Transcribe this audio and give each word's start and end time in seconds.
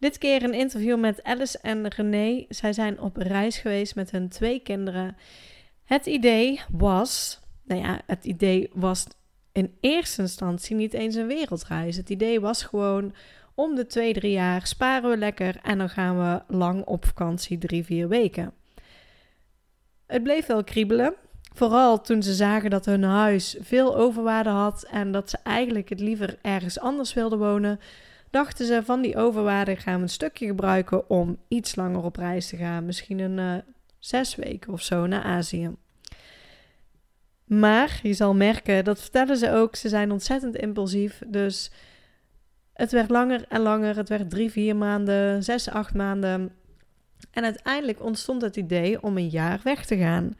Dit 0.00 0.18
keer 0.18 0.42
een 0.42 0.54
interview 0.54 0.98
met 0.98 1.22
Alice 1.22 1.58
en 1.62 1.88
René. 1.88 2.44
Zij 2.48 2.72
zijn 2.72 3.00
op 3.00 3.16
reis 3.16 3.58
geweest 3.58 3.94
met 3.94 4.10
hun 4.10 4.28
twee 4.28 4.60
kinderen. 4.60 5.16
Het 5.84 6.06
idee 6.06 6.60
was, 6.70 7.40
nou 7.64 7.80
ja, 7.80 8.00
het 8.06 8.24
idee 8.24 8.70
was 8.72 9.06
in 9.52 9.76
eerste 9.80 10.22
instantie 10.22 10.76
niet 10.76 10.92
eens 10.92 11.14
een 11.14 11.26
wereldreis. 11.26 11.96
Het 11.96 12.10
idee 12.10 12.40
was 12.40 12.62
gewoon 12.62 13.14
om 13.54 13.74
de 13.74 13.86
twee, 13.86 14.12
drie 14.12 14.32
jaar 14.32 14.66
sparen 14.66 15.10
we 15.10 15.16
lekker 15.16 15.56
en 15.62 15.78
dan 15.78 15.88
gaan 15.88 16.18
we 16.18 16.56
lang 16.56 16.84
op 16.84 17.04
vakantie, 17.04 17.58
drie, 17.58 17.84
vier 17.84 18.08
weken. 18.08 18.52
Het 20.06 20.22
bleef 20.22 20.46
wel 20.46 20.64
kriebelen. 20.64 21.14
Vooral 21.54 22.00
toen 22.00 22.22
ze 22.22 22.34
zagen 22.34 22.70
dat 22.70 22.84
hun 22.84 23.02
huis 23.02 23.56
veel 23.60 23.96
overwaarde 23.96 24.50
had 24.50 24.82
en 24.90 25.12
dat 25.12 25.30
ze 25.30 25.38
eigenlijk 25.42 25.88
het 25.88 26.00
liever 26.00 26.38
ergens 26.42 26.78
anders 26.78 27.14
wilden 27.14 27.38
wonen, 27.38 27.80
dachten 28.30 28.66
ze 28.66 28.82
van 28.84 29.02
die 29.02 29.16
overwaarde 29.16 29.76
gaan 29.76 29.96
we 29.96 30.02
een 30.02 30.08
stukje 30.08 30.46
gebruiken 30.46 31.10
om 31.10 31.38
iets 31.48 31.76
langer 31.76 32.02
op 32.02 32.16
reis 32.16 32.48
te 32.48 32.56
gaan. 32.56 32.84
Misschien 32.84 33.18
een 33.18 33.38
uh, 33.38 33.62
zes 33.98 34.34
weken 34.34 34.72
of 34.72 34.82
zo 34.82 35.06
naar 35.06 35.22
Azië. 35.22 35.70
Maar 37.44 38.00
je 38.02 38.12
zal 38.12 38.34
merken, 38.34 38.84
dat 38.84 39.00
vertellen 39.00 39.36
ze 39.36 39.52
ook, 39.52 39.76
ze 39.76 39.88
zijn 39.88 40.10
ontzettend 40.10 40.56
impulsief. 40.56 41.22
Dus 41.26 41.70
het 42.80 42.92
werd 42.92 43.10
langer 43.10 43.44
en 43.48 43.60
langer. 43.60 43.96
Het 43.96 44.08
werd 44.08 44.30
drie, 44.30 44.50
vier 44.50 44.76
maanden, 44.76 45.44
zes, 45.44 45.70
acht 45.70 45.94
maanden. 45.94 46.52
En 47.30 47.44
uiteindelijk 47.44 48.02
ontstond 48.02 48.42
het 48.42 48.56
idee 48.56 49.02
om 49.02 49.16
een 49.16 49.28
jaar 49.28 49.60
weg 49.64 49.84
te 49.86 49.96
gaan. 49.96 50.36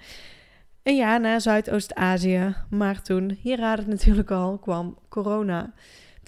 Een 0.82 0.96
jaar 0.96 1.20
naar 1.20 1.40
Zuidoost-Azië. 1.40 2.54
Maar 2.70 3.02
toen, 3.02 3.38
hier 3.42 3.58
raad 3.58 3.78
het 3.78 3.86
natuurlijk 3.86 4.30
al, 4.30 4.58
kwam 4.58 4.98
corona. 5.08 5.72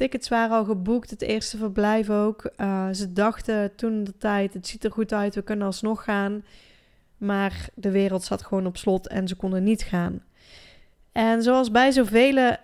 Tickets 0.03 0.28
waren 0.28 0.56
al 0.56 0.64
geboekt, 0.64 1.11
het 1.11 1.22
eerste 1.22 1.56
verblijf 1.56 2.11
ook. 2.11 2.50
Uh, 2.56 2.89
ze 2.92 3.12
dachten 3.12 3.75
toen 3.75 4.05
de 4.05 4.19
tijd, 4.19 4.55
het 4.55 4.67
ziet 4.67 4.84
er 4.84 4.92
goed 4.92 5.12
uit, 5.12 5.34
we 5.34 5.42
kunnen 5.42 5.67
alsnog 5.67 6.05
gaan. 6.05 6.44
Maar 7.17 7.69
de 7.75 7.91
wereld 7.91 8.25
zat 8.25 8.42
gewoon 8.42 8.67
op 8.67 8.77
slot 8.77 9.09
en 9.09 9.28
ze 9.28 9.34
konden 9.34 9.62
niet 9.62 9.83
gaan. 9.83 10.22
En 11.12 11.42
zoals 11.42 11.70
bij 11.70 11.91
zoveel, 11.91 12.56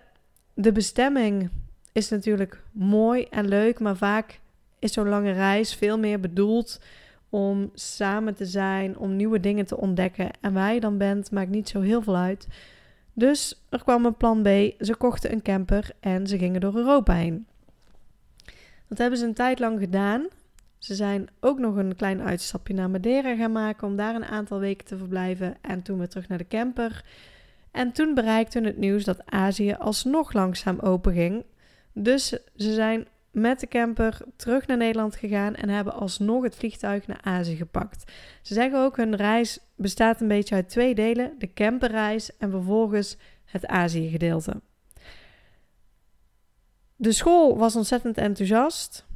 de 0.53 0.71
bestemming 0.71 1.49
is 1.91 2.09
natuurlijk 2.09 2.63
mooi 2.71 3.23
en 3.23 3.47
leuk, 3.47 3.79
maar 3.79 3.97
vaak 3.97 4.39
is 4.79 4.93
zo'n 4.93 5.09
lange 5.09 5.31
reis 5.31 5.75
veel 5.75 5.99
meer 5.99 6.19
bedoeld 6.19 6.79
om 7.29 7.69
samen 7.73 8.35
te 8.35 8.45
zijn, 8.45 8.97
om 8.97 9.15
nieuwe 9.15 9.39
dingen 9.39 9.65
te 9.65 9.77
ontdekken. 9.77 10.31
En 10.41 10.53
waar 10.53 10.73
je 10.73 10.79
dan 10.79 10.97
bent, 10.97 11.31
maakt 11.31 11.49
niet 11.49 11.69
zo 11.69 11.81
heel 11.81 12.01
veel 12.01 12.17
uit. 12.17 12.47
Dus 13.19 13.65
er 13.69 13.83
kwam 13.83 14.05
een 14.05 14.17
plan 14.17 14.41
B. 14.41 14.47
Ze 14.79 14.95
kochten 14.97 15.31
een 15.31 15.41
camper 15.41 15.91
en 15.99 16.27
ze 16.27 16.37
gingen 16.37 16.61
door 16.61 16.75
Europa 16.75 17.13
heen. 17.13 17.47
Dat 18.87 18.97
hebben 18.97 19.19
ze 19.19 19.25
een 19.25 19.33
tijd 19.33 19.59
lang 19.59 19.79
gedaan. 19.79 20.27
Ze 20.77 20.95
zijn 20.95 21.27
ook 21.39 21.59
nog 21.59 21.75
een 21.75 21.95
klein 21.95 22.21
uitstapje 22.21 22.73
naar 22.73 22.89
Madeira 22.89 23.35
gaan 23.35 23.51
maken 23.51 23.87
om 23.87 23.95
daar 23.95 24.15
een 24.15 24.25
aantal 24.25 24.59
weken 24.59 24.85
te 24.85 24.97
verblijven 24.97 25.57
en 25.61 25.81
toen 25.81 25.97
weer 25.97 26.07
terug 26.07 26.27
naar 26.27 26.37
de 26.37 26.47
camper. 26.47 27.05
En 27.71 27.91
toen 27.91 28.13
bereikten 28.13 28.63
het 28.63 28.77
nieuws 28.77 29.03
dat 29.03 29.25
Azië 29.25 29.73
alsnog 29.73 30.33
langzaam 30.33 30.79
open 30.79 31.13
ging. 31.13 31.43
Dus 31.93 32.27
ze 32.55 32.73
zijn 32.73 33.07
met 33.31 33.59
de 33.59 33.67
camper 33.67 34.21
terug 34.35 34.67
naar 34.67 34.77
Nederland 34.77 35.15
gegaan 35.15 35.55
en 35.55 35.69
hebben 35.69 35.93
alsnog 35.93 36.43
het 36.43 36.55
vliegtuig 36.55 37.07
naar 37.07 37.21
Azië 37.21 37.55
gepakt. 37.55 38.11
Ze 38.41 38.53
zeggen 38.53 38.79
ook 38.79 38.97
hun 38.97 39.15
reis 39.15 39.59
bestaat 39.75 40.21
een 40.21 40.27
beetje 40.27 40.55
uit 40.55 40.69
twee 40.69 40.95
delen: 40.95 41.33
de 41.37 41.53
camperreis 41.53 42.37
en 42.37 42.51
vervolgens 42.51 43.17
het 43.45 43.67
Azië-gedeelte. 43.67 44.61
De 46.95 47.11
school 47.11 47.57
was 47.57 47.75
ontzettend 47.75 48.17
enthousiast. 48.17 49.07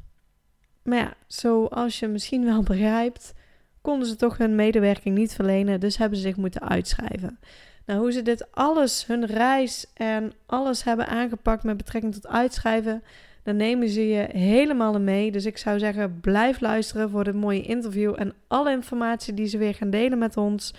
Maar 0.82 0.98
ja, 0.98 1.14
zoals 1.26 1.98
je 1.98 2.06
misschien 2.06 2.44
wel 2.44 2.62
begrijpt, 2.72 3.32
konden 3.80 4.08
ze 4.08 4.16
toch 4.16 4.38
hun 4.38 4.54
medewerking 4.54 5.16
niet 5.16 5.34
verlenen, 5.34 5.80
dus 5.80 5.96
hebben 5.96 6.18
ze 6.18 6.24
zich 6.24 6.36
moeten 6.36 6.68
uitschrijven. 6.68 7.38
Nou, 7.86 8.00
hoe 8.00 8.12
ze 8.12 8.22
dit 8.22 8.52
alles, 8.52 9.06
hun 9.06 9.26
reis 9.26 9.86
en 9.94 10.32
alles 10.46 10.84
hebben 10.84 11.06
aangepakt 11.06 11.62
met 11.62 11.76
betrekking 11.76 12.14
tot 12.14 12.26
uitschrijven, 12.26 13.02
dan 13.44 13.56
nemen 13.56 13.88
ze 13.88 14.08
je 14.08 14.28
helemaal 14.32 15.00
mee. 15.00 15.30
Dus 15.30 15.44
ik 15.44 15.58
zou 15.58 15.78
zeggen, 15.78 16.20
blijf 16.20 16.60
luisteren 16.60 17.10
voor 17.10 17.24
dit 17.24 17.34
mooie 17.34 17.62
interview 17.62 18.14
en 18.16 18.34
alle 18.48 18.70
informatie 18.70 19.34
die 19.34 19.46
ze 19.46 19.58
weer 19.58 19.74
gaan 19.74 19.90
delen 19.90 20.18
met 20.18 20.36
ons. 20.36 20.74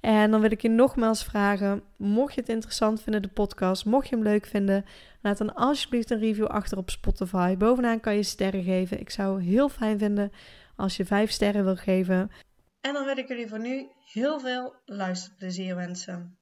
En 0.00 0.30
dan 0.30 0.40
wil 0.40 0.50
ik 0.50 0.62
je 0.62 0.68
nogmaals 0.68 1.24
vragen, 1.24 1.82
mocht 1.96 2.34
je 2.34 2.40
het 2.40 2.48
interessant 2.48 3.02
vinden, 3.02 3.22
de 3.22 3.28
podcast, 3.28 3.84
mocht 3.84 4.08
je 4.08 4.14
hem 4.14 4.24
leuk 4.24 4.46
vinden, 4.46 4.84
laat 5.22 5.38
dan 5.38 5.54
alsjeblieft 5.54 6.10
een 6.10 6.18
review 6.18 6.46
achter 6.46 6.78
op 6.78 6.90
Spotify. 6.90 7.56
Bovenaan 7.56 8.00
kan 8.00 8.14
je 8.14 8.22
sterren 8.22 8.62
geven. 8.62 9.00
Ik 9.00 9.10
zou 9.10 9.42
heel 9.42 9.68
fijn 9.68 9.98
vinden 9.98 10.32
als 10.76 10.96
je 10.96 11.04
vijf 11.04 11.30
sterren 11.30 11.64
wil 11.64 11.76
geven. 11.76 12.30
En 12.80 12.92
dan 12.92 13.04
wil 13.04 13.18
ik 13.18 13.28
jullie 13.28 13.48
voor 13.48 13.60
nu 13.60 13.88
heel 14.12 14.40
veel 14.40 14.74
luisterplezier 14.84 15.76
wensen. 15.76 16.39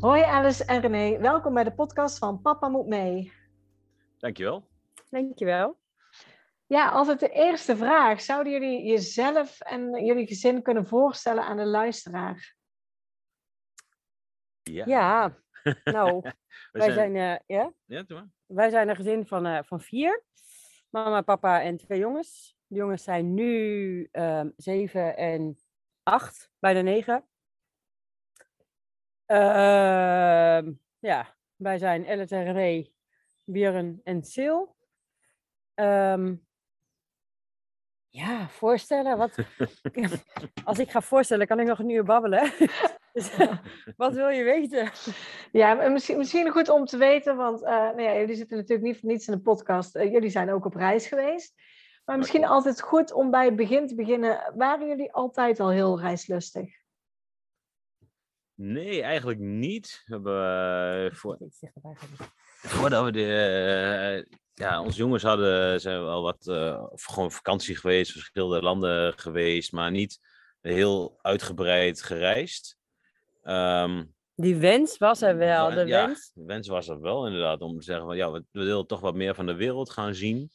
Hoi 0.00 0.22
Alice 0.22 0.64
en 0.64 0.80
René, 0.80 1.18
welkom 1.18 1.54
bij 1.54 1.64
de 1.64 1.72
podcast 1.72 2.18
van 2.18 2.40
Papa 2.40 2.68
Moet 2.68 2.86
Mee. 2.86 3.32
Dankjewel. 4.18 4.68
Dankjewel. 5.10 5.78
Ja, 6.66 6.88
altijd 6.88 7.20
de 7.20 7.28
eerste 7.28 7.76
vraag. 7.76 8.20
Zouden 8.20 8.52
jullie 8.52 8.84
jezelf 8.84 9.60
en 9.60 10.04
jullie 10.04 10.26
gezin 10.26 10.62
kunnen 10.62 10.86
voorstellen 10.86 11.44
aan 11.44 11.56
de 11.56 11.66
luisteraar? 11.66 12.56
Ja, 14.62 14.84
ja 14.86 15.38
nou, 15.84 16.30
wij 16.72 16.92
zijn, 16.92 17.14
uh, 17.14 17.36
ja? 17.46 17.72
Ja, 17.84 18.04
maar. 18.08 18.28
wij 18.46 18.70
zijn 18.70 18.88
een 18.88 18.96
gezin 18.96 19.26
van, 19.26 19.46
uh, 19.46 19.58
van 19.62 19.80
vier. 19.80 20.24
Mama, 20.90 21.20
papa 21.20 21.62
en 21.62 21.76
twee 21.76 21.98
jongens. 21.98 22.56
De 22.66 22.76
jongens 22.76 23.02
zijn 23.02 23.34
nu 23.34 24.08
uh, 24.12 24.44
zeven 24.56 25.16
en 25.16 25.58
acht, 26.02 26.50
bijna 26.58 26.80
negen. 26.80 27.24
Uh, 29.30 30.72
ja, 30.98 31.36
wij 31.56 31.78
zijn 31.78 32.24
René, 32.26 32.86
Björn 33.44 34.00
en 34.04 34.24
Sil. 34.32 34.58
Um, 35.74 36.46
ja, 38.08 38.48
voorstellen. 38.48 39.18
Wat, 39.18 39.34
als 40.64 40.78
ik 40.78 40.90
ga 40.90 41.00
voorstellen, 41.00 41.46
kan 41.46 41.60
ik 41.60 41.66
nog 41.66 41.78
een 41.78 41.90
uur 41.90 42.04
babbelen. 42.04 42.52
dus, 43.12 43.36
wat 43.96 44.14
wil 44.14 44.28
je 44.28 44.42
weten? 44.42 44.90
Ja, 45.52 45.74
misschien, 45.74 46.18
misschien 46.18 46.50
goed 46.50 46.68
om 46.68 46.84
te 46.84 46.96
weten, 46.96 47.36
want 47.36 47.62
uh, 47.62 47.68
nou 47.68 48.02
ja, 48.02 48.16
jullie 48.16 48.34
zitten 48.34 48.56
natuurlijk 48.56 48.86
niet 48.86 49.00
voor 49.00 49.08
niets 49.08 49.28
in 49.28 49.34
de 49.34 49.40
podcast. 49.40 49.96
Uh, 49.96 50.12
jullie 50.12 50.30
zijn 50.30 50.52
ook 50.52 50.64
op 50.64 50.74
reis 50.74 51.06
geweest. 51.06 51.54
Maar 52.04 52.18
misschien 52.18 52.46
altijd 52.46 52.80
goed 52.80 53.12
om 53.12 53.30
bij 53.30 53.44
het 53.44 53.56
begin 53.56 53.86
te 53.86 53.94
beginnen. 53.94 54.52
Waren 54.56 54.88
jullie 54.88 55.12
altijd 55.12 55.60
al 55.60 55.70
heel 55.70 56.00
reislustig? 56.00 56.79
Nee, 58.62 59.02
eigenlijk 59.02 59.38
niet. 59.38 60.02
We 60.04 60.12
hebben, 60.12 61.16
voor, 61.16 61.38
voordat 62.62 63.04
we 63.04 63.12
de, 63.12 64.24
uh, 64.26 64.36
ja, 64.54 64.82
onze 64.82 64.98
jongens 64.98 65.22
hadden, 65.22 65.80
zijn 65.80 65.98
we 65.98 66.04
wel 66.04 66.22
wat 66.22 66.46
uh, 66.46 66.86
gewoon 66.90 67.32
vakantie 67.32 67.76
geweest, 67.76 68.12
verschillende 68.12 68.62
landen 68.62 69.18
geweest, 69.18 69.72
maar 69.72 69.90
niet 69.90 70.18
heel 70.60 71.18
uitgebreid 71.22 72.02
gereisd. 72.02 72.78
Um, 73.42 74.14
die 74.34 74.56
wens 74.56 74.98
was 74.98 75.22
er 75.22 75.36
wel, 75.36 75.70
de 75.70 75.86
ja, 75.86 76.06
wens? 76.06 76.30
de 76.34 76.44
wens 76.44 76.68
was 76.68 76.88
er 76.88 77.00
wel 77.00 77.26
inderdaad, 77.26 77.60
om 77.60 77.78
te 77.78 77.84
zeggen 77.84 78.06
van 78.06 78.16
ja, 78.16 78.30
we, 78.30 78.44
we 78.50 78.64
willen 78.64 78.86
toch 78.86 79.00
wat 79.00 79.14
meer 79.14 79.34
van 79.34 79.46
de 79.46 79.54
wereld 79.54 79.90
gaan 79.90 80.14
zien. 80.14 80.50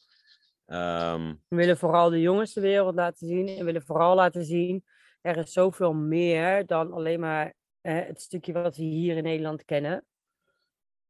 Um, 0.66 1.42
we 1.48 1.56
willen 1.56 1.78
vooral 1.78 2.10
de 2.10 2.20
jongens 2.20 2.52
de 2.52 2.60
wereld 2.60 2.94
laten 2.94 3.26
zien 3.26 3.48
en 3.48 3.64
willen 3.64 3.82
vooral 3.82 4.14
laten 4.14 4.44
zien, 4.44 4.84
er 5.20 5.36
is 5.36 5.52
zoveel 5.52 5.92
meer 5.92 6.66
dan 6.66 6.92
alleen 6.92 7.20
maar 7.20 7.54
het 7.86 8.20
stukje 8.20 8.52
wat 8.52 8.76
we 8.76 8.82
hier 8.82 9.16
in 9.16 9.22
Nederland 9.22 9.64
kennen. 9.64 10.04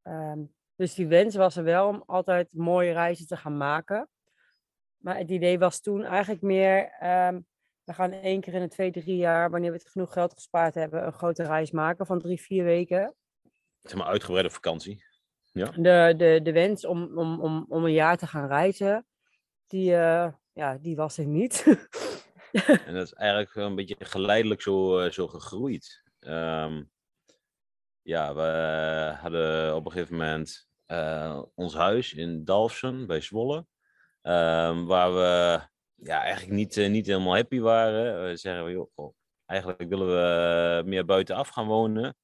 Um, 0.02 0.54
dus 0.76 0.94
die 0.94 1.06
wens 1.06 1.34
was 1.34 1.56
er 1.56 1.64
wel 1.64 1.88
om 1.88 2.02
altijd 2.06 2.48
mooie 2.52 2.92
reizen 2.92 3.26
te 3.26 3.36
gaan 3.36 3.56
maken. 3.56 4.08
Maar 4.96 5.18
het 5.18 5.30
idee 5.30 5.58
was 5.58 5.80
toen 5.80 6.04
eigenlijk 6.04 6.42
meer, 6.42 6.90
ehm, 7.00 7.40
we 7.84 7.92
gaan 7.92 8.12
één 8.12 8.40
keer 8.40 8.54
in 8.54 8.60
de 8.60 8.68
twee, 8.68 8.90
drie 8.90 9.16
jaar, 9.16 9.50
wanneer 9.50 9.70
we 9.70 9.76
het 9.76 9.88
genoeg 9.88 10.12
geld 10.12 10.32
gespaard 10.32 10.74
hebben, 10.74 11.06
een 11.06 11.12
grote 11.12 11.42
reis 11.42 11.70
maken 11.70 12.06
van 12.06 12.18
drie, 12.18 12.40
vier 12.40 12.64
weken. 12.64 13.14
Zeg 13.82 13.98
maar 13.98 14.06
uitgebreide 14.06 14.50
vakantie. 14.50 15.04
Ja. 15.52 15.70
De, 15.70 16.14
de, 16.16 16.40
de 16.42 16.52
wens 16.52 16.84
om, 16.84 17.18
om, 17.18 17.40
om, 17.40 17.66
om 17.68 17.84
een 17.84 17.92
jaar 17.92 18.16
te 18.16 18.26
gaan 18.26 18.46
reizen, 18.46 19.06
die, 19.66 19.90
uh, 19.90 20.32
ja, 20.52 20.78
die 20.80 20.96
was 20.96 21.18
er 21.18 21.26
niet. 21.26 21.64
en 22.86 22.94
dat 22.94 23.06
is 23.06 23.12
eigenlijk 23.12 23.54
een 23.54 23.74
beetje 23.74 23.96
geleidelijk 23.98 24.62
zo, 24.62 25.04
uh, 25.04 25.10
zo 25.10 25.26
gegroeid. 25.26 26.04
Um, 26.20 26.90
ja, 28.02 28.34
we 28.34 29.16
hadden 29.20 29.74
op 29.74 29.84
een 29.84 29.92
gegeven 29.92 30.16
moment 30.16 30.68
uh, 30.86 31.42
ons 31.54 31.74
huis 31.74 32.12
in 32.12 32.44
Dalfsen 32.44 33.06
bij 33.06 33.20
Zwolle. 33.20 33.56
Um, 34.22 34.86
waar 34.86 35.14
we 35.14 35.60
ja, 35.94 36.22
eigenlijk 36.22 36.52
niet, 36.52 36.76
uh, 36.76 36.88
niet 36.88 37.06
helemaal 37.06 37.34
happy 37.34 37.60
waren. 37.60 38.28
We 38.28 38.36
zeggen, 38.36 38.70
joh, 38.70 38.90
oh, 38.94 39.14
eigenlijk 39.46 39.88
willen 39.88 40.06
we 40.06 40.82
meer 40.86 41.04
buitenaf 41.04 41.48
gaan 41.48 41.66
wonen. 41.66 42.16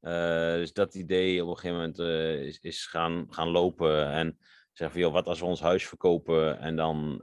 Uh, 0.00 0.54
dus 0.54 0.72
dat 0.72 0.94
idee 0.94 1.42
op 1.42 1.48
een 1.48 1.56
gegeven 1.56 1.76
moment 1.76 1.98
is, 2.46 2.58
is 2.58 2.86
gaan, 2.86 3.26
gaan 3.30 3.48
lopen. 3.48 4.06
En 4.06 4.38
zeggen 4.72 4.90
van, 4.90 5.00
joh, 5.00 5.12
wat 5.12 5.26
als 5.26 5.40
we 5.40 5.46
ons 5.46 5.60
huis 5.60 5.88
verkopen 5.88 6.58
en 6.58 6.76
dan 6.76 7.22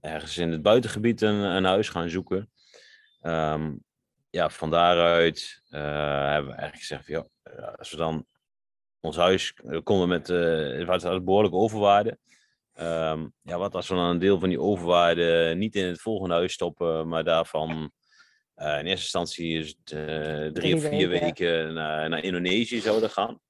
ergens 0.00 0.38
in 0.38 0.50
het 0.50 0.62
buitengebied 0.62 1.20
een, 1.20 1.34
een 1.34 1.64
huis 1.64 1.88
gaan 1.88 2.08
zoeken. 2.08 2.50
Um, 3.22 3.84
ja, 4.30 4.50
van 4.50 4.70
daaruit 4.70 5.62
hebben 5.68 6.50
we 6.50 6.56
eigenlijk 6.56 6.76
gezegd 6.76 7.04
van, 7.04 7.14
joh, 7.14 7.78
als 7.78 7.90
we 7.90 7.96
dan 7.96 8.26
ons 9.00 9.16
huis 9.16 9.54
konden 9.82 10.08
met, 10.08 10.28
uh, 10.28 10.86
was 10.86 11.02
behoorlijk 11.02 11.54
overwaarde. 11.54 12.18
Um, 12.80 13.32
ja, 13.42 13.58
wat 13.58 13.74
als 13.74 13.88
we 13.88 13.94
dan 13.94 14.04
een 14.04 14.18
deel 14.18 14.38
van 14.38 14.48
die 14.48 14.60
overwaarde 14.60 15.54
niet 15.56 15.76
in 15.76 15.86
het 15.86 16.00
volgende 16.00 16.34
huis 16.34 16.52
stoppen, 16.52 17.08
maar 17.08 17.24
daarvan 17.24 17.70
uh, 18.56 18.78
in 18.78 18.86
eerste 18.86 18.90
instantie 18.90 19.58
is 19.58 19.68
het, 19.68 19.92
uh, 19.92 20.46
drie, 20.46 20.74
of 20.74 20.82
vier 20.82 21.08
weken, 21.08 21.20
weken 21.20 21.72
naar, 21.72 22.08
naar, 22.08 22.24
Indonesië 22.24 22.80
zouden 22.80 23.10
gaan. 23.10 23.40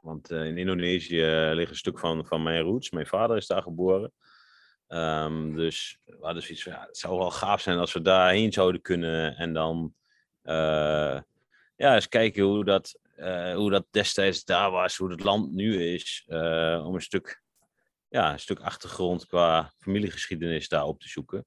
Want 0.00 0.30
in 0.30 0.58
Indonesië 0.58 1.50
ligt 1.52 1.70
een 1.70 1.76
stuk 1.76 1.98
van, 1.98 2.26
van 2.26 2.42
mijn 2.42 2.62
roots. 2.62 2.90
Mijn 2.90 3.06
vader 3.06 3.36
is 3.36 3.46
daar 3.46 3.62
geboren. 3.62 4.12
Um, 4.88 5.56
dus 5.56 5.98
we 6.04 6.16
hadden 6.20 6.42
het 6.44 6.98
zou 6.98 7.18
wel 7.18 7.30
gaaf 7.30 7.60
zijn 7.60 7.78
als 7.78 7.92
we 7.92 8.02
daarheen 8.02 8.52
zouden 8.52 8.80
kunnen. 8.80 9.36
En 9.36 9.52
dan 9.52 9.94
ja, 11.78 11.94
eens 11.94 12.08
kijken 12.08 12.42
hoe 12.42 12.64
dat, 12.64 12.98
uh, 13.18 13.54
hoe 13.54 13.70
dat 13.70 13.86
destijds 13.90 14.44
daar 14.44 14.70
was, 14.70 14.96
hoe 14.96 15.10
het 15.10 15.22
land 15.22 15.52
nu 15.52 15.82
is. 15.82 16.24
Uh, 16.28 16.82
om 16.86 16.94
een 16.94 17.02
stuk, 17.02 17.42
ja, 18.08 18.32
een 18.32 18.38
stuk 18.38 18.60
achtergrond 18.60 19.26
qua 19.26 19.72
familiegeschiedenis 19.78 20.68
daar 20.68 20.84
op 20.84 21.00
te 21.00 21.08
zoeken. 21.08 21.46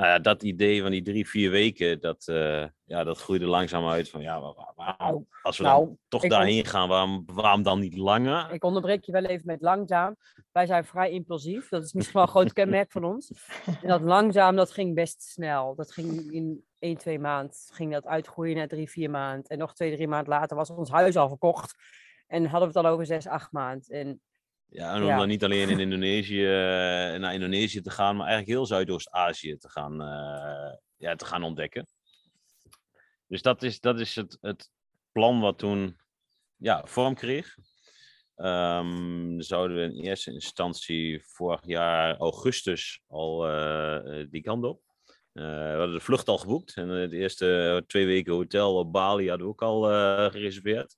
Nou 0.00 0.12
ja, 0.12 0.18
dat 0.18 0.42
idee 0.42 0.82
van 0.82 0.90
die 0.90 1.02
drie, 1.02 1.28
vier 1.28 1.50
weken, 1.50 2.00
dat, 2.00 2.26
uh, 2.30 2.66
ja, 2.84 3.04
dat 3.04 3.18
groeide 3.18 3.46
langzaam 3.46 3.88
uit 3.88 4.08
van 4.08 4.20
ja, 4.20 4.54
waarom, 4.76 5.26
als 5.42 5.58
we 5.58 5.64
nou, 5.64 5.84
dan 5.84 5.98
toch 6.08 6.26
daarheen 6.26 6.64
gaan, 6.64 6.88
waarom, 6.88 7.22
waarom 7.26 7.62
dan 7.62 7.80
niet 7.80 7.96
langer? 7.96 8.52
Ik 8.52 8.64
onderbreek 8.64 9.04
je 9.04 9.12
wel 9.12 9.24
even 9.24 9.46
met 9.46 9.60
langzaam. 9.60 10.16
Wij 10.52 10.66
zijn 10.66 10.84
vrij 10.84 11.10
impulsief, 11.10 11.68
dat 11.68 11.82
is 11.84 11.92
misschien 11.92 12.16
wel 12.16 12.22
een 12.26 12.28
groot 12.28 12.52
kenmerk 12.52 12.92
van 12.92 13.04
ons. 13.04 13.32
En 13.82 13.88
dat 13.88 14.00
langzaam, 14.00 14.56
dat 14.56 14.70
ging 14.70 14.94
best 14.94 15.22
snel. 15.22 15.74
Dat 15.74 15.92
ging 15.92 16.32
in 16.32 16.64
1, 16.78 16.96
2 16.96 17.18
maand 17.18 17.68
ging 17.72 17.92
dat 17.92 18.06
uitgroeien 18.06 18.56
naar 18.56 18.68
3, 18.68 18.90
4 18.90 19.10
maand. 19.10 19.48
En 19.48 19.58
nog 19.58 19.74
2, 19.74 19.94
3 19.94 20.08
maand 20.08 20.26
later 20.26 20.56
was 20.56 20.70
ons 20.70 20.90
huis 20.90 21.16
al 21.16 21.28
verkocht. 21.28 21.74
En 22.26 22.44
hadden 22.44 22.72
we 22.72 22.78
het 22.78 22.86
al 22.86 22.92
over 22.92 23.06
6, 23.06 23.26
8 23.26 23.52
maand. 23.52 23.90
En, 23.90 24.20
ja, 24.70 24.94
en 24.94 25.02
om 25.02 25.08
ja. 25.08 25.18
dan 25.18 25.28
niet 25.28 25.44
alleen 25.44 25.68
in 25.68 25.80
Indonesië, 25.80 26.44
naar 27.18 27.34
Indonesië 27.34 27.80
te 27.80 27.90
gaan, 27.90 28.16
maar 28.16 28.26
eigenlijk 28.26 28.56
heel 28.56 28.66
Zuidoost-Azië 28.66 29.56
te, 29.56 29.68
gaan, 29.68 30.02
uh, 30.02 30.74
ja, 30.96 31.14
te 31.14 31.24
gaan 31.24 31.42
ontdekken. 31.42 31.86
Dus 33.26 33.42
dat 33.42 33.62
is, 33.62 33.80
dat 33.80 34.00
is 34.00 34.16
het, 34.16 34.38
het 34.40 34.70
plan 35.12 35.40
wat 35.40 35.58
toen 35.58 36.00
ja, 36.56 36.86
vorm 36.86 37.14
kreeg. 37.14 37.56
Um, 38.36 39.40
zouden 39.40 39.76
we 39.76 39.82
in 39.82 40.04
eerste 40.04 40.32
instantie 40.32 41.22
vorig 41.24 41.60
jaar 41.64 42.16
augustus 42.16 43.00
al 43.06 43.50
uh, 43.50 44.26
die 44.30 44.42
kant 44.42 44.64
op. 44.64 44.82
Uh, 45.32 45.44
we 45.44 45.76
hadden 45.76 45.92
de 45.92 46.00
vlucht 46.00 46.28
al 46.28 46.38
geboekt. 46.38 46.76
En 46.76 46.88
de 46.88 47.16
eerste 47.16 47.84
twee 47.86 48.06
weken 48.06 48.32
hotel 48.32 48.76
op 48.76 48.92
Bali 48.92 49.28
hadden 49.28 49.46
we 49.46 49.52
ook 49.52 49.62
al 49.62 49.82
gereserveerd. 50.30 50.96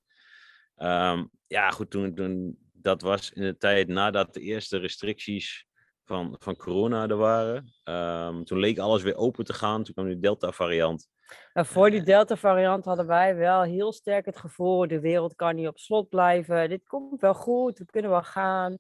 Um, 0.77 1.31
ja, 1.47 1.71
goed, 1.71 1.91
toen, 1.91 2.15
toen, 2.15 2.59
dat 2.83 3.03
was 3.03 3.31
in 3.31 3.43
de 3.43 3.57
tijd 3.57 3.89
nadat 3.89 4.35
de 4.35 4.41
eerste 4.41 4.79
restricties 4.79 5.67
van, 6.05 6.37
van 6.39 6.57
corona 6.57 7.09
er 7.09 7.17
waren. 7.17 7.73
Um, 7.85 8.45
toen 8.45 8.59
leek 8.59 8.79
alles 8.79 9.03
weer 9.03 9.17
open 9.17 9.45
te 9.45 9.53
gaan. 9.53 9.83
Toen 9.83 9.95
kwam 9.95 10.07
die 10.07 10.19
Delta-variant. 10.19 11.09
En 11.53 11.67
voor 11.67 11.91
die 11.91 12.03
Delta-variant 12.03 12.85
hadden 12.85 13.07
wij 13.07 13.37
wel 13.37 13.63
heel 13.63 13.93
sterk 13.93 14.27
het 14.27 14.37
gevoel: 14.37 14.89
de 14.89 15.01
wereld 15.01 15.35
kan 15.35 15.55
niet 15.55 15.69
op 15.69 15.79
slot 15.79 16.09
blijven. 16.09 16.69
Dit 16.69 16.87
komt 16.87 17.21
wel 17.21 17.35
goed, 17.35 17.79
we 17.79 17.85
kunnen 17.85 18.11
wel 18.11 18.23
gaan. 18.23 18.79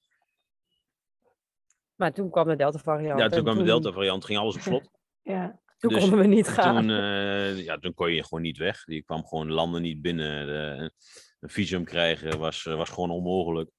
Maar 1.95 2.13
toen 2.13 2.31
kwam 2.31 2.49
de 2.49 2.57
Delta-variant. 2.57 3.21
Ja, 3.21 3.29
toen 3.29 3.43
kwam 3.43 3.59
de 3.59 3.65
Delta-variant, 3.65 4.25
ging 4.25 4.39
alles 4.39 4.55
op 4.55 4.61
slot. 4.61 4.91
Ja, 5.25 5.61
toen 5.79 5.91
dus 5.91 6.01
konden 6.01 6.19
we 6.19 6.27
niet 6.27 6.49
gaan. 6.49 6.77
Toen, 6.77 6.89
uh, 6.89 7.65
ja, 7.65 7.79
toen 7.79 7.95
kon 7.95 8.13
je 8.13 8.25
gewoon 8.25 8.43
niet 8.43 8.59
weg. 8.59 8.85
Die 8.85 9.03
kwam 9.03 9.27
gewoon 9.27 9.51
landen 9.51 9.83
niet 9.83 10.03
binnen. 10.03 10.47
De, 10.47 10.93
een 11.41 11.49
visum 11.49 11.85
krijgen 11.85 12.39
was, 12.39 12.63
was 12.63 12.91
gewoon 12.91 13.11
onmogelijk. 13.11 13.71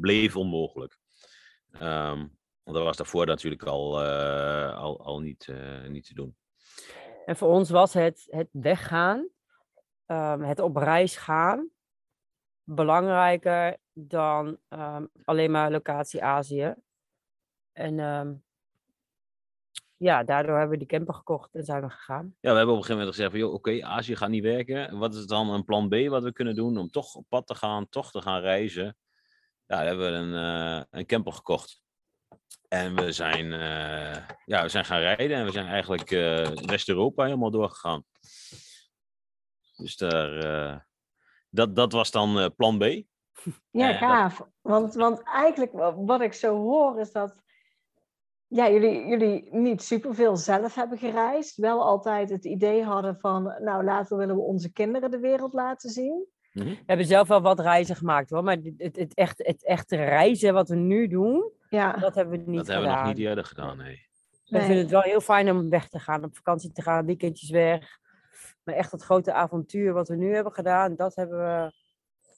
Bleef 0.00 0.36
onmogelijk. 0.36 0.98
Um, 1.72 2.38
want 2.62 2.76
dat 2.76 2.82
was 2.82 2.96
daarvoor 2.96 3.26
natuurlijk 3.26 3.62
al, 3.62 4.04
uh, 4.04 4.76
al, 4.76 5.04
al 5.04 5.20
niet, 5.20 5.46
uh, 5.46 5.86
niet 5.86 6.06
te 6.06 6.14
doen. 6.14 6.36
En 7.26 7.36
voor 7.36 7.48
ons 7.48 7.70
was 7.70 7.92
het, 7.92 8.26
het 8.30 8.48
weggaan, 8.50 9.28
um, 10.06 10.42
het 10.42 10.58
op 10.58 10.76
reis 10.76 11.16
gaan, 11.16 11.70
belangrijker 12.62 13.76
dan 13.92 14.58
um, 14.68 15.10
alleen 15.24 15.50
maar 15.50 15.70
locatie 15.70 16.22
Azië. 16.22 16.74
En 17.72 17.96
ja, 19.96 20.24
daardoor 20.24 20.58
hebben 20.58 20.78
we 20.78 20.84
die 20.84 20.98
camper 20.98 21.14
gekocht 21.14 21.54
en 21.54 21.64
zijn 21.64 21.82
we 21.82 21.90
gegaan. 21.90 22.36
Ja, 22.40 22.50
we 22.50 22.56
hebben 22.56 22.74
op 22.74 22.80
een 22.80 22.86
gegeven 22.86 22.96
moment 22.96 23.14
gezegd 23.14 23.30
van, 23.30 23.40
joh, 23.40 23.52
oké, 23.52 23.70
okay, 23.70 23.82
Azië 23.82 24.16
gaat 24.16 24.28
niet 24.28 24.42
werken. 24.42 24.98
Wat 24.98 25.14
is 25.14 25.26
dan 25.26 25.50
een 25.50 25.64
plan 25.64 25.88
B 25.88 25.94
wat 26.08 26.22
we 26.22 26.32
kunnen 26.32 26.54
doen 26.54 26.78
om 26.78 26.90
toch 26.90 27.14
op 27.14 27.26
pad 27.28 27.46
te 27.46 27.54
gaan, 27.54 27.88
toch 27.88 28.10
te 28.10 28.22
gaan 28.22 28.40
reizen? 28.40 28.96
Ja, 29.66 29.78
we 29.78 29.84
hebben 29.84 30.12
een, 30.12 30.32
uh, 30.78 30.82
een 30.90 31.06
camper 31.06 31.32
gekocht. 31.32 31.82
En 32.68 32.94
we 32.94 33.12
zijn, 33.12 33.44
uh, 33.44 34.28
ja, 34.44 34.62
we 34.62 34.68
zijn 34.68 34.84
gaan 34.84 35.00
rijden 35.00 35.36
en 35.36 35.44
we 35.44 35.52
zijn 35.52 35.66
eigenlijk 35.66 36.10
uh, 36.10 36.46
West-Europa 36.46 37.24
helemaal 37.24 37.50
doorgegaan. 37.50 38.04
Dus 39.76 39.96
daar, 39.96 40.86
dat, 41.50 41.76
dat 41.76 41.92
was 41.92 42.10
dan 42.10 42.54
plan 42.56 42.78
B. 42.78 42.82
Ja, 43.70 43.92
gaaf. 43.92 44.36
Dat... 44.36 44.48
Want, 44.60 44.94
want 44.94 45.22
eigenlijk 45.22 45.72
wat 45.96 46.20
ik 46.20 46.32
zo 46.32 46.56
hoor 46.56 47.00
is 47.00 47.12
dat 47.12 47.42
ja, 48.46 48.70
jullie, 48.70 49.06
jullie 49.06 49.48
niet 49.50 49.82
superveel 49.82 50.36
zelf 50.36 50.74
hebben 50.74 50.98
gereisd. 50.98 51.56
Wel 51.56 51.84
altijd 51.84 52.30
het 52.30 52.44
idee 52.44 52.84
hadden 52.84 53.18
van, 53.18 53.42
nou 53.42 53.84
later 53.84 54.16
willen 54.16 54.36
we 54.36 54.42
onze 54.42 54.72
kinderen 54.72 55.10
de 55.10 55.18
wereld 55.18 55.52
laten 55.52 55.90
zien. 55.90 56.26
Mhm. 56.54 56.68
We 56.68 56.82
hebben 56.86 57.06
zelf 57.06 57.28
wel 57.28 57.40
wat 57.40 57.60
reizen 57.60 57.96
gemaakt 57.96 58.30
hoor, 58.30 58.44
maar 58.44 58.56
het, 58.76 58.96
het, 58.96 59.14
echt, 59.14 59.38
het 59.46 59.64
echte 59.64 59.96
reizen 59.96 60.54
wat 60.54 60.68
we 60.68 60.76
nu 60.76 61.08
doen, 61.08 61.52
ja. 61.68 61.92
dat 61.92 62.14
hebben 62.14 62.44
we 62.44 62.50
niet 62.50 62.60
gedaan. 62.60 62.64
Dat 62.64 62.66
hebben 62.66 62.90
we 62.90 62.96
nog 62.96 63.06
niet 63.06 63.26
eerder 63.26 63.44
gedaan, 63.44 63.76
nee. 63.76 64.06
We 64.44 64.60
vinden 64.60 64.78
het 64.78 64.90
wel 64.90 65.00
heel 65.00 65.20
fijn 65.20 65.50
om 65.50 65.70
weg 65.70 65.88
te 65.88 65.98
gaan, 65.98 66.24
op 66.24 66.36
vakantie 66.36 66.72
te 66.72 66.82
gaan, 66.82 67.06
weekendjes 67.06 67.50
weg. 67.50 67.98
Maar 68.64 68.74
echt 68.74 68.92
het 68.92 69.02
grote 69.02 69.32
avontuur 69.32 69.92
wat 69.92 70.08
we 70.08 70.16
nu 70.16 70.34
hebben 70.34 70.52
gedaan, 70.52 70.96
dat 70.96 71.14
hebben 71.14 71.38
we 71.38 71.72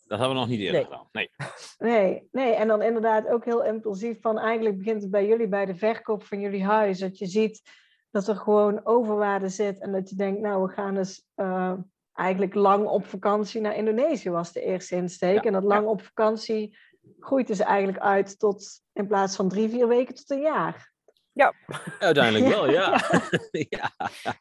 dat 0.06 0.18
hebben 0.18 0.36
we 0.36 0.42
nog 0.42 0.50
niet 0.50 0.60
eerder 0.60 0.72
nee. 0.72 0.84
gedaan. 0.84 1.08
Nee. 1.12 1.30
nee. 1.92 2.28
Nee, 2.32 2.54
en 2.54 2.68
dan 2.68 2.82
inderdaad 2.82 3.28
ook 3.28 3.44
heel 3.44 3.64
impulsief 3.64 4.20
van 4.20 4.38
eigenlijk 4.38 4.78
begint 4.78 5.02
het 5.02 5.10
bij 5.10 5.26
jullie 5.26 5.48
bij 5.48 5.66
de 5.66 5.74
verkoop 5.74 6.24
van 6.24 6.40
jullie 6.40 6.64
huis. 6.64 6.98
Dat 6.98 7.18
je 7.18 7.26
ziet 7.26 7.62
dat 8.10 8.28
er 8.28 8.36
gewoon 8.36 8.86
overwaarde 8.86 9.48
zit 9.48 9.80
en 9.80 9.92
dat 9.92 10.10
je 10.10 10.16
denkt, 10.16 10.40
nou 10.40 10.62
we 10.62 10.72
gaan 10.72 10.94
dus 10.94 11.26
uh, 11.36 11.72
eigenlijk 12.16 12.54
lang 12.54 12.86
op 12.86 13.06
vakantie 13.06 13.60
naar 13.60 13.76
Indonesië 13.76 14.30
was 14.30 14.52
de 14.52 14.60
eerste 14.60 14.96
insteek. 14.96 15.44
en 15.44 15.52
dat 15.52 15.62
lang 15.62 15.86
op 15.86 16.02
vakantie 16.02 16.78
groeit 17.20 17.46
dus 17.46 17.60
eigenlijk 17.60 17.98
uit 17.98 18.38
tot 18.38 18.82
in 18.92 19.06
plaats 19.06 19.36
van 19.36 19.48
drie, 19.48 19.68
vier 19.68 19.88
weken 19.88 20.14
tot 20.14 20.30
een 20.30 20.40
jaar. 20.40 20.92
Ja. 21.32 21.52
Uiteindelijk 21.98 22.54
wel, 22.54 22.70
ja. 22.70 23.00
ja. 23.78 23.90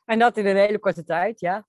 En 0.05 0.19
dat 0.19 0.37
in 0.37 0.45
een 0.45 0.55
hele 0.55 0.79
korte 0.79 1.03
tijd, 1.03 1.39
ja. 1.39 1.65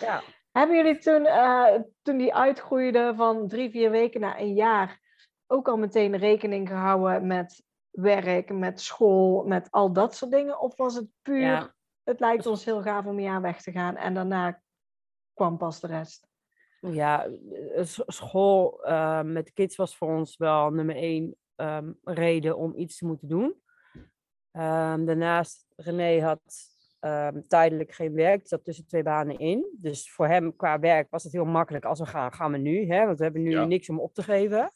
Ja. 0.00 0.22
Hebben 0.52 0.76
jullie 0.76 0.98
toen, 0.98 1.22
uh, 1.22 1.74
toen 2.02 2.16
die 2.16 2.34
uitgroeide 2.34 3.12
van 3.16 3.48
drie, 3.48 3.70
vier 3.70 3.90
weken 3.90 4.20
naar 4.20 4.38
een 4.38 4.54
jaar, 4.54 5.00
ook 5.46 5.68
al 5.68 5.76
meteen 5.76 6.16
rekening 6.16 6.68
gehouden 6.68 7.26
met 7.26 7.62
werk, 7.90 8.52
met 8.52 8.80
school, 8.80 9.44
met 9.44 9.70
al 9.70 9.92
dat 9.92 10.14
soort 10.14 10.30
dingen? 10.30 10.60
Of 10.60 10.76
was 10.76 10.94
het 10.94 11.06
puur, 11.22 11.74
het 12.04 12.20
lijkt 12.20 12.46
ons 12.46 12.64
heel 12.64 12.82
gaaf 12.82 13.04
om 13.06 13.16
een 13.16 13.22
jaar 13.22 13.40
weg 13.40 13.62
te 13.62 13.72
gaan 13.72 13.96
en 13.96 14.14
daarna 14.14 14.60
kwam 15.38 15.56
pas 15.56 15.80
de 15.80 15.86
rest? 15.86 16.26
Ja, 16.80 17.28
school 18.06 18.80
uh, 18.84 19.22
met 19.22 19.52
kids 19.52 19.76
was 19.76 19.96
voor 19.96 20.08
ons 20.08 20.36
wel 20.36 20.70
nummer 20.70 20.96
één 20.96 21.36
ehm, 21.56 21.92
reden 22.02 22.56
om 22.56 22.72
iets 22.76 22.98
te 22.98 23.06
moeten 23.06 23.28
doen. 23.28 23.62
Ehm, 24.52 25.04
daarnaast, 25.04 25.66
René 25.76 26.20
had 26.22 26.40
ehm, 27.00 27.40
tijdelijk 27.48 27.92
geen 27.92 28.14
werk, 28.14 28.46
zat 28.48 28.64
tussen 28.64 28.86
twee 28.86 29.02
banen 29.02 29.38
in. 29.38 29.66
Dus 29.72 30.12
voor 30.12 30.26
hem 30.26 30.56
qua 30.56 30.78
werk 30.78 31.10
was 31.10 31.22
het 31.22 31.32
heel 31.32 31.44
makkelijk. 31.44 31.84
Als 31.84 31.98
we 31.98 32.06
gaan, 32.06 32.32
gaan 32.32 32.52
we 32.52 32.58
nu, 32.58 32.86
hè, 32.92 33.06
want 33.06 33.18
we 33.18 33.24
hebben 33.24 33.42
nu 33.42 33.50
Ja. 33.50 33.64
niks 33.64 33.88
om 33.88 34.00
op 34.00 34.14
te 34.14 34.22
geven. 34.22 34.70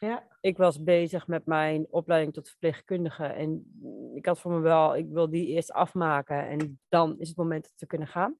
Ja. 0.00 0.26
Ik 0.40 0.56
was 0.56 0.82
bezig 0.82 1.26
met 1.26 1.46
mijn 1.46 1.86
opleiding 1.90 2.32
tot 2.34 2.48
verpleegkundige 2.48 3.24
en 3.24 3.72
ik 4.14 4.26
had 4.26 4.40
voor 4.40 4.52
me 4.52 4.60
wel, 4.60 4.96
ik 4.96 5.08
wil 5.08 5.30
die 5.30 5.46
eerst 5.46 5.72
afmaken 5.72 6.48
en 6.48 6.80
dan 6.88 7.18
is 7.18 7.28
het 7.28 7.36
moment 7.36 7.62
dat 7.62 7.80
we 7.80 7.86
kunnen 7.86 8.08
gaan. 8.08 8.36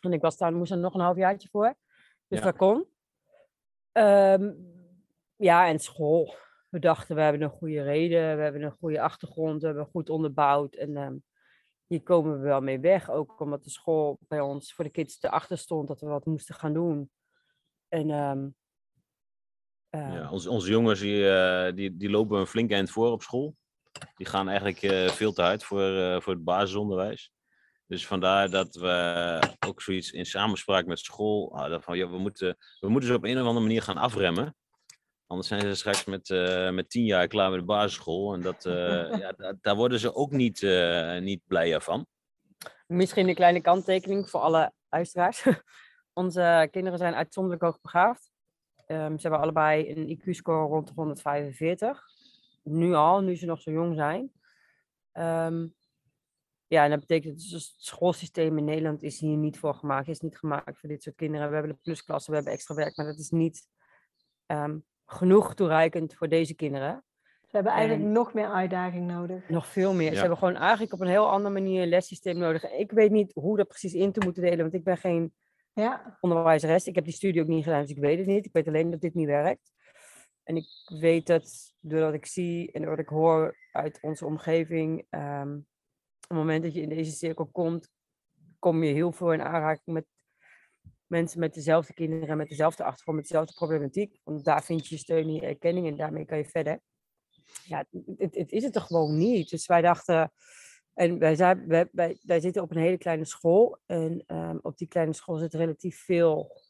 En 0.00 0.12
ik 0.12 0.20
was 0.20 0.36
daar, 0.36 0.52
moest 0.52 0.70
er 0.72 0.78
nog 0.78 0.94
een 0.94 1.00
halfjaartje 1.00 1.48
voor, 1.48 1.74
dus 2.26 2.38
Ja. 2.38 2.44
dat 2.44 2.56
kon. 2.56 2.86
Ehm, 3.92 4.52
ja, 5.36 5.66
en 5.68 5.78
school. 5.78 6.34
We 6.68 6.78
dachten, 6.78 7.16
we 7.16 7.22
hebben 7.22 7.42
een 7.42 7.50
goede 7.50 7.82
reden, 7.82 8.36
we 8.36 8.42
hebben 8.42 8.62
een 8.62 8.76
goede 8.80 9.00
achtergrond, 9.00 9.60
we 9.60 9.66
hebben 9.66 9.86
goed 9.86 10.10
onderbouwd. 10.10 10.74
En 10.74 10.96
ehm, 10.96 11.16
hier 11.86 12.02
komen 12.02 12.32
we 12.32 12.38
wel 12.46 12.60
mee 12.60 12.80
weg. 12.80 13.10
Ook 13.10 13.40
omdat 13.40 13.64
de 13.64 13.70
school 13.70 14.18
bij 14.28 14.40
ons 14.40 14.72
voor 14.74 14.84
de 14.84 14.90
kids 14.90 15.22
erachter 15.22 15.58
stond 15.58 15.88
dat 15.88 16.00
we 16.00 16.06
wat 16.06 16.26
moesten 16.26 16.54
gaan 16.54 16.72
doen. 16.72 17.10
En 17.88 18.10
ehm, 18.10 18.48
Ja, 19.90 20.30
onze, 20.30 20.50
onze 20.50 20.70
jongens 20.70 21.00
die, 21.00 21.30
eh, 21.30 21.74
die, 21.74 21.96
die 21.96 22.10
lopen 22.10 22.38
een 22.38 22.46
flink 22.46 22.70
eind 22.70 22.90
voor 22.90 23.10
op 23.10 23.22
school. 23.22 23.56
Die 24.16 24.26
gaan 24.26 24.48
eigenlijk 24.48 24.82
eh, 24.82 25.08
veel 25.08 25.32
te 25.32 25.42
hard 25.42 25.64
voor, 25.64 25.96
eh, 25.96 26.20
voor 26.20 26.32
het 26.32 26.44
basisonderwijs. 26.44 27.32
Dus 27.88 28.06
vandaar 28.06 28.50
dat 28.50 28.74
we 28.74 29.40
ook 29.66 29.82
zoiets 29.82 30.10
in 30.10 30.26
samenspraak 30.26 30.86
met 30.86 30.98
school 30.98 31.50
hadden 31.56 31.82
van 31.82 31.96
ja, 31.96 32.08
we 32.08 32.18
moeten, 32.18 32.56
we 32.80 32.88
moeten 32.88 33.08
ze 33.08 33.14
op 33.16 33.24
een 33.24 33.40
of 33.40 33.46
andere 33.46 33.66
manier 33.66 33.82
gaan 33.82 33.96
afremmen. 33.96 34.56
Anders 35.26 35.48
zijn 35.48 35.60
ze 35.60 35.74
straks 35.74 36.04
met, 36.04 36.30
eh, 36.30 36.70
met 36.70 36.90
tien 36.90 37.04
jaar 37.04 37.26
klaar 37.26 37.50
met 37.50 37.58
de 37.58 37.64
basisschool. 37.64 38.34
En 38.34 38.40
dat, 38.40 38.64
eh, 38.66 38.72
ja, 39.22 39.32
da- 39.32 39.54
daar 39.60 39.76
worden 39.76 39.98
ze 39.98 40.14
ook 40.14 40.30
niet, 40.30 40.62
eh, 40.62 41.18
niet 41.18 41.40
blijer 41.46 41.80
van. 41.80 42.06
Misschien 42.86 43.28
een 43.28 43.34
kleine 43.34 43.60
kanttekening 43.60 44.30
voor 44.30 44.40
alle 44.40 44.72
luisteraars. 44.88 45.44
Onze 46.12 46.68
kinderen 46.70 46.98
zijn 46.98 47.14
uitzonderlijk 47.14 47.64
hoogbegaafd. 47.64 48.30
Ehm 48.86 49.16
ze 49.16 49.20
hebben 49.20 49.40
allebei 49.40 49.90
een 49.90 50.18
IQ-score 50.18 50.66
rond 50.66 50.86
de 50.86 50.92
145. 50.94 52.02
Nu 52.62 52.94
al, 52.94 53.20
nu 53.20 53.36
ze 53.36 53.46
nog 53.46 53.60
zo 53.60 53.70
jong 53.70 53.94
zijn. 53.94 54.32
Ehm, 55.12 55.66
ja, 56.68 56.84
en 56.84 56.90
dat 56.90 57.00
betekent 57.00 57.34
dus 57.50 57.52
het 57.52 57.74
schoolsysteem 57.76 58.58
in 58.58 58.64
Nederland 58.64 59.02
is 59.02 59.20
hier 59.20 59.36
niet 59.36 59.58
voor 59.58 59.74
gemaakt. 59.74 60.08
Is 60.08 60.20
niet 60.20 60.38
gemaakt 60.38 60.78
voor 60.78 60.88
dit 60.88 61.02
soort 61.02 61.16
kinderen. 61.16 61.48
We 61.48 61.54
hebben 61.54 61.72
de 61.72 61.78
plusklassen, 61.82 62.30
we 62.30 62.36
hebben 62.36 62.54
extra 62.54 62.74
werk, 62.74 62.96
maar 62.96 63.06
dat 63.06 63.18
is 63.18 63.30
niet 63.30 63.66
ehm, 64.46 64.78
genoeg 65.06 65.54
toereikend 65.54 66.14
voor 66.14 66.28
deze 66.28 66.54
kinderen. 66.54 67.04
Ze 67.22 67.54
hebben 67.56 67.72
eigenlijk 67.72 68.02
En- 68.02 68.12
nog 68.12 68.34
meer 68.34 68.50
uitdaging 68.52 69.06
nodig. 69.06 69.48
Nog 69.48 69.66
veel 69.66 69.94
meer. 69.94 70.12
Ze 70.12 70.18
hebben 70.20 70.38
gewoon 70.38 70.56
eigenlijk 70.56 70.92
op 70.92 71.00
een 71.00 71.06
heel 71.06 71.30
andere 71.30 71.54
manier 71.54 71.82
een 71.82 71.88
lessysteem 71.88 72.38
nodig. 72.38 72.70
Ik 72.70 72.90
weet 72.90 73.10
niet 73.10 73.32
hoe 73.34 73.56
dat 73.56 73.68
precies 73.68 73.94
in 73.94 74.12
te 74.12 74.20
moeten 74.24 74.42
delen, 74.42 74.58
want 74.58 74.74
ik 74.74 74.84
ben 74.84 74.96
geen 74.96 75.32
Ja, 75.72 76.16
onderwijzeres. 76.20 76.86
Ik 76.86 76.94
heb 76.94 77.04
die 77.04 77.12
studie 77.12 77.42
ook 77.42 77.48
niet 77.48 77.64
gedaan, 77.64 77.80
dus 77.80 77.90
ik 77.90 77.98
weet 77.98 78.18
het 78.18 78.26
niet. 78.26 78.46
Ik 78.46 78.52
weet 78.52 78.68
alleen 78.68 78.90
dat 78.90 79.00
dit 79.00 79.14
niet 79.14 79.26
werkt. 79.26 79.72
En 80.42 80.56
ik 80.56 80.66
weet 81.00 81.26
dat 81.26 81.74
doordat 81.80 82.14
ik 82.14 82.26
zie 82.26 82.72
en 82.72 82.80
doordat 82.82 82.98
ik 82.98 83.08
hoor 83.08 83.56
uit 83.72 83.98
onze 84.00 84.26
omgeving, 84.26 85.06
ehm, 85.10 85.58
het 86.28 86.36
moment 86.36 86.62
dat 86.62 86.74
je 86.74 86.80
in 86.80 86.88
deze 86.88 87.10
cirkel 87.10 87.46
komt, 87.46 87.90
kom 88.58 88.82
je 88.82 88.92
heel 88.92 89.12
veel 89.12 89.32
in 89.32 89.42
aanraking 89.42 89.94
met 89.96 90.06
mensen 91.06 91.40
met 91.40 91.54
dezelfde 91.54 91.92
kinderen, 91.92 92.36
met 92.36 92.48
dezelfde 92.48 92.84
achtergrond, 92.84 93.18
met 93.18 93.28
dezelfde 93.28 93.54
problematiek. 93.54 94.20
Want 94.24 94.44
daar 94.44 94.64
vind 94.64 94.86
je 94.86 94.96
steun 94.96 95.28
en 95.28 95.42
erkenning 95.42 95.86
en 95.86 95.96
daarmee 95.96 96.24
kan 96.24 96.38
je 96.38 96.44
verder. 96.44 96.80
Ja, 97.64 97.84
het, 98.16 98.34
het, 98.34 98.52
is 98.52 98.64
het 98.64 98.74
er 98.74 98.80
gewoon 98.80 99.16
niet. 99.16 99.50
Dus 99.50 99.66
wij 99.66 99.80
dachten, 99.80 100.32
en 100.94 101.18
wij, 101.18 101.34
zijn, 101.34 101.66
wij, 101.66 101.88
wij, 101.92 102.18
wij 102.22 102.40
zitten 102.40 102.62
op 102.62 102.70
een 102.70 102.82
hele 102.82 102.98
kleine 102.98 103.24
school. 103.24 103.78
En 103.86 104.22
ehm, 104.26 104.58
op 104.62 104.78
die 104.78 104.88
kleine 104.88 105.12
school 105.12 105.36
zitten 105.36 105.60
relatief 105.60 106.04
veel 106.04 106.62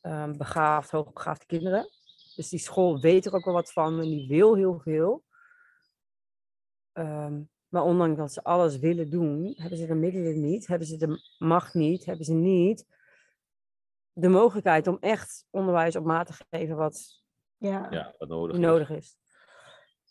ehm, 0.00 0.36
begaafd, 0.36 0.90
hoogbegaafde 0.90 1.46
kinderen. 1.46 1.88
Dus 2.36 2.48
die 2.48 2.58
school 2.58 3.00
weet 3.00 3.26
er 3.26 3.34
ook 3.34 3.44
wel 3.44 3.54
wat 3.54 3.72
van 3.72 4.00
en 4.00 4.08
die 4.08 4.28
wil 4.28 4.56
heel 4.56 4.78
veel. 4.78 5.24
Ehm, 6.92 7.42
maar 7.68 7.82
ondanks 7.82 8.18
dat 8.18 8.32
ze 8.32 8.42
alles 8.42 8.78
willen 8.78 9.10
doen, 9.10 9.52
hebben 9.56 9.78
ze 9.78 9.86
de 9.86 9.94
middelen 9.94 10.40
niet, 10.40 10.66
hebben 10.66 10.86
ze 10.86 10.96
de 10.96 11.20
macht 11.38 11.74
niet, 11.74 12.04
hebben 12.04 12.24
ze 12.24 12.32
niet 12.34 12.86
de 14.12 14.28
mogelijkheid 14.28 14.86
om 14.86 14.96
echt 15.00 15.46
onderwijs 15.50 15.96
op 15.96 16.04
maat 16.04 16.26
te 16.26 16.44
geven 16.50 16.76
wat 16.76 17.22
ja. 17.56 17.86
Ja, 17.90 18.14
wat 18.18 18.28
nodig 18.28 18.56
is. 18.56 18.62
nodig 18.62 18.90
is. 18.90 19.16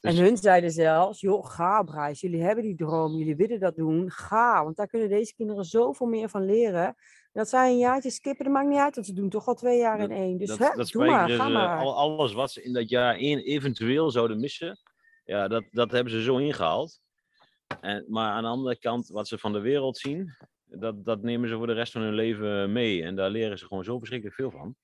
En 0.01 0.11
Dus- 0.15 0.19
hun 0.19 0.37
zeiden 0.37 0.71
zelfs, 0.71 1.21
joh, 1.21 1.45
ga 1.45 1.83
Brijs, 1.83 2.21
jullie 2.21 2.41
hebben 2.43 2.63
die 2.63 2.75
droom, 2.75 3.15
jullie 3.15 3.35
willen 3.35 3.59
dat 3.59 3.75
doen, 3.75 4.11
ga. 4.11 4.63
Want 4.63 4.75
daar 4.75 4.87
kunnen 4.87 5.09
deze 5.09 5.33
kinderen 5.35 5.65
zoveel 5.65 6.07
meer 6.07 6.29
van 6.29 6.45
leren. 6.45 6.85
En 6.85 6.95
dat 7.31 7.49
zij 7.49 7.69
een 7.71 7.77
jaartje 7.77 8.09
skippen, 8.09 8.45
dat 8.45 8.53
maakt 8.53 8.67
niet 8.67 8.79
uit, 8.79 8.95
want 8.95 9.07
ze 9.07 9.13
doen 9.13 9.29
toch 9.29 9.47
al 9.47 9.53
twee 9.55 9.77
jaar 9.77 9.99
in 9.99 10.11
één. 10.11 10.37
Dus 10.37 10.47
dat, 10.47 10.57
hè, 10.57 10.75
dat 10.75 10.87
doe 10.89 11.05
maar, 11.05 11.29
ga 11.29 11.45
ze, 11.45 11.51
maar. 11.51 11.79
al- 11.79 11.95
alles 11.95 12.33
wat 12.33 12.51
ze 12.51 12.63
in 12.63 12.73
dat 12.73 12.89
jaar 12.89 13.15
één 13.15 13.39
eventueel 13.39 14.11
zouden 14.11 14.39
missen, 14.39 14.79
ja, 15.25 15.47
dat, 15.47 15.63
dat 15.71 15.91
hebben 15.91 16.13
ze 16.13 16.21
zo 16.23 16.37
ingehaald. 16.37 17.01
En, 17.81 18.05
maar 18.07 18.31
aan 18.31 18.43
de 18.43 18.50
andere 18.50 18.79
kant, 18.79 19.07
wat 19.07 19.27
ze 19.27 19.38
van 19.38 19.53
de 19.53 19.59
wereld 19.59 19.97
zien, 19.97 20.36
dat, 20.65 21.05
dat 21.05 21.21
nemen 21.21 21.50
ze 21.50 21.55
voor 21.55 21.67
de 21.67 21.74
rest 21.74 21.91
van 21.91 22.01
hun 22.01 22.13
leven 22.13 22.71
mee. 22.71 23.03
En 23.03 23.15
daar 23.15 23.29
leren 23.29 23.57
ze 23.57 23.65
gewoon 23.65 23.83
zo 23.83 23.97
verschrikkelijk 23.97 24.38
veel 24.38 24.51
van. 24.51 24.75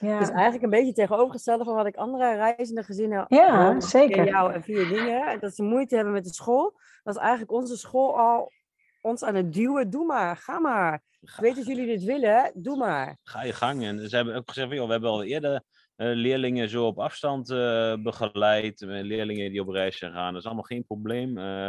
Ja. 0.00 0.12
Het 0.18 0.22
is 0.28 0.34
eigenlijk 0.34 0.62
een 0.62 0.70
beetje 0.70 0.92
tegenovergestelde 0.92 1.64
van 1.64 1.74
wat 1.74 1.86
ik 1.86 1.96
andere 1.96 2.34
reizende 2.34 2.82
gezinnen 2.82 3.24
Ja, 3.28 3.72
hoor, 3.72 3.82
zeker. 3.82 4.24
jou 4.24 4.52
en 4.52 4.62
via 4.62 4.88
dingen. 4.88 5.40
Dat 5.40 5.54
ze 5.54 5.62
moeite 5.62 5.94
hebben 5.94 6.12
met 6.14 6.24
de 6.24 6.34
school. 6.34 6.80
Dat 7.02 7.14
is 7.14 7.20
eigenlijk 7.20 7.52
onze 7.52 7.76
school 7.76 8.18
al 8.18 8.52
ons 9.00 9.22
aan 9.22 9.34
het 9.34 9.52
duwen. 9.52 9.90
Doe 9.90 10.06
maar, 10.06 10.36
ga 10.36 10.58
maar. 10.58 11.02
Ik 11.20 11.36
weet 11.40 11.56
dat 11.56 11.66
jullie 11.66 11.86
dit 11.86 12.02
willen, 12.04 12.50
doe 12.54 12.76
maar. 12.76 13.18
Ga 13.22 13.42
je 13.44 13.52
gang. 13.52 13.82
En 13.84 14.08
ze 14.08 14.16
hebben 14.16 14.34
ook 14.34 14.48
gezegd, 14.48 14.66
van, 14.68 14.76
joh, 14.76 14.86
we 14.86 14.92
hebben 14.92 15.10
al 15.10 15.22
eerder 15.24 15.62
eh, 15.96 16.12
leerlingen 16.14 16.68
zo 16.68 16.86
op 16.86 16.98
afstand 16.98 17.50
eh, 17.50 17.94
begeleid. 18.02 18.82
eh, 18.82 18.88
Leerlingen 18.88 19.50
die 19.50 19.60
op 19.60 19.68
reis 19.68 19.98
zijn 19.98 20.12
gaan. 20.12 20.30
Dat 20.32 20.40
is 20.40 20.46
allemaal 20.46 20.64
geen 20.64 20.84
probleem. 20.84 21.38
Eh, 21.38 21.68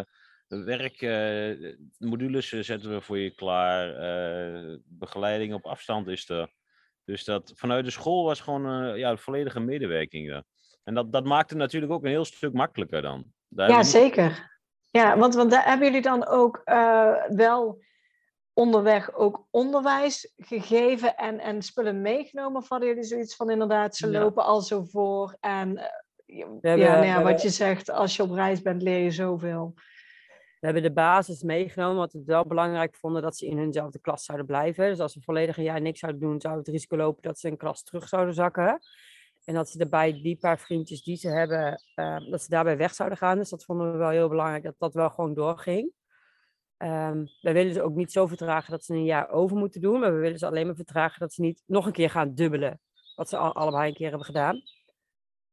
werk, 0.63 1.01
eh, 1.01 1.73
modules 1.97 2.51
eh, 2.51 2.61
zetten 2.61 2.93
we 2.93 3.01
voor 3.01 3.17
je 3.17 3.29
klaar. 3.29 3.95
eh, 3.95 4.75
begeleiding 4.85 5.53
op 5.53 5.65
afstand 5.65 6.07
is 6.07 6.29
er. 6.29 6.51
Dus 7.05 7.23
dat 7.23 7.51
vanuit 7.55 7.85
de 7.85 7.91
school 7.91 8.23
was 8.23 8.39
gewoon 8.39 8.65
eh, 8.91 8.97
ja, 8.97 9.17
volledige 9.17 9.59
medewerking. 9.59 10.31
er. 10.31 10.43
En 10.83 10.93
dat, 10.93 11.11
dat 11.11 11.25
maakt 11.25 11.49
het 11.49 11.59
natuurlijk 11.59 11.91
ook 11.91 12.03
een 12.03 12.09
heel 12.09 12.25
stuk 12.25 12.53
makkelijker 12.53 13.01
dan. 13.01 13.25
Daar 13.47 13.69
Ja, 13.69 13.83
zeker. 13.83 14.51
Ja, 14.91 15.17
want, 15.17 15.35
want 15.35 15.51
daar 15.51 15.65
hebben 15.65 15.87
jullie 15.87 16.01
dan 16.01 16.25
ook 16.27 16.61
eh, 16.63 17.13
wel 17.27 17.81
onderweg 18.53 19.13
ook 19.13 19.47
onderwijs 19.51 20.33
gegeven 20.37 21.15
en, 21.15 21.39
en 21.39 21.61
spullen 21.61 22.01
meegenomen? 22.01 22.61
Of 22.61 22.69
hadden 22.69 22.87
jullie 22.87 23.03
zoiets 23.03 23.35
van 23.35 23.49
inderdaad, 23.49 23.95
ze 23.95 24.09
Ja. 24.11 24.19
lopen 24.19 24.43
al 24.43 24.61
zo 24.61 24.83
voor 24.83 25.37
en 25.39 25.77
eh, 25.77 25.85
ja, 26.25 26.45
hebben- 26.45 26.61
nou 26.61 26.79
ja, 26.79 27.13
hebben- 27.13 27.31
wat 27.31 27.41
je 27.41 27.49
zegt, 27.49 27.89
als 27.89 28.15
je 28.15 28.23
op 28.23 28.31
reis 28.31 28.61
bent 28.61 28.81
leer 28.81 29.03
je 29.03 29.11
zoveel. 29.11 29.73
We 30.63 30.69
hebben 30.69 30.89
de 30.89 30.95
basis 31.01 31.41
meegenomen, 31.41 31.97
want 31.97 32.11
we 32.11 32.17
het 32.17 32.27
wel 32.27 32.45
belangrijk 32.45 32.95
vonden 32.95 33.21
dat 33.21 33.37
ze 33.37 33.45
in 33.45 33.57
hunzelfde 33.57 33.99
klas 33.99 34.25
zouden 34.25 34.47
blijven. 34.47 34.89
Dus 34.89 34.99
als 34.99 35.15
we 35.15 35.21
volledig 35.21 35.57
jaar 35.57 35.81
niks 35.81 35.99
zouden 35.99 36.21
doen, 36.21 36.41
zou 36.41 36.57
het 36.57 36.67
risico 36.67 36.97
lopen 36.97 37.21
dat 37.21 37.39
ze 37.39 37.47
een 37.47 37.57
klas 37.57 37.83
terug 37.83 38.07
zouden 38.07 38.33
zakken. 38.33 38.79
En 39.43 39.53
dat 39.53 39.69
ze 39.69 39.77
daarbij 39.77 40.21
die 40.21 40.37
paar 40.37 40.59
vriendjes 40.59 41.03
die 41.03 41.15
ze 41.15 41.27
hebben, 41.27 41.83
eh, 41.95 42.29
dat 42.29 42.41
ze 42.41 42.49
daarbij 42.49 42.77
weg 42.77 42.93
zouden 42.93 43.17
gaan. 43.17 43.37
Dus 43.37 43.49
dat 43.49 43.63
vonden 43.63 43.91
we 43.91 43.97
wel 43.97 44.09
heel 44.09 44.29
belangrijk, 44.29 44.63
dat 44.63 44.75
dat 44.77 44.93
wel 44.93 45.09
gewoon 45.09 45.33
doorging. 45.33 45.91
Ehm 46.77 47.25
wij 47.41 47.53
willen 47.53 47.73
ze 47.73 47.81
ook 47.81 47.95
niet 47.95 48.11
zo 48.11 48.27
vertragen 48.27 48.71
dat 48.71 48.83
ze 48.83 48.93
een 48.93 49.05
jaar 49.05 49.29
over 49.29 49.57
moeten 49.57 49.81
doen, 49.81 49.99
maar 49.99 50.13
we 50.13 50.19
willen 50.19 50.39
ze 50.39 50.47
alleen 50.47 50.65
maar 50.65 50.75
vertragen 50.75 51.19
dat 51.19 51.33
ze 51.33 51.41
niet 51.41 51.63
nog 51.65 51.85
een 51.85 51.91
keer 51.91 52.09
gaan 52.09 52.33
dubbelen. 52.33 52.79
Wat 53.15 53.29
ze 53.29 53.37
al, 53.37 53.53
allebei 53.55 53.87
een 53.87 53.95
keer 53.95 54.09
hebben 54.09 54.25
gedaan. 54.25 54.61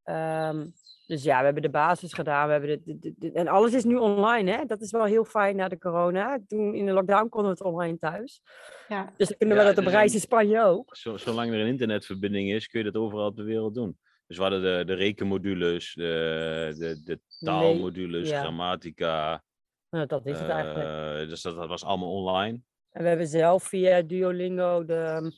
Ehm, 0.03 0.67
dus 1.11 1.23
ja, 1.23 1.39
we 1.39 1.45
hebben 1.45 1.63
de 1.63 1.71
basis 1.71 2.13
gedaan. 2.13 2.47
We 2.47 2.53
hebben 2.53 2.71
de, 2.71 2.81
de- 2.85 2.99
de- 2.99 3.15
de- 3.19 3.33
en 3.33 3.49
alles 3.49 3.73
is 3.75 3.85
nu 3.85 3.97
online, 3.97 4.51
hè? 4.51 4.65
Dat 4.65 4.81
is 4.81 4.91
wel 4.91 5.05
heel 5.05 5.25
fijn 5.25 5.57
na 5.57 5.69
de 5.69 5.79
corona. 5.79 6.39
Toen 6.47 6.75
in 6.75 6.87
de 6.87 6.93
lockdown 6.93 7.29
konden 7.29 7.51
we 7.53 7.57
het 7.59 7.67
online 7.67 7.99
thuis. 7.99 8.41
Ja, 8.89 9.13
Dus 9.17 9.29
dan 9.29 9.37
kunnen 9.39 9.57
Ja, 9.57 9.63
we 9.63 9.69
dat 9.69 9.79
op 9.79 9.85
dus 9.85 9.93
reis 9.93 10.15
in 10.15 10.21
Spanje 10.21 10.63
ook. 10.63 10.97
Zo, 10.97 11.17
zolang 11.17 11.53
er 11.53 11.61
een 11.61 11.67
internetverbinding 11.67 12.51
is, 12.51 12.67
kun 12.67 12.85
je 12.85 12.91
dat 12.91 13.03
overal 13.03 13.27
op 13.27 13.37
de 13.37 13.43
wereld 13.43 13.75
doen. 13.75 13.99
Dus 14.27 14.37
we 14.37 14.43
hadden 14.43 14.63
de, 14.63 14.85
de 14.85 14.95
rekenmodules, 14.95 15.95
de, 15.95 16.75
de, 16.79 17.03
de 17.05 17.21
taalmodules, 17.39 18.29
ja. 18.29 18.41
grammatica. 18.41 19.43
Nou, 19.91 20.07
dat 20.07 20.27
is 20.27 20.39
het 20.39 20.49
eigenlijk. 20.49 20.89
eh, 21.23 21.29
dus 21.29 21.43
dat, 21.43 21.57
dat 21.57 21.69
was 21.69 21.85
allemaal 21.85 22.13
online. 22.13 22.61
En 22.91 23.03
we 23.03 23.09
hebben 23.09 23.27
zelf 23.27 23.63
via 23.65 24.03
Duolingo 24.03 24.85
de 24.85 25.19
um, 25.23 25.31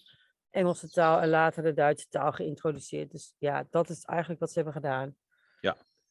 Engelse 0.51 0.89
taal 0.91 1.21
en 1.21 1.29
later 1.29 1.63
de 1.63 1.73
Duitse 1.73 2.07
taal 2.09 2.33
geïntroduceerd. 2.33 3.11
Dus 3.11 3.35
ja, 3.39 3.67
dat 3.71 3.89
is 3.89 4.05
eigenlijk 4.05 4.41
wat 4.41 4.49
ze 4.51 4.55
hebben 4.55 4.75
gedaan. 4.83 5.15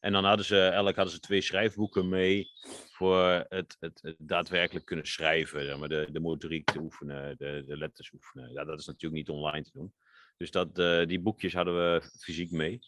En 0.02 0.12
dan 0.12 0.24
hadden 0.24 0.46
ze, 0.46 0.58
elk 0.66 0.96
hadden 0.96 1.14
ze 1.14 1.20
twee 1.20 1.40
schrijfboeken 1.40 2.08
mee 2.08 2.50
voor 2.90 3.44
het, 3.48 3.76
het, 3.80 4.14
daadwerkelijk 4.18 4.86
kunnen 4.86 5.06
schrijven. 5.06 5.64
Zeg 5.64 5.78
maar, 5.78 5.88
de, 5.88 6.08
de 6.12 6.20
motoriek 6.20 6.70
te 6.70 6.80
oefenen, 6.80 7.36
de, 7.38 7.64
de 7.66 7.76
letters 7.76 8.12
oefenen. 8.12 8.52
Ja, 8.52 8.64
dat 8.64 8.78
is 8.78 8.86
natuurlijk 8.86 9.14
niet 9.14 9.36
online 9.36 9.62
te 9.62 9.70
doen. 9.72 9.94
Dus 10.36 10.50
dat, 10.50 10.78
eh, 10.78 11.06
die 11.06 11.20
boekjes 11.20 11.54
hadden 11.54 11.74
we 11.74 12.02
fysiek 12.20 12.50
mee. 12.50 12.80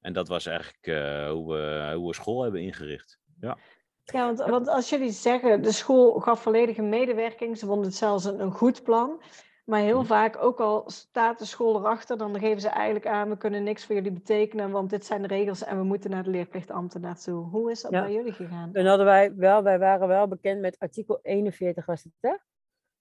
En 0.00 0.12
dat 0.12 0.28
was 0.28 0.46
eigenlijk 0.46 0.86
eh, 0.86 1.30
hoe, 1.30 1.52
we, 1.54 1.92
hoe 1.94 2.08
we 2.08 2.14
school 2.14 2.42
hebben 2.42 2.60
ingericht. 2.60 3.18
Ja. 3.40 3.58
Ja, 4.04 4.24
want, 4.24 4.50
want 4.50 4.68
als 4.68 4.88
jullie 4.88 5.10
zeggen, 5.10 5.62
de 5.62 5.72
school 5.72 6.20
gaf 6.20 6.42
volledige 6.42 6.82
medewerking, 6.82 7.58
ze 7.58 7.66
vonden 7.66 7.86
het 7.86 7.96
zelfs 7.96 8.24
een, 8.24 8.40
een 8.40 8.52
goed 8.52 8.82
plan. 8.82 9.22
Maar 9.68 9.80
heel 9.80 10.04
vaak, 10.04 10.42
ook 10.42 10.60
al 10.60 10.82
staat 10.90 11.38
de 11.38 11.44
school 11.44 11.76
erachter, 11.76 12.18
dan 12.18 12.38
geven 12.38 12.60
ze 12.60 12.68
eigenlijk 12.68 13.06
aan, 13.06 13.28
we 13.28 13.36
kunnen 13.36 13.62
niks 13.62 13.84
voor 13.86 13.94
jullie 13.94 14.12
betekenen, 14.12 14.70
want 14.70 14.90
dit 14.90 15.06
zijn 15.06 15.22
de 15.22 15.28
regels 15.28 15.64
en 15.64 15.76
we 15.78 15.82
moeten 15.84 16.10
naar 16.10 16.22
de 16.22 16.30
leerplichtambtenaar 16.30 17.18
toe. 17.20 17.44
Hoe 17.44 17.70
is 17.70 17.80
dat 17.82 17.90
Ja. 17.90 18.00
bij 18.02 18.12
jullie 18.12 18.32
gegaan? 18.32 18.72
Dan 18.72 18.86
hadden 18.86 19.06
wij 19.06 19.34
wel, 19.34 19.62
wij 19.62 19.78
waren 19.78 20.08
wel 20.08 20.28
bekend 20.28 20.60
met 20.60 20.78
artikel 20.78 21.18
41 21.22 21.86
was 21.86 22.02
het, 22.04 22.12
hè? 22.20 22.30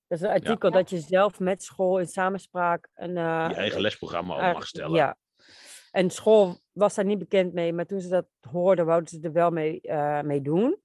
Dat 0.07 0.17
is 0.17 0.21
een 0.21 0.29
artikel 0.33 0.69
Ja. 0.69 0.75
dat 0.75 0.89
je 0.89 0.99
zelf 0.99 1.39
met 1.39 1.63
school 1.63 1.99
in 1.99 2.07
samenspraak 2.07 2.87
een... 2.93 3.17
eh, 3.17 3.45
Je 3.49 3.55
eigen 3.55 3.81
lesprogramma 3.81 4.33
op 4.35 4.39
eh, 4.41 4.53
mag 4.53 4.67
stellen. 4.67 4.95
Ja. 4.95 5.15
En 5.91 6.09
school 6.09 6.59
was 6.71 6.95
daar 6.95 7.05
niet 7.05 7.19
bekend 7.19 7.53
mee, 7.53 7.73
maar 7.73 7.85
toen 7.85 7.99
ze 8.01 8.09
dat 8.09 8.25
hoorden, 8.51 8.85
wouden 8.85 9.09
ze 9.09 9.19
er 9.21 9.31
wel 9.31 9.49
mee, 9.49 9.81
eh, 9.81 10.21
mee 10.21 10.41
doen. 10.41 10.77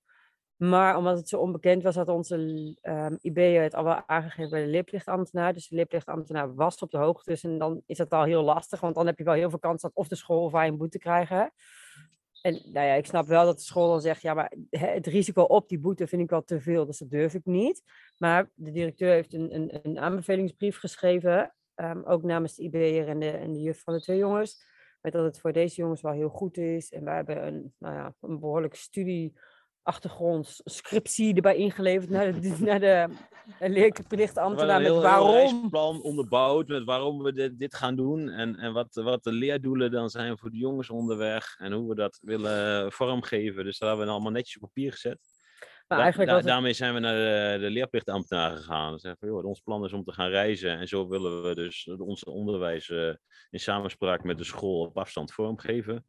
Maar 0.63 0.97
omdat 0.97 1.17
het 1.17 1.29
zo 1.29 1.39
onbekend 1.39 1.83
was, 1.83 1.95
had 1.95 2.09
onze 2.09 2.37
um, 2.83 3.19
IB'er 3.21 3.63
het 3.63 3.75
al 3.75 3.85
wel 3.85 4.03
aangegeven 4.07 4.51
bij 4.51 4.65
de 4.65 4.71
leerplichtambtenaar. 4.71 5.53
Dus 5.53 5.69
de 5.69 5.77
leerplichtambtenaar 5.77 6.55
was 6.55 6.79
op 6.79 6.91
de 6.91 6.99
hoogte. 6.99 7.31
Dus 7.31 7.45
en 7.45 7.59
dan 7.59 7.83
is 7.87 7.97
dat 7.97 8.11
al 8.11 8.25
heel 8.25 8.43
lastig, 8.43 8.81
want 8.81 8.95
dan 8.95 9.07
heb 9.07 9.19
je 9.19 9.25
wel 9.25 9.35
heel 9.35 9.51
veel 9.51 9.59
kans 9.59 9.83
dat 9.83 9.91
of 9.95 10.09
de 10.09 10.15
school 10.17 10.45
of 10.45 10.53
wij 10.53 10.69
een 10.69 10.77
boete 10.77 10.99
krijgen. 10.99 11.53
En 12.43 12.53
nou 12.53 12.87
ja, 12.87 12.95
ik 12.95 13.07
snap 13.07 13.27
wel 13.27 13.45
dat 13.45 13.57
de 13.57 13.63
school 13.63 13.89
dan 13.89 14.01
zegt, 14.01 14.23
ja, 14.23 14.35
maar 14.35 14.53
het 14.71 15.07
risico 15.07 15.43
op 15.43 15.69
die 15.69 15.79
boete 15.79 16.07
vind 16.07 16.23
ik 16.23 16.31
wel 16.31 16.45
te 16.45 16.61
veel, 16.61 16.87
dus 16.87 16.99
dat 16.99 17.11
durf 17.11 17.35
ik 17.35 17.45
niet. 17.45 17.83
Maar 18.19 18.51
de 18.55 18.71
directeur 18.71 19.13
heeft 19.13 19.35
een, 19.35 19.55
een, 19.55 19.79
een 19.83 19.99
aanbevelingsbrief 19.99 20.79
geschreven, 20.79 21.55
ehm, 21.75 22.03
ook 22.05 22.23
namens 22.23 22.55
de 22.55 22.63
IB'er 22.63 23.09
en 23.09 23.19
de, 23.19 23.31
en 23.31 23.53
de 23.53 23.61
juf 23.61 23.83
van 23.83 23.95
de 23.95 24.01
twee 24.01 24.19
jongens, 24.19 24.65
met 25.01 25.13
dat 25.13 25.25
het 25.25 25.39
voor 25.39 25.53
deze 25.53 25.77
jongens 25.77 26.01
wel 26.03 26.13
heel 26.13 26.29
goed 26.29 26.57
is. 26.57 26.93
En 26.93 27.05
wij 27.05 27.15
hebben 27.15 27.47
een, 27.47 27.75
nou 27.79 27.95
ja, 27.95 28.15
een 28.21 28.41
behoorlijke 28.41 28.77
studieachtergrond, 28.77 29.52
scriptie 30.65 31.35
erbij 31.35 31.57
ingeleverd 31.57 32.11
naar 32.11 32.41
de, 32.41 32.57
naar 32.69 32.81
de 32.81 33.09
We 33.59 33.69
leerplichtambtenaar 33.71 34.73
hadden 34.73 34.87
een 34.89 34.95
met 34.95 35.03
waarom. 35.03 35.31
reisplan 35.31 36.03
onderbouwd 36.03 36.67
met 36.69 36.85
waarom 36.85 37.23
we 37.23 37.33
dit, 37.33 37.59
dit 37.59 37.75
gaan 37.75 37.97
doen 37.97 38.29
en, 38.29 38.57
en 38.57 38.73
wat, 38.73 38.95
wat 38.95 39.23
de 39.25 39.33
leerdoelen 39.33 39.91
dan 39.91 40.11
zijn 40.11 40.39
voor 40.39 40.51
de 40.51 40.57
jongens 40.59 40.91
onderweg 40.91 41.55
en 41.59 41.73
hoe 41.73 41.89
we 41.89 41.95
dat 41.95 42.19
willen 42.23 42.93
vormgeven. 42.93 43.65
Dus 43.65 43.79
dat 43.79 43.89
hebben 43.89 44.07
we 44.07 44.13
allemaal 44.13 44.33
netjes 44.33 44.55
op 44.57 44.61
papier 44.61 44.93
gezet. 44.93 45.19
Maar 45.89 45.99
Da- 45.99 46.05
eigenlijk 46.05 46.31
da- 46.31 46.37
was 46.37 46.45
het, 46.45 46.53
Daarmee 46.53 46.73
zijn 46.73 46.95
we 46.95 47.01
naar 47.01 47.15
de, 47.55 47.59
de 47.61 47.71
leerplichtambtenaar 47.71 48.57
gegaan. 48.57 49.01
Van, 49.01 49.17
joh, 49.21 49.45
ons 49.45 49.61
plan 49.61 49.85
is 49.85 49.93
om 49.93 50.05
te 50.05 50.13
gaan 50.13 50.29
reizen 50.29 50.79
en 50.79 50.89
zo 50.89 51.09
willen 51.09 51.43
we 51.43 51.55
dus 51.55 51.91
ons 51.99 52.25
onderwijs 52.25 52.91
eh, 52.91 53.09
in 53.51 53.61
samenspraak 53.61 54.25
met 54.25 54.39
de 54.39 54.45
school 54.45 54.81
op 54.87 54.99
afstand 54.99 55.33
vormgeven. 55.33 56.05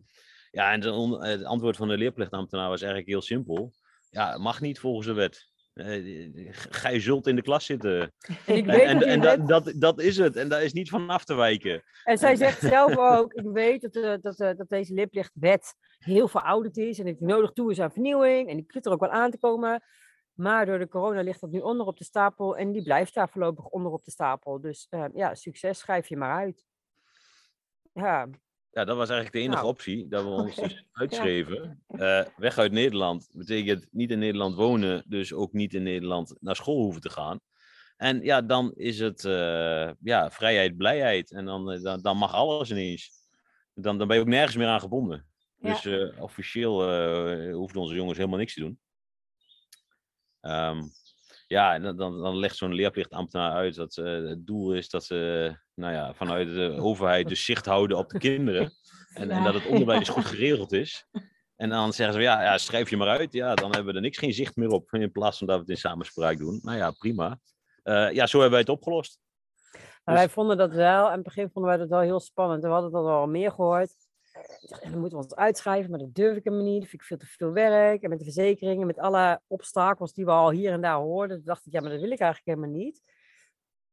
Ja, 0.53 0.71
en 0.71 0.83
eh, 0.83 1.19
het 1.19 1.43
antwoord 1.43 1.75
van 1.75 1.87
de 1.87 1.97
leerplichtambtenaar 1.97 2.69
was 2.69 2.81
eigenlijk 2.81 3.11
heel 3.11 3.21
simpel. 3.21 3.73
Ja, 4.09 4.31
het 4.31 4.41
mag 4.41 4.61
niet 4.61 4.79
volgens 4.79 5.07
de 5.07 5.13
wet. 5.13 5.51
Eh, 5.73 6.29
Gij 6.69 6.99
zult 6.99 7.27
in 7.27 7.35
de 7.35 7.41
klas 7.41 7.65
zitten. 7.65 8.13
en 8.45 8.55
ik 8.55 8.65
weet 8.65 8.81
en, 8.81 8.99
dat, 8.99 9.07
en 9.07 9.21
dat, 9.21 9.47
dat, 9.47 9.73
dat 9.75 10.01
is 10.01 10.17
het. 10.17 10.35
En 10.35 10.49
daar 10.49 10.63
is 10.63 10.73
niet 10.73 10.89
van 10.89 11.09
af 11.09 11.25
te 11.25 11.35
wijken. 11.35 11.83
En 12.03 12.17
zij 12.17 12.35
zegt 12.35 12.59
zelf 12.75 12.97
ook, 12.97 13.33
ik 13.33 13.45
weet 13.45 13.81
dat, 13.91 14.21
dat, 14.21 14.37
dat 14.37 14.69
deze 14.69 14.93
leerplichtwet 14.93 15.75
heel 15.97 16.27
verouderd 16.27 16.77
is 16.77 16.99
en 16.99 17.05
dat 17.05 17.17
die 17.17 17.27
nodig 17.27 17.51
toe 17.51 17.71
is 17.71 17.79
aan 17.79 17.91
vernieuwing 17.91 18.49
en 18.49 18.55
die 18.55 18.65
kunt 18.65 18.85
er 18.85 18.91
ook 18.91 18.99
wel 18.99 19.09
aan 19.09 19.31
te 19.31 19.39
komen. 19.39 19.83
Maar 20.33 20.65
door 20.65 20.79
de 20.79 20.87
corona 20.87 21.21
ligt 21.21 21.41
dat 21.41 21.51
nu 21.51 21.59
onder 21.59 21.85
op 21.85 21.97
de 21.97 22.03
stapel 22.03 22.57
en 22.57 22.71
die 22.71 22.83
blijft 22.83 23.13
daar 23.13 23.29
voorlopig 23.29 23.65
onder 23.65 23.91
op 23.91 24.03
de 24.03 24.11
stapel. 24.11 24.61
Dus 24.61 24.87
eh, 24.89 25.05
ja, 25.13 25.35
succes, 25.35 25.79
schrijf 25.79 26.07
je 26.07 26.17
maar 26.17 26.39
uit. 26.39 26.65
Ja, 27.93 28.29
Ja, 28.73 28.85
dat 28.85 28.97
was 28.97 29.09
eigenlijk 29.09 29.31
de 29.31 29.39
enige 29.39 29.55
Nou, 29.55 29.67
optie. 29.67 30.07
Dat 30.07 30.23
we 30.23 30.29
ons 30.41 30.55
dus 30.55 30.85
uitschreven. 30.91 31.83
Eh, 31.87 32.25
weg 32.35 32.57
uit 32.57 32.71
Nederland 32.71 33.29
betekent 33.33 33.87
niet 33.91 34.11
in 34.11 34.19
Nederland 34.19 34.55
wonen. 34.55 35.03
Dus 35.07 35.33
ook 35.33 35.53
niet 35.53 35.73
in 35.73 35.83
Nederland 35.83 36.35
naar 36.39 36.55
school 36.55 36.83
hoeven 36.83 37.01
te 37.01 37.09
gaan. 37.09 37.39
En 37.97 38.21
ja, 38.21 38.41
dan 38.41 38.73
is 38.75 38.99
het 38.99 39.25
eh, 39.25 39.91
ja, 39.99 40.31
vrijheid, 40.31 40.77
blijheid. 40.77 41.31
En 41.31 41.45
dan, 41.45 41.71
eh, 41.71 41.81
dan, 41.81 42.01
dan 42.01 42.17
mag 42.17 42.33
alles 42.33 42.71
ineens. 42.71 43.11
Dan, 43.73 43.97
dan 43.97 44.07
ben 44.07 44.15
je 44.15 44.21
ook 44.23 44.29
nergens 44.29 44.55
meer 44.55 44.67
aan 44.67 44.79
gebonden. 44.79 45.25
Ja. 45.57 45.79
Dus 45.81 46.11
officieel 46.19 46.73
hoefden 47.53 47.81
onze 47.81 47.95
jongens 47.95 48.17
helemaal 48.17 48.39
niks 48.39 48.53
te 48.53 48.59
doen. 48.59 48.79
Um, 50.41 50.91
ja, 51.47 51.73
en 51.73 51.81
dan, 51.81 51.97
dan, 51.97 52.37
legt 52.37 52.55
zo'n 52.55 52.73
leerplichtambtenaar 52.73 53.51
uit 53.51 53.75
dat 53.75 53.95
het 53.95 54.45
doel 54.45 54.73
is 54.73 54.89
dat 54.89 55.05
ze 55.05 55.55
nou 55.75 55.93
ja, 55.93 56.13
vanuit 56.13 56.47
de 56.47 56.75
overheid 56.79 57.27
dus 57.27 57.45
zicht 57.45 57.65
houden 57.65 57.97
op 57.97 58.09
de 58.09 58.19
kinderen. 58.19 58.71
En, 59.13 59.27
ja. 59.27 59.37
en 59.37 59.43
dat 59.43 59.53
het 59.53 59.65
onderwijs 59.67 60.09
goed 60.09 60.25
geregeld 60.25 60.71
is. 60.71 61.07
En 61.55 61.69
dan 61.69 61.93
zeggen 61.93 62.15
ze, 62.15 62.21
ja, 62.21 62.43
ja, 62.43 62.57
schrijf 62.57 62.89
je 62.89 62.97
maar 62.97 63.07
uit. 63.07 63.33
Ja, 63.33 63.55
dan 63.55 63.71
hebben 63.71 63.91
we 63.91 63.93
er 63.93 64.01
niks 64.01 64.17
geen 64.17 64.33
zicht 64.33 64.55
meer 64.55 64.69
op. 64.69 64.93
In 64.93 65.11
plaats 65.11 65.37
van 65.37 65.47
dat 65.47 65.55
we 65.55 65.61
het 65.61 65.71
in 65.71 65.77
samenspraak 65.77 66.37
doen. 66.37 66.59
Nou 66.63 66.77
ja, 66.77 66.91
prima. 66.91 67.39
Uh, 67.83 68.11
ja, 68.11 68.27
zo 68.27 68.39
hebben 68.39 68.49
wij 68.49 68.59
het 68.59 68.69
opgelost. 68.69 69.19
Maar 70.03 70.15
dus... 70.15 70.23
wij 70.23 70.29
vonden 70.29 70.57
dat 70.57 70.73
wel, 70.73 71.07
in 71.07 71.13
het 71.13 71.23
begin 71.23 71.49
vonden 71.49 71.71
wij 71.71 71.79
dat 71.79 71.89
wel 71.89 71.99
heel 71.99 72.19
spannend. 72.19 72.63
We 72.63 72.69
hadden 72.69 72.91
dat 72.91 73.05
al 73.05 73.27
meer 73.27 73.51
gehoord. 73.51 73.95
Dacht, 74.61 74.81
dan 74.81 74.99
moeten 74.99 75.17
we 75.17 75.23
ons 75.23 75.35
uitschrijven, 75.35 75.89
maar 75.89 75.99
dat 75.99 76.15
durf 76.15 76.37
ik 76.37 76.43
hem 76.43 76.63
niet. 76.63 76.79
Dat 76.79 76.89
vind 76.89 77.01
ik 77.01 77.07
veel 77.07 77.17
te 77.17 77.25
veel 77.25 77.51
werk. 77.51 78.03
En 78.03 78.09
met 78.09 78.17
de 78.17 78.23
verzekeringen, 78.23 78.87
met 78.87 78.99
alle 78.99 79.41
obstakels 79.47 80.13
die 80.13 80.25
we 80.25 80.31
al 80.31 80.51
hier 80.51 80.71
en 80.71 80.81
daar 80.81 80.97
hoorden. 80.97 81.43
Dacht 81.43 81.65
ik, 81.65 81.71
ja, 81.71 81.81
maar 81.81 81.89
dat 81.89 81.99
wil 81.99 82.11
ik 82.11 82.19
eigenlijk 82.19 82.59
helemaal 82.59 82.79
niet. 82.79 83.01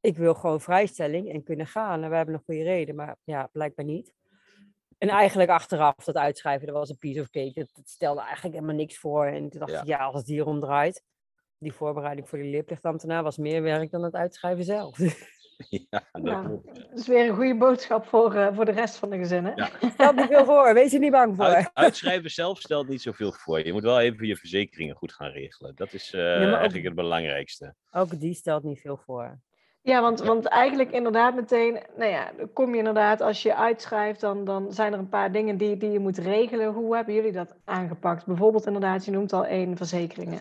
Ik 0.01 0.17
wil 0.17 0.35
gewoon 0.35 0.61
vrijstelling 0.61 1.33
en 1.33 1.43
kunnen 1.43 1.67
gaan. 1.67 2.03
En 2.03 2.11
we 2.11 2.17
hebben 2.17 2.35
een 2.35 2.43
goede 2.45 2.63
reden, 2.63 2.95
maar 2.95 3.17
ja, 3.25 3.49
blijkbaar 3.53 3.85
niet. 3.85 4.13
En 4.99 5.09
eigenlijk 5.09 5.51
achteraf, 5.51 6.05
dat 6.05 6.17
uitschrijven, 6.17 6.67
dat 6.67 6.77
was 6.77 6.89
een 6.89 6.99
piece 6.99 7.21
of 7.21 7.31
cake. 7.31 7.53
Dat, 7.55 7.71
dat 7.75 7.89
stelde 7.89 8.21
eigenlijk 8.21 8.55
helemaal 8.55 8.77
niks 8.77 8.99
voor. 8.99 9.25
En 9.25 9.51
toen 9.51 9.61
dacht 9.61 9.73
ja. 9.73 9.81
ik, 9.81 9.87
ja, 9.87 9.99
als 9.99 10.17
het 10.17 10.27
hierom 10.27 10.61
draait. 10.61 11.03
Die 11.59 11.73
voorbereiding 11.73 12.29
voor 12.29 12.39
die 12.39 12.51
leerplichtambtenaar 12.51 13.23
was 13.23 13.37
meer 13.37 13.63
werk 13.63 13.91
dan 13.91 14.03
het 14.03 14.15
uitschrijven 14.15 14.65
zelf. 14.65 14.99
Ja, 15.69 16.09
dat, 16.13 16.61
is 16.95 17.07
weer 17.07 17.29
een 17.29 17.35
goede 17.35 17.57
boodschap 17.57 18.07
voor, 18.07 18.35
uh, 18.35 18.55
voor 18.55 18.65
de 18.65 18.71
rest 18.71 18.97
van 18.97 19.11
de 19.11 19.17
gezinnen. 19.17 19.53
Ja. 19.57 19.71
Stelt 19.93 20.17
niet 20.17 20.27
veel 20.27 20.45
voor, 20.45 20.75
wees 20.75 20.93
er 20.93 20.99
niet 20.99 21.11
bang 21.11 21.37
voor. 21.37 21.45
Uit, 21.45 21.71
uitschrijven 21.73 22.31
zelf 22.31 22.59
stelt 22.59 22.89
niet 22.89 23.03
zoveel 23.03 23.33
voor. 23.33 23.67
Je 23.67 23.73
moet 23.73 23.83
wel 23.83 24.01
even 24.01 24.27
je 24.27 24.37
verzekeringen 24.37 24.97
goed 24.97 25.13
gaan 25.13 25.31
regelen. 25.31 25.75
Dat 25.75 25.93
is 25.93 26.13
uh, 26.13 26.21
ja, 26.21 26.47
ook, 26.49 26.55
eigenlijk 26.55 26.85
het 26.85 26.95
belangrijkste. 26.95 27.75
Ook 27.91 28.21
die 28.21 28.35
stelt 28.35 28.63
niet 28.63 28.81
veel 28.81 28.97
voor. 28.97 29.41
Ja, 29.83 30.01
want, 30.01 30.21
want 30.21 30.47
eigenlijk 30.47 30.91
inderdaad 30.93 31.35
meteen, 31.35 31.81
nou 31.97 32.11
ja, 32.11 32.33
dan 32.37 32.53
kom 32.53 32.71
je 32.71 32.79
inderdaad, 32.79 33.21
als 33.21 33.43
je 33.43 33.55
uitschrijft, 33.55 34.21
dan, 34.21 34.45
dan 34.45 34.73
zijn 34.73 34.93
er 34.93 34.99
een 34.99 35.09
paar 35.09 35.33
dingen 35.33 35.57
die, 35.57 35.77
die 35.77 35.91
je 35.91 35.99
moet 35.99 36.19
regelen. 36.19 36.73
Hoe 36.73 36.97
hebben 36.97 37.15
jullie 37.15 37.33
dat 37.33 37.57
aangepakt? 37.65 38.27
Bijvoorbeeld 38.27 38.67
inderdaad, 38.67 39.05
je 39.05 39.11
noemt 39.11 39.33
al 39.33 39.47
één, 39.47 39.77
verzekeringen. 39.77 40.41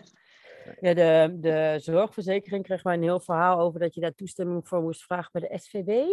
Ja, 0.80 0.94
de, 0.94 1.36
de 1.40 1.76
zorgverzekering 1.80 2.64
kreeg 2.64 2.82
wij 2.82 2.94
een 2.94 3.02
heel 3.02 3.20
verhaal 3.20 3.58
over 3.58 3.80
dat 3.80 3.94
je 3.94 4.00
daar 4.00 4.14
toestemming 4.14 4.68
voor 4.68 4.82
moest 4.82 5.02
vragen 5.02 5.30
bij 5.32 5.48
de 5.48 5.58
SVB, 5.58 6.06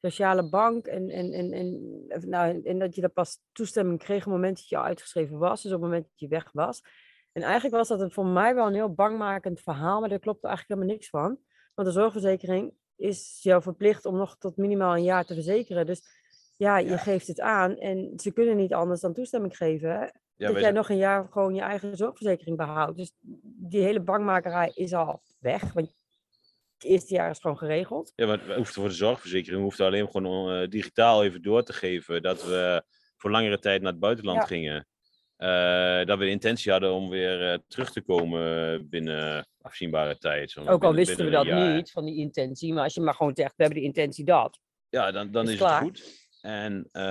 Sociale 0.00 0.48
Bank. 0.48 0.86
En, 0.86 1.08
en, 1.08 1.32
en, 1.32 1.52
en, 1.52 2.28
nou, 2.28 2.62
en 2.64 2.78
dat 2.78 2.94
je 2.94 3.00
daar 3.00 3.10
pas 3.10 3.38
toestemming 3.52 3.98
kreeg 3.98 4.18
op 4.18 4.24
het 4.24 4.32
moment 4.32 4.56
dat 4.56 4.68
je 4.68 4.76
al 4.76 4.84
uitgeschreven 4.84 5.38
was, 5.38 5.62
dus 5.62 5.72
op 5.72 5.80
het 5.80 5.90
moment 5.90 6.04
dat 6.08 6.20
je 6.20 6.28
weg 6.28 6.52
was. 6.52 6.82
En 7.32 7.42
eigenlijk 7.42 7.74
was 7.74 7.88
dat 7.88 8.12
voor 8.12 8.26
mij 8.26 8.54
wel 8.54 8.66
een 8.66 8.74
heel 8.74 8.94
bangmakend 8.94 9.60
verhaal, 9.60 10.00
maar 10.00 10.08
daar 10.08 10.18
klopte 10.18 10.46
eigenlijk 10.46 10.80
helemaal 10.80 10.96
niks 10.96 11.10
van. 11.10 11.38
Want 11.78 11.90
de 11.90 12.00
zorgverzekering 12.00 12.74
is 12.96 13.38
jou 13.42 13.62
verplicht 13.62 14.04
om 14.04 14.16
nog 14.16 14.36
tot 14.38 14.56
minimaal 14.56 14.96
een 14.96 15.04
jaar 15.04 15.24
te 15.24 15.34
verzekeren. 15.34 15.86
Dus 15.86 16.02
ja, 16.56 16.78
je 16.78 16.88
ja. 16.88 16.96
geeft 16.96 17.26
het 17.26 17.40
aan 17.40 17.76
en 17.76 18.12
ze 18.16 18.32
kunnen 18.32 18.56
niet 18.56 18.74
anders 18.74 19.00
dan 19.00 19.14
toestemming 19.14 19.56
geven. 19.56 20.12
Ja, 20.36 20.52
dat 20.52 20.60
jij 20.60 20.70
nog 20.70 20.88
een 20.88 20.96
jaar 20.96 21.26
gewoon 21.30 21.54
je 21.54 21.60
eigen 21.60 21.96
zorgverzekering 21.96 22.56
behoudt. 22.56 22.96
Dus 22.96 23.12
die 23.42 23.82
hele 23.82 24.00
bangmakerij 24.00 24.72
is 24.74 24.92
al 24.92 25.22
weg. 25.38 25.72
Want 25.72 25.94
het 26.74 26.84
eerste 26.84 27.14
jaar 27.14 27.30
is 27.30 27.38
gewoon 27.38 27.58
geregeld. 27.58 28.12
Ja, 28.16 28.26
maar 28.26 28.56
hoeft 28.56 28.74
voor 28.74 28.88
de 28.88 28.94
zorgverzekering 28.94 29.62
hoeft 29.62 29.80
alleen 29.80 30.10
gewoon 30.10 30.62
uh, 30.62 30.68
digitaal 30.68 31.24
even 31.24 31.42
door 31.42 31.62
te 31.62 31.72
geven 31.72 32.22
dat 32.22 32.44
we 32.44 32.82
voor 33.16 33.30
langere 33.30 33.58
tijd 33.58 33.82
naar 33.82 33.90
het 33.90 34.00
buitenland 34.00 34.38
ja. 34.38 34.46
gingen. 34.46 34.86
Uh, 35.38 36.04
dat 36.04 36.18
we 36.18 36.24
de 36.24 36.30
intentie 36.30 36.72
hadden 36.72 36.92
om 36.92 37.08
weer 37.08 37.52
uh, 37.52 37.58
terug 37.68 37.92
te 37.92 38.00
komen 38.00 38.88
binnen 38.88 39.48
afzienbare 39.60 40.18
tijd. 40.18 40.56
Ook 40.56 40.66
al 40.66 40.78
binnen, 40.78 40.94
wisten 40.94 41.24
we 41.24 41.30
dat 41.30 41.74
niet, 41.74 41.90
van 41.90 42.04
die 42.04 42.16
intentie. 42.16 42.72
Maar 42.72 42.82
als 42.82 42.94
je 42.94 43.00
maar 43.00 43.14
gewoon 43.14 43.34
zegt, 43.34 43.56
we 43.56 43.62
hebben 43.62 43.80
de 43.80 43.86
intentie 43.86 44.24
dat. 44.24 44.60
Ja, 44.88 45.10
dan, 45.10 45.30
dan 45.30 45.44
is, 45.44 45.52
is 45.52 45.60
het 45.60 45.70
goed. 45.70 46.26
En 46.40 46.88
uh, 46.92 47.02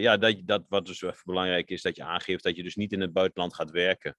ja, 0.00 0.16
dat, 0.16 0.36
dat 0.44 0.64
wat 0.68 0.86
dus 0.86 1.02
even 1.02 1.22
belangrijk 1.24 1.70
is, 1.70 1.82
dat 1.82 1.96
je 1.96 2.04
aangeeft 2.04 2.42
dat 2.42 2.56
je 2.56 2.62
dus 2.62 2.76
niet 2.76 2.92
in 2.92 3.00
het 3.00 3.12
buitenland 3.12 3.54
gaat 3.54 3.70
werken. 3.70 4.16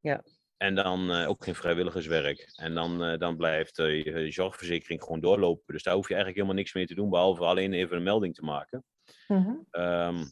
Ja. 0.00 0.22
En 0.56 0.74
dan 0.74 1.10
uh, 1.10 1.28
ook 1.28 1.44
geen 1.44 1.54
vrijwilligerswerk. 1.54 2.52
En 2.54 2.74
dan, 2.74 3.04
uh, 3.04 3.18
dan 3.18 3.36
blijft 3.36 3.78
uh, 3.78 4.04
je 4.04 4.30
zorgverzekering 4.30 5.02
gewoon 5.02 5.20
doorlopen. 5.20 5.74
Dus 5.74 5.82
daar 5.82 5.94
hoef 5.94 6.08
je 6.08 6.14
eigenlijk 6.14 6.42
helemaal 6.42 6.62
niks 6.62 6.74
mee 6.74 6.86
te 6.86 6.94
doen, 6.94 7.10
behalve 7.10 7.44
alleen 7.44 7.72
even 7.72 7.96
een 7.96 8.02
melding 8.02 8.34
te 8.34 8.42
maken. 8.42 8.84
-huh. 9.26 10.08
um, 10.08 10.24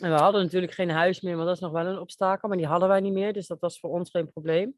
en 0.00 0.10
we 0.10 0.16
hadden 0.16 0.42
natuurlijk 0.42 0.72
geen 0.72 0.90
huis 0.90 1.20
meer, 1.20 1.34
want 1.34 1.46
dat 1.46 1.54
is 1.54 1.62
nog 1.62 1.72
wel 1.72 1.86
een 1.86 1.98
obstakel. 1.98 2.48
Maar 2.48 2.56
die 2.56 2.66
hadden 2.66 2.88
wij 2.88 3.00
niet 3.00 3.12
meer, 3.12 3.32
dus 3.32 3.46
dat 3.46 3.60
was 3.60 3.80
voor 3.80 3.90
ons 3.90 4.10
geen 4.10 4.30
probleem. 4.30 4.76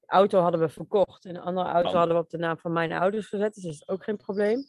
De 0.00 0.06
auto 0.06 0.40
hadden 0.40 0.60
we 0.60 0.68
verkocht 0.68 1.24
en 1.24 1.34
een 1.34 1.42
andere 1.42 1.68
auto 1.68 1.88
oh. 1.88 1.94
hadden 1.94 2.16
we 2.16 2.22
op 2.22 2.30
de 2.30 2.38
naam 2.38 2.58
van 2.58 2.72
mijn 2.72 2.92
ouders 2.92 3.26
gezet. 3.26 3.54
Dus 3.54 3.62
dat 3.62 3.72
is 3.72 3.88
ook 3.88 4.04
geen 4.04 4.16
probleem. 4.16 4.64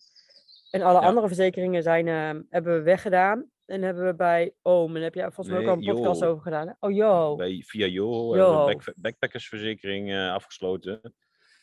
En 0.72 0.82
alle 0.82 1.00
ja. 1.02 1.08
andere 1.08 1.28
verzekeringen 1.28 1.84
zijn, 1.84 2.08
uh, 2.08 2.42
hebben 2.50 2.74
we 2.74 2.82
weggedaan. 2.82 3.50
En 3.66 3.82
hebben 3.82 4.06
we 4.06 4.16
bij 4.16 4.54
Oom. 4.62 4.96
En 4.96 5.02
heb 5.02 5.14
jij 5.14 5.32
volgens 5.32 5.48
mij 5.48 5.58
ook 5.58 5.68
al 5.68 5.74
een 5.74 5.96
podcast 5.96 6.22
Yo. 6.22 6.28
over 6.28 6.42
gedaan. 6.42 6.68
Hè? 6.68 7.04
Oh. 7.06 7.36
Bij, 7.38 7.64
via 7.66 7.86
Joho 7.86 8.34
hebben 8.34 8.66
we 8.66 8.66
back- 8.66 8.94
backpackersverzekering 8.96 10.12
eh, 10.12 10.34
afgesloten. 10.34 11.16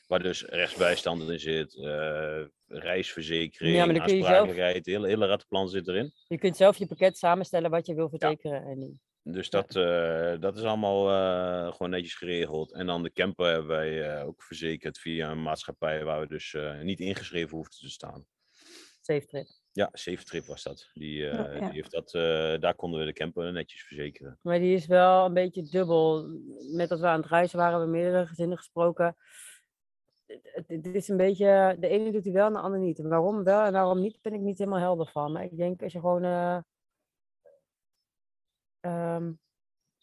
Waar 0.07 0.23
dus 0.23 0.43
rechtsbijstand 0.45 1.23
in 1.31 1.41
zit, 1.41 1.75
eh, 1.77 2.45
reisverzekering, 2.67 3.77
Ja, 3.77 3.85
maar 3.85 3.95
dan 3.95 4.05
kun 4.07 4.15
je 4.17 4.23
zelf- 4.23 4.33
aansprakelijkheid, 4.35 4.77
het 4.77 4.87
hele, 4.87 5.07
hele 5.07 5.27
rattenplan 5.27 5.69
zit 5.69 5.89
erin. 5.89 6.13
Je 6.29 6.39
kunt 6.39 6.57
zelf 6.57 6.77
je 6.77 6.87
pakket 6.87 7.19
samenstellen 7.19 7.71
wat 7.71 7.87
je 7.87 7.95
wil 7.95 8.09
verzekeren. 8.09 8.63
En 8.63 8.79
niet. 8.79 9.01
Dus 9.23 9.51
dat, 9.51 9.77
eh, 9.77 10.35
dat 10.41 10.57
is 10.57 10.63
allemaal 10.63 11.11
eh, 11.11 11.73
gewoon 11.73 11.91
netjes 11.91 12.15
geregeld. 12.15 12.73
En 12.73 12.87
dan 12.87 13.03
de 13.03 13.13
camper 13.13 13.47
hebben 13.47 13.67
wij 13.77 14.23
ook 14.25 14.43
verzekerd 14.43 14.99
via 14.99 15.31
een 15.31 15.43
maatschappij 15.43 16.05
waar 16.05 16.21
we 16.21 16.27
dus 16.27 16.57
niet 16.83 17.01
ingeschreven 17.01 17.57
hoefden 17.57 17.79
te 17.81 17.91
staan. 17.91 18.27
Safe 19.01 19.27
trip. 19.27 19.47
Ja, 19.73 19.89
Safe 19.93 20.43
was 20.47 20.63
dat. 20.63 20.91
Die, 20.93 21.17
Ja, 21.23 21.59
die 21.59 21.69
heeft 21.73 21.91
dat, 21.91 22.11
daar 22.61 22.75
konden 22.75 23.01
we 23.01 23.07
de 23.07 23.13
camper 23.13 23.53
netjes 23.53 23.83
verzekeren. 23.83 24.39
Maar 24.43 24.59
die 24.59 24.75
is 24.75 24.87
wel 24.87 25.25
een 25.25 25.35
beetje 25.35 25.63
dubbel. 25.63 26.29
Met 26.75 26.89
dat 26.89 27.01
we 27.01 27.07
aan 27.07 27.21
het 27.21 27.31
reizen 27.31 27.59
waren, 27.59 27.79
hebben 27.79 27.93
we 27.95 27.99
meerdere 28.03 28.27
gezinnen 28.27 28.57
gesproken. 28.57 29.17
Het- 30.27 30.87
is 30.87 31.09
een 31.09 31.17
beetje, 31.17 31.77
de 31.81 31.89
ene 31.89 32.13
doet 32.13 32.25
hij 32.25 32.33
wel 32.33 32.47
en 32.47 32.53
de 32.53 32.59
ander 32.59 32.81
niet. 32.81 32.99
En 32.99 33.09
waarom 33.09 33.45
wel 33.45 33.61
en 33.65 33.73
waarom 33.73 34.01
niet, 34.01 34.19
ben 34.23 34.33
ik 34.35 34.41
niet 34.41 34.59
helemaal 34.59 34.79
helder 34.81 35.07
van. 35.07 35.33
Maar 35.33 35.43
ik 35.45 35.57
denk 35.57 35.83
als 35.83 35.93
je 35.93 36.01
gewoon. 36.01 36.23
eh, 36.25 36.59
ehm, 38.81 39.33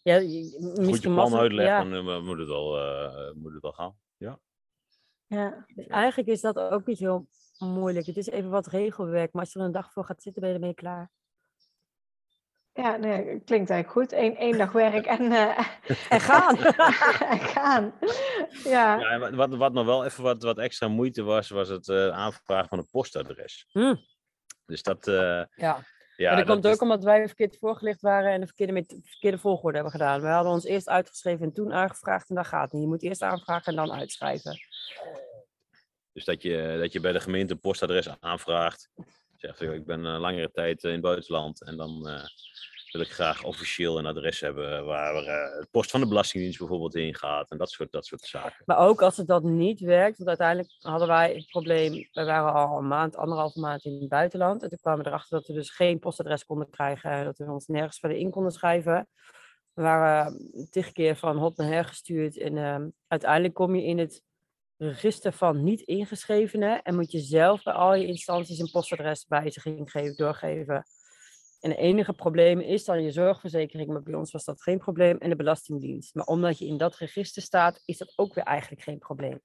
ja, 0.02 0.16
je- 0.16 0.52
Goed 0.52 0.76
je 0.76 0.82
misschien 0.82 1.02
plan 1.14 1.16
massa- 1.16 1.38
uitleggen, 1.40 1.90
ja, 1.90 1.96
dan 1.96 2.08
eh, 2.10 2.22
moet, 2.26 2.38
het 2.38 2.48
wel, 2.48 2.78
eh, 2.78 3.34
moet 3.34 3.54
het 3.54 3.62
wel 3.62 3.72
gaan. 3.74 3.98
Ja. 4.18 4.40
dus 5.76 5.88
eigenlijk 5.88 6.30
is 6.30 6.42
dat 6.42 6.60
ook 6.60 6.86
niet 6.86 7.00
heel 7.00 7.28
moeilijk. 7.58 8.06
Het 8.06 8.18
is 8.18 8.28
even 8.28 8.50
wat 8.50 8.68
regelwerk. 8.68 9.34
Maar 9.34 9.42
als 9.44 9.54
je 9.54 9.60
er 9.60 9.66
een 9.66 9.72
dag 9.72 9.92
voor 9.92 10.06
gaat 10.06 10.22
zitten, 10.22 10.42
ben 10.42 10.50
je 10.52 10.56
ermee 10.58 10.74
klaar. 10.74 11.12
Ja, 12.74 12.96
nee, 12.96 13.24
klinkt 13.24 13.70
eigenlijk 13.70 13.90
goed. 13.90 14.12
Eén 14.12 14.36
één 14.38 14.58
dag 14.58 14.72
werk 14.72 15.06
en, 15.06 15.32
eh, 15.32 15.60
En 16.10 16.20
gaan! 16.20 16.58
en 17.34 17.40
gaan. 17.40 17.94
Ja, 18.64 19.00
Ja, 19.00 19.10
en 19.10 19.20
wat- 19.20 19.34
wat, 19.34 19.56
wat 19.56 19.74
nog 19.74 19.86
wel 19.86 20.06
even 20.06 20.24
wat, 20.24 20.44
wat 20.44 20.58
extra 20.58 20.88
moeite 20.88 21.24
was, 21.24 21.50
was 21.50 21.70
het 21.70 21.90
eh, 21.90 22.08
aanvragen 22.10 22.68
van 22.70 22.78
een 22.78 22.90
postadres. 22.92 23.66
Hm. 23.72 23.96
Dus 24.66 24.84
dat, 24.84 25.08
eh, 25.08 25.14
Ja. 25.56 25.84
ja, 26.16 26.28
maar 26.34 26.36
dat, 26.38 26.46
komt 26.48 26.66
is- 26.66 26.74
ook 26.74 26.82
omdat 26.82 27.04
wij 27.04 27.26
verkeerd 27.28 27.58
voorgelicht 27.58 28.02
waren 28.02 28.32
en 28.32 28.40
de 28.40 28.46
verkeerde, 28.46 28.74
met, 28.74 29.00
verkeerde 29.04 29.38
volgorde 29.38 29.74
hebben 29.78 29.92
gedaan. 29.94 30.22
We 30.22 30.28
hadden 30.28 30.52
ons 30.52 30.66
eerst 30.66 30.90
uitgeschreven 30.90 31.46
en 31.46 31.54
toen 31.54 31.74
aangevraagd 31.74 32.30
en 32.30 32.36
dat 32.36 32.48
gaat 32.48 32.72
niet. 32.72 32.82
Je 32.82 32.88
moet 32.88 33.04
eerst 33.04 33.22
aanvragen 33.22 33.66
en 33.78 33.86
dan 33.88 33.98
uitschrijven. 34.00 34.58
Dus 36.14 36.26
dat 36.26 36.42
je, 36.42 36.78
dat 36.80 36.94
je 36.94 37.00
bij 37.00 37.12
de 37.12 37.20
gemeente 37.20 37.54
een 37.54 37.60
postadres 37.60 38.08
aanvraagt. 38.20 38.90
Ik 39.60 39.86
ben 39.86 40.06
eh, 40.06 40.20
langere 40.20 40.52
tijd 40.52 40.84
eh, 40.84 40.90
in 40.90 40.96
het 40.96 41.06
buitenland 41.06 41.64
en 41.64 41.78
dan 41.78 42.08
eh, 42.08 42.24
wil 42.94 43.02
ik 43.02 43.12
graag 43.12 43.44
officieel 43.44 43.98
een 43.98 44.06
adres 44.06 44.40
hebben 44.40 44.86
waar 44.86 45.16
eh, 45.16 45.58
het 45.60 45.72
post 45.72 45.92
van 45.92 46.00
de 46.00 46.08
Belastingdienst 46.08 46.60
bijvoorbeeld 46.60 46.96
in 46.96 47.16
gaat 47.16 47.52
en 47.52 47.58
dat 47.58 47.70
soort, 47.70 47.92
dat 47.92 48.06
soort 48.06 48.22
zaken. 48.22 48.64
Maar 48.66 48.78
ook 48.78 49.02
als 49.02 49.18
het 49.18 49.28
dat 49.28 49.44
niet 49.44 49.80
werkt, 49.80 50.18
want 50.18 50.30
uiteindelijk 50.30 50.76
hadden 50.80 51.08
wij 51.08 51.34
het 51.34 51.46
probleem, 51.46 51.94
we 52.12 52.24
waren 52.24 52.54
al 52.54 52.78
een 52.78 52.88
maand, 52.88 53.16
anderhalve 53.16 53.60
maand 53.60 53.86
in 53.86 54.00
het 54.00 54.10
buitenland. 54.10 54.64
En 54.64 54.70
toen 54.70 54.78
kwamen 54.82 55.04
we 55.04 55.10
erachter 55.10 55.38
dat 55.38 55.48
we 55.48 55.54
dus 55.54 55.70
geen 55.70 56.00
postadres 56.00 56.46
konden 56.46 56.70
krijgen, 56.70 57.12
en 57.12 57.26
dat 57.26 57.38
we 57.38 57.52
ons 57.52 57.68
nergens 57.68 58.00
verder 58.00 58.18
in 58.18 58.30
konden 58.30 58.52
schrijven. 58.52 59.08
We 59.74 59.82
waren 59.82 60.50
tig 60.70 60.92
keer 60.92 61.16
van 61.16 61.38
hot 61.38 61.58
naar 61.58 61.68
her 61.68 61.86
gestuurd 61.86 62.38
en 62.38 62.58
ehm, 62.58 62.90
uiteindelijk 63.08 63.54
kom 63.54 63.76
je 63.76 63.84
in 63.84 63.98
het 63.98 64.24
register 64.88 65.34
van 65.34 65.63
niet 65.63 65.82
ingeschrevenen 65.82 66.82
en 66.82 66.96
moet 66.96 67.12
je 67.12 67.19
zelf 67.19 67.63
bij 67.63 67.74
al 67.74 67.96
je 67.96 68.08
instanties 68.08 68.60
een 68.60 68.72
postadreswijziging 68.72 69.91
geven, 69.91 70.15
doorgeven. 70.15 70.86
En 71.60 71.69
het 71.69 71.80
enige 71.80 72.13
probleem 72.13 72.60
is 72.60 72.86
dan 72.86 73.04
je 73.04 73.12
zorgverzekering, 73.12 73.89
maar 73.89 74.04
bij 74.04 74.13
ons 74.13 74.32
was 74.32 74.46
dat 74.46 74.62
geen 74.62 74.78
probleem, 74.78 75.17
en 75.17 75.30
de 75.30 75.36
Belastingdienst. 75.36 76.15
Maar 76.15 76.26
omdat 76.26 76.58
je 76.58 76.65
in 76.65 76.78
dat 76.78 76.96
register 76.96 77.41
staat, 77.41 77.82
is 77.86 77.98
dat 77.98 78.13
ook 78.15 78.34
weer 78.34 78.43
eigenlijk 78.43 78.82
geen 78.82 78.98
probleem. 78.98 79.41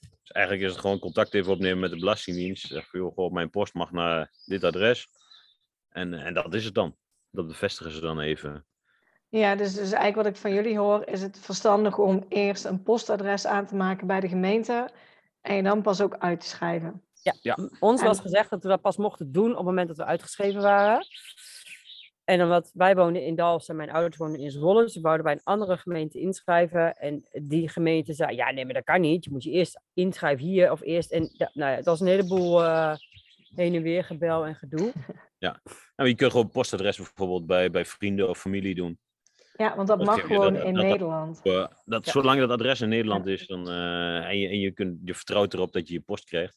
Dus 0.00 0.30
eigenlijk 0.30 0.66
is 0.66 0.70
het 0.70 0.80
gewoon 0.80 0.98
contact 0.98 1.34
even 1.34 1.52
opnemen 1.52 1.78
met 1.78 1.90
de 1.90 1.98
Belastingdienst. 1.98 2.66
Zeg, 2.66 2.92
joh, 2.92 3.32
mijn 3.32 3.50
post 3.50 3.74
mag 3.74 3.92
naar 3.92 4.32
dit 4.44 4.64
adres. 4.64 5.08
En, 5.88 6.14
en 6.14 6.34
dat 6.34 6.54
is 6.54 6.64
het 6.64 6.74
dan. 6.74 6.96
Dat 7.30 7.46
bevestigen 7.46 7.92
ze 7.92 8.00
dan 8.00 8.20
even. 8.20 8.66
Ja 9.30 9.54
dus, 9.54 9.74
dus 9.74 9.92
eigenlijk 9.92 10.16
wat 10.16 10.26
ik 10.26 10.36
van 10.36 10.54
jullie 10.54 10.78
hoor, 10.78 11.06
is 11.06 11.22
het 11.22 11.38
verstandig 11.38 11.98
om 11.98 12.24
eerst 12.28 12.64
een 12.64 12.82
postadres 12.82 13.46
aan 13.46 13.66
te 13.66 13.76
maken 13.76 14.06
bij 14.06 14.20
de 14.20 14.28
gemeente 14.28 14.90
en 15.40 15.56
je 15.56 15.62
dan 15.62 15.82
pas 15.82 16.00
ook 16.00 16.16
uit 16.18 16.40
te 16.40 16.46
schrijven. 16.46 17.02
Ja. 17.42 17.56
Ons 17.80 18.02
was 18.02 18.20
gezegd 18.20 18.50
dat 18.50 18.62
we 18.62 18.68
dat 18.68 18.80
pas 18.80 18.96
mochten 18.96 19.32
doen 19.32 19.50
op 19.50 19.56
het 19.56 19.64
moment 19.64 19.88
dat 19.88 19.96
we 19.96 20.04
uitgeschreven 20.04 20.62
waren. 20.62 21.06
En 22.24 22.42
omdat 22.42 22.70
wij 22.74 22.96
woonden 22.96 23.24
in 23.24 23.34
Dalfsen 23.34 23.70
en 23.70 23.76
mijn 23.76 23.90
ouders 23.90 24.16
woonden 24.16 24.40
in 24.40 24.50
Zwolle, 24.50 24.82
dus 24.82 24.94
we 24.94 25.00
wouden 25.00 25.24
bij 25.24 25.32
een 25.32 25.44
andere 25.44 25.76
gemeente 25.76 26.18
inschrijven. 26.18 26.96
En 26.96 27.28
die 27.42 27.68
gemeente 27.68 28.12
zei, 28.12 28.36
ja 28.36 28.50
nee, 28.50 28.64
maar 28.64 28.74
dat 28.74 28.84
kan 28.84 29.00
niet. 29.00 29.24
Je 29.24 29.30
moet 29.30 29.44
je 29.44 29.50
eerst 29.50 29.80
inschrijven 29.94 30.46
hier 30.46 30.70
of 30.70 30.80
eerst. 30.80 31.10
En 31.10 31.30
ja, 31.32 31.50
nou 31.54 31.70
ja, 31.70 31.76
het 31.76 31.84
was 31.84 32.00
een 32.00 32.06
heleboel 32.06 32.64
eh, 32.64 32.96
heen 33.54 33.74
en 33.74 33.82
weer 33.82 34.04
gebel 34.04 34.46
en 34.46 34.54
gedoe. 34.54 34.92
Nou, 35.96 36.08
je 36.08 36.14
kunt 36.14 36.30
gewoon 36.30 36.46
een 36.46 36.52
postadres 36.52 36.96
bijvoorbeeld 36.96 37.46
bij, 37.46 37.70
bij 37.70 37.84
vrienden 37.84 38.28
of 38.28 38.38
familie 38.38 38.74
doen. 38.74 38.98
Ja, 39.60 39.76
want 39.76 39.88
dat 39.88 39.98
Dat 39.98 40.06
mag 40.06 40.20
gewoon 40.20 40.54
dat- 40.54 40.64
in 40.64 40.74
dat- 40.74 40.82
Nederland. 40.84 41.40
Eh, 41.42 41.66
dat, 41.84 42.04
Ja. 42.04 42.12
Zolang 42.12 42.40
dat 42.40 42.50
adres 42.50 42.80
in 42.80 42.88
Nederland 42.88 43.26
is 43.26 43.46
dan, 43.46 43.68
eh, 43.68 44.28
en, 44.28 44.38
je, 44.38 44.48
en 44.48 44.58
je, 44.58 44.70
kunt, 44.70 44.98
je 45.04 45.14
vertrouwt 45.14 45.54
erop 45.54 45.72
dat 45.72 45.88
je 45.88 45.94
je 45.94 46.00
post 46.00 46.24
krijgt, 46.24 46.56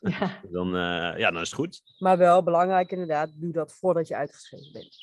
Ja. 0.00 0.40
dan, 0.56 0.66
eh, 0.66 1.18
ja, 1.18 1.30
dan 1.30 1.40
is 1.40 1.50
het 1.50 1.58
goed. 1.58 1.82
Maar 1.98 2.18
wel 2.18 2.42
belangrijk 2.42 2.90
inderdaad, 2.90 3.30
doe 3.34 3.52
dat 3.52 3.72
voordat 3.72 4.08
je 4.08 4.16
uitgeschreven 4.16 4.72
bent. 4.72 4.96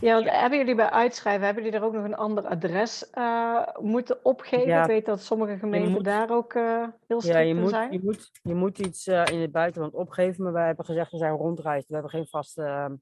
ja, 0.00 0.12
want 0.14 0.30
hebben 0.30 0.58
jullie 0.58 0.74
bij 0.74 0.90
uitschrijven, 0.90 1.44
hebben 1.44 1.64
jullie 1.64 1.78
er 1.78 1.84
ook 1.84 1.92
nog 1.92 2.04
een 2.04 2.16
ander 2.16 2.46
adres 2.46 3.10
eh, 3.10 3.66
moeten 3.80 4.24
opgeven? 4.24 4.66
Ja. 4.66 4.80
Ik 4.80 4.86
weet 4.86 5.06
dat 5.06 5.20
sommige 5.22 5.56
gemeenten 5.58 5.92
moet- 5.92 6.04
daar 6.04 6.30
ook 6.30 6.52
eh, 6.54 6.86
heel 7.06 7.20
strikt 7.20 7.38
Ja, 7.38 7.42
je 7.44 7.48
in 7.54 7.60
moet, 7.60 7.70
zijn. 7.70 7.92
je, 7.92 8.00
moet, 8.02 8.30
je 8.42 8.54
moet 8.54 8.78
iets 8.78 9.06
eh, 9.06 9.22
in 9.32 9.40
het 9.40 9.52
buitenland 9.52 9.94
opgeven, 9.94 10.42
maar 10.44 10.52
wij 10.52 10.66
hebben 10.66 10.84
gezegd 10.84 11.10
we 11.10 11.18
zijn 11.18 11.32
rondreis. 11.36 11.84
We 11.86 11.92
hebben 11.92 12.10
geen 12.10 12.26
vast, 12.26 12.58
ehm, 12.58 12.94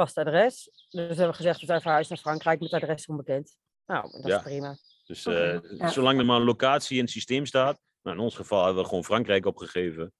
vast 0.00 0.18
adres. 0.18 0.64
Dus 0.88 1.08
we 1.08 1.14
hebben 1.14 1.34
gezegd 1.34 1.60
we 1.60 1.66
zijn 1.66 1.80
verhuisd 1.80 2.10
naar 2.10 2.18
Frankrijk 2.18 2.60
met 2.60 2.72
adres 2.72 3.06
onbekend. 3.06 3.56
Nou, 3.86 4.10
dat 4.10 4.26
Ja. 4.26 4.36
is 4.36 4.42
prima. 4.42 4.76
Dus 5.06 5.26
eh, 5.26 5.58
ja. 5.78 5.88
zolang 5.88 6.18
er 6.18 6.24
maar 6.24 6.36
een 6.36 6.44
locatie 6.44 6.96
in 6.96 7.02
het 7.02 7.12
systeem 7.12 7.46
staat, 7.46 7.80
nou, 8.02 8.16
in 8.16 8.22
ons 8.22 8.36
geval 8.36 8.64
hebben 8.64 8.82
we 8.82 8.88
gewoon 8.88 9.04
Frankrijk 9.04 9.46
opgegeven, 9.46 10.12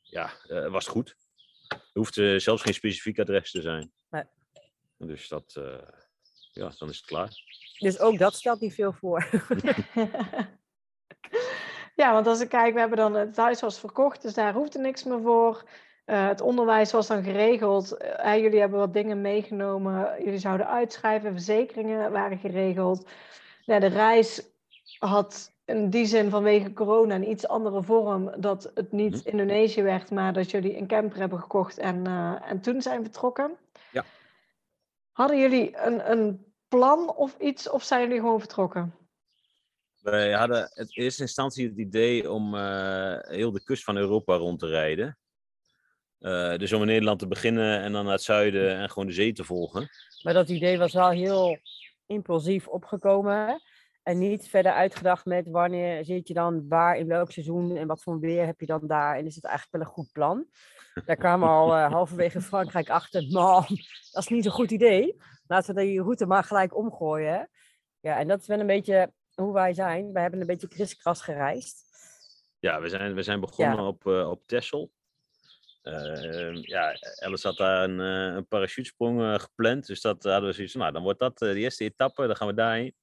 ja, 0.00 0.30
eh, 0.46 0.68
was 0.68 0.84
het 0.84 0.92
goed. 0.94 1.16
Er 1.68 1.78
hoeft 1.92 2.18
eh, 2.18 2.38
zelfs 2.38 2.62
geen 2.62 2.74
specifiek 2.74 3.18
adres 3.18 3.50
te 3.50 3.60
zijn. 3.60 3.92
Nee. 4.10 4.24
Dus 4.98 5.28
dat, 5.28 5.54
eh, 5.56 5.88
ja, 6.52 6.72
dan 6.78 6.88
is 6.88 6.96
het 6.96 7.06
klaar. 7.06 7.30
Dus 7.78 7.98
ook 7.98 8.18
dat 8.18 8.34
stelt 8.34 8.60
niet 8.60 8.74
veel 8.74 8.92
voor. 8.92 9.28
ja, 12.02 12.12
want 12.12 12.26
als 12.26 12.40
ik 12.40 12.48
kijk, 12.48 12.74
we 12.74 12.80
hebben 12.80 12.98
dan 12.98 13.14
het 13.14 13.36
huis 13.36 13.60
was 13.60 13.80
verkocht, 13.80 14.22
dus 14.22 14.34
daar 14.34 14.54
hoefde 14.54 14.78
niks 14.78 15.04
meer 15.04 15.22
voor. 15.22 15.68
Eh, 16.04 16.26
het 16.28 16.40
onderwijs 16.40 16.92
was 16.92 17.06
dan 17.06 17.22
geregeld. 17.22 17.96
Eh, 17.96 18.36
jullie 18.36 18.60
hebben 18.60 18.78
wat 18.78 18.92
dingen 18.92 19.20
meegenomen. 19.20 20.24
Jullie 20.24 20.38
zouden 20.38 20.68
uitschrijven. 20.68 21.32
Verzekeringen 21.32 22.12
waren 22.12 22.38
geregeld. 22.38 23.08
Ja, 23.64 23.78
de 23.78 23.86
reis 23.86 24.42
had 24.98 25.50
in 25.64 25.90
die 25.90 26.06
zin 26.06 26.30
vanwege 26.30 26.72
corona 26.72 27.14
een 27.14 27.30
iets 27.30 27.48
andere 27.48 27.82
vorm. 27.82 28.32
Dat 28.36 28.70
het 28.74 28.92
niet 28.92 29.14
Mhm. 29.14 29.28
Indonesië 29.28 29.82
werd, 29.82 30.10
maar 30.10 30.32
dat 30.32 30.50
jullie 30.50 30.76
een 30.76 30.86
camper 30.86 31.18
hebben 31.18 31.38
gekocht 31.40 31.78
en, 31.78 32.06
eh, 32.06 32.50
en 32.50 32.60
toen 32.60 32.82
zijn 32.82 33.02
vertrokken. 33.02 33.56
Ja. 33.92 34.04
Hadden 35.12 35.38
jullie 35.38 35.76
een, 35.76 36.10
een 36.10 36.52
plan 36.68 37.14
of 37.16 37.38
iets, 37.38 37.70
of 37.70 37.82
zijn 37.82 38.02
jullie 38.02 38.20
gewoon 38.20 38.40
vertrokken? 38.40 38.94
Wij 40.00 40.32
hadden 40.32 40.70
in 40.74 40.86
eerste 40.88 41.22
instantie 41.22 41.68
het 41.68 41.76
idee 41.76 42.30
om 42.30 42.54
eh, 42.54 43.18
heel 43.20 43.52
de 43.52 43.62
kust 43.64 43.84
van 43.84 43.96
Europa 43.96 44.36
rond 44.36 44.58
te 44.58 44.66
rijden. 44.66 45.18
Eh, 46.22 46.56
dus 46.56 46.72
om 46.72 46.80
in 46.80 46.86
Nederland 46.86 47.18
te 47.18 47.26
beginnen 47.26 47.80
en 47.80 47.92
dan 47.92 48.04
naar 48.04 48.12
het 48.12 48.22
zuiden 48.22 48.76
en 48.76 48.90
gewoon 48.90 49.06
de 49.06 49.14
zee 49.14 49.32
te 49.32 49.44
volgen. 49.44 49.88
Maar 50.22 50.34
dat 50.34 50.48
idee 50.48 50.78
was 50.78 50.92
wel 50.92 51.10
heel 51.10 51.58
impulsief 52.06 52.68
opgekomen. 52.68 53.62
En 54.02 54.18
niet 54.18 54.48
verder 54.48 54.72
uitgedacht 54.72 55.24
met 55.24 55.48
wanneer 55.48 56.04
zit 56.04 56.28
je 56.28 56.34
dan 56.34 56.68
waar, 56.68 56.96
in 56.96 57.06
welk 57.06 57.30
seizoen 57.30 57.76
en 57.76 57.86
wat 57.86 58.02
voor 58.02 58.20
weer 58.20 58.46
heb 58.46 58.60
je 58.60 58.66
dan 58.66 58.86
daar. 58.86 59.16
En 59.16 59.26
is 59.26 59.34
het 59.34 59.44
eigenlijk 59.44 59.76
wel 59.76 59.86
een 59.86 59.94
goed 60.04 60.12
plan. 60.12 60.46
Daar 61.04 61.16
kwamen 61.16 61.48
we 61.48 61.54
al 61.54 61.74
eh, 61.74 61.92
halverwege 61.92 62.40
Frankrijk 62.40 62.90
achter. 62.90 63.26
Man, 63.30 63.64
dat 64.12 64.22
is 64.22 64.28
niet 64.28 64.44
een 64.44 64.50
goed 64.50 64.70
idee. 64.70 65.16
Laten 65.46 65.74
we 65.74 65.82
die 65.82 66.02
route 66.02 66.26
maar 66.26 66.44
gelijk 66.44 66.76
omgooien. 66.76 67.50
Ja, 68.00 68.18
en 68.18 68.28
dat 68.28 68.40
is 68.40 68.46
wel 68.46 68.60
een 68.60 68.66
beetje 68.66 69.12
hoe 69.34 69.52
wij 69.52 69.74
zijn. 69.74 70.12
Wij 70.12 70.22
hebben 70.22 70.40
een 70.40 70.46
beetje 70.46 70.68
kriskras 70.68 71.22
gereisd. 71.22 71.84
Ja, 72.58 72.80
we 72.80 72.88
zijn, 72.88 73.14
we 73.14 73.22
zijn 73.22 73.40
begonnen 73.40 73.86
op, 73.86 74.06
eh 74.06 74.30
op 74.30 74.46
Texel. 74.46 74.90
Eh, 75.82 76.62
ja, 76.62 76.96
Alice 77.18 77.46
had 77.46 77.56
daar 77.56 77.84
een, 77.84 78.00
eh, 78.00 78.34
een 78.36 78.46
parachutesprong 78.46 79.20
eh, 79.20 79.38
gepland. 79.38 79.86
Dus 79.86 80.00
dat 80.00 80.22
hadden 80.22 80.48
we 80.48 80.54
zoiets 80.54 80.72
van, 80.72 80.80
nou, 80.80 80.92
dan 80.92 81.02
wordt 81.02 81.18
dat 81.18 81.42
eh, 81.42 81.48
de 81.48 81.58
eerste 81.58 81.84
etappe. 81.84 82.26
Dan 82.26 82.36
gaan 82.36 82.46
we 82.46 82.54
daarheen. 82.54 82.94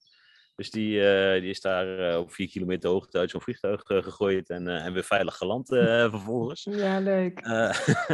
Dus 0.55 0.71
die, 0.71 0.91
die 1.39 1.49
is 1.49 1.61
daar 1.61 2.17
op 2.19 2.33
vier 2.33 2.49
kilometer 2.49 2.89
hoogte 2.89 3.17
uit 3.17 3.29
zo'n 3.29 3.41
vliegtuig 3.41 3.81
gegooid 3.85 4.49
en, 4.49 4.67
en 4.67 4.93
weer 4.93 5.03
veilig 5.03 5.35
geland 5.37 5.67
vervolgens. 6.15 6.67
Ja, 6.69 6.99
leuk. 6.99 7.41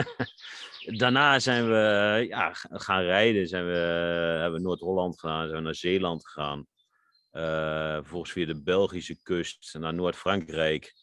daarna 1.01 1.39
zijn 1.39 1.67
we 1.67 2.25
ja, 2.30 2.54
gaan 2.54 3.01
rijden. 3.01 3.47
Zijn 3.47 3.65
we, 3.65 3.71
hebben 4.41 4.60
we 4.60 4.65
Noord-Holland 4.65 5.19
gedaan, 5.19 5.43
zijn 5.43 5.58
we 5.58 5.63
naar 5.63 5.75
Zeeland 5.75 6.28
gegaan. 6.28 6.67
vervolgens 8.01 8.32
via 8.32 8.45
de 8.45 8.62
Belgische 8.62 9.21
kust 9.23 9.75
naar 9.80 9.93
Noord-Frankrijk. 9.93 10.93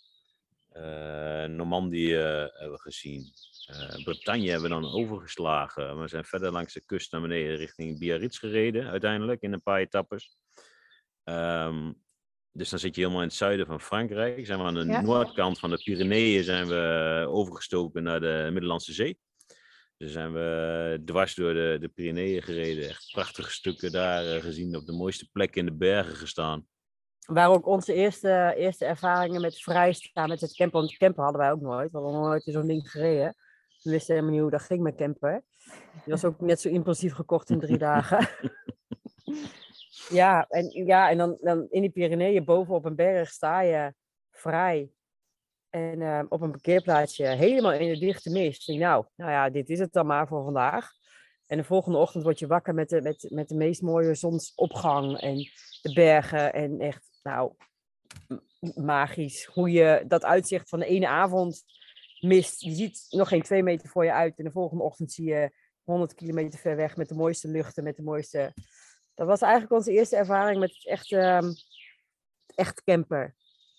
Normandië 1.49 2.15
hebben 2.15 2.73
we 2.73 2.81
gezien. 2.81 3.33
Uh, 3.73 4.05
Bretagne 4.05 4.51
hebben 4.51 4.69
we 4.71 4.81
dan 4.81 4.93
overgeslagen. 4.93 6.01
We 6.01 6.09
zijn 6.09 6.25
verder 6.25 6.53
langs 6.53 6.73
de 6.73 6.85
kust 6.85 7.13
naar 7.13 7.21
beneden 7.21 7.57
richting 7.57 7.99
Biarritz 7.99 8.39
gereden, 8.39 8.91
uiteindelijk 8.91 9.43
in 9.43 9.53
een 9.53 9.63
paar 9.63 9.81
etappes. 9.81 10.37
Um, 11.25 12.01
dus 12.53 12.71
dan 12.71 12.79
zit 12.79 12.95
je 12.95 13.01
helemaal 13.01 13.23
in 13.23 13.29
het 13.29 13.37
zuiden 13.37 13.67
van 13.67 13.81
Frankrijk. 13.81 14.47
Zijn 14.47 14.59
we 14.59 14.65
aan 14.65 14.75
de 14.75 14.85
noordkant 14.85 15.59
van 15.59 15.71
de 15.71 15.83
Pyreneeën 15.83 16.45
zijn 16.45 16.67
we 16.67 17.25
overgestoken 17.29 18.03
naar 18.03 18.21
de 18.21 18.49
Middellandse 18.53 18.93
Zee. 18.93 19.19
Dus 19.97 20.13
zijn 20.13 20.33
we 20.33 21.03
dwars 21.05 21.35
door 21.35 21.55
de, 21.55 21.77
de 21.81 21.89
Pyreneeën 21.89 22.43
gereden. 22.43 22.89
Echt 22.89 23.11
prachtige 23.13 23.51
stukken 23.51 23.93
daar 23.93 24.25
uh, 24.25 24.43
gezien. 24.43 24.77
Op 24.77 24.87
de 24.87 24.93
mooiste 24.93 25.29
plekken 25.33 25.61
in 25.61 25.67
de 25.67 25.77
bergen 25.77 26.17
gestaan. 26.17 26.67
Waar 27.27 27.51
ook 27.51 27.67
onze 27.67 27.95
eerste, 27.95 28.55
eerste 28.57 28.85
ervaringen 28.85 29.41
met 29.41 29.63
vrijstaan, 29.63 30.29
met 30.29 30.41
het 30.41 30.55
camper. 30.55 30.81
Want 30.81 30.97
camper 30.97 31.23
hadden 31.23 31.41
wij 31.41 31.51
ook 31.51 31.61
nooit. 31.61 31.91
We 31.91 31.99
hadden 31.99 32.21
nooit 32.21 32.43
zo'n 32.45 32.67
ding 32.67 32.91
gereden. 32.91 33.37
We 33.83 33.91
wisten 33.91 34.15
helemaal 34.15 34.35
niet 34.35 34.43
hoe 34.43 34.51
dat 34.51 34.63
ging 34.63 34.83
met 34.83 34.95
camper. 34.95 35.43
Die 35.93 36.13
was 36.13 36.25
ook 36.25 36.41
net 36.41 36.61
zo 36.61 36.69
impulsief 36.69 37.15
gekocht 37.15 37.51
in 37.51 37.61
drie 37.61 37.79
dagen. 37.89 38.29
ja, 40.09 40.47
en, 40.49 40.87
ja, 40.87 41.11
en 41.11 41.19
dan, 41.19 41.39
dan 41.41 41.67
in 41.71 41.81
die 41.81 41.91
Pyreneeën 41.91 42.45
boven 42.45 42.75
op 42.75 42.85
een 42.85 42.97
berg 42.97 43.31
sta 43.31 43.61
je 43.61 43.95
vrij. 44.31 44.91
En 45.71 46.01
uh, 46.01 46.23
op 46.29 46.41
een 46.41 46.51
parkeerplaatsje 46.51 47.27
helemaal 47.27 47.73
in 47.73 47.93
de 47.93 47.99
dichte 47.99 48.31
mist. 48.31 48.69
nou, 48.69 49.07
nou 49.17 49.31
ja, 49.31 49.51
dit 49.51 49.69
is 49.69 49.79
het 49.79 49.93
dan 49.93 50.07
maar 50.07 50.29
voor 50.29 50.45
vandaag. 50.45 50.91
En 51.47 51.57
de 51.57 51.65
volgende 51.65 51.99
ochtend 51.99 52.25
word 52.25 52.39
je 52.39 52.47
wakker 52.47 52.75
met 52.75 52.89
de, 52.89 53.03
met, 53.03 53.27
met 53.31 53.49
de 53.49 53.55
meest 53.55 53.83
mooie 53.83 54.15
zonsopgang 54.15 55.21
en 55.21 55.37
de 55.83 55.93
bergen. 55.95 56.53
En 56.53 56.81
echt, 56.81 57.19
nou, 57.23 57.53
magisch. 58.75 59.45
Hoe 59.45 59.71
je 59.71 60.05
dat 60.07 60.25
uitzicht 60.25 60.69
van 60.69 60.79
de 60.79 60.87
ene 60.87 61.09
avond 61.09 61.65
mist. 62.23 62.61
Je 62.61 62.75
ziet 62.75 63.07
nog 63.11 63.29
geen 63.29 63.43
twee 63.43 63.63
meter 63.63 63.89
voor 63.89 64.05
je 64.05 64.13
uit. 64.13 64.39
En 64.39 64.45
de 64.45 64.51
volgende 64.51 64.83
ochtend 64.83 65.13
zie 65.13 65.29
je 65.29 65.51
100 65.85 66.15
kilometer 66.15 66.59
ver 66.59 66.77
weg 66.77 66.97
met 66.97 67.09
de 67.09 67.15
mooiste 67.15 67.49
luchten, 67.49 67.85
met 67.85 67.97
de 67.97 68.03
mooiste. 68.03 68.55
Dat 69.15 69.27
was 69.27 69.41
eigenlijk 69.41 69.73
onze 69.73 69.93
eerste 69.93 70.17
ervaring 70.17 70.61
met 70.61 70.71
het 70.75 70.87
echt, 70.87 71.11
um, 71.11 71.53
echt 72.55 72.83
camper. 72.85 73.35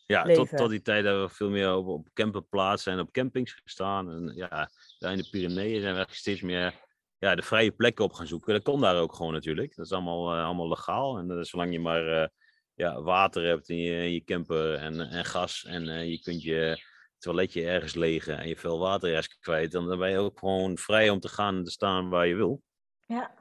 Ja, 0.06 0.24
tot, 0.24 0.58
tot 0.58 0.70
die 0.70 0.82
tijd 0.82 1.06
hebben 1.06 1.24
we 1.24 1.34
veel 1.34 1.50
meer 1.50 1.76
op, 1.76 1.88
op 1.88 2.10
camperplaatsen 2.14 2.94
en 2.94 3.00
op 3.00 3.12
campings 3.12 3.52
gestaan. 3.64 4.12
En 4.12 4.36
ja, 4.36 4.70
daar 5.00 5.12
in 5.12 5.18
de 5.18 5.30
Pyreneeën 5.30 5.82
zijn 5.82 5.96
we 5.96 6.06
steeds 6.10 6.42
meer 6.42 6.74
ja, 7.18 7.36
de 7.36 7.42
vrije 7.42 7.72
plekken 7.72 8.06
op 8.06 8.14
gaan 8.14 8.28
zoeken. 8.28 8.54
Dat 8.54 8.64
kon 8.64 8.82
daar 8.82 8.98
ook 8.98 9.16
gewoon 9.16 9.34
natuurlijk. 9.34 9.76
Dat 9.76 9.86
is 9.86 9.92
allemaal, 9.92 10.38
uh, 10.38 10.46
allemaal 10.46 10.70
legaal. 10.70 11.18
En 11.18 11.32
uh, 11.32 11.42
zolang 11.42 11.72
je 11.72 11.80
maar 11.80 12.22
uh, 12.22 12.28
ja, 12.74 13.02
water 13.02 13.46
hebt 13.46 13.70
in 13.70 13.78
je, 13.78 14.04
in 14.04 14.14
je 14.14 14.24
camper 14.24 14.76
en, 14.76 15.00
en 15.00 15.26
gas 15.26 15.66
en 15.66 16.10
je 16.10 16.20
kunt 16.20 16.44
je 16.44 16.84
toiletje 17.24 17.66
ergens 17.66 17.94
legen 17.94 18.38
en 18.38 18.48
je 18.48 18.58
veel 18.58 18.80
water 18.80 19.10
ergens 19.10 19.38
kwijt, 19.40 19.72
dan 19.72 19.98
ben 19.98 20.10
je 20.10 20.18
ook 20.18 20.40
gewoon 20.40 20.78
vrij 20.78 21.10
om 21.10 21.20
te 21.20 21.28
gaan 21.28 21.56
en 21.56 21.64
te 21.64 21.72
staan 21.72 22.10
waar 22.10 22.28
je 22.28 22.36
wil. 22.36 22.62
Ja. 23.06 23.36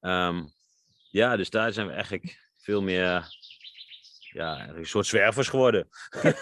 Um, 0.00 0.52
ja, 1.10 1.36
dus 1.36 1.50
daar 1.50 1.72
zijn 1.72 1.86
we 1.86 1.92
eigenlijk 1.92 2.50
veel 2.56 2.82
meer 2.82 3.28
ja, 4.32 4.68
een 4.68 4.86
soort 4.86 5.06
zwervers 5.06 5.48
geworden. 5.48 5.88
en 6.20 6.34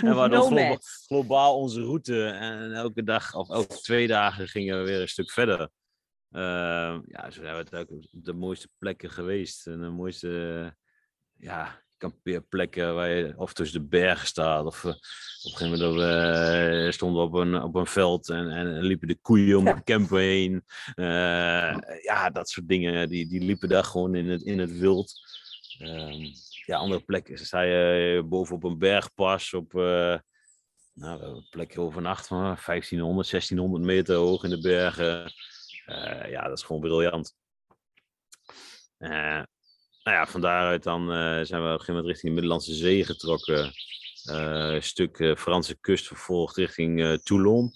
we 0.00 0.08
hadden 0.08 0.40
globaal, 0.40 0.78
globaal 1.06 1.58
onze 1.58 1.80
route 1.80 2.26
en 2.26 2.72
elke 2.72 3.02
dag 3.02 3.34
of 3.34 3.50
elke 3.50 3.76
twee 3.76 4.06
dagen 4.06 4.48
gingen 4.48 4.78
we 4.78 4.84
weer 4.84 5.00
een 5.00 5.08
stuk 5.08 5.30
verder. 5.30 5.70
Uh, 6.30 6.98
ja, 7.06 7.30
zo 7.30 7.42
zijn 7.42 7.64
we 7.64 7.78
ook 7.78 7.90
op 7.90 8.04
de 8.10 8.32
mooiste 8.32 8.68
plekken 8.78 9.10
geweest 9.10 9.66
en 9.66 9.80
de 9.80 9.88
mooiste 9.88 10.76
ja, 11.36 11.83
kampeerplekken 12.10 12.94
waar 12.94 13.08
je 13.08 13.34
of 13.36 13.52
tussen 13.52 13.80
de 13.80 13.88
bergen 13.88 14.26
staat. 14.26 14.64
Of 14.64 14.84
uh, 14.84 14.90
op 14.90 14.96
een 15.42 15.56
gegeven 15.56 15.88
moment 15.88 16.84
uh, 16.84 16.90
stonden 16.90 17.22
we 17.22 17.28
op 17.28 17.34
een, 17.34 17.62
op 17.62 17.74
een 17.74 17.86
veld 17.86 18.28
en, 18.28 18.50
en 18.50 18.80
liepen 18.80 19.08
de 19.08 19.18
koeien 19.20 19.58
om 19.58 19.64
de 19.64 19.82
camper 19.84 20.18
heen. 20.18 20.64
Uh, 20.94 21.76
ja, 22.02 22.30
dat 22.32 22.48
soort 22.48 22.68
dingen. 22.68 23.08
Die, 23.08 23.28
die 23.28 23.40
liepen 23.40 23.68
daar 23.68 23.84
gewoon 23.84 24.14
in 24.14 24.28
het, 24.28 24.42
in 24.42 24.58
het 24.58 24.78
wild. 24.78 25.12
Ehm, 25.78 26.26
ja, 26.66 26.76
andere 26.76 27.04
plekken. 27.04 27.38
Sta 27.38 27.60
je 27.60 28.22
bovenop 28.26 28.64
een 28.64 28.78
bergpas 28.78 29.54
op 29.54 29.72
nou, 30.92 31.22
een 31.22 31.46
plekje 31.50 31.80
overnacht 31.80 32.26
van 32.26 32.38
1500, 32.38 33.30
1600 33.30 33.84
meter 33.84 34.16
hoog 34.16 34.44
in 34.44 34.50
de 34.50 34.60
bergen. 34.60 35.32
ja, 36.30 36.48
dat 36.48 36.58
is 36.58 36.64
gewoon 36.64 36.82
briljant. 36.82 37.36
Uh, 38.98 39.42
nou 40.04 40.16
ja, 40.16 40.26
van 40.26 40.40
daaruit 40.40 40.82
dan 40.82 41.02
uh, 41.02 41.40
zijn 41.42 41.62
we 41.62 41.66
op 41.66 41.72
een 41.72 41.78
gegeven 41.78 41.94
moment 41.94 42.06
richting 42.06 42.26
de 42.26 42.32
Middellandse 42.32 42.74
Zee 42.74 43.04
getrokken. 43.04 43.72
Uh, 44.30 44.80
stuk 44.80 45.18
uh, 45.18 45.36
Franse 45.36 45.76
kust 45.80 46.06
vervolgd 46.06 46.56
richting 46.56 47.20
Toulon. 47.22 47.72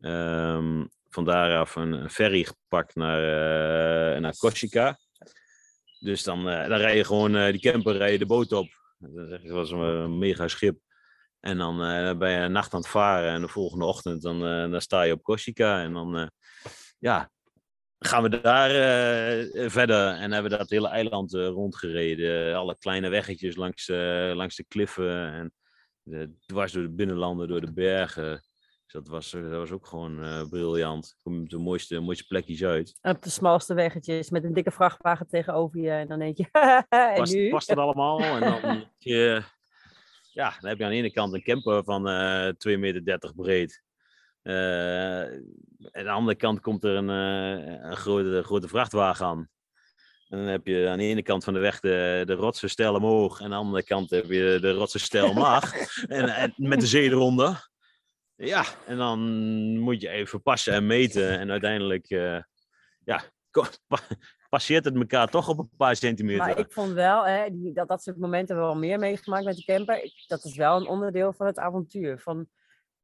Um, 0.00 0.88
van 1.08 1.24
daaraf 1.24 1.76
een, 1.76 1.92
een, 1.92 2.10
ferry 2.10 2.44
gepakt 2.44 2.94
naar, 2.94 4.20
naar 4.20 4.36
Corsica. 4.36 4.98
Dus 6.00 6.22
dan, 6.22 6.44
dan 6.44 6.72
rij 6.72 6.96
je 6.96 7.04
gewoon 7.04 7.50
die 7.52 7.60
camper, 7.60 7.96
rij 7.96 8.12
je 8.12 8.18
de 8.18 8.26
boot 8.26 8.52
op. 8.52 8.68
Dat 8.98 9.42
was 9.42 9.70
een, 9.70 10.18
mega 10.18 10.48
schip. 10.48 10.78
En 11.40 11.58
dan 11.58 11.78
ben 12.18 12.30
je 12.30 12.36
een 12.36 12.52
nacht 12.52 12.74
aan 12.74 12.80
het 12.80 12.88
varen 12.88 13.30
en 13.30 13.40
de 13.40 13.48
volgende 13.48 13.84
ochtend 13.84 14.22
dan, 14.22 14.40
dan 14.70 14.80
sta 14.80 15.02
je 15.02 15.12
op 15.12 15.22
Corsica. 15.22 15.82
En 15.82 15.92
dan, 15.92 16.30
ja, 16.98 17.30
gaan 18.06 18.22
we 18.22 18.40
daar 18.40 18.70
uh, 18.70 19.70
verder 19.70 20.14
en 20.14 20.32
hebben 20.32 20.50
we 20.50 20.56
dat 20.58 20.70
hele 20.70 20.88
eiland 20.88 21.34
uh, 21.34 21.46
rondgereden. 21.46 22.56
Alle 22.56 22.76
kleine 22.78 23.08
weggetjes 23.08 23.56
langs, 23.56 23.88
uh, 23.88 24.32
langs 24.34 24.56
de 24.56 24.64
kliffen 24.68 25.32
en 25.32 25.52
dwars 26.46 26.72
door 26.72 26.82
de 26.82 26.90
binnenlanden, 26.94 27.48
door 27.48 27.60
de 27.60 27.72
bergen. 27.72 28.30
Dus 28.84 28.92
dat 28.92 29.08
was, 29.08 29.30
dat 29.30 29.50
was 29.50 29.70
ook 29.70 29.86
gewoon 29.86 30.48
briljant. 30.48 31.16
Kom 31.22 31.48
de 31.48 31.58
mooiste, 31.58 32.00
mooiste 32.00 32.26
plekjes 32.26 32.64
uit. 32.64 32.98
En 33.00 33.14
op 33.14 33.22
de 33.22 33.30
smalste 33.30 33.74
weggetjes 33.74 34.30
met 34.30 34.44
een 34.44 34.54
dikke 34.54 34.70
vrachtwagen 34.70 35.28
tegenover 35.28 35.80
je. 35.80 35.90
En 35.90 36.08
dan 36.08 36.18
denk 36.18 36.36
je, 36.36 36.48
en 36.88 37.14
past, 37.14 37.34
nu? 37.34 37.50
past 37.50 37.68
het 37.68 37.78
allemaal? 37.78 38.20
En 38.20 38.40
dan, 38.40 38.84
je, 38.98 39.42
ja, 40.32 40.56
dan 40.60 40.68
heb 40.68 40.78
je 40.78 40.84
aan 40.84 40.90
de 40.90 40.96
ene 40.96 41.12
kant 41.12 41.34
een 41.34 41.42
camper 41.42 41.84
van 41.84 42.02
2,30 42.68 42.78
meter 42.78 43.32
breed. 43.34 43.82
Uh, 44.42 45.22
aan 45.90 46.04
de 46.04 46.10
andere 46.10 46.36
kant 46.36 46.60
komt 46.60 46.84
er 46.84 46.96
een, 46.96 47.08
uh, 47.08 47.90
een 47.90 47.96
grote, 47.96 48.42
grote 48.44 48.68
vrachtwagen 48.68 49.26
aan. 49.26 49.48
En 50.28 50.38
dan 50.38 50.46
heb 50.46 50.66
je 50.66 50.88
aan 50.88 50.98
de 50.98 51.04
ene 51.04 51.22
kant 51.22 51.44
van 51.44 51.54
de 51.54 51.60
weg 51.60 51.80
de, 51.80 52.22
de 52.26 52.34
rotsen 52.34 52.70
stijl 52.70 52.94
omhoog. 52.94 53.38
En 53.38 53.44
aan 53.44 53.50
de 53.50 53.56
andere 53.56 53.84
kant 53.84 54.10
heb 54.10 54.24
je 54.24 54.58
de 54.60 54.72
rotsen 54.72 55.00
stijl 55.00 55.28
omlaag. 55.28 55.74
en, 56.08 56.28
en, 56.28 56.54
met 56.56 56.80
de 56.80 56.86
zee 56.86 57.10
eronder. 57.10 57.68
Ja, 58.34 58.64
en 58.86 58.96
dan 58.96 59.20
moet 59.78 60.00
je 60.00 60.08
even 60.08 60.42
passen 60.42 60.72
en 60.72 60.86
meten. 60.86 61.38
En 61.38 61.50
uiteindelijk, 61.50 62.10
uh, 62.10 62.42
ja, 63.04 63.22
passeert 64.48 64.84
het 64.84 64.94
elkaar 64.94 65.28
toch 65.28 65.48
op 65.48 65.58
een 65.58 65.70
paar 65.76 65.96
centimeter. 65.96 66.46
Maar 66.46 66.58
ik 66.58 66.72
vond 66.72 66.92
wel, 66.92 67.26
hè, 67.26 67.50
die, 67.50 67.72
dat, 67.72 67.88
dat 67.88 68.02
soort 68.02 68.18
momenten 68.18 68.56
wel 68.56 68.74
meer 68.74 68.98
meegemaakt 68.98 69.44
met 69.44 69.56
de 69.56 69.64
camper. 69.64 70.12
Dat 70.26 70.44
is 70.44 70.56
wel 70.56 70.76
een 70.76 70.86
onderdeel 70.86 71.32
van 71.32 71.46
het 71.46 71.58
avontuur. 71.58 72.18
Van, 72.18 72.48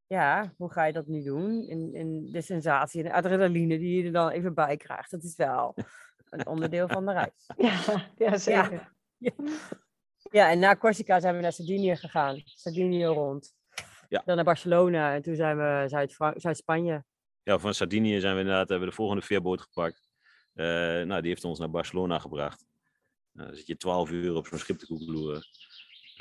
ja, 0.06 0.52
hoe 0.56 0.72
ga 0.72 0.84
je 0.84 0.92
dat 0.92 1.06
nu 1.06 1.22
doen? 1.22 1.68
En, 1.68 1.90
en 1.94 2.30
de 2.32 2.40
sensatie 2.40 3.02
en 3.02 3.08
de 3.08 3.14
adrenaline 3.14 3.78
die 3.78 3.96
je 3.96 4.04
er 4.04 4.12
dan 4.12 4.30
even 4.30 4.54
bij 4.54 4.76
krijgt, 4.76 5.10
dat 5.10 5.22
is 5.22 5.36
wel 5.36 5.74
een 6.30 6.46
onderdeel 6.46 6.88
van 6.88 7.06
de 7.06 7.12
reis. 7.12 7.46
Ja, 7.56 8.08
ja 8.16 8.36
zeker. 8.36 8.92
Ja. 9.16 9.32
ja. 10.30 10.50
en 10.50 10.58
na 10.58 10.76
Corsica 10.76 11.20
zijn 11.20 11.36
we 11.36 11.40
naar 11.40 11.52
Sardinië 11.52 11.96
gegaan. 11.96 12.42
Sardinië 12.44 13.04
rond. 13.04 13.54
Ja. 14.08 14.22
Dan 14.24 14.36
naar 14.36 14.44
Barcelona 14.44 15.14
en 15.14 15.22
toen 15.22 15.34
zijn 15.34 15.56
we 15.56 15.84
Zuid-Spanje. 16.36 17.04
ja, 17.42 17.58
van 17.58 17.74
Sardinië 17.74 18.20
zijn 18.20 18.34
we 18.34 18.40
inderdaad, 18.40 18.68
hebben 18.68 18.86
we 18.86 18.90
de 18.90 19.00
volgende 19.00 19.22
veerboot 19.22 19.60
gepakt. 19.60 20.08
Uh, 20.54 20.66
nou, 21.02 21.20
die 21.20 21.30
heeft 21.30 21.44
ons 21.44 21.58
naar 21.58 21.70
Barcelona 21.70 22.18
gebracht. 22.18 22.66
Uh, 23.32 23.46
dan 23.46 23.56
zit 23.56 23.66
je 23.66 23.76
twaalf 23.76 24.10
uur 24.10 24.34
op 24.34 24.46
zo'n 24.46 24.58
schip 24.58 24.78
te 24.78 24.86
koekeloeren. 24.86 25.42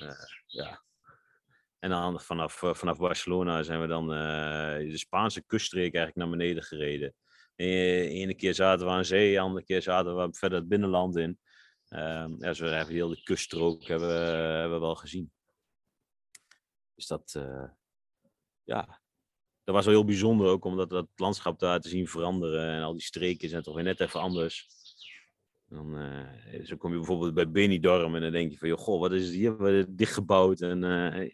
Uh, 0.01 0.11
ja, 0.45 0.84
en 1.85 1.91
dan 1.91 2.21
vanaf, 2.21 2.63
eh, 2.63 2.73
vanaf 2.73 2.97
Barcelona 2.97 3.63
zijn 3.63 3.81
we 3.81 3.87
dan 3.87 4.03
uh, 4.03 4.91
de 4.91 4.97
Spaanse 4.97 5.45
kuststreek 5.45 5.95
eigenlijk 5.95 6.15
naar 6.15 6.37
beneden 6.37 6.63
gereden. 6.63 7.13
De 7.55 7.65
ene 8.09 8.33
keer 8.33 8.53
zaten 8.53 8.85
we 8.85 8.91
aan 8.91 9.05
zee, 9.05 9.33
de 9.33 9.39
andere 9.39 9.65
keer 9.65 9.81
zaten 9.81 10.17
we 10.17 10.33
verder 10.33 10.59
het 10.59 10.67
binnenland 10.67 11.15
in. 11.15 11.39
Um, 11.89 12.35
ja, 12.39 12.53
zo 12.53 12.65
hebben 12.65 12.93
heel 12.93 13.09
de 13.09 13.23
kuststrook 13.23 13.83
hebben, 13.83 14.15
hebben 14.59 14.79
we 14.79 14.85
wel 14.85 14.95
gezien. 14.95 15.31
Dus 16.95 17.07
dat, 17.07 17.39
ja, 18.63 19.01
dat 19.63 19.75
was 19.75 19.85
wel 19.85 19.93
heel 19.93 20.05
bijzonder 20.05 20.47
ook, 20.47 20.65
omdat 20.65 20.89
dat 20.89 21.07
landschap 21.15 21.59
daar 21.59 21.79
te 21.79 21.89
zien 21.89 22.07
veranderen. 22.07 22.69
En 22.69 22.83
al 22.83 22.93
die 22.93 23.01
streken 23.01 23.49
zijn 23.49 23.63
toch 23.63 23.75
weer 23.75 23.83
net 23.83 23.99
even 23.99 24.19
anders. 24.19 24.67
Dan, 25.69 25.97
eh, 25.97 26.65
zo 26.65 26.75
kom 26.75 26.91
je 26.91 26.97
bijvoorbeeld 26.97 27.33
bij 27.33 27.49
Benidorm 27.49 28.15
en 28.15 28.21
dan 28.21 28.31
denk 28.31 28.51
je 28.51 28.57
van, 28.57 28.67
joh, 28.67 28.77
goh, 28.77 28.99
wat 28.99 29.11
is 29.11 29.25
het 29.25 29.33
hier 29.33 29.57
wat 29.57 29.71
is 29.71 29.85
dichtgebouwd? 29.89 30.61
En 30.61 30.83
eh, 30.83 31.31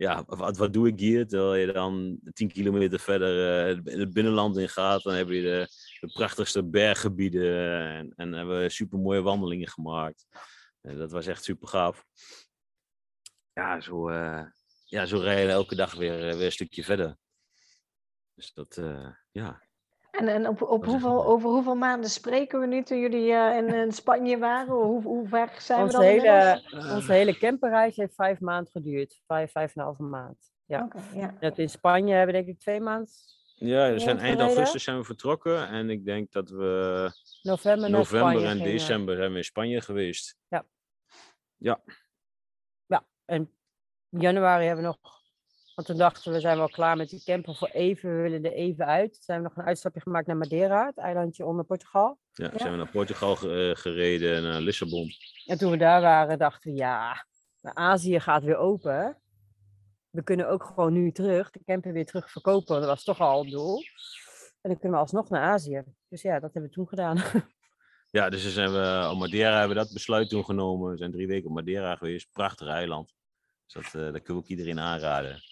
ja, 0.00 0.24
wat, 0.26 0.56
wat 0.56 0.72
doe 0.72 0.88
ik 0.88 0.98
hier? 0.98 1.26
Terwijl 1.26 1.54
je 1.54 1.72
dan 1.72 2.20
tien 2.32 2.48
kilometer 2.48 3.00
verder 3.00 3.68
uh, 3.68 3.84
het 3.84 4.12
binnenland 4.12 4.56
in 4.56 4.68
gaat, 4.68 5.02
dan 5.02 5.14
heb 5.14 5.28
je 5.28 5.42
de, 5.42 5.68
de 6.00 6.12
prachtigste 6.12 6.64
berggebieden 6.64 7.80
en, 7.88 8.12
en 8.16 8.32
hebben 8.32 8.60
we 8.60 8.68
super 8.68 8.98
mooie 8.98 9.22
wandelingen 9.22 9.68
gemaakt. 9.68 10.26
En 10.80 10.98
dat 10.98 11.10
was 11.10 11.26
echt 11.26 11.44
super 11.44 11.68
gaaf. 11.68 12.04
Ja, 13.52 13.80
zo, 13.80 14.12
ja, 14.84 15.06
zo 15.06 15.18
rijden 15.18 15.50
elke 15.50 15.74
dag 15.74 15.94
weer, 15.94 16.16
weer 16.16 16.44
een 16.44 16.52
stukje 16.52 16.84
verder. 16.84 17.16
Dus 18.34 18.52
dat, 18.52 18.80
ja, 19.30 19.62
en, 20.10 20.28
en 20.28 20.48
op, 20.48 20.62
op 20.62 20.84
hoeveel, 20.84 21.24
over 21.24 21.48
hoeveel 21.48 21.74
maanden 21.74 22.10
spreken 22.10 22.60
we 22.60 22.66
nu 22.66 22.82
toen 22.82 22.98
jullie 22.98 23.30
uh, 23.30 23.56
in, 23.56 23.68
in, 23.68 23.92
Spanje 23.92 24.38
waren? 24.38 24.74
Hoe, 24.74 25.02
hoe 25.02 25.28
ver 25.28 25.50
zijn 25.58 25.86
we 25.86 25.92
dan 25.92 26.02
hele, 26.02 26.62
Onze 26.94 27.12
hele 27.12 27.38
camperreis 27.38 27.96
heeft 27.96 28.14
vijf 28.14 28.40
maanden 28.40 28.72
geduurd. 28.72 29.20
Vijf, 29.26 29.52
vijf 29.52 29.74
en 29.74 29.80
een 29.80 29.86
halve 29.86 30.02
maand. 30.02 30.52
Ja. 30.64 30.84
Okay, 30.84 31.20
ja. 31.20 31.34
Dat 31.40 31.58
in 31.58 31.70
Spanje 31.70 32.14
hebben 32.14 32.34
denk 32.34 32.46
ik 32.46 32.58
twee 32.58 32.80
maanden. 32.80 33.08
Ja, 33.54 33.92
we 33.92 33.98
zijn 33.98 34.18
eind 34.18 34.40
augustus 34.40 34.84
zijn 34.84 34.98
we 34.98 35.04
vertrokken. 35.04 35.68
En 35.68 35.90
ik 35.90 36.04
denk 36.04 36.32
dat 36.32 36.50
we 36.50 37.10
november, 37.42 37.90
november 37.90 38.44
en 38.44 38.58
december 38.58 39.16
zijn 39.16 39.30
we 39.30 39.36
in 39.36 39.44
Spanje 39.44 39.80
geweest. 39.80 40.36
Ja. 40.48 40.64
Ja. 41.56 41.80
Ja, 42.86 43.06
en 43.24 43.50
januari 44.08 44.64
hebben 44.64 44.84
we 44.84 44.90
nog 44.90 45.19
want 45.80 45.92
toen 45.92 46.08
dachten 46.08 46.32
we, 46.32 46.40
zijn 46.40 46.56
wel 46.56 46.68
klaar 46.68 46.96
met 46.96 47.08
die 47.08 47.22
camper 47.24 47.54
voor 47.54 47.68
even. 47.68 48.16
We 48.16 48.22
willen 48.22 48.44
er 48.44 48.52
even 48.52 48.86
uit. 48.86 49.12
Toen 49.12 49.22
zijn 49.22 49.42
we 49.42 49.48
nog 49.48 49.56
een 49.56 49.64
uitstapje 49.64 50.00
gemaakt 50.00 50.26
naar 50.26 50.36
Madeira, 50.36 50.86
het 50.86 50.98
eilandje 50.98 51.46
onder 51.46 51.64
Portugal. 51.64 52.18
Ja, 52.32 52.50
zijn 52.56 52.70
we 52.70 52.76
naar 52.76 52.90
Portugal 52.90 53.36
eh, 53.36 53.76
gereden, 53.76 54.42
naar 54.42 54.60
Lissabon. 54.60 55.10
En 55.46 55.58
toen 55.58 55.70
we 55.70 55.76
daar 55.76 56.00
waren, 56.00 56.38
dachten 56.38 56.70
we, 56.70 56.76
ja, 56.76 57.26
Azië 57.62 58.20
gaat 58.20 58.42
weer 58.42 58.56
open. 58.56 59.18
We 60.10 60.22
kunnen 60.22 60.48
ook 60.48 60.64
gewoon 60.64 60.92
nu 60.92 61.12
terug, 61.12 61.50
de 61.50 61.64
camper 61.64 61.92
weer 61.92 62.06
terug 62.06 62.30
verkopen. 62.30 62.80
Dat 62.80 62.88
was 62.88 63.04
toch 63.04 63.20
al 63.20 63.42
het 63.42 63.50
doel. 63.50 63.82
En 64.60 64.70
dan 64.70 64.78
kunnen 64.78 64.98
we 64.98 65.04
alsnog 65.04 65.28
naar 65.28 65.42
Azië. 65.42 65.84
Dus 66.08 66.22
ja, 66.22 66.32
dat 66.32 66.52
hebben 66.52 66.70
we 66.70 66.76
toen 66.76 66.88
gedaan. 66.88 67.22
Ja, 68.12 68.28
dus 68.30 68.42
dan 68.42 68.52
zijn 68.52 68.72
we 68.72 69.08
op 69.12 69.18
Madeira 69.18 69.58
hebben 69.58 69.76
we 69.76 69.82
dat 69.82 69.92
besluit 69.92 70.28
toen 70.28 70.44
genomen. 70.44 70.90
We 70.90 70.96
zijn 70.96 71.12
drie 71.12 71.26
weken 71.26 71.48
op 71.48 71.54
Madeira 71.54 71.96
geweest. 71.96 72.32
Prachtig 72.32 72.68
eiland. 72.68 73.14
Dus 73.66 73.74
dat, 73.74 73.84
uh, 73.84 74.12
dat 74.12 74.22
kunnen 74.22 74.24
we 74.26 74.32
ook 74.32 74.46
iedereen 74.46 74.78
aanraden. 74.78 75.42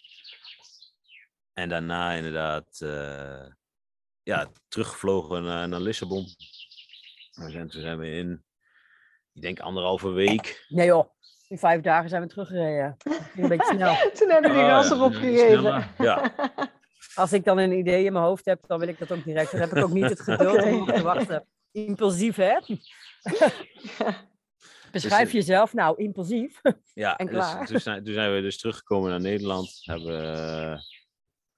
En 1.58 1.68
daarna 1.68 2.12
inderdaad 2.12 2.80
uh, 2.82 3.46
ja, 4.22 4.46
teruggevlogen 4.68 5.42
naar, 5.42 5.68
naar 5.68 5.80
Lissabon. 5.80 6.26
En 7.34 7.68
toen 7.68 7.80
zijn 7.80 7.98
we 7.98 8.10
in, 8.10 8.44
ik 9.32 9.42
denk 9.42 9.60
anderhalve 9.60 10.10
week. 10.10 10.64
Nee 10.68 10.86
joh, 10.86 11.10
in 11.48 11.58
vijf 11.58 11.80
dagen 11.80 12.08
zijn 12.08 12.22
we 12.22 12.28
teruggereden. 12.28 12.96
Een 13.36 13.48
beetje 13.48 13.74
snel. 13.74 13.96
toen 14.18 14.30
hebben 14.30 14.50
we 14.50 14.56
die 14.56 14.66
gas 14.66 14.90
erop 14.90 15.14
gegeven. 15.14 15.90
Ja. 15.98 16.34
Als 17.14 17.32
ik 17.32 17.44
dan 17.44 17.58
een 17.58 17.72
idee 17.72 18.04
in 18.04 18.12
mijn 18.12 18.24
hoofd 18.24 18.44
heb, 18.44 18.64
dan 18.66 18.78
wil 18.78 18.88
ik 18.88 18.98
dat 18.98 19.12
ook 19.12 19.24
direct. 19.24 19.50
Dan 19.50 19.60
heb 19.60 19.70
ik 19.70 19.84
ook 19.84 19.92
niet 19.92 20.08
het 20.08 20.20
geduld 20.20 20.58
okay. 20.58 20.72
om 20.72 20.86
te 20.86 21.02
wachten. 21.02 21.46
Impulsief, 21.72 22.36
hè? 22.36 22.58
Beschrijf 24.92 25.24
dus, 25.24 25.32
jezelf 25.32 25.72
nou 25.72 26.02
impulsief. 26.02 26.60
Ja, 26.94 27.16
en 27.16 27.28
klaar. 27.28 27.60
Dus, 27.60 27.68
toen, 27.68 27.80
zijn, 27.80 28.04
toen 28.04 28.14
zijn 28.14 28.34
we 28.34 28.40
dus 28.40 28.58
teruggekomen 28.58 29.10
naar 29.10 29.20
Nederland. 29.20 29.80
Hebben 29.82 30.80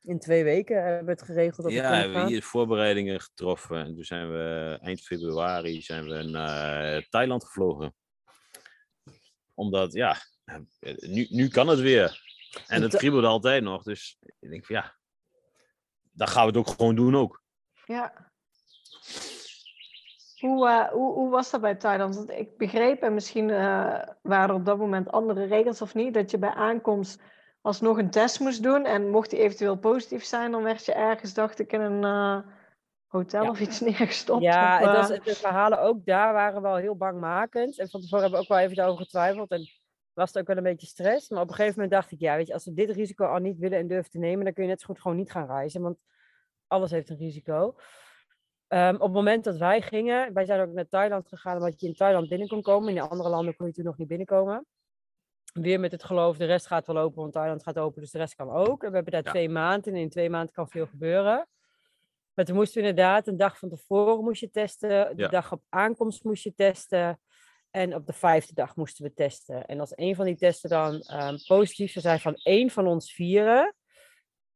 in 0.03 0.19
twee 0.19 0.45
weken 0.45 0.83
hebben 0.85 1.05
we 1.05 1.11
het 1.11 1.23
geregeld. 1.23 1.63
Dat 1.63 1.73
ja, 1.73 1.91
we 1.91 1.97
hebben 1.97 2.27
hier 2.27 2.43
voorbereidingen 2.43 3.21
getroffen. 3.21 3.85
En 3.85 3.95
toen 3.95 4.05
zijn 4.05 4.31
we 4.31 4.79
eind 4.83 5.01
februari 5.01 5.83
zijn 5.83 6.09
we 6.09 6.23
naar 6.23 7.07
Thailand 7.09 7.45
gevlogen. 7.45 7.95
Omdat, 9.55 9.93
ja, 9.93 10.17
nu, 10.99 11.27
nu 11.31 11.49
kan 11.49 11.69
het 11.69 11.81
weer. 11.81 12.29
En 12.67 12.83
het 12.83 12.97
kriebelde 12.97 13.27
altijd 13.27 13.63
nog. 13.63 13.83
Dus 13.83 14.17
ik 14.41 14.51
denk 14.51 14.67
van 14.67 14.77
ja, 14.77 14.97
dan 16.13 16.29
gaan 16.29 16.43
we 16.43 16.49
het 16.49 16.69
ook 16.69 16.75
gewoon 16.77 16.95
doen 16.95 17.17
ook. 17.17 17.43
Ja. 17.85 18.33
Hoe, 20.39 20.69
uh, 20.69 20.89
hoe, 20.89 21.13
hoe 21.15 21.31
was 21.31 21.51
dat 21.51 21.61
bij 21.61 21.75
Thailand? 21.75 22.15
Want 22.15 22.31
ik 22.31 22.57
begreep, 22.57 23.03
en 23.03 23.15
misschien 23.15 23.49
uh, 23.49 24.03
waren 24.23 24.49
er 24.49 24.55
op 24.55 24.65
dat 24.65 24.79
moment 24.79 25.11
andere 25.11 25.45
regels 25.45 25.83
of 25.83 25.95
niet, 25.95 26.15
dat 26.15 26.31
je 26.31 26.39
bij 26.39 26.55
aankomst 26.55 27.23
alsnog 27.61 27.99
een 27.99 28.11
test 28.11 28.40
moest 28.40 28.62
doen. 28.62 28.85
En 28.85 29.11
mocht 29.11 29.31
die 29.31 29.38
eventueel 29.38 29.77
positief 29.77 30.25
zijn, 30.25 30.51
dan 30.51 30.62
werd 30.62 30.85
je 30.85 30.92
ergens, 30.92 31.35
dacht 31.35 31.59
ik, 31.59 31.73
in 31.73 31.81
een 31.81 32.03
uh, 32.03 32.53
hotel 33.07 33.49
of 33.49 33.61
iets 33.61 33.81
neergestopt. 33.90 34.42
Ja, 34.42 34.81
of, 34.81 34.87
het 34.87 34.96
was, 34.96 35.25
de 35.25 35.35
verhalen 35.35 35.81
ook 35.81 36.05
daar 36.05 36.33
waren 36.33 36.62
wel 36.62 36.77
heel 36.77 36.96
bangmakend. 36.96 37.79
En 37.79 37.90
van 37.90 38.01
tevoren 38.01 38.23
hebben 38.23 38.40
we 38.40 38.44
ook 38.44 38.59
wel 38.59 38.68
even 38.68 38.85
over 38.85 39.03
getwijfeld. 39.03 39.51
En 39.51 39.68
was 40.12 40.29
het 40.29 40.38
ook 40.38 40.46
wel 40.46 40.57
een 40.57 40.62
beetje 40.62 40.87
stress. 40.87 41.29
Maar 41.29 41.42
op 41.42 41.49
een 41.49 41.55
gegeven 41.55 41.75
moment 41.75 41.92
dacht 41.92 42.12
ik, 42.12 42.20
ja, 42.20 42.37
weet 42.37 42.46
je, 42.46 42.53
als 42.53 42.64
we 42.64 42.73
dit 42.73 42.90
risico 42.90 43.25
al 43.25 43.38
niet 43.38 43.59
willen 43.59 43.79
en 43.79 43.87
durven 43.87 44.11
te 44.11 44.18
nemen, 44.18 44.44
dan 44.44 44.53
kun 44.53 44.62
je 44.62 44.68
net 44.68 44.81
zo 44.81 44.87
goed 44.87 45.01
gewoon 45.01 45.16
niet 45.16 45.31
gaan 45.31 45.46
reizen. 45.46 45.83
Want 45.83 45.99
alles 46.66 46.90
heeft 46.90 47.11
een 47.11 47.16
risico. 47.16 47.75
Um, 48.68 48.94
op 48.94 49.01
het 49.01 49.12
moment 49.12 49.44
dat 49.44 49.57
wij 49.57 49.83
gingen, 49.83 50.33
wij 50.33 50.44
zijn 50.44 50.61
ook 50.61 50.73
naar 50.73 50.88
Thailand 50.88 51.29
gegaan, 51.29 51.57
omdat 51.57 51.81
je 51.81 51.87
in 51.87 51.94
Thailand 51.94 52.29
binnen 52.29 52.49
kon 52.49 52.62
komen. 52.62 52.88
In 52.88 52.94
de 52.94 53.09
andere 53.09 53.29
landen 53.29 53.57
kon 53.57 53.66
je 53.66 53.73
toen 53.73 53.85
nog 53.85 53.99
niet 53.99 54.09
binnenkomen 54.09 54.66
weer 55.53 55.81
met 55.81 55.93
het 55.93 56.05
geloof, 56.05 56.37
de 56.37 56.45
rest 56.45 56.67
gaat 56.67 56.87
wel 56.87 56.99
open, 56.99 57.21
want 57.21 57.33
Thailand 57.33 57.63
gaat 57.63 57.79
open, 57.79 58.01
dus 58.01 58.11
de 58.11 58.19
rest 58.19 58.35
kan 58.35 58.51
ook. 58.51 58.83
En 58.83 58.89
we 58.89 58.95
hebben 58.95 59.13
daar 59.13 59.33
twee 59.33 59.49
maanden 59.49 59.95
en 59.95 60.01
in 60.01 60.09
twee 60.09 60.31
maanden 60.31 60.55
kan 60.55 60.69
veel 60.69 60.87
gebeuren. 60.87 61.49
Maar 62.35 62.45
toen 62.45 62.57
moesten 62.57 62.83
we 62.83 62.89
inderdaad 62.89 63.27
een 63.27 63.37
dag 63.37 63.59
van 63.59 63.69
tevoren 63.69 64.25
moest 64.25 64.41
je 64.41 64.51
testen, 64.51 65.17
de 65.17 65.29
dag 65.29 65.53
op 65.53 65.63
aankomst 65.69 66.25
moest 66.25 66.43
je 66.43 66.55
testen. 66.55 67.21
En 67.71 67.95
op 67.95 68.07
de 68.07 68.13
vijfde 68.13 68.55
dag 68.55 68.77
moesten 68.77 69.05
we 69.05 69.13
testen. 69.15 69.67
En 69.67 69.81
als 69.81 69.93
een 69.95 70.15
van 70.15 70.25
die 70.25 70.37
testen 70.37 70.71
dan 70.71 70.95
um, 70.95 71.37
positief 71.47 71.93
zou 71.93 72.05
zijn 72.05 72.21
van 72.21 72.35
één 72.35 72.71
van 72.71 72.87
ons 72.87 73.13
vieren, 73.13 73.75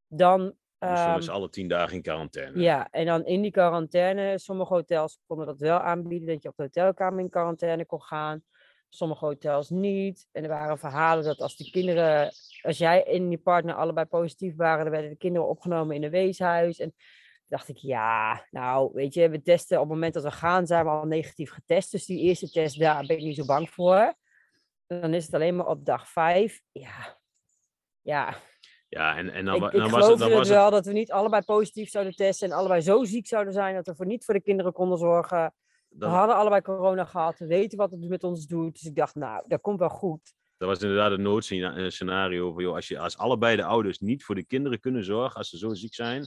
dan... 0.07 0.55
Dus 0.79 1.29
alle 1.29 1.49
tien 1.49 1.69
dagen 1.69 1.97
in 1.97 2.03
quarantaine. 2.03 2.61
Ja, 2.61 2.89
en 2.91 3.07
dan 3.07 3.25
in 3.25 3.43
die 3.43 3.51
quarantaine, 3.51 4.39
sommige 4.39 4.75
hotels 4.75 5.19
konden 5.27 5.47
dat 5.47 5.59
wel 5.59 5.79
aanbieden, 5.79 6.29
dat 6.29 6.43
je 6.43 6.49
op 6.49 6.57
de 6.57 6.63
hotelkamer 6.63 7.21
in 7.21 7.31
quarantaine 7.31 7.87
kon 7.87 8.03
gaan 8.03 8.45
sommige 8.95 9.25
hotels 9.25 9.71
niet. 9.71 10.29
En 10.33 10.43
er 10.43 10.49
waren 10.49 10.79
verhalen 10.79 11.25
dat 11.25 11.41
als 11.41 11.57
de 11.57 11.71
kinderen, 11.71 12.33
als 12.63 12.79
jij 12.79 13.05
en 13.07 13.31
je 13.31 13.39
partner 13.39 13.75
allebei 13.75 14.07
positief 14.07 14.57
waren, 14.57 14.83
dan 14.83 14.93
werden 14.93 15.11
de 15.11 15.17
kinderen 15.17 15.49
opgenomen 15.49 15.97
in 15.97 16.03
een 16.03 16.11
weeshuis. 16.11 16.79
En 16.79 16.95
dacht 17.47 17.69
ik, 17.69 17.77
ja, 17.77 18.47
nou, 18.51 18.91
weet 18.93 19.15
je, 19.15 19.29
we 19.29 19.43
testen 19.43 19.77
op 19.77 19.83
het 19.83 19.93
moment 19.93 20.15
dat 20.15 20.23
we 20.23 20.31
gaan, 20.31 20.67
zijn 20.67 20.85
we 20.85 20.91
al 20.91 21.05
negatief 21.05 21.51
getest. 21.51 21.91
Dus 21.91 22.07
die 22.07 22.21
eerste 22.21 22.51
test, 22.51 22.79
daar 22.79 23.07
ben 23.07 23.17
ik 23.17 23.23
niet 23.23 23.37
zo 23.37 23.45
bang 23.45 23.71
voor. 23.71 24.15
Dan 24.87 25.15
is 25.15 25.25
het 25.25 25.35
alleen 25.35 25.57
maar 25.57 25.67
op 25.67 25.85
dag 25.85 26.09
vijf. 26.09 26.63
Ja, 26.73 27.19
ja. 28.01 28.37
Ja, 28.89 29.17
en, 29.17 29.31
en 29.31 29.45
dan, 29.45 29.55
ik, 29.55 29.61
dan 29.61 29.85
ik 29.85 29.91
was 29.91 30.09
het, 30.09 30.19
dan 30.19 30.31
was 30.31 30.49
wel 30.49 30.71
dat 30.71 30.87
we 30.87 30.93
niet 30.93 31.13
allebei 31.13 31.43
positief 31.43 31.91
zouden 31.91 32.15
testen 32.15 32.51
en 32.51 32.57
allebei 32.57 32.81
zo 32.81 33.05
ziek 33.05 33.27
zouden 33.27 33.53
zijn 33.53 33.75
dat 33.75 33.87
we 33.87 33.95
voor 33.95 34.07
niet 34.07 34.25
voor 34.25 34.35
de 34.35 34.43
kinderen 34.43 34.73
konden 34.73 34.99
zorgen. 34.99 35.55
We 35.99 36.07
hadden 36.07 36.37
allebei 36.37 36.63
corona 36.63 37.05
gehad, 37.05 37.39
we 37.39 37.47
weten 37.47 37.79
wat 37.79 37.91
het 37.91 38.09
met 38.09 38.25
ons 38.25 38.47
doet. 38.47 38.73
Dus 38.73 38.83
ik 38.83 38.97
dacht, 38.97 39.15
nou, 39.15 39.45
dat 39.47 39.61
komt 39.61 39.79
wel 39.79 39.89
goed. 39.89 40.35
Dat 40.57 40.69
was 40.69 40.79
inderdaad 40.81 41.13
een 41.13 41.23
noodscenario. 41.23 42.53
Van, 42.53 42.63
joh, 42.63 42.75
als, 42.75 42.89
je, 42.89 42.99
als 42.99 43.19
allebei 43.19 43.57
de 43.57 43.65
ouders 43.65 43.99
niet 43.99 44.25
voor 44.25 44.35
de 44.35 44.45
kinderen 44.45 44.81
kunnen 44.81 45.05
zorgen, 45.05 45.37
als 45.37 45.49
ze 45.49 45.59
zo 45.59 45.75
ziek 45.75 45.95
zijn, 45.95 46.27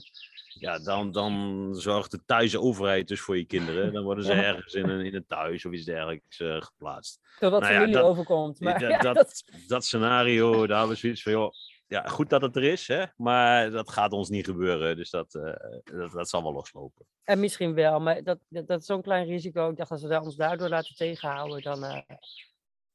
ja, 0.58 0.78
dan, 0.78 1.12
dan 1.12 1.68
zorgt 1.74 2.10
de 2.10 2.24
thuise 2.26 2.60
overheid 2.60 3.08
dus 3.08 3.20
voor 3.20 3.36
je 3.36 3.44
kinderen. 3.44 3.92
Dan 3.92 4.04
worden 4.04 4.24
ze 4.24 4.32
ergens 4.32 4.74
in 4.74 4.88
een, 4.88 5.04
in 5.04 5.14
een 5.14 5.26
thuis 5.26 5.64
of 5.64 5.72
iets 5.72 5.84
dergelijks 5.84 6.40
uh, 6.40 6.60
geplaatst. 6.60 7.20
Zodat 7.38 7.60
nou 7.60 7.72
ja, 7.72 7.78
familie 7.78 8.00
dat, 8.00 8.10
overkomt. 8.10 8.60
Maar, 8.60 8.78
dat, 8.78 8.90
ja, 8.90 8.98
dat, 8.98 9.44
dat, 9.66 9.84
scenario, 9.84 10.66
daar 10.66 10.88
we 10.88 10.94
zoiets 10.94 11.22
van, 11.22 11.32
joh, 11.32 11.52
ja, 11.88 12.02
goed 12.02 12.30
dat 12.30 12.42
het 12.42 12.56
er 12.56 12.64
is, 12.64 12.86
hè? 12.86 13.04
maar 13.16 13.70
dat 13.70 13.90
gaat 13.90 14.12
ons 14.12 14.28
niet 14.28 14.44
gebeuren. 14.44 14.96
Dus 14.96 15.10
dat, 15.10 15.34
uh, 15.34 15.52
dat, 15.84 16.12
dat 16.12 16.28
zal 16.28 16.42
wel 16.42 16.52
loslopen. 16.52 17.06
En 17.24 17.40
misschien 17.40 17.74
wel, 17.74 18.00
maar 18.00 18.22
dat, 18.22 18.38
dat, 18.48 18.66
dat 18.66 18.80
is 18.80 18.86
zo'n 18.86 19.02
klein 19.02 19.26
risico. 19.26 19.70
Ik 19.70 19.76
dacht, 19.76 19.90
als 19.90 20.02
we 20.02 20.20
ons 20.20 20.36
daardoor 20.36 20.68
laten 20.68 20.94
tegenhouden, 20.94 21.62
dan, 21.62 21.84
uh, 21.84 22.00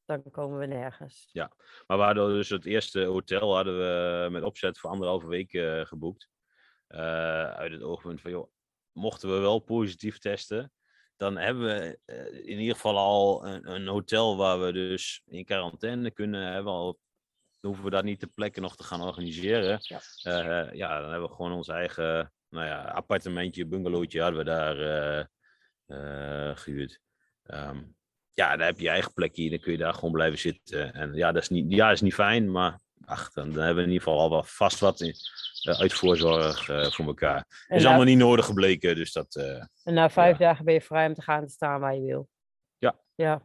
dan 0.05 0.23
komen 0.31 0.59
we 0.59 0.65
nergens. 0.65 1.29
Ja, 1.31 1.51
maar 1.87 1.97
we 1.97 2.03
hadden 2.03 2.33
dus 2.33 2.49
het 2.49 2.65
eerste 2.65 3.03
hotel 3.03 3.55
hadden 3.55 3.77
we 3.77 4.29
met 4.29 4.43
opzet 4.43 4.79
voor 4.79 4.89
anderhalve 4.89 5.27
week 5.27 5.53
uh, 5.53 5.85
geboekt. 5.85 6.29
uit 6.87 7.71
het 7.71 7.81
oogpunt 7.81 8.21
van, 8.21 8.31
joh, 8.31 8.51
mochten 8.91 9.29
we 9.33 9.39
wel 9.39 9.59
positief 9.59 10.17
testen, 10.17 10.71
dan 11.15 11.37
hebben 11.37 11.63
we 11.63 11.99
in 12.43 12.59
ieder 12.59 12.75
geval 12.75 12.97
al 12.97 13.47
een, 13.47 13.71
een, 13.71 13.87
hotel 13.87 14.37
waar 14.37 14.61
we 14.61 14.71
dus 14.71 15.21
in 15.25 15.45
quarantaine 15.45 16.11
kunnen 16.11 16.51
hebben, 16.51 16.73
al 16.73 16.99
dan 17.63 17.71
hoeven 17.71 17.83
we 17.83 17.95
dat 17.95 18.03
niet 18.03 18.19
ter 18.19 18.27
plekke 18.27 18.61
nog 18.61 18.75
te 18.75 18.83
gaan 18.83 19.01
organiseren. 19.01 19.77
Ja, 19.81 20.01
uh, 20.23 20.73
ja 20.73 20.99
dan 20.99 21.09
hebben 21.11 21.29
we 21.29 21.35
gewoon 21.35 21.51
ons 21.51 21.67
eigen 21.67 22.33
nou 22.49 22.65
ja, 22.65 22.81
appartementje, 22.81 23.65
bungalowtje 23.65 24.21
hadden 24.21 24.39
we 24.39 24.45
daar 24.45 24.77
uh, 25.87 26.57
gehuurd. 26.57 26.99
Um, 27.45 27.95
ja, 28.31 28.57
daar 28.57 28.67
heb 28.67 28.77
je 28.77 28.83
je 28.83 28.89
eigen 28.89 29.13
plekje, 29.13 29.49
dan 29.49 29.59
kun 29.59 29.71
je 29.71 29.77
daar 29.77 29.93
gewoon 29.93 30.11
blijven 30.11 30.39
zitten. 30.39 30.93
En 30.93 31.13
ja, 31.13 31.31
dat 31.31 31.41
is 31.41 31.49
niet, 31.49 31.71
ja, 31.71 31.91
is 31.91 32.01
niet 32.01 32.13
fijn, 32.13 32.51
maar 32.51 32.79
ach, 33.05 33.31
dan, 33.31 33.51
dan 33.51 33.63
hebben 33.63 33.83
we 33.83 33.89
in 33.89 33.93
ieder 33.93 34.03
geval 34.07 34.19
al 34.19 34.29
wel 34.29 34.43
vast 34.43 34.79
wat 34.79 35.01
in, 35.01 35.15
uit 35.63 35.93
voorzorg 35.93 36.65
voor 36.65 37.05
elkaar. 37.05 37.65
En 37.67 37.77
is 37.77 37.85
allemaal 37.85 38.05
niet 38.05 38.17
nodig 38.17 38.45
gebleken, 38.45 38.95
dus 38.95 39.11
dat... 39.11 39.35
en 39.83 39.93
na 39.93 40.09
vijf 40.09 40.37
ja. 40.37 40.45
dagen 40.45 40.65
ben 40.65 40.73
je 40.73 40.81
vrij 40.81 41.07
om 41.07 41.13
te 41.13 41.21
gaan 41.21 41.45
te 41.45 41.51
staan 41.51 41.79
waar 41.79 41.95
je 41.95 42.01
wil. 42.01 42.29
Ja, 42.77 42.99
Ja. 43.15 43.41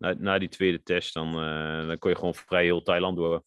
Na, 0.00 0.14
na 0.18 0.38
die 0.38 0.48
tweede 0.48 0.82
test, 0.82 1.14
dan, 1.14 1.28
eh, 1.28 1.86
dan 1.86 1.98
kon 1.98 2.10
je 2.10 2.16
gewoon 2.16 2.34
vrij 2.34 2.64
heel 2.64 2.82
Thailand 2.82 3.16
door. 3.16 3.44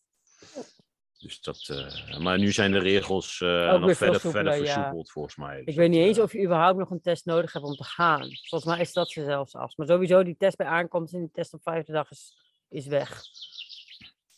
Dus 1.23 1.41
dat, 1.41 1.69
eh, 1.69 2.19
maar 2.19 2.39
nu 2.39 2.51
zijn 2.51 2.71
de 2.71 2.79
regels 2.79 3.41
eh, 3.41 3.79
nog 3.79 3.97
verder, 3.97 4.19
verder 4.19 4.55
ja. 4.55 4.73
versoepeld, 4.73 5.11
volgens 5.11 5.35
mij. 5.35 5.59
Ik 5.59 5.65
Dus 5.65 5.75
weet 5.75 5.89
niet 5.89 5.97
dat, 5.99 6.07
eens 6.07 6.17
eh, 6.17 6.23
of 6.23 6.33
je 6.33 6.43
überhaupt 6.43 6.77
nog 6.77 6.89
een 6.89 7.01
test 7.01 7.25
nodig 7.25 7.53
hebt 7.53 7.65
om 7.65 7.75
te 7.75 7.83
gaan. 7.83 8.29
Volgens 8.49 8.71
mij 8.71 8.79
is 8.79 8.93
dat 8.93 9.09
ze 9.09 9.23
zelfs 9.23 9.55
af. 9.55 9.77
Maar 9.77 9.87
sowieso 9.87 10.23
die 10.23 10.37
test 10.37 10.57
bij 10.57 10.67
aankomst 10.67 11.13
en 11.13 11.19
die 11.19 11.31
test 11.31 11.53
op 11.53 11.61
vijfde 11.61 11.91
dag 11.91 12.11
is, 12.11 12.37
is 12.69 12.85
weg. 12.87 13.23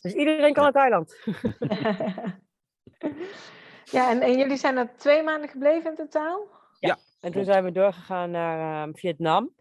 Dus 0.00 0.12
iedereen 0.12 0.52
kan 0.52 0.64
Ja. 0.64 0.70
naar 0.70 0.72
Thailand. 0.72 1.16
ja, 3.96 4.10
en, 4.10 4.20
en 4.20 4.38
jullie 4.38 4.56
zijn 4.56 4.76
er 4.76 4.90
twee 4.96 5.22
maanden 5.22 5.48
gebleven 5.48 5.90
in 5.90 5.96
totaal? 5.96 6.54
En 7.20 7.32
toen 7.32 7.44
zijn 7.44 7.64
we 7.64 7.72
doorgegaan 7.72 8.30
naar 8.30 8.82
ehm, 8.82 8.94
Vietnam. 8.94 9.54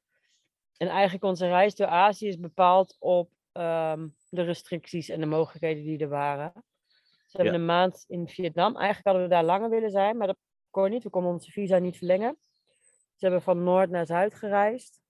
En 0.78 0.88
eigenlijk 0.88 1.24
onze 1.24 1.48
reis 1.48 1.76
door 1.76 1.88
Azië 1.88 2.28
is 2.28 2.40
bepaald 2.40 2.96
op 3.00 3.32
ehm, 3.52 4.08
de 4.36 4.42
restricties 4.44 5.10
en 5.10 5.20
de 5.20 5.26
mogelijkheden 5.26 5.84
die 5.84 5.98
er 5.98 6.10
waren. 6.10 6.52
We 6.56 7.42
hebben 7.42 7.54
Ja. 7.54 7.60
een 7.60 7.66
maand 7.66 8.06
in 8.08 8.28
Vietnam. 8.28 8.76
Eigenlijk 8.76 9.06
hadden 9.06 9.24
we 9.24 9.30
daar 9.30 9.44
langer 9.44 9.70
willen 9.70 9.92
zijn, 9.92 10.18
maar 10.18 10.28
dat 10.28 10.38
kon 10.70 10.90
niet. 10.90 11.04
We 11.04 11.10
konden 11.10 11.32
onze 11.32 11.52
visa 11.52 11.78
niet 11.78 11.98
verlengen. 11.98 12.38
We 13.18 13.32
hebben 13.32 13.42
van 13.42 13.64
noord 13.64 13.90
naar 13.90 14.06
zuid 14.06 14.34
gereisd. 14.34 15.04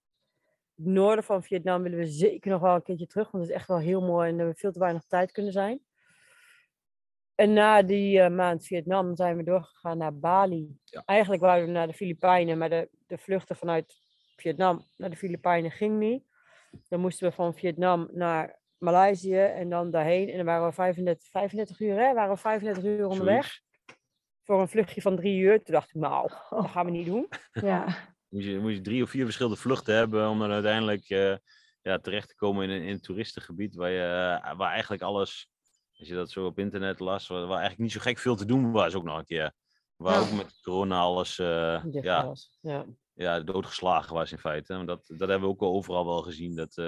Het 0.76 0.86
noorden 0.86 1.24
van 1.24 1.44
Vietnam 1.44 1.82
willen 1.84 1.98
we 1.98 2.06
zeker 2.08 2.52
nog 2.52 2.62
wel 2.62 2.76
een 2.76 2.82
keertje 2.82 3.08
terug, 3.08 3.32
want 3.32 3.44
het 3.44 3.54
is 3.54 3.60
echt 3.60 3.68
wel 3.68 3.80
heel 3.80 4.02
mooi 4.02 4.28
en 4.28 4.32
er 4.34 4.38
hebben 4.38 4.56
veel 4.56 4.72
te 4.72 4.80
weinig 4.80 5.04
tijd 5.08 5.32
kunnen 5.32 5.52
zijn. 5.52 5.80
En 7.36 7.54
na 7.54 7.82
die 7.82 8.20
eh, 8.22 8.32
maand 8.32 8.66
Vietnam 8.66 9.16
zijn 9.16 9.38
we 9.38 9.44
doorgegaan 9.44 9.98
naar 9.98 10.18
Bali. 10.20 10.78
Ja. 10.84 11.02
Eigenlijk 11.06 11.42
wouden 11.42 11.66
we 11.68 11.72
naar 11.72 11.88
de 11.88 11.94
Filipijnen, 11.94 12.58
maar 12.58 12.70
de, 12.70 12.90
de 13.08 13.18
vluchten 13.18 13.56
vanuit 13.56 14.02
Vietnam 14.36 14.86
naar 14.98 15.10
de 15.10 15.16
Filipijnen 15.16 15.72
ging 15.72 16.00
niet. 16.00 16.24
Dan 16.90 17.00
moesten 17.00 17.30
we 17.30 17.36
van 17.36 17.54
Vietnam 17.54 18.10
naar 18.12 18.60
Maleisië 18.78 19.38
en 19.40 19.70
dan 19.70 19.92
daarheen. 19.92 20.30
En 20.30 20.38
dan 20.38 20.46
waren 20.46 20.68
we 20.68 20.74
35, 20.74 21.28
35 21.30 21.80
uur, 21.80 21.96
hè? 22.00 22.14
Waren 22.14 22.34
we 22.34 22.38
35 22.42 22.84
uur 22.84 23.08
onderweg. 23.08 23.44
zoiets. 23.46 23.64
Voor 24.44 24.62
een 24.62 24.68
vluchtje 24.68 25.02
van 25.02 25.16
drie 25.16 25.40
uur. 25.40 25.64
Toen 25.64 25.74
dacht 25.74 25.88
ik, 25.90 25.96
nou, 26.02 26.30
dat 26.50 26.68
gaan 26.70 26.86
we 26.86 26.92
niet 26.92 27.06
doen. 27.06 27.28
Ja, 27.52 27.86
Moet 28.30 28.44
je, 28.44 28.60
moet 28.60 28.74
je 28.74 28.82
drie 28.82 29.04
of 29.04 29.10
vier 29.10 29.24
verschillende 29.24 29.58
vluchten 29.58 29.96
hebben 29.96 30.30
om 30.30 30.40
dan 30.40 30.52
uiteindelijk 30.52 31.10
eh, 31.10 31.36
ja, 31.82 32.00
terecht 32.00 32.28
te 32.30 32.36
komen 32.36 32.64
in 32.64 32.70
een, 32.70 32.82
in 32.82 32.90
een 32.94 33.02
toeristengebied 33.02 33.76
waar, 33.76 33.90
je, 33.90 34.02
eh, 34.44 34.58
waar 34.58 34.72
eigenlijk 34.72 35.02
alles, 35.02 35.50
als 35.98 36.08
je 36.08 36.14
dat 36.16 36.30
zo 36.32 36.46
op 36.46 36.60
internet 36.60 37.00
las, 37.00 37.28
waar, 37.28 37.40
waar 37.40 37.50
eigenlijk 37.60 37.80
niet 37.80 37.92
zo 37.92 38.00
gek 38.00 38.18
veel 38.18 38.36
te 38.36 38.46
doen 38.46 38.72
was 38.72 38.96
ook 38.96 39.04
nog 39.04 39.18
een 39.18 39.26
keer. 39.26 39.54
Waar 39.96 40.14
Ja. 40.14 40.20
ook 40.20 40.32
met 40.32 40.62
corona 40.62 41.00
alles 41.00 41.40
eh, 41.40 41.84
Dicht 41.86 42.06
ja, 42.06 42.26
was. 42.26 42.58
Ja. 42.62 42.86
Ja, 43.16 43.40
doodgeslagen 43.40 44.14
was 44.14 44.32
in 44.32 44.38
feite. 44.38 44.86
Dat, 44.86 45.06
dat 45.08 45.30
hebben 45.30 45.42
we 45.42 45.48
ook 45.48 45.62
overal 45.62 46.06
wel 46.06 46.22
gezien. 46.22 46.56
Dat, 46.56 46.78
eh, 46.78 46.86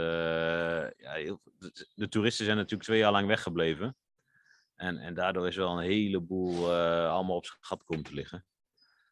ja, 0.98 1.12
heel, 1.14 1.42
de, 1.96 2.08
toeristen 2.08 2.46
zijn 2.46 2.58
natuurlijk 2.58 2.84
twee 2.84 3.00
jaar 3.00 3.12
lang 3.12 3.28
weggebleven. 3.28 3.96
En, 4.76 4.98
en 4.98 5.14
daardoor 5.14 5.48
is 5.48 5.56
wel 5.56 5.72
een 5.78 5.84
heleboel 5.84 6.72
eh, 6.74 7.12
allemaal 7.12 7.36
op 7.36 7.46
zijn 7.46 7.58
gat 7.62 7.84
komen 7.84 8.04
te 8.04 8.14
liggen. 8.14 8.46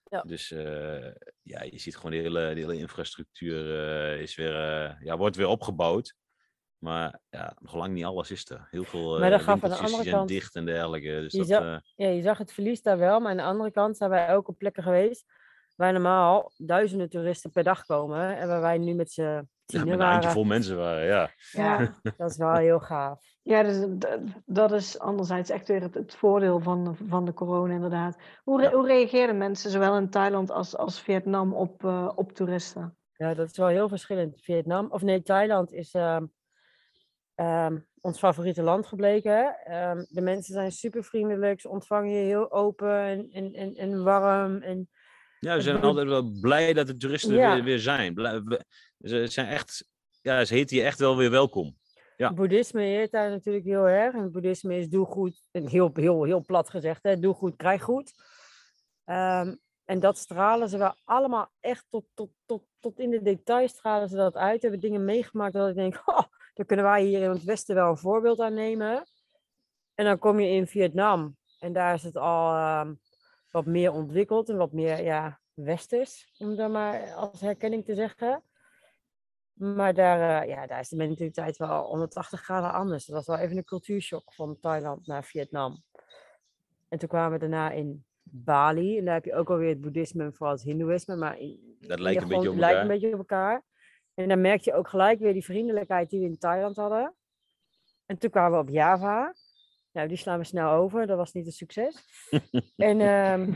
Ja. 0.09 0.21
Dus 0.21 0.51
eh, 0.51 1.11
ja, 1.41 1.63
je 1.63 1.79
ziet 1.79 1.95
gewoon 1.95 2.11
de 2.11 2.17
hele, 2.17 2.53
de 2.53 2.59
hele 2.59 2.77
infrastructuur 2.77 3.65
is 4.19 4.35
weer, 4.35 4.53
ja, 5.03 5.17
wordt 5.17 5.35
weer 5.35 5.47
opgebouwd. 5.47 6.15
Maar 6.77 7.19
ja, 7.29 7.55
nog 7.59 7.75
lang 7.75 7.93
niet 7.93 8.05
alles 8.05 8.31
is 8.31 8.49
er. 8.49 8.67
Heel 8.71 8.83
veel 8.83 9.19
Maar 9.19 9.29
de 9.29 9.45
andere 9.45 9.75
zijn 9.75 10.05
kant- 10.09 10.27
dicht 10.27 10.55
en 10.55 10.65
dergelijke. 10.65 11.07
Dus 11.07 11.31
Je 11.31 11.37
dat, 11.37 11.47
zag- 11.47 11.81
ja, 11.95 12.07
je 12.07 12.21
zag 12.21 12.37
het 12.37 12.53
verlies 12.53 12.81
daar 12.81 12.97
wel. 12.97 13.19
Maar 13.19 13.31
aan 13.31 13.37
de 13.37 13.43
andere 13.43 13.71
kant 13.71 13.97
zijn 13.97 14.09
wij 14.09 14.35
ook 14.35 14.47
op 14.47 14.57
plekken 14.57 14.83
geweest 14.83 15.25
waar 15.75 15.93
normaal 15.93 16.51
duizenden 16.57 17.09
toeristen 17.09 17.51
per 17.51 17.63
dag 17.63 17.85
komen. 17.85 18.37
En 18.37 18.47
waar 18.47 18.61
wij 18.61 18.77
nu 18.77 18.93
met 18.93 19.11
z'n 19.11 19.21
ja, 19.21 19.43
tienen 19.65 19.87
met 19.87 19.99
een 19.99 20.03
handje 20.05 20.19
waren. 20.21 20.31
vol 20.31 20.43
mensen 20.43 20.77
waren, 20.77 21.05
ja. 21.05 21.29
ja. 21.51 21.93
Dat 22.17 22.29
is 22.31 22.37
wel 22.37 22.53
heel 22.53 22.79
gaaf. 22.79 23.19
ja 23.43 23.63
dus 23.63 23.85
dat 24.45 24.71
is 24.71 24.99
anderzijds 24.99 25.49
echt 25.49 25.67
weer 25.67 25.81
het, 25.81 25.93
het 25.93 26.15
voordeel 26.15 26.59
van, 26.59 26.97
van 27.07 27.25
de 27.25 27.33
corona 27.33 27.73
inderdaad. 27.73 28.17
Hoe, 28.43 28.61
re- 28.61 28.69
Ja. 28.69 28.75
hoe 28.75 28.87
reageerden 28.87 29.37
mensen 29.37 29.71
zowel 29.71 29.97
in 29.97 30.09
Thailand 30.09 30.51
als, 30.51 30.77
als 30.77 31.01
Vietnam 31.01 31.53
op, 31.53 31.83
eh, 31.85 32.11
op 32.15 32.31
toeristen? 32.31 32.97
Ja, 33.17 33.33
dat 33.33 33.49
is 33.49 33.57
wel 33.57 33.67
heel 33.67 33.89
verschillend. 33.89 34.41
Vietnam, 34.41 34.87
of 34.91 35.01
nee, 35.01 35.21
Thailand 35.21 35.71
is 35.73 35.93
ehm, 35.93 36.25
ehm, 37.35 37.77
ons 38.01 38.17
favoriete 38.17 38.61
land 38.63 38.85
gebleken. 38.87 39.57
Ehm, 39.65 40.05
de 40.09 40.21
mensen 40.21 40.53
zijn 40.53 40.71
super 40.71 41.03
vriendelijk, 41.03 41.61
ze 41.61 41.69
ontvangen 41.69 42.09
je 42.11 42.25
heel 42.25 42.51
open 42.51 42.97
en, 42.99 43.29
en, 43.31 43.53
en, 43.53 43.75
en 43.75 44.03
warm. 44.03 44.61
En 44.61 44.89
Ja, 45.45 45.51
we 45.51 45.57
Het 45.57 45.63
zijn 45.63 45.81
altijd 45.81 46.07
wel 46.07 46.31
blij 46.41 46.73
dat 46.73 46.87
de 46.87 46.97
toeristen 46.97 47.39
er 47.39 47.53
weer, 47.55 47.63
weer 47.63 47.79
zijn. 47.79 48.13
Blij- 48.13 48.41
ze 48.99 49.27
zijn 49.27 49.47
echt, 49.47 49.87
ja, 50.21 50.45
ze 50.45 50.53
heten 50.53 50.75
hier 50.75 50.85
echt 50.85 50.99
wel 50.99 51.17
weer 51.17 51.31
welkom. 51.31 51.77
Ja. 52.17 52.33
boeddhisme 52.33 52.81
heet 52.81 53.11
daar 53.11 53.29
natuurlijk 53.29 53.65
heel 53.65 53.87
erg. 53.87 54.13
En 54.15 54.31
boeddhisme 54.31 54.77
is 54.77 54.89
doe 54.89 55.05
goed, 55.05 55.41
heel, 55.51 55.91
heel, 55.93 56.23
heel 56.23 56.45
plat 56.45 56.69
gezegd, 56.69 57.03
hè, 57.03 57.19
doe 57.19 57.33
goed, 57.33 57.55
krijg 57.55 57.83
goed. 57.83 58.13
Ehm, 59.03 59.55
en 59.85 59.99
dat 59.99 60.17
stralen 60.17 60.69
ze 60.69 60.77
wel 60.77 60.95
allemaal 61.03 61.51
echt 61.59 61.85
tot, 61.89 62.05
tot, 62.13 62.29
tot, 62.45 62.63
tot 62.79 62.99
in 62.99 63.09
de 63.09 63.21
details 63.21 63.71
stralen 63.71 64.09
ze 64.09 64.15
dat 64.15 64.35
uit. 64.35 64.61
We 64.61 64.67
hebben 64.67 64.89
dingen 64.89 65.05
meegemaakt 65.05 65.53
dat 65.53 65.69
ik 65.69 65.75
denk, 65.75 66.01
oh, 66.05 66.23
daar 66.53 66.65
kunnen 66.65 66.85
wij 66.85 67.03
hier 67.03 67.21
in 67.21 67.29
het 67.29 67.43
Westen 67.43 67.75
wel 67.75 67.89
een 67.89 67.97
voorbeeld 67.97 68.39
aan 68.39 68.53
nemen. 68.53 69.03
En 69.93 70.05
dan 70.05 70.19
kom 70.19 70.39
je 70.39 70.49
in 70.49 70.67
Vietnam 70.67 71.37
en 71.59 71.73
daar 71.73 71.93
is 71.93 72.03
het 72.03 72.15
al 72.17 72.55
ehm, 72.55 72.93
wat 73.55 73.65
meer 73.65 73.91
ontwikkeld 73.91 74.49
en 74.49 74.57
wat 74.57 74.71
meer 74.71 75.03
ja, 75.03 75.39
westers, 75.53 76.33
om 76.37 76.55
dat 76.55 76.71
maar 76.71 77.13
als 77.13 77.41
herkenning 77.41 77.85
te 77.85 77.95
zeggen. 77.95 78.43
Maar 79.53 79.93
daar, 79.93 80.41
eh, 80.43 80.49
ja, 80.49 80.67
daar 80.67 80.79
is 80.79 80.89
de 80.89 80.95
mentaliteit 80.95 81.57
wel 81.57 81.83
180 81.85 82.41
graden 82.41 82.73
anders. 82.73 83.05
Dat 83.05 83.15
was 83.15 83.25
wel 83.27 83.37
even 83.45 83.57
een 83.57 83.63
cultuurshock 83.63 84.33
van 84.33 84.59
Thailand 84.59 85.07
naar 85.07 85.23
Vietnam. 85.23 85.83
En 86.87 86.97
toen 86.99 87.09
kwamen 87.09 87.31
we 87.31 87.37
daarna 87.39 87.71
in 87.71 88.05
Bali. 88.23 88.97
En 88.97 89.05
daar 89.05 89.13
heb 89.13 89.25
je 89.25 89.35
ook 89.35 89.49
alweer 89.49 89.69
het 89.69 89.81
boeddhisme 89.81 90.23
en 90.23 90.33
vooral 90.33 90.55
het 90.55 90.63
hindoeïsme. 90.63 91.15
Maar 91.15 91.37
in, 91.39 91.77
Dat 91.79 91.99
lijkt 91.99 92.21
een 92.21 92.27
beetje 92.27 92.43
grond- 92.43 92.55
op 92.55 92.59
lijkt 92.61 92.77
elkaar. 92.77 92.81
een 92.81 92.99
beetje 92.99 93.13
op 93.13 93.19
elkaar. 93.19 93.63
En 94.13 94.27
dan 94.29 94.41
merk 94.41 94.61
je 94.61 94.73
ook 94.73 94.87
gelijk 94.87 95.19
weer 95.19 95.33
die 95.33 95.43
vriendelijkheid 95.43 96.09
die 96.09 96.19
we 96.19 96.25
in 96.25 96.37
Thailand 96.37 96.75
hadden. 96.75 97.15
En 98.05 98.17
toen 98.17 98.29
kwamen 98.29 98.51
we 98.51 98.63
op 98.63 98.69
Java. 98.69 99.33
Nou, 99.95 100.07
die 100.07 100.17
slaan 100.17 100.37
we 100.37 100.43
snel 100.43 100.71
over. 100.71 101.07
Dat 101.07 101.17
was 101.17 101.33
niet 101.33 101.45
een 101.45 101.51
succes. 101.51 102.03
en 102.75 103.01
ehm, 103.01 103.53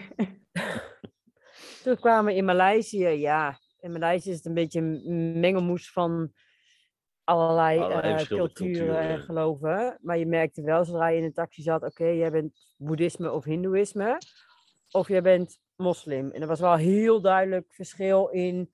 toen 1.83 1.95
kwamen 1.95 2.25
we 2.25 2.37
in 2.37 2.45
Maleisië. 2.45 3.07
Ja, 3.07 3.59
in 3.79 3.91
Maleisië 3.91 4.29
is 4.29 4.35
het 4.35 4.45
een 4.45 4.53
beetje 4.53 4.79
een 4.79 5.39
mengelmoes 5.39 5.91
van 5.91 6.31
allerlei, 7.23 7.79
Allerlei 7.79 8.15
eh, 8.15 8.27
culturen 8.27 8.99
en 8.99 9.19
geloven. 9.19 9.97
Maar 10.01 10.17
je 10.17 10.25
merkte 10.25 10.61
wel 10.61 10.85
zodra 10.85 11.07
je 11.07 11.17
in 11.17 11.23
een 11.23 11.33
taxi 11.33 11.61
zat, 11.61 11.83
oké, 11.83 12.05
jij 12.05 12.31
bent 12.31 12.73
boeddhisme 12.77 13.31
of 13.31 13.43
hindoeïsme. 13.43 14.17
Of 14.91 15.07
jij 15.07 15.21
bent 15.21 15.59
moslim. 15.75 16.31
En 16.31 16.41
er 16.41 16.47
was 16.47 16.59
wel 16.59 16.75
heel 16.75 17.21
duidelijk 17.21 17.73
verschil 17.73 18.27
in 18.27 18.71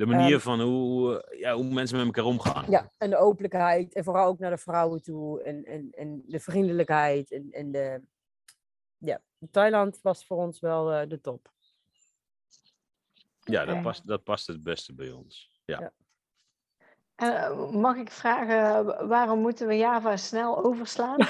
De 0.00 0.06
manier 0.06 0.32
Ehm, 0.34 0.40
van 0.40 0.60
hoe, 0.60 1.24
ja, 1.38 1.54
hoe 1.54 1.64
mensen 1.64 1.96
met 1.96 2.06
elkaar 2.06 2.24
omgaan. 2.24 2.64
ja, 2.70 2.92
en 2.98 3.10
de 3.10 3.16
openlijkheid. 3.16 3.94
En 3.94 4.04
vooral 4.04 4.26
ook 4.26 4.38
naar 4.38 4.50
de 4.50 4.58
vrouwen 4.58 5.02
toe. 5.02 5.42
En, 5.42 5.64
en, 5.64 5.88
en 5.90 6.22
de 6.26 6.40
vriendelijkheid. 6.40 7.30
En, 7.32 7.48
en 7.50 7.70
de... 7.70 8.00
Ja, 8.98 9.20
Thailand 9.50 10.00
was 10.02 10.26
voor 10.26 10.36
ons 10.36 10.60
wel 10.60 10.92
eh, 10.92 11.08
de 11.08 11.20
top. 11.20 11.50
Ja, 13.40 13.64
dat 13.64 13.82
past, 13.82 14.06
dat 14.06 14.22
past 14.24 14.46
het 14.46 14.62
beste 14.62 14.94
bij 14.94 15.10
ons. 15.10 15.60
Ja. 15.64 15.80
Ja. 15.80 15.92
En, 17.14 17.36
eh, 17.36 17.70
mag 17.70 17.96
ik 17.96 18.10
vragen, 18.10 18.84
wa- 18.84 19.06
waarom 19.06 19.40
moeten 19.40 19.66
we 19.66 19.76
Java 19.76 20.16
snel 20.16 20.64
overslaan? 20.64 21.18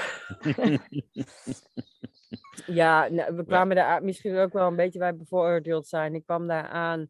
Ja, 2.65 3.07
nou, 3.07 3.35
we 3.35 3.45
kwamen 3.45 3.75
daar 3.75 4.03
misschien 4.03 4.37
ook 4.37 4.53
wel 4.53 4.67
een 4.67 4.75
beetje 4.75 4.99
bij 4.99 5.15
bevooroordeeld 5.15 5.87
zijn. 5.87 6.15
Ik 6.15 6.23
kwam 6.25 6.47
daar 6.47 6.67
aan 6.67 7.09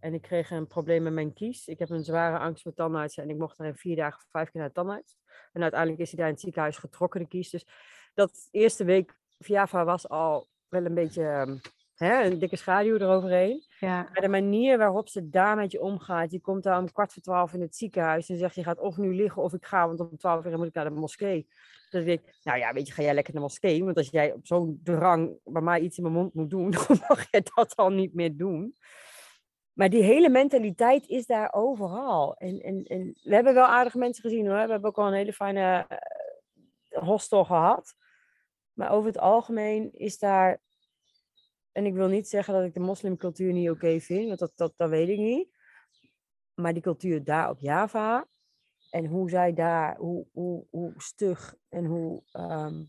en 0.00 0.14
ik 0.14 0.22
kreeg 0.22 0.50
een 0.50 0.66
probleem 0.66 1.02
met 1.02 1.12
mijn 1.12 1.32
kies. 1.32 1.68
Ik 1.68 1.78
heb 1.78 1.90
een 1.90 2.04
zware 2.04 2.38
angst 2.38 2.62
voor 2.62 2.74
tandartsen 2.74 3.22
en 3.22 3.30
ik 3.30 3.38
mocht 3.38 3.58
er 3.58 3.66
in 3.66 3.74
vier 3.74 3.96
dagen 3.96 4.26
vijf 4.30 4.50
keer 4.50 4.60
naar 4.60 4.68
de 4.68 4.74
tandarts. 4.74 5.16
En 5.52 5.62
uiteindelijk 5.62 6.00
is 6.00 6.08
hij 6.08 6.18
daar 6.18 6.28
in 6.28 6.32
het 6.32 6.42
ziekenhuis 6.42 6.76
getrokken, 6.76 7.20
de 7.20 7.28
kies. 7.28 7.50
Dus 7.50 7.66
dat 8.14 8.48
eerste 8.50 8.84
week 8.84 9.16
Java 9.38 9.84
was 9.84 10.08
al 10.08 10.48
wel 10.68 10.84
een 10.84 10.94
beetje 10.94 11.24
ehm, 11.24 11.56
hè, 11.94 12.24
een 12.24 12.38
dikke 12.38 12.56
schaduw 12.56 12.94
eroverheen. 12.94 13.64
Ja, 13.80 14.08
Maar 14.12 14.22
de 14.22 14.28
manier 14.28 14.78
waarop 14.78 15.08
ze 15.08 15.28
daar 15.28 15.56
met 15.56 15.72
je 15.72 15.80
omgaat. 15.80 16.30
Je 16.30 16.40
komt 16.40 16.62
daar 16.62 16.78
om 16.78 16.92
kwart 16.92 17.12
voor 17.12 17.22
twaalf 17.22 17.52
in 17.52 17.60
het 17.60 17.76
ziekenhuis 17.76 18.28
en 18.28 18.36
zegt 18.36 18.54
je 18.54 18.62
gaat 18.62 18.78
of 18.78 18.96
nu 18.96 19.14
liggen 19.14 19.42
of 19.42 19.52
ik 19.52 19.66
ga, 19.66 19.86
want 19.86 20.00
om 20.00 20.16
twaalf 20.16 20.44
uur 20.44 20.58
moet 20.58 20.66
ik 20.66 20.74
naar 20.74 20.84
de 20.84 20.90
moskee. 20.90 21.48
Dan 21.90 22.04
denk 22.04 22.20
ik, 22.20 22.38
nou 22.42 22.58
ja, 22.58 22.72
weet 22.72 22.86
je, 22.86 22.92
ga 22.92 23.02
jij 23.02 23.14
lekker 23.14 23.32
naar 23.34 23.42
de 23.42 23.48
moskee. 23.48 23.84
Want 23.84 23.96
als 23.96 24.10
jij 24.10 24.32
op 24.32 24.46
zo'n 24.46 24.80
drang 24.82 25.38
bij 25.44 25.62
mij 25.62 25.80
iets 25.80 25.96
in 25.96 26.02
mijn 26.02 26.14
mond 26.14 26.34
moet 26.34 26.50
doen, 26.50 26.70
dan 26.86 27.00
mag 27.08 27.30
je 27.30 27.42
dat 27.54 27.76
al 27.76 27.90
niet 27.90 28.14
meer 28.14 28.36
doen. 28.36 28.74
Maar 29.78 29.90
die 29.90 30.02
hele 30.02 30.28
mentaliteit 30.28 31.06
is 31.06 31.26
daar 31.26 31.52
overal. 31.52 32.36
En, 32.36 32.60
en, 32.60 32.84
en 32.84 33.18
we 33.22 33.34
hebben 33.34 33.54
wel 33.54 33.66
aardige 33.66 33.98
mensen 33.98 34.22
gezien 34.22 34.46
hoor. 34.46 34.64
We 34.64 34.70
hebben 34.70 34.88
ook 34.88 34.98
al 34.98 35.06
een 35.06 35.12
hele 35.12 35.32
fijne 35.32 35.86
eh, 35.88 37.02
hostel 37.02 37.44
gehad. 37.44 37.94
Maar 38.72 38.90
over 38.90 39.06
het 39.06 39.18
algemeen 39.18 39.92
is 39.92 40.18
daar 40.18 40.60
en 41.72 41.86
ik 41.86 41.94
wil 41.94 42.08
niet 42.08 42.28
zeggen 42.28 42.54
dat 42.54 42.64
ik 42.64 42.74
de 42.74 42.80
moslimcultuur 42.80 43.52
niet 43.52 43.70
oké 43.70 44.00
vind, 44.00 44.26
want 44.26 44.38
dat, 44.38 44.52
dat, 44.54 44.72
dat 44.76 44.88
weet 44.88 45.08
ik 45.08 45.18
niet. 45.18 45.48
Maar 46.54 46.72
die 46.72 46.82
cultuur 46.82 47.24
daar 47.24 47.50
op 47.50 47.58
Java, 47.60 48.26
En 48.90 49.06
hoe 49.06 49.30
zij 49.30 49.54
daar, 49.54 49.96
hoe, 49.96 50.26
hoe, 50.32 50.66
hoe 50.70 50.92
stug 50.96 51.56
en 51.68 51.84
hoe, 51.84 52.22
ehm, 52.32 52.82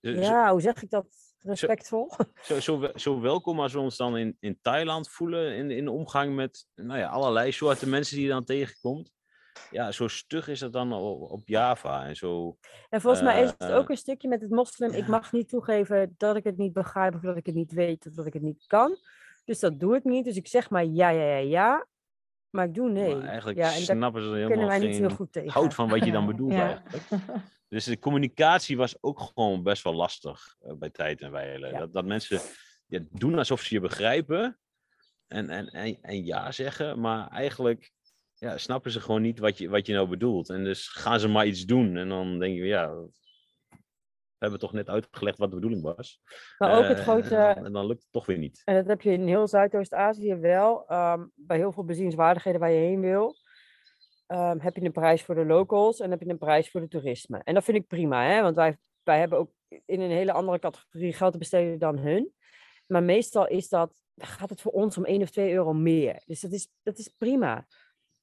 ja, 0.00 0.50
hoe 0.50 0.60
zeg 0.60 0.82
ik 0.82 0.90
dat 0.90 1.31
respectvol? 1.42 2.12
Zo, 2.42 2.60
zo, 2.60 2.90
zo 2.94 3.20
welkom 3.20 3.60
als 3.60 3.72
we 3.72 3.78
ons 3.78 3.96
dan 3.96 4.16
in, 4.16 4.36
in 4.40 4.58
Thailand 4.60 5.08
voelen 5.08 5.54
in, 5.54 5.70
in 5.70 5.88
omgang 5.88 6.34
met 6.34 6.66
nou 6.74 6.98
ja, 6.98 7.08
allerlei 7.08 7.52
soorten 7.52 7.88
mensen 7.88 8.16
die 8.16 8.24
je 8.24 8.30
dan 8.30 8.44
tegenkomt. 8.44 9.12
Ja, 9.70 9.92
zo 9.92 10.08
stug 10.08 10.48
is 10.48 10.58
dat 10.58 10.72
dan 10.72 10.92
op, 10.92 11.30
op 11.30 11.48
Java 11.48 12.06
en 12.06 12.16
zo. 12.16 12.56
En 12.90 13.00
volgens 13.00 13.22
mij 13.22 13.42
is 13.42 13.50
het 13.50 13.60
Eh, 13.60 13.76
ook 13.76 13.88
een 13.90 13.96
stukje 13.96 14.28
met 14.28 14.40
het 14.40 14.50
moslim. 14.50 14.92
Ik 14.92 15.06
mag 15.06 15.32
niet 15.32 15.48
toegeven 15.48 16.14
dat 16.16 16.36
ik 16.36 16.44
het 16.44 16.56
niet 16.56 16.72
begrijp 16.72 17.14
of 17.14 17.20
dat 17.20 17.36
ik 17.36 17.46
het 17.46 17.54
niet 17.54 17.72
weet 17.72 18.06
of 18.06 18.12
dat 18.14 18.26
ik 18.26 18.32
het 18.32 18.42
niet 18.42 18.64
kan. 18.66 18.96
Dus 19.44 19.60
dat 19.60 19.80
doe 19.80 19.96
ik 19.96 20.04
niet. 20.04 20.24
Dus 20.24 20.36
ik 20.36 20.48
zeg 20.48 20.70
maar 20.70 20.84
ja, 20.84 21.08
ja, 21.08 21.24
ja, 21.24 21.36
ja. 21.36 21.86
Maar 22.52 22.66
ik 22.66 22.74
doe 22.74 22.90
nee. 22.90 23.16
Maar 23.16 23.28
eigenlijk 23.28 23.58
ja, 23.58 23.74
en 23.74 23.82
snappen 23.82 24.22
ze 24.22 24.28
helemaal 24.28 24.66
wij 24.66 24.78
niet 24.78 24.96
heel 24.96 25.10
goed 25.10 25.32
tegen. 25.32 25.50
hout 25.50 25.74
van 25.74 25.88
wat 25.88 26.04
je 26.04 26.12
dan 26.12 26.26
bedoelt 26.26 26.52
Ja. 26.62 26.66
eigenlijk. 26.66 27.04
Dus 27.68 27.84
de 27.84 27.98
communicatie 27.98 28.76
was 28.76 28.96
ook 29.00 29.20
gewoon 29.20 29.62
best 29.62 29.82
wel 29.82 29.94
lastig 29.94 30.56
eh, 30.60 30.72
bij 30.74 30.90
tijd 30.90 31.20
en 31.20 31.30
wijle. 31.30 31.66
Ja. 31.66 31.78
Dat, 31.78 31.92
dat 31.92 32.04
mensen 32.04 32.40
ja, 32.86 33.00
doen 33.10 33.38
alsof 33.38 33.60
ze 33.60 33.74
je 33.74 33.80
begrijpen 33.80 34.58
en, 35.26 35.48
en, 35.48 35.66
en, 35.66 35.98
en 36.02 36.24
ja 36.24 36.52
zeggen, 36.52 37.00
maar 37.00 37.28
eigenlijk 37.28 37.92
ja, 38.34 38.58
snappen 38.58 38.90
ze 38.90 39.00
gewoon 39.00 39.22
niet 39.22 39.38
wat 39.38 39.58
je, 39.58 39.68
wat 39.68 39.86
je 39.86 39.92
nou 39.92 40.08
bedoelt. 40.08 40.50
En 40.50 40.64
dus 40.64 40.88
gaan 40.88 41.20
ze 41.20 41.28
maar 41.28 41.46
iets 41.46 41.64
doen 41.64 41.96
en 41.96 42.08
dan 42.08 42.38
denk 42.38 42.56
je, 42.56 42.64
ja, 42.64 42.94
we 44.42 44.48
hebben 44.48 44.68
toch 44.68 44.72
net 44.72 44.88
uitgelegd 44.88 45.38
wat 45.38 45.48
de 45.48 45.54
bedoeling 45.54 45.82
was. 45.82 46.20
Maar 46.58 46.78
ook 46.78 46.84
het 46.84 46.98
Eh, 46.98 47.02
grote, 47.02 47.36
en 47.66 47.72
dan- 47.72 47.86
lukt 47.86 48.02
het 48.02 48.12
toch 48.12 48.26
weer 48.26 48.38
niet. 48.38 48.62
en 48.64 48.74
dat 48.74 48.86
heb 48.86 49.00
je 49.00 49.12
in 49.12 49.26
heel 49.26 49.48
Zuidoost-Azië 49.48 50.34
wel, 50.34 50.86
ehm, 50.88 51.24
bij 51.34 51.56
heel 51.56 51.72
veel 51.72 51.84
bezienswaardigheden 51.84 52.60
waar 52.60 52.70
je 52.70 52.78
heen 52.78 53.00
wil, 53.00 53.34
ehm, 54.26 54.58
heb 54.58 54.76
je 54.76 54.84
een 54.84 54.92
prijs 54.92 55.22
voor 55.22 55.34
de 55.34 55.44
locals 55.46 56.00
en 56.00 56.10
heb 56.10 56.20
je 56.20 56.28
een 56.28 56.38
prijs 56.38 56.70
voor 56.70 56.80
de 56.80 56.88
toerisme. 56.88 57.40
En 57.44 57.54
dat 57.54 57.64
vind 57.64 57.76
ik 57.76 57.86
prima, 57.86 58.24
hè? 58.26 58.42
want 58.42 58.56
wij, 58.56 58.76
wij 59.02 59.18
hebben 59.18 59.38
ook 59.38 59.50
in 59.86 60.00
een 60.00 60.10
hele 60.10 60.32
andere 60.32 60.58
categorie 60.58 61.12
geld 61.12 61.32
te 61.32 61.38
besteden 61.38 61.78
dan 61.78 61.98
hun. 61.98 62.32
Maar 62.86 63.02
meestal 63.02 63.48
is 63.48 63.68
dat, 63.68 64.00
gaat 64.16 64.50
het 64.50 64.60
voor 64.60 64.72
ons 64.72 64.96
om 64.98 65.04
1 65.04 65.22
of 65.22 65.30
2 65.30 65.52
euro 65.52 65.72
meer. 65.72 66.22
Dus 66.26 66.40
dat 66.40 66.52
is, 66.52 66.68
dat 66.82 66.98
is 66.98 67.08
prima. 67.18 67.66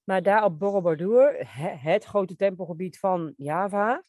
Maar 0.04 0.24
daar 0.24 0.44
op 0.44 0.60
Borobudur, 0.60 1.36
he- 1.48 1.76
het 1.92 2.04
grote 2.06 2.36
tempelgebied 2.36 3.00
van 3.00 3.34
Java, 3.38 4.04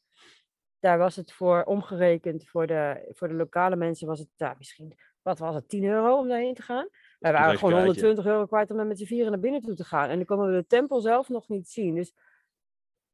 daar 0.80 0.98
was 0.98 1.16
het 1.16 1.32
voor 1.32 1.62
omgerekend 1.62 2.48
voor 2.48 2.66
de, 2.66 3.10
voor 3.10 3.28
de 3.28 3.34
lokale 3.34 3.76
mensen 3.76 4.06
was 4.06 4.18
het 4.18 4.28
daar 4.36 4.54
misschien, 4.58 4.98
wat 5.22 5.38
was 5.38 5.54
het, 5.54 5.68
10 5.68 5.84
euro 5.84 6.18
om 6.18 6.28
daarheen 6.28 6.54
te 6.54 6.62
gaan? 6.62 6.88
Wij 7.18 7.32
waren 7.32 7.58
gewoon 7.58 7.72
Toegankskaartje. 7.72 8.06
120 8.06 8.26
euro 8.26 8.46
kwijt 8.46 8.70
om 8.70 8.86
met 8.86 8.98
z'n 8.98 9.04
vieren 9.04 9.30
naar 9.30 9.40
binnen 9.40 9.60
toe 9.60 9.74
te 9.74 9.84
gaan. 9.84 10.08
En 10.08 10.16
dan 10.16 10.24
konden 10.24 10.46
we 10.46 10.60
de 10.60 10.66
tempel 10.66 11.00
zelf 11.00 11.28
nog 11.28 11.48
niet 11.48 11.68
zien. 11.68 11.94
Dus 11.94 12.14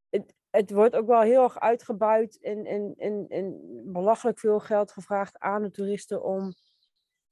het, 0.08 0.34
het 0.50 0.70
wordt 0.70 0.96
ook 0.96 1.06
wel 1.06 1.20
heel 1.20 1.42
erg 1.42 1.60
uitgebuit 1.60 2.40
en, 2.40 2.64
en, 2.64 2.94
en, 2.96 3.26
en 3.28 3.60
belachelijk 3.92 4.38
veel 4.38 4.60
geld 4.60 4.92
gevraagd 4.92 5.38
aan 5.38 5.62
de 5.62 5.70
toeristen 5.70 6.22
om. 6.22 6.54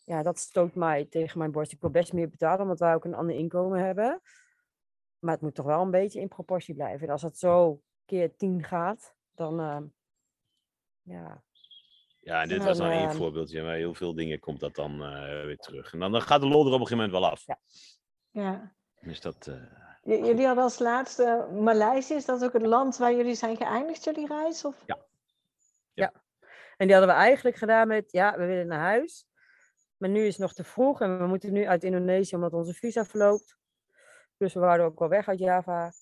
Ja, 0.04 0.22
dat 0.22 0.38
stoot 0.38 0.74
mij 0.74 1.04
tegen 1.04 1.38
mijn 1.38 1.52
borst. 1.52 1.72
Ik 1.72 1.80
wil 1.80 1.90
best 1.90 2.12
meer 2.12 2.28
betalen, 2.28 2.60
omdat 2.60 2.78
wij 2.78 2.94
ook 2.94 3.04
een 3.04 3.14
ander 3.14 3.36
inkomen 3.36 3.84
hebben. 3.84 4.20
Maar 5.18 5.32
het 5.32 5.42
moet 5.42 5.54
toch 5.54 5.66
wel 5.66 5.82
een 5.82 5.90
beetje 5.90 6.20
in 6.20 6.28
proportie 6.28 6.74
blijven. 6.74 7.06
En 7.06 7.12
als 7.12 7.22
het 7.22 7.38
zo 7.38 7.80
keer 8.04 8.36
10 8.36 8.62
gaat, 8.64 9.14
dan. 9.34 9.60
ehm, 9.60 9.84
ja, 11.04 11.42
Ja, 12.20 12.42
en 12.42 12.48
dit 12.48 12.58
En 12.60 12.64
was 12.66 12.78
dan 12.78 12.90
één 12.90 13.08
ehm, 13.08 13.16
voorbeeldje, 13.16 13.62
maar 13.62 13.74
heel 13.74 13.94
veel 13.94 14.14
dingen 14.14 14.38
komt 14.40 14.60
dat 14.60 14.74
dan 14.74 15.02
eh, 15.02 15.44
weer 15.44 15.56
terug. 15.56 15.92
En 15.92 15.98
dan, 15.98 16.12
dan 16.12 16.22
gaat 16.22 16.40
de 16.40 16.46
lol 16.46 16.66
er 16.66 16.72
op 16.72 16.80
een 16.80 16.86
gegeven 16.86 16.96
moment 16.96 17.12
wel 17.12 17.30
af. 17.30 17.46
Ja. 17.46 17.58
Ja. 18.30 18.74
Dus 19.00 19.20
dat, 19.20 19.46
eh, 19.46 19.54
J- 20.02 20.24
Jullie 20.26 20.46
hadden 20.46 20.64
als 20.64 20.78
laatste 20.78 21.48
Maleisië. 21.52 22.14
Is 22.14 22.24
dat 22.24 22.44
ook 22.44 22.52
het 22.52 22.66
land 22.66 22.96
waar 22.96 23.14
jullie 23.14 23.34
zijn 23.34 23.56
geëindigd, 23.56 24.04
jullie 24.04 24.26
reis? 24.26 24.64
Of? 24.64 24.84
En 26.76 26.86
die 26.86 26.96
hadden 26.96 27.14
we 27.14 27.20
eigenlijk 27.20 27.56
gedaan 27.56 27.88
met, 27.88 28.12
ja, 28.12 28.36
we 28.38 28.44
willen 28.46 28.66
naar 28.66 28.80
huis. 28.80 29.26
Maar 29.96 30.10
nu 30.10 30.20
is 30.24 30.32
het 30.32 30.38
nog 30.38 30.52
te 30.52 30.64
vroeg 30.64 31.00
en 31.00 31.18
we 31.18 31.26
moeten 31.26 31.52
nu 31.52 31.66
uit 31.66 31.84
Indonesië 31.84 32.34
omdat 32.34 32.52
onze 32.52 32.72
visa 32.72 33.04
verloopt. 33.04 33.56
Dus 34.36 34.54
we 34.54 34.60
waren 34.60 34.84
ook 34.84 35.00
al 35.00 35.08
weg 35.08 35.28
uit 35.28 35.38
Java. 35.38 35.92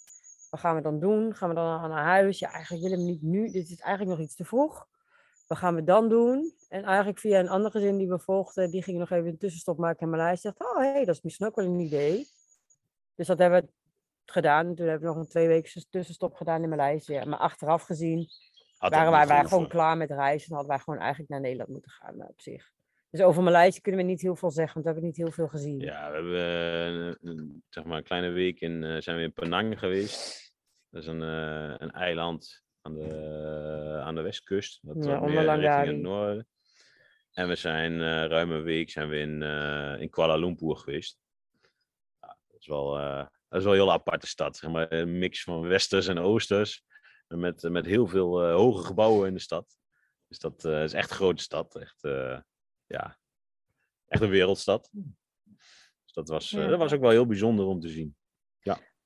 Wat 0.50 0.61
gaan 0.61 0.74
we 0.76 0.80
dan 0.82 1.00
doen? 1.00 1.34
Gaan 1.34 1.48
we 1.48 1.55
dan 1.55 1.88
naar 1.90 2.05
huis? 2.05 2.38
Ja, 2.38 2.50
eigenlijk 2.53 2.82
willen 2.82 2.98
we 2.98 3.05
niet 3.11 3.22
nu. 3.22 3.50
Dit 3.50 3.70
is 3.70 3.80
eigenlijk 3.80 4.16
nog 4.18 4.26
iets 4.26 4.36
te 4.36 4.44
vroeg. 4.44 4.86
Wat 5.53 5.61
gaan 5.61 5.74
we 5.74 5.84
dan 5.84 6.09
doen? 6.09 6.53
En 6.68 6.84
eigenlijk 6.84 7.18
via 7.18 7.38
een 7.38 7.48
andere 7.48 7.78
gezin 7.78 7.96
die 7.96 8.09
we 8.09 8.18
volgden, 8.18 8.70
die 8.70 8.82
ging 8.82 8.98
nog 8.98 9.11
even 9.11 9.26
een 9.26 9.38
tussenstop 9.38 9.78
maken 9.78 10.00
in 10.00 10.11
Maleisië. 10.11 10.42
dacht, 10.42 10.72
oh 10.72 10.78
hé, 10.78 10.92
hey, 10.92 11.05
dat 11.05 11.14
is 11.14 11.22
misschien 11.22 11.46
ook 11.46 11.55
wel 11.57 11.64
een 11.64 11.80
idee. 11.80 12.26
Dus 13.14 13.26
dat 13.26 13.38
hebben 13.38 13.61
we 13.61 13.68
gedaan. 14.32 14.66
En 14.66 14.74
toen 14.74 14.86
hebben 14.86 15.09
we 15.09 15.14
nog 15.14 15.24
een 15.24 15.30
twee 15.30 15.48
weken 15.48 15.84
tussenstop 15.90 16.34
gedaan 16.34 16.62
in 16.62 16.68
Maleisië. 16.68 17.22
Maar 17.26 17.38
achteraf 17.38 17.82
gezien 17.82 18.28
had 18.76 18.94
waren 18.94 19.28
wij, 19.28 19.44
gewoon 19.44 19.68
klaar 19.68 19.96
met 19.96 20.11
reizen 20.11 20.48
en 20.48 20.55
hadden 20.55 20.74
wij 20.74 20.82
gewoon 20.84 21.00
eigenlijk 21.00 21.30
naar 21.30 21.40
Nederland 21.40 21.70
moeten 21.70 21.90
gaan 21.90 22.20
eh, 22.20 22.28
op 22.28 22.40
zich. 22.40 22.70
Dus 23.11 23.20
over 23.20 23.42
Maleisië 23.42 23.80
kunnen 23.80 24.00
we 24.00 24.07
niet 24.07 24.22
heel 24.22 24.36
veel 24.36 24.50
zeggen, 24.50 24.74
want 24.74 24.84
we 24.84 24.90
hebben 24.92 25.11
niet 25.11 25.16
heel 25.16 25.32
veel 25.32 25.48
gezien. 25.48 25.80
Ja, 25.80 26.11
we 26.11 26.16
hebben 26.16 27.18
eh, 27.22 27.44
zeg 27.68 27.84
maar 27.84 27.96
een 27.96 28.05
kleine 28.05 28.30
week 28.30 28.61
in, 28.61 28.84
eh, 28.84 29.00
zijn 29.00 29.16
we 29.16 29.22
in 29.22 29.32
Penang 29.32 29.78
geweest. 29.78 30.53
Dat 30.90 31.03
is 31.03 31.09
een, 31.09 31.20
een 31.20 31.90
eiland 31.90 32.62
aan 32.83 32.95
de, 32.95 34.01
aan 34.05 34.14
de 34.14 34.20
westkust. 34.20 34.78
Wat 34.83 35.05
Ja, 35.05 35.20
meer 35.20 35.61
richting 35.61 35.87
het 35.87 36.01
noorden. 36.01 36.47
En 37.33 37.49
we 37.49 37.55
zijn 37.55 37.93
eh 37.93 38.26
ruim 38.26 38.51
een 38.51 38.62
week 38.62 38.91
zijn 38.91 39.09
we 39.09 39.16
in, 39.18 39.43
eh, 39.43 40.01
in 40.01 40.11
Kuala 40.11 40.37
Lumpur 40.37 40.76
geweest. 40.76 41.18
Ja, 42.20 42.39
dat, 42.49 42.61
is 42.61 42.66
wel, 42.66 42.99
eh, 42.99 43.26
dat 43.49 43.59
is 43.59 43.64
wel 43.64 43.72
een 43.72 43.78
heel 43.78 43.93
aparte 43.93 44.26
stad. 44.26 44.57
Zeg 44.57 44.70
maar, 44.70 44.93
een 44.93 45.18
mix 45.18 45.43
van 45.43 45.61
westers 45.61 46.07
en 46.07 46.18
oosters. 46.18 46.85
Met, 47.26 47.62
met 47.62 47.87
heel 47.87 48.07
veel 48.07 48.51
hoge 48.51 48.85
gebouwen 48.85 49.28
in 49.28 49.35
de 49.35 49.41
stad. 49.41 49.76
Dus 50.28 50.39
dat 50.39 50.64
is 50.64 50.93
echt 50.93 51.11
een 51.11 51.16
grote 51.16 51.43
stad. 51.43 51.76
Echt, 51.76 52.01
ja, 52.87 53.18
echt 54.07 54.22
een 54.22 54.30
wereldstad. 54.30 54.89
Dus 54.93 56.12
dat 56.12 56.28
was, 56.28 56.51
Ja. 56.51 56.66
dat 56.66 56.78
was 56.78 56.93
ook 56.93 57.01
wel 57.01 57.11
heel 57.11 57.26
bijzonder 57.26 57.66
om 57.66 57.80
te 57.80 57.89
zien. 57.89 58.16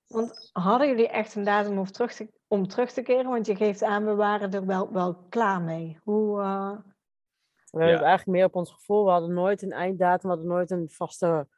Want 0.07 0.51
hadden 0.53 0.89
jullie 0.89 1.09
echt 1.09 1.35
een 1.35 1.45
datum 1.45 1.79
om 1.79 1.85
terug 1.85 2.13
te, 2.15 2.29
om 2.47 2.69
terug 2.69 2.93
te 2.93 3.03
keren? 3.03 3.31
Want 3.31 3.47
je 3.47 3.57
geeft 3.57 3.83
aan, 3.83 4.05
we 4.05 4.15
waren 4.15 4.53
er 4.53 4.67
wel, 4.67 4.93
wel 4.93 5.15
klaar 5.29 5.63
mee. 5.63 5.99
Hoe, 6.03 6.41
eh, 6.41 6.71
We 7.71 7.83
hebben 7.83 7.91
Ja. 7.91 7.97
het 7.97 8.07
eigenlijk 8.09 8.39
meer 8.39 8.45
op 8.47 8.55
ons 8.55 8.73
gevoel. 8.73 9.05
We 9.05 9.11
hadden 9.11 9.33
nooit 9.33 9.63
een 9.63 9.73
einddatum, 9.73 10.31
we 10.31 10.37
hadden 10.37 10.47
nooit 10.55 10.71
een 10.71 10.91
vaste 10.91 11.49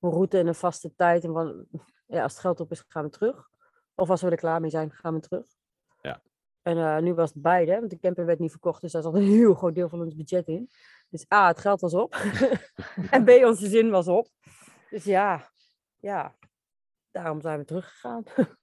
route 0.00 0.38
en 0.38 0.46
een 0.46 0.54
vaste 0.54 0.94
tijd. 0.94 1.24
En 1.24 1.32
van, 1.32 1.66
ja, 2.06 2.22
als 2.22 2.32
het 2.32 2.40
geld 2.40 2.60
op 2.60 2.70
is, 2.70 2.84
gaan 2.88 3.04
we 3.04 3.10
terug. 3.10 3.48
Of 3.94 4.10
als 4.10 4.22
we 4.22 4.30
er 4.30 4.36
klaar 4.36 4.60
mee 4.60 4.70
zijn, 4.70 4.92
gaan 4.92 5.14
we 5.14 5.20
terug. 5.20 5.46
Ja. 6.00 6.22
En 6.62 6.78
eh, 6.78 6.98
nu 6.98 7.14
was 7.14 7.32
het 7.32 7.42
beide, 7.42 7.78
want 7.78 7.90
de 7.90 7.98
camper 7.98 8.26
werd 8.26 8.38
niet 8.38 8.50
verkocht, 8.50 8.80
dus 8.80 8.92
daar 8.92 9.02
zat 9.02 9.14
een 9.14 9.22
heel 9.38 9.54
groot 9.54 9.74
deel 9.74 9.88
van 9.88 10.00
ons 10.00 10.14
budget 10.14 10.46
in. 10.48 10.70
Dus 11.08 11.24
A, 11.34 11.46
het 11.46 11.58
geld 11.58 11.80
was 11.80 11.94
op. 11.94 12.14
en 13.10 13.24
B, 13.24 13.28
onze 13.28 13.68
zin 13.68 13.90
was 13.90 14.08
op. 14.08 14.28
Dus 14.90 15.04
ja, 15.04 15.50
ja, 15.96 16.34
daarom 17.10 17.40
zijn 17.40 17.58
we 17.58 17.64
teruggegaan. 17.64 18.22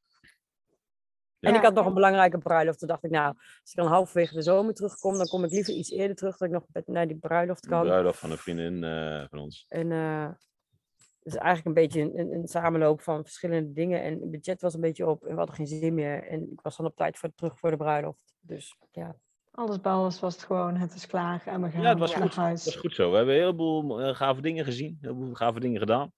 En 1.39 1.51
Ja, 1.51 1.57
ik 1.57 1.63
had 1.65 1.73
nog 1.73 1.81
en- 1.83 1.87
een 1.89 1.93
belangrijke 1.95 2.37
bruiloft. 2.37 2.79
Toen 2.79 2.87
dacht 2.87 3.03
ik, 3.03 3.11
nou, 3.11 3.27
als 3.37 3.71
ik 3.71 3.75
dan 3.75 3.87
halverwege 3.87 4.33
de 4.33 4.41
zomer 4.41 4.73
terugkom, 4.73 5.17
dan 5.17 5.27
kom 5.27 5.43
ik 5.43 5.51
liever 5.51 5.73
iets 5.73 5.89
eerder 5.91 6.15
terug, 6.15 6.37
dat 6.37 6.47
ik 6.47 6.53
nog 6.53 6.65
met- 6.71 6.87
naar 6.87 7.07
die 7.07 7.17
bruiloft 7.17 7.63
De 7.63 7.69
kan. 7.69 7.81
bruiloft 7.83 8.19
van 8.19 8.31
een 8.31 8.37
vriendin 8.37 8.83
eh, 8.83 9.23
van 9.29 9.39
ons. 9.39 9.65
En 9.67 9.91
eh 9.91 10.27
het 11.23 11.33
is 11.33 11.39
eigenlijk 11.39 11.65
een 11.77 11.83
beetje 11.83 12.01
een, 12.01 12.19
een, 12.19 12.33
een 12.33 12.47
samenloop 12.47 13.01
van 13.01 13.23
verschillende 13.23 13.73
dingen. 13.73 14.01
En 14.03 14.19
het 14.21 14.31
budget 14.31 14.61
was 14.61 14.73
een 14.73 14.81
beetje 14.81 15.07
op 15.07 15.23
en 15.23 15.29
we 15.31 15.37
hadden 15.37 15.55
geen 15.55 15.67
zin 15.67 15.93
meer. 15.93 16.27
En 16.27 16.51
ik 16.51 16.61
was 16.61 16.77
dan 16.77 16.85
op 16.85 16.95
tijd 16.95 17.17
voor, 17.17 17.29
terug 17.35 17.59
voor 17.59 17.69
de 17.71 17.77
bruiloft. 17.77 18.33
Dus 18.39 18.77
ja, 18.91 19.15
alles 19.51 19.81
bij 19.81 19.91
alles 19.91 20.19
was 20.19 20.33
het 20.35 20.43
gewoon, 20.43 20.75
het 20.75 20.93
is 20.93 21.07
klaar 21.07 21.43
en 21.45 21.61
we 21.61 21.69
gaan 21.69 21.81
Ja, 21.81 21.89
het 21.89 21.99
was 21.99 22.13
naar 22.15 22.21
goed. 22.21 22.35
huis. 22.35 22.63
Dat 22.63 22.73
is 22.73 22.79
goed 22.79 22.95
zo. 22.95 23.09
We 23.11 23.15
hebben 23.17 23.33
een 23.35 23.39
heleboel 23.41 24.01
eh, 24.01 24.15
gave 24.15 24.41
dingen 24.41 24.65
gezien. 24.65 24.89
Een 24.89 24.97
heleboel 25.01 25.33
gave 25.33 25.59
dingen 25.59 25.79
gedaan. 25.79 26.11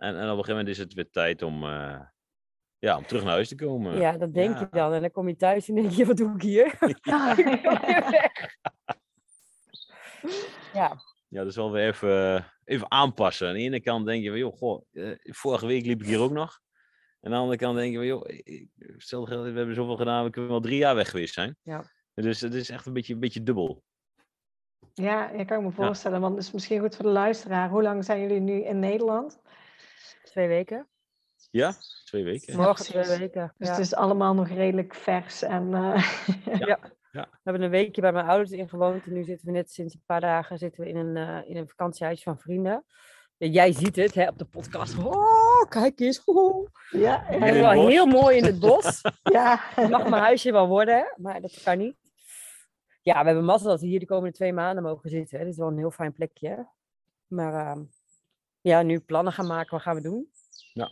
En, 0.00 0.14
en 0.16 0.22
op 0.22 0.22
een 0.22 0.28
gegeven 0.28 0.50
moment 0.50 0.68
is 0.68 0.78
het 0.78 0.94
weer 0.94 1.10
tijd 1.10 1.42
om, 1.42 1.64
eh, 1.64 2.00
ja, 2.78 2.96
om 2.96 3.06
terug 3.06 3.22
naar 3.22 3.32
huis 3.32 3.48
te 3.48 3.54
komen. 3.54 3.96
ja 3.98 4.16
dat 4.16 4.34
denk 4.34 4.54
ja. 4.54 4.60
je 4.60 4.68
dan. 4.70 4.92
En 4.92 5.00
dan 5.00 5.10
kom 5.10 5.28
je 5.28 5.36
thuis 5.36 5.68
en 5.68 5.74
denk 5.74 5.90
je, 5.90 6.06
wat 6.06 6.16
doe 6.16 6.34
ik 6.34 6.42
hier? 6.42 6.78
Ja. 7.02 7.36
Ik 7.36 8.58
ja, 10.72 10.96
Ja, 11.28 11.44
dus 11.44 11.56
wel 11.56 11.70
weer 11.70 11.88
even, 11.88 12.46
even 12.64 12.90
aanpassen. 12.90 13.48
Aan 13.48 13.54
de 13.54 13.60
ene 13.60 13.80
kant 13.80 14.06
denk 14.06 14.22
je, 14.22 14.28
van, 14.28 14.38
joh, 14.38 14.56
goh, 14.56 14.84
eh, 14.92 15.10
vorige 15.22 15.66
week 15.66 15.84
liep 15.86 16.00
ik 16.00 16.06
hier 16.06 16.20
ook 16.20 16.30
nog. 16.32 16.58
En 17.20 17.30
aan 17.30 17.30
de 17.30 17.36
andere 17.38 17.58
kant 17.58 17.76
denk 17.76 17.90
je, 17.90 17.96
van, 17.96 18.06
joh, 18.06 18.22
ik- 18.26 18.46
ik- 18.46 18.94
stel 18.96 19.26
we 19.28 19.34
hebben 19.34 19.74
zoveel 19.74 19.96
gedaan, 19.96 20.24
we 20.24 20.30
kunnen 20.30 20.50
wel 20.50 20.60
drie 20.60 20.78
jaar 20.78 20.94
weg 20.94 21.10
geweest 21.10 21.34
zijn. 21.34 21.56
Ja. 21.62 21.84
Dus 22.14 22.40
het 22.40 22.54
is 22.54 22.70
echt 22.70 22.86
een 22.86 22.92
beetje, 22.92 23.14
een 23.14 23.20
beetje 23.20 23.42
dubbel. 23.42 23.82
Ja, 24.94 25.30
ja, 25.30 25.44
kan 25.44 25.58
ik 25.58 25.64
me 25.64 25.70
voorstellen. 25.70 26.20
Want 26.20 26.36
het 26.36 26.44
is 26.44 26.52
misschien 26.52 26.80
goed 26.80 26.96
voor 26.96 27.04
de 27.04 27.10
luisteraar. 27.10 27.68
Hoe 27.68 27.82
lang 27.82 28.04
zijn 28.04 28.20
jullie 28.20 28.40
nu 28.40 28.64
in 28.64 28.78
Nederland? 28.78 29.40
Twee 30.30 30.48
weken. 30.48 30.88
Ja, 31.50 31.74
twee 32.04 32.24
weken. 32.24 32.52
Ja, 32.52 32.58
Morgen 32.58 32.84
twee 32.84 33.18
weken. 33.18 33.54
Dus 33.58 33.68
ja. 33.68 33.74
het 33.74 33.84
is 33.84 33.94
allemaal 33.94 34.34
nog 34.34 34.48
redelijk 34.48 34.94
vers. 34.94 35.42
En, 35.42 35.74
eh, 35.74 36.04
We 37.10 37.26
hebben 37.42 37.62
een 37.62 37.70
weekje 37.70 38.00
bij 38.00 38.12
mijn 38.12 38.26
ouders 38.26 38.50
ingewoond. 38.50 39.04
En 39.04 39.12
nu 39.12 39.24
zitten 39.24 39.46
we 39.46 39.52
net 39.52 39.70
sinds 39.70 39.94
een 39.94 40.02
paar 40.06 40.20
dagen 40.20 40.58
zitten 40.58 40.82
we 40.82 40.88
in 40.88 40.96
een, 40.96 41.16
eh, 41.16 41.48
in 41.50 41.56
een 41.56 41.68
vakantiehuis 41.68 42.22
van 42.22 42.38
vrienden. 42.38 42.84
jij 43.36 43.72
ziet 43.72 43.96
het 43.96 44.14
hè, 44.14 44.28
op 44.28 44.38
de 44.38 44.44
podcast. 44.44 44.98
Oh, 44.98 45.68
kijk 45.68 46.00
eens. 46.00 46.24
Oh. 46.24 46.68
Ja, 46.90 47.28
in 47.28 47.42
is 47.42 47.50
het 47.50 47.60
wel 47.60 47.86
heel 47.86 48.06
mooi 48.06 48.36
in 48.36 48.44
het 48.44 48.58
bos. 48.58 49.00
ja. 49.22 49.58
Het 49.60 49.90
mag 49.90 50.08
mijn 50.08 50.22
huisje 50.22 50.52
wel 50.52 50.68
worden, 50.68 50.96
hè, 50.96 51.04
maar 51.16 51.40
dat 51.40 51.62
kan 51.62 51.78
niet. 51.78 51.96
Ja, 53.02 53.20
we 53.20 53.26
hebben 53.26 53.44
mazzel 53.44 53.70
dat 53.70 53.80
we 53.80 53.86
hier 53.86 54.00
de 54.00 54.06
komende 54.06 54.36
twee 54.36 54.52
maanden 54.52 54.82
mogen 54.82 55.10
zitten. 55.10 55.38
Hè. 55.38 55.44
Dit 55.44 55.52
is 55.52 55.58
wel 55.58 55.68
een 55.68 55.78
heel 55.78 55.90
fijn 55.90 56.12
plekje. 56.12 56.68
Maar 57.26 57.54
ehm, 57.66 57.82
ja, 58.60 58.82
nu 58.82 59.00
plannen 59.00 59.32
gaan 59.32 59.46
maken. 59.46 59.70
Wat 59.70 59.82
gaan 59.82 59.94
we 59.94 60.00
doen? 60.02 60.30
Ja. 60.72 60.90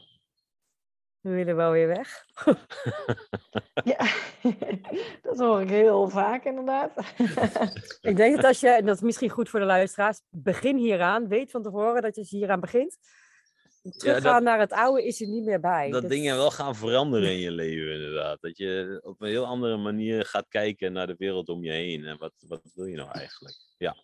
We 1.21 1.31
willen 1.31 1.57
wel 1.57 1.71
weer 1.71 1.87
weg. 1.87 2.25
ja. 3.93 4.07
dat 5.23 5.39
hoor 5.39 5.61
ik 5.63 5.69
heel 5.69 6.09
vaak 6.09 6.45
inderdaad. 6.45 6.93
Ik 8.01 8.17
denk 8.17 8.37
dat 8.37 8.45
als 8.45 8.61
je, 8.61 8.69
en 8.69 8.87
dat 8.87 8.97
is 8.97 9.03
misschien 9.03 9.31
goed 9.31 9.49
voor 9.49 9.61
de 9.61 9.67
luisteraars, 9.67 10.21
begin 10.31 10.77
hieraan. 10.77 11.29
Weet 11.29 11.51
van 11.51 11.63
tevoren 11.63 12.03
dat 12.03 12.15
je 12.15 12.21
je 12.29 12.37
hieraan 12.37 12.61
begint. 12.61 12.97
Teruggaan 13.97 14.33
dat- 14.33 14.43
naar 14.43 14.59
het 14.59 14.73
oude 14.73 15.07
is 15.07 15.21
er 15.21 15.29
niet 15.29 15.45
meer 15.45 15.61
bij. 15.61 15.91
dat 15.91 16.09
dingen 16.09 16.37
wel 16.37 16.51
gaan 16.51 16.77
veranderen 16.77 17.31
in 17.31 17.39
je 17.39 17.51
leven, 17.51 17.93
inderdaad. 17.93 18.41
Dat 18.41 18.57
je 18.57 19.01
op 19.05 19.21
een 19.21 19.29
heel 19.29 19.47
andere 19.47 19.77
manier 19.77 20.25
gaat 20.25 20.49
kijken 20.49 20.93
naar 20.93 21.07
de 21.07 21.15
wereld 21.19 21.49
om 21.49 21.65
je 21.65 21.71
heen. 21.73 22.05
En 22.05 22.19
wat, 22.19 22.33
wat 22.49 22.61
wil 22.75 22.85
je 22.85 22.97
nou 22.97 23.11
eigenlijk? 23.11 23.57
Ja, 23.77 23.97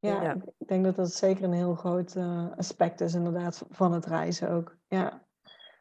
Ja, 0.00 0.22
Ja. 0.22 0.36
ik 0.58 0.68
denk 0.68 0.84
dat 0.84 0.96
dat 0.96 1.12
zeker 1.12 1.44
een 1.44 1.52
heel 1.52 1.74
groot 1.74 2.14
eh, 2.14 2.46
aspect 2.56 3.00
is 3.00 3.14
inderdaad 3.14 3.64
van 3.70 3.92
het 3.92 4.06
reizen 4.06 4.50
ook. 4.50 4.76
Ja, 4.88 5.26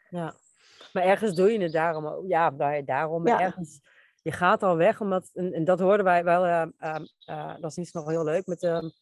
Ja. 0.09 0.34
Maar 0.93 1.03
ergens 1.03 1.36
doe 1.36 1.51
je 1.51 1.61
het 1.61 1.72
daarom 1.72 2.05
ook. 2.07 2.28
Ja, 2.28 2.49
daar- 2.51 2.86
daarom. 2.86 3.28
Ja. 3.28 3.39
ergens, 3.41 3.82
je 4.22 4.32
gaat 4.32 4.63
al 4.63 4.78
weg, 4.78 5.01
omdat, 5.01 5.30
en, 5.34 5.53
en 5.53 5.63
dat 5.63 5.80
hoorden 5.80 6.05
wij 6.05 6.24
wel, 6.24 6.45
eh, 6.45 6.61
ehm, 6.78 7.05
eh, 7.26 7.53
dat 7.59 7.70
is 7.72 7.76
niet 7.76 7.93
nog 7.93 8.07
heel 8.09 8.24
leuk, 8.24 8.45
met 8.45 8.59
de 8.59 8.93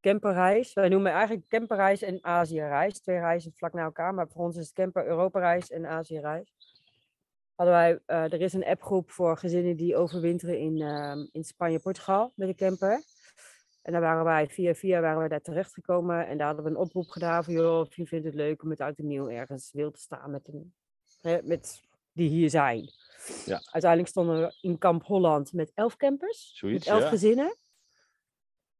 camperreis. 0.00 0.72
Wij 0.72 0.88
noemen 0.88 1.12
eigenlijk 1.12 1.48
camperreis 1.48 2.02
en 2.02 2.18
Aziëreis. 2.24 3.00
Twee 3.00 3.18
reizen 3.18 3.52
vlak 3.56 3.72
na 3.72 3.82
elkaar, 3.82 4.14
maar 4.14 4.28
voor 4.28 4.44
ons 4.44 4.56
is 4.56 4.64
het 4.66 4.74
camper 4.74 5.06
Europa-reis 5.06 5.70
en 5.70 5.86
Aziëreis. 5.86 6.54
Hadden 7.54 7.74
wij, 7.74 8.00
er 8.06 8.40
is 8.40 8.52
een 8.52 8.64
appgroep 8.66 9.10
voor 9.10 9.36
gezinnen 9.36 9.76
die 9.76 9.96
overwinteren 9.96 10.58
in, 10.58 10.80
ehm, 10.80 11.26
in 11.32 11.44
Spanje, 11.44 11.78
Portugal 11.78 12.32
met 12.34 12.48
de 12.48 12.54
camper. 12.54 13.02
En 13.82 13.92
daar 13.92 14.00
waren 14.00 14.24
wij, 14.24 14.48
via 14.48 14.74
via 14.74 15.00
waren 15.00 15.22
we 15.22 15.28
daar 15.28 15.40
terechtgekomen. 15.40 16.26
En 16.26 16.38
daar 16.38 16.46
hadden 16.46 16.64
we 16.64 16.70
een 16.70 16.76
oproep 16.76 17.08
gedaan 17.08 17.44
van, 17.44 17.54
joh, 17.54 17.86
je 17.90 18.06
vindt 18.06 18.24
het 18.24 18.34
leuk 18.34 18.62
om 18.62 18.68
met 18.68 18.80
oud 18.80 18.98
en 18.98 19.06
nieuw 19.06 19.28
ergens 19.28 19.70
wil 19.72 19.90
te 19.90 20.00
staan 20.00 20.30
met, 20.30 20.48
een, 20.48 20.74
hè, 21.20 21.38
met 21.42 21.82
die 22.12 22.28
hier 22.28 22.50
zijn. 22.50 22.90
Ja. 23.46 23.60
Uiteindelijk 23.70 24.10
stonden 24.10 24.40
we 24.40 24.56
in 24.60 24.78
Kamp 24.78 25.04
Holland 25.04 25.52
met 25.52 25.70
elf 25.74 25.96
campers. 25.96 26.52
Zoiets, 26.54 26.86
met 26.86 26.94
elf 26.94 27.02
ja. 27.02 27.08
gezinnen. 27.08 27.56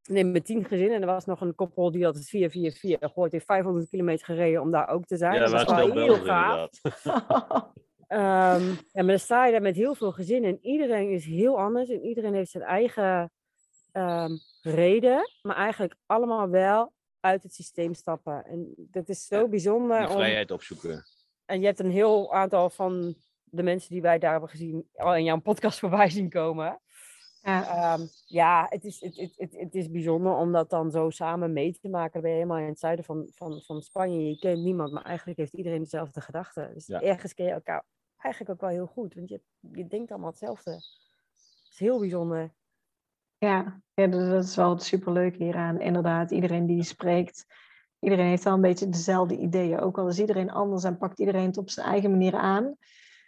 Nee, 0.05 0.24
met 0.24 0.44
tien 0.44 0.64
gezinnen. 0.64 0.94
En 0.96 1.01
er 1.01 1.07
was 1.07 1.24
nog 1.24 1.40
een 1.40 1.55
koppel 1.55 1.90
die 1.90 2.05
had 2.05 2.14
het 2.14 2.28
444 2.28 3.12
gehoord. 3.12 3.32
heeft 3.32 3.44
500 3.44 3.88
kilometer 3.88 4.24
gereden 4.24 4.61
om 4.61 4.70
daar 4.70 4.88
ook 4.88 5.07
te 5.07 5.16
zijn. 5.16 5.34
ja 5.34 5.40
dat 5.40 5.51
dat 5.51 5.66
was 5.66 5.76
wel 5.76 5.92
heel 5.92 6.24
gaaf. 6.24 6.70
ja, 8.09 8.59
maar 8.92 9.07
dan 9.07 9.18
sta 9.18 9.46
je 9.46 9.53
daar 9.53 9.62
met 9.62 9.76
heel 9.76 9.94
veel 9.94 10.12
gezinnen 10.12 10.51
en 10.51 10.59
iedereen 10.62 11.11
is 11.11 11.24
heel 11.24 11.59
anders 11.59 11.88
en 11.88 12.05
iedereen 12.05 12.34
heeft 12.34 12.51
zijn 12.51 12.64
eigen 12.64 13.32
ehm, 13.93 14.36
reden, 14.62 15.30
maar 15.43 15.57
eigenlijk 15.57 15.97
allemaal 16.07 16.49
wel 16.49 16.93
uit 17.20 17.43
het 17.43 17.55
systeem 17.55 17.95
stappen. 17.95 18.45
En 18.45 18.74
dat 18.76 19.09
is 19.09 19.26
zo 19.26 19.38
Ja, 19.41 19.49
bijzonder. 19.49 20.01
Om- 20.09 20.12
vrijheid 20.14 20.51
opzoeken. 20.51 21.05
en 21.45 21.61
je 21.61 21.66
hebt 21.66 21.78
een 21.78 21.91
heel 21.91 22.34
aantal 22.34 22.70
van 22.70 23.14
de 23.45 23.62
mensen 23.62 23.91
die 23.91 24.03
wij 24.03 24.18
daar 24.18 24.30
hebben 24.30 24.49
gezien 24.51 24.88
al 24.95 25.16
in 25.16 25.24
jouw 25.24 25.41
podcast 25.41 25.78
voorbij 25.80 26.11
zien 26.11 26.28
komen. 26.30 26.80
ja, 27.43 27.66
Ehm, 27.95 28.07
ja, 28.26 28.66
het 28.68 28.84
is, 28.84 29.01
het, 29.01 29.16
het, 29.16 29.32
het, 29.36 29.57
het 29.57 29.74
is 29.74 29.91
bijzonder 29.91 30.32
om 30.36 30.53
dat 30.53 30.70
dan 30.70 30.91
zo 30.91 31.11
samen 31.11 31.53
mee 31.53 31.78
te 31.80 31.88
maken. 31.88 32.12
Dan 32.12 32.22
ben 32.22 32.30
je 32.30 32.36
helemaal 32.36 32.59
in 32.59 32.66
het 32.68 32.78
zuiden 32.78 33.05
van, 33.05 33.28
van, 33.34 33.61
van 33.62 33.82
Spanje. 33.82 34.28
Je 34.28 34.38
kent 34.38 34.59
niemand, 34.62 34.93
maar 34.93 35.05
eigenlijk 35.05 35.38
heeft 35.38 35.53
iedereen 35.53 35.82
dezelfde 35.82 36.20
gedachten. 36.20 36.74
Dus 36.74 36.86
Ja. 36.86 37.01
ergens 37.03 37.34
ken 37.34 37.45
je 37.47 37.53
elkaar 37.53 37.84
eigenlijk 38.16 38.55
ook 38.55 38.61
wel 38.68 38.70
heel 38.76 38.86
goed. 38.86 39.14
Want 39.14 39.28
je, 39.28 39.41
je 39.72 39.86
denkt 39.86 40.11
allemaal 40.11 40.30
hetzelfde. 40.30 40.70
Het 40.70 41.68
is 41.70 41.78
heel 41.78 41.99
bijzonder. 41.99 42.53
Ja. 43.41 43.80
ja 43.95 44.07
dat, 44.07 44.45
is 44.45 44.57
wel 44.57 44.70
het 44.70 44.82
superleuke 44.82 45.45
hieraan. 45.45 45.80
Inderdaad, 45.80 46.30
iedereen 46.30 46.66
die 46.66 46.82
spreekt, 46.82 47.47
iedereen 47.99 48.26
heeft 48.26 48.45
wel 48.45 48.55
een 48.55 48.61
beetje 48.61 48.88
dezelfde 48.88 49.36
ideeën. 49.36 49.80
Ook 49.80 49.99
al 49.99 50.09
is 50.09 50.18
iedereen 50.18 50.51
anders 50.51 50.84
en 50.84 50.99
pakt 50.99 51.18
iedereen 51.18 51.47
het 51.47 51.57
op 51.57 51.70
zijn 51.70 51.86
eigen 51.86 52.11
manier 52.11 52.34
aan. 52.34 52.76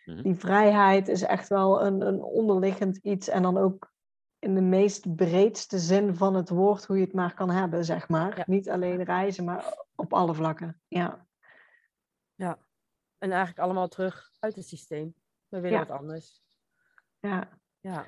Mhm. 0.04 0.22
Die 0.22 0.34
vrijheid 0.34 1.08
is 1.08 1.22
echt 1.22 1.48
wel 1.48 1.84
een, 1.84 2.00
een 2.00 2.22
onderliggend 2.22 2.96
iets. 2.96 3.28
En 3.28 3.42
dan 3.42 3.58
ook 3.58 3.92
in 4.38 4.54
de 4.54 4.60
meest 4.60 5.14
breedste 5.14 5.78
zin 5.78 6.16
van 6.16 6.34
het 6.34 6.48
woord, 6.48 6.84
hoe 6.84 6.96
je 6.96 7.04
het 7.04 7.14
maar 7.14 7.34
kan 7.34 7.50
hebben, 7.50 7.84
zeg 7.84 8.08
maar. 8.08 8.36
Ja. 8.36 8.44
Niet 8.46 8.70
alleen 8.70 9.02
reizen, 9.04 9.44
maar 9.44 9.86
op 9.94 10.12
alle 10.12 10.34
vlakken. 10.34 10.80
Ja. 10.88 11.26
Ja. 12.34 12.58
En 13.18 13.30
eigenlijk 13.30 13.60
allemaal 13.60 13.88
terug 13.88 14.30
uit 14.38 14.54
het 14.56 14.66
systeem. 14.66 15.14
We 15.48 15.60
willen 15.60 15.78
Ja. 15.78 15.86
wat 15.86 15.98
anders. 15.98 16.42
ja. 17.20 17.60
Ja. 17.80 18.04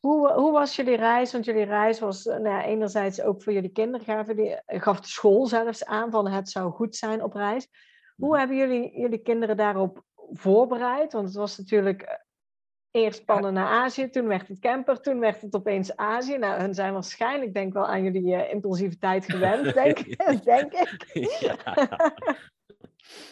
Hoe, 0.00 0.32
hoe 0.32 0.52
was 0.52 0.76
jullie 0.76 0.96
reis? 0.96 1.32
Want 1.32 1.44
jullie 1.44 1.64
reis 1.64 1.98
was 1.98 2.26
eh, 2.26 2.38
nou 2.38 2.56
ja, 2.56 2.64
enerzijds 2.64 3.22
ook 3.22 3.42
voor 3.42 3.52
jullie 3.52 3.72
kinderen. 3.72 4.36
Die, 4.36 4.54
eh, 4.54 4.82
gaf 4.82 5.00
de 5.00 5.08
school 5.08 5.46
zelfs 5.46 5.84
aan 5.84 6.10
van 6.10 6.28
het 6.28 6.48
zou 6.48 6.72
goed 6.72 6.96
zijn 6.96 7.22
op 7.22 7.34
reis. 7.34 7.68
Hoe 8.16 8.28
Mhm. 8.28 8.38
hebben 8.38 8.56
jullie 8.56 9.00
jullie 9.00 9.18
kinderen 9.22 9.56
daarop 9.56 10.04
voorbereid? 10.32 11.12
Want 11.12 11.26
het 11.26 11.36
was 11.36 11.58
natuurlijk 11.58 12.02
eh, 12.02 12.14
eerst 12.90 13.18
spannen 13.20 13.52
naar 13.52 13.66
Azië, 13.68 14.10
toen 14.10 14.26
werd 14.26 14.48
het 14.48 14.58
camper, 14.58 15.00
toen 15.00 15.18
werd 15.18 15.40
het 15.40 15.54
opeens 15.54 15.96
Azië. 15.96 16.38
Nou, 16.38 16.60
hun 16.60 16.74
zijn 16.74 16.92
waarschijnlijk 16.92 17.54
denk 17.54 17.66
ik 17.66 17.72
wel 17.72 17.86
aan 17.86 18.02
jullie 18.02 18.48
impulsiviteit 18.48 19.24
gewend, 19.24 19.74
denk, 19.82 19.98
denk 20.44 20.72
ik. 20.72 21.06
ja. 21.40 21.56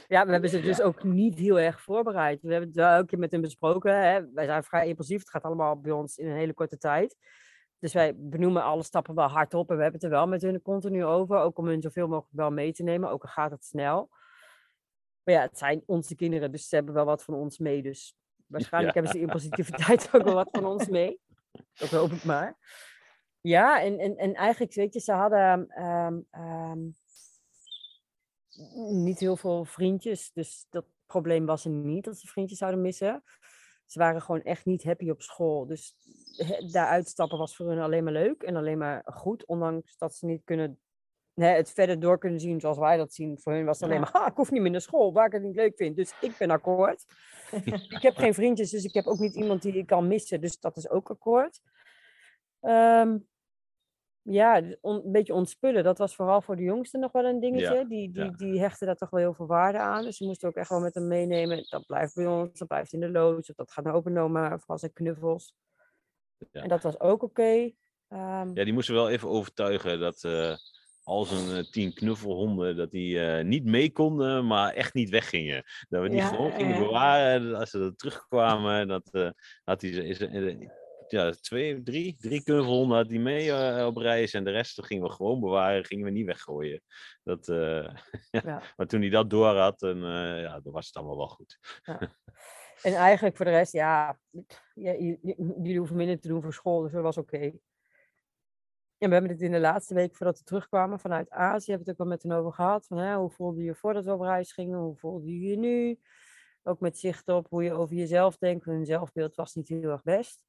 Ja, 0.08 0.24
we 0.26 0.32
hebben 0.32 0.50
ze 0.50 0.60
dus 0.60 0.80
ook 0.80 1.02
niet 1.02 1.38
heel 1.38 1.58
erg 1.60 1.80
voorbereid. 1.82 2.42
We 2.42 2.50
hebben 2.50 2.68
het 2.68 2.78
wel 2.78 2.98
ook 2.98 3.16
met 3.16 3.30
hen 3.30 3.40
besproken. 3.40 4.02
Hè. 4.02 4.32
Wij 4.32 4.44
zijn 4.44 4.64
vrij 4.64 4.86
impulsief. 4.88 5.18
Het 5.18 5.30
gaat 5.30 5.42
allemaal 5.42 5.80
bij 5.80 5.92
ons 5.92 6.16
in 6.16 6.26
een 6.28 6.36
hele 6.36 6.54
korte 6.54 6.78
tijd. 6.78 7.16
Dus 7.78 7.92
wij 7.92 8.14
benoemen 8.16 8.62
alle 8.62 8.82
stappen 8.82 9.14
wel 9.14 9.28
hardop. 9.28 9.70
En 9.70 9.76
we 9.76 9.82
hebben 9.82 10.00
het 10.00 10.10
er 10.10 10.16
wel 10.16 10.26
met 10.26 10.42
hun 10.42 10.62
continu 10.62 11.04
over. 11.04 11.36
Ook 11.38 11.58
om 11.58 11.66
hun 11.66 11.82
zoveel 11.82 12.08
mogelijk 12.08 12.36
wel 12.36 12.50
mee 12.50 12.72
te 12.72 12.82
nemen. 12.82 13.10
Ook 13.10 13.22
al 13.22 13.28
gaat 13.28 13.50
het 13.50 13.64
snel. 13.64 14.08
Maar 15.22 15.34
ja, 15.34 15.40
het 15.40 15.58
zijn 15.58 15.82
onze 15.86 16.14
kinderen. 16.14 16.52
Dus 16.52 16.68
ze 16.68 16.74
hebben 16.74 16.94
wel 16.94 17.04
wat 17.04 17.24
van 17.24 17.34
ons 17.34 17.58
mee. 17.58 17.82
Dus 17.82 18.14
waarschijnlijk 18.46 18.94
Ja. 18.94 19.00
hebben 19.02 19.20
ze 19.20 19.26
impulsiviteit 19.26 20.08
ook 20.12 20.22
wel 20.24 20.34
wat 20.34 20.48
van 20.52 20.64
ons 20.64 20.88
mee. 20.88 21.20
Dat 21.74 21.88
hoop 21.90 22.10
ik 22.10 22.24
maar. 22.24 22.56
Ja, 23.40 23.82
en, 23.82 23.98
en, 23.98 24.16
en 24.16 24.34
eigenlijk, 24.34 24.74
weet 24.74 24.94
je, 24.94 25.00
ze 25.00 25.12
hadden... 25.12 25.68
ehm, 25.68 26.18
ehm, 26.30 26.78
niet 28.90 29.18
heel 29.18 29.36
veel 29.36 29.64
vriendjes. 29.64 30.30
Dus 30.32 30.66
dat 30.70 30.84
probleem 31.06 31.46
was 31.46 31.64
er 31.64 31.70
niet 31.70 32.04
dat 32.04 32.18
ze 32.18 32.26
vriendjes 32.26 32.58
zouden 32.58 32.80
missen. 32.80 33.22
Ze 33.86 33.98
waren 33.98 34.22
gewoon 34.22 34.42
echt 34.42 34.64
niet 34.64 34.84
happy 34.84 35.10
op 35.10 35.22
school. 35.22 35.66
Dus 35.66 35.94
he- 36.36 36.66
daar 36.70 36.86
uitstappen 36.86 37.38
was 37.38 37.56
voor 37.56 37.66
hun 37.68 37.78
alleen 37.78 38.04
maar 38.04 38.12
leuk 38.12 38.42
en 38.42 38.56
alleen 38.56 38.78
maar 38.78 39.02
goed. 39.04 39.46
Ondanks 39.46 39.98
dat 39.98 40.14
ze 40.14 40.26
niet 40.26 40.44
kunnen, 40.44 40.80
hè, 41.34 41.48
het 41.48 41.70
verder 41.70 42.00
door 42.00 42.18
kunnen 42.18 42.40
zien 42.40 42.60
zoals 42.60 42.78
wij 42.78 42.96
dat 42.96 43.14
zien. 43.14 43.38
Voor 43.40 43.52
hun 43.52 43.64
was 43.64 43.80
het 43.80 43.88
alleen 43.88 44.00
maar, 44.00 44.10
ha, 44.12 44.26
ik 44.26 44.36
hoef 44.36 44.50
niet 44.50 44.62
meer 44.62 44.70
naar 44.70 44.80
school 44.80 45.12
waar 45.12 45.26
ik 45.26 45.32
het 45.32 45.42
niet 45.42 45.56
leuk 45.56 45.76
vind. 45.76 45.96
Dus 45.96 46.14
ik 46.20 46.36
ben 46.38 46.50
akkoord. 46.50 47.04
ik 47.96 48.02
heb 48.02 48.16
geen 48.16 48.34
vriendjes, 48.34 48.70
dus 48.70 48.84
ik 48.84 48.94
heb 48.94 49.06
ook 49.06 49.18
niet 49.18 49.34
iemand 49.34 49.62
die 49.62 49.72
ik 49.72 49.86
kan 49.86 50.08
missen. 50.08 50.40
Dus 50.40 50.58
dat 50.60 50.76
is 50.76 50.88
ook 50.88 51.10
akkoord. 51.10 51.60
Ehm, 52.60 53.18
ja, 54.30 54.62
on- 54.80 55.02
een 55.04 55.12
beetje 55.12 55.34
ontspullen. 55.34 55.84
Dat 55.84 55.98
was 55.98 56.14
vooral 56.14 56.42
voor 56.42 56.56
de 56.56 56.62
jongste 56.62 56.98
nog 56.98 57.12
wel 57.12 57.24
een 57.24 57.40
dingetje. 57.40 57.86
die, 57.88 58.10
die, 58.10 58.24
ja. 58.24 58.30
die 58.30 58.60
hechten 58.60 58.86
daar 58.86 58.96
toch 58.96 59.10
wel 59.10 59.20
heel 59.20 59.34
veel 59.34 59.46
waarde 59.46 59.78
aan. 59.78 60.04
Dus 60.04 60.16
ze 60.16 60.24
moesten 60.24 60.48
ook 60.48 60.54
echt 60.54 60.68
wel 60.68 60.80
met 60.80 60.94
hem 60.94 61.06
meenemen. 61.06 61.66
Dat 61.68 61.86
blijft 61.86 62.14
bij 62.14 62.26
ons, 62.26 62.58
dat 62.58 62.68
blijft 62.68 62.92
in 62.92 63.00
de 63.00 63.10
loods. 63.10 63.50
Of 63.50 63.56
dat 63.56 63.72
gaat 63.72 63.84
naar 63.84 63.94
openomen, 63.94 64.58
vooral 64.58 64.78
zijn 64.78 64.92
knuffels. 64.92 65.54
Ja. 66.52 66.62
En 66.62 66.68
dat 66.68 66.82
was 66.82 67.00
ook 67.00 67.22
oké. 67.22 67.70
Ehm, 68.08 68.50
Ja, 68.54 68.64
die 68.64 68.72
moesten 68.72 68.94
wel 68.94 69.10
even 69.10 69.28
overtuigen 69.28 70.00
dat 70.00 70.24
eh 70.24 70.54
al 71.02 71.24
zijn 71.24 71.56
eh, 71.64 71.70
tien 71.70 71.94
knuffelhonden, 71.94 72.76
dat 72.76 72.90
die 72.90 73.20
eh, 73.20 73.44
niet 73.44 73.64
mee 73.64 73.92
konden, 73.92 74.46
maar 74.46 74.72
echt 74.72 74.94
niet 74.94 75.08
weggingen. 75.10 75.64
Dat 75.88 76.02
we 76.02 76.08
die 76.08 76.22
gewoon 76.22 76.52
gingen 76.52 76.78
bewaren. 76.78 77.54
Als 77.54 77.70
ze 77.70 77.78
er 77.78 77.96
terugkwamen, 77.96 78.88
dat 78.88 79.08
eh, 79.12 79.30
had 79.64 79.80
hij 79.82 80.16
eh, 80.18 80.68
ja, 81.10 81.30
twee, 81.30 81.82
drie, 81.82 82.16
drie 82.16 82.42
knuffelhonden 82.42 82.96
had 82.96 83.08
hij 83.08 83.18
mee 83.18 83.52
eh, 83.52 83.86
op 83.86 83.96
reis. 83.96 84.34
En 84.34 84.44
de 84.44 84.50
rest 84.50 84.86
gingen 84.86 85.04
we 85.04 85.12
gewoon 85.12 85.40
bewaren, 85.40 85.84
gingen 85.84 86.04
we 86.04 86.10
niet 86.10 86.26
weggooien. 86.26 86.82
Dat, 87.22 87.48
eh, 87.48 87.94
Ja. 88.44 88.62
Maar 88.76 88.86
toen 88.86 89.00
hij 89.00 89.10
dat 89.10 89.30
door 89.30 89.56
had, 89.56 89.78
dan, 89.78 89.96
eh, 89.96 90.42
ja, 90.42 90.60
dan 90.60 90.72
was 90.72 90.86
het 90.86 90.96
allemaal 90.96 91.16
wel 91.16 91.28
goed. 91.28 91.58
En 92.82 92.94
eigenlijk 92.94 93.36
voor 93.36 93.44
de 93.44 93.50
rest, 93.50 93.72
ja, 93.72 94.18
jullie 94.74 95.78
hoeven 95.78 95.96
minder 95.96 96.20
te 96.20 96.28
doen 96.28 96.42
voor 96.42 96.52
school, 96.52 96.82
dus 96.82 96.92
dat 96.92 97.02
was 97.02 97.16
oké. 97.16 97.52
En 98.98 99.08
we 99.08 99.12
hebben 99.12 99.30
het 99.30 99.40
in 99.40 99.52
de 99.52 99.60
laatste 99.60 99.94
week 99.94 100.16
voordat 100.16 100.38
we 100.38 100.44
terugkwamen 100.44 101.00
vanuit 101.00 101.30
Azië, 101.30 101.70
hebben 101.70 101.86
we 101.86 101.90
het 101.90 102.00
ook 102.00 102.06
wel 102.06 102.16
met 102.16 102.22
hen 102.22 102.32
over 102.32 102.52
gehad. 102.52 102.86
Van, 102.86 102.98
hè, 102.98 103.16
hoe 103.16 103.30
voelde 103.30 103.60
je 103.60 103.64
je 103.64 103.74
voordat 103.74 104.04
we 104.04 104.12
op 104.12 104.20
reis 104.20 104.52
gingen? 104.52 104.78
Hoe 104.78 104.96
voelde 104.96 105.26
je 105.26 105.40
je 105.40 105.56
nu? 105.56 105.98
Ook 106.62 106.80
met 106.80 106.98
zicht 106.98 107.28
op 107.28 107.48
hoe 107.48 107.62
je 107.62 107.72
over 107.72 107.96
jezelf 107.96 108.36
denkt. 108.36 108.64
Hun 108.64 108.84
zelfbeeld 108.84 109.34
was 109.34 109.54
niet 109.54 109.68
heel 109.68 109.90
erg 109.90 110.02
best. 110.02 110.47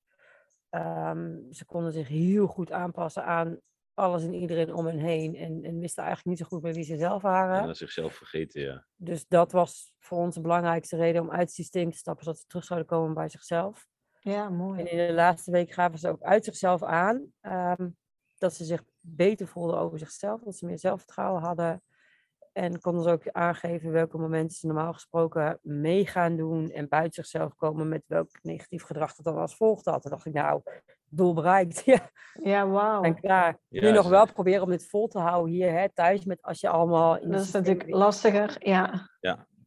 Ehm, 0.69 1.51
ze 1.51 1.65
konden 1.65 1.91
zich 1.91 2.07
heel 2.07 2.47
goed 2.47 2.71
aanpassen 2.71 3.25
aan 3.25 3.59
alles 3.93 4.23
en 4.23 4.33
iedereen 4.33 4.73
om 4.73 4.85
hen 4.85 4.97
heen. 4.97 5.35
En, 5.35 5.63
en 5.63 5.79
wisten 5.79 6.03
eigenlijk 6.03 6.37
niet 6.37 6.47
zo 6.47 6.55
goed 6.55 6.61
bij 6.61 6.73
wie 6.73 6.83
ze 6.83 6.97
zelf 6.97 7.21
waren. 7.21 7.67
En 7.67 7.75
zichzelf 7.75 8.15
vergeten, 8.15 8.61
ja. 8.61 8.85
Dus 8.95 9.27
dat 9.27 9.51
was 9.51 9.93
voor 9.97 10.17
ons 10.17 10.35
de 10.35 10.41
belangrijkste 10.41 10.95
reden 10.95 11.21
om 11.21 11.31
uit 11.31 11.41
het 11.41 11.51
systeem 11.51 11.91
te 11.91 11.97
stappen, 11.97 12.23
zodat 12.23 12.39
ze 12.39 12.47
terug 12.47 12.63
zouden 12.63 12.87
komen 12.87 13.13
bij 13.13 13.29
zichzelf. 13.29 13.87
Ja, 14.19 14.49
mooi. 14.49 14.79
En 14.79 14.91
in 14.91 15.07
de 15.07 15.13
laatste 15.13 15.51
week 15.51 15.71
gaven 15.71 15.99
ze 15.99 16.09
ook 16.09 16.21
uit 16.21 16.45
zichzelf 16.45 16.83
aan 16.83 17.33
ehm, 17.39 17.89
dat 18.37 18.53
ze 18.53 18.63
zich 18.63 18.83
beter 18.99 19.47
voelden 19.47 19.77
over 19.79 19.99
zichzelf, 19.99 20.41
dat 20.41 20.55
ze 20.55 20.65
meer 20.65 20.79
zelfvertrouwen 20.79 21.41
hadden. 21.41 21.81
En 22.53 22.79
konden 22.81 23.03
ze 23.03 23.09
ook 23.09 23.29
aangeven 23.31 23.91
welke 23.91 24.17
momenten 24.17 24.57
ze 24.57 24.65
normaal 24.67 24.93
gesproken 24.93 25.59
mee 25.61 26.05
gaan 26.07 26.37
doen 26.37 26.69
en 26.71 26.87
buiten 26.87 27.13
zichzelf 27.13 27.55
komen 27.55 27.87
met 27.89 28.03
welk 28.07 28.29
negatief 28.41 28.83
gedrag 28.83 29.15
dat 29.15 29.25
dan 29.25 29.37
als 29.37 29.55
volgt 29.55 29.85
had. 29.85 30.01
Toen 30.01 30.11
dacht 30.11 30.25
ik, 30.25 30.33
nou, 30.33 30.61
doel 31.09 31.33
bereikt. 31.33 31.83
Ja, 31.85 32.09
Ja, 32.43 32.67
wauw. 32.67 33.01
en 33.03 33.19
klaar. 33.19 33.57
Ja, 33.67 33.81
nu 33.81 33.91
nog 33.91 34.09
wel 34.09 34.25
proberen 34.33 34.63
om 34.63 34.69
dit 34.69 34.89
vol 34.89 35.07
te 35.07 35.19
houden 35.19 35.53
hier 35.53 35.71
hè, 35.71 35.89
thuis 35.93 36.25
met 36.25 36.41
als 36.41 36.59
je 36.59 36.69
allemaal 36.69 37.19
in 37.19 37.31
Dat 37.31 37.41
is 37.41 37.51
natuurlijk 37.51 37.89
lastiger. 37.89 38.55
Ja, 38.59 39.07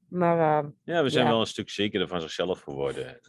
Maar 0.08 0.62
ehm, 0.64 0.70
Ja, 0.84 1.02
we 1.02 1.10
zijn 1.10 1.24
Ja. 1.24 1.30
wel 1.30 1.40
een 1.40 1.46
stuk 1.46 1.70
zekerder 1.70 2.08
van 2.08 2.20
zichzelf 2.20 2.60
geworden. 2.60 3.20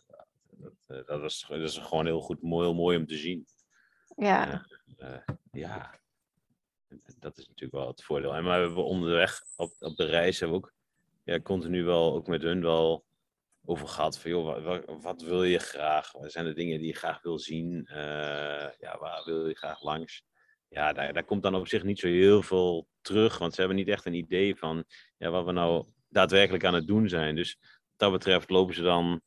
Dat, 0.50 0.74
eh, 0.88 1.06
dat, 1.06 1.22
was, 1.22 1.46
dat 1.50 1.60
is 1.60 1.78
gewoon 1.78 2.06
heel 2.06 2.22
goed, 2.22 2.42
mooi, 2.42 2.66
heel 2.68 2.76
mooi 2.76 2.98
om 2.98 3.06
te 3.06 3.18
zien. 3.18 3.46
ja. 4.16 4.66
Eh, 4.98 5.18
ja, 5.52 5.92
dat 7.20 7.38
is 7.38 7.48
natuurlijk 7.48 7.74
wel 7.74 7.88
het 7.88 8.04
voordeel. 8.04 8.36
En 8.36 8.44
maar 8.44 8.60
we 8.60 8.66
hebben 8.66 8.86
onderweg 8.86 9.44
op, 9.56 9.72
op 9.80 9.96
de 9.96 10.06
reis 10.06 10.40
hebben 10.40 10.60
we 10.60 10.66
ook 10.66 10.74
ja, 11.24 11.40
continu 11.40 11.84
wel 11.84 12.14
ook 12.14 12.28
met 12.28 12.42
hun 12.42 12.62
wel 12.62 13.06
over 13.66 13.88
gehad. 13.88 14.20
Van, 14.20 14.32
joh, 14.32 14.64
wat, 14.64 14.84
wat, 15.02 15.22
wil 15.22 15.44
je 15.44 15.60
graag? 15.60 16.12
Wat 16.12 16.32
zijn 16.32 16.46
de 16.46 16.54
dingen 16.54 16.78
die 16.78 16.88
je 16.88 16.96
graag 16.96 17.22
wil 17.22 17.40
zien? 17.40 17.86
Eh, 17.86 18.70
ja, 18.80 18.98
waar 19.00 19.24
wil 19.26 19.48
je 19.48 19.56
graag 19.56 19.82
langs? 19.82 20.24
Ja, 20.70 20.94
daar, 20.94 21.14
daar 21.14 21.26
komt 21.26 21.44
dan 21.44 21.56
op 21.56 21.68
zich 21.68 21.84
niet 21.84 22.00
zo 22.00 22.08
heel 22.08 22.42
veel 22.42 22.88
terug. 23.02 23.38
Want 23.38 23.54
ze 23.54 23.60
hebben 23.60 23.78
niet 23.78 23.88
echt 23.88 24.06
een 24.06 24.14
idee 24.14 24.56
van 24.56 24.84
ja, 25.18 25.30
wat 25.30 25.46
we 25.46 25.52
nou 25.52 25.86
daadwerkelijk 26.10 26.66
aan 26.66 26.74
het 26.74 26.88
doen 26.88 27.10
zijn. 27.10 27.36
Dus 27.36 27.58
wat 27.62 27.98
dat 27.98 28.12
betreft 28.12 28.50
lopen 28.50 28.76
ze 28.76 28.82
dan 28.82 29.22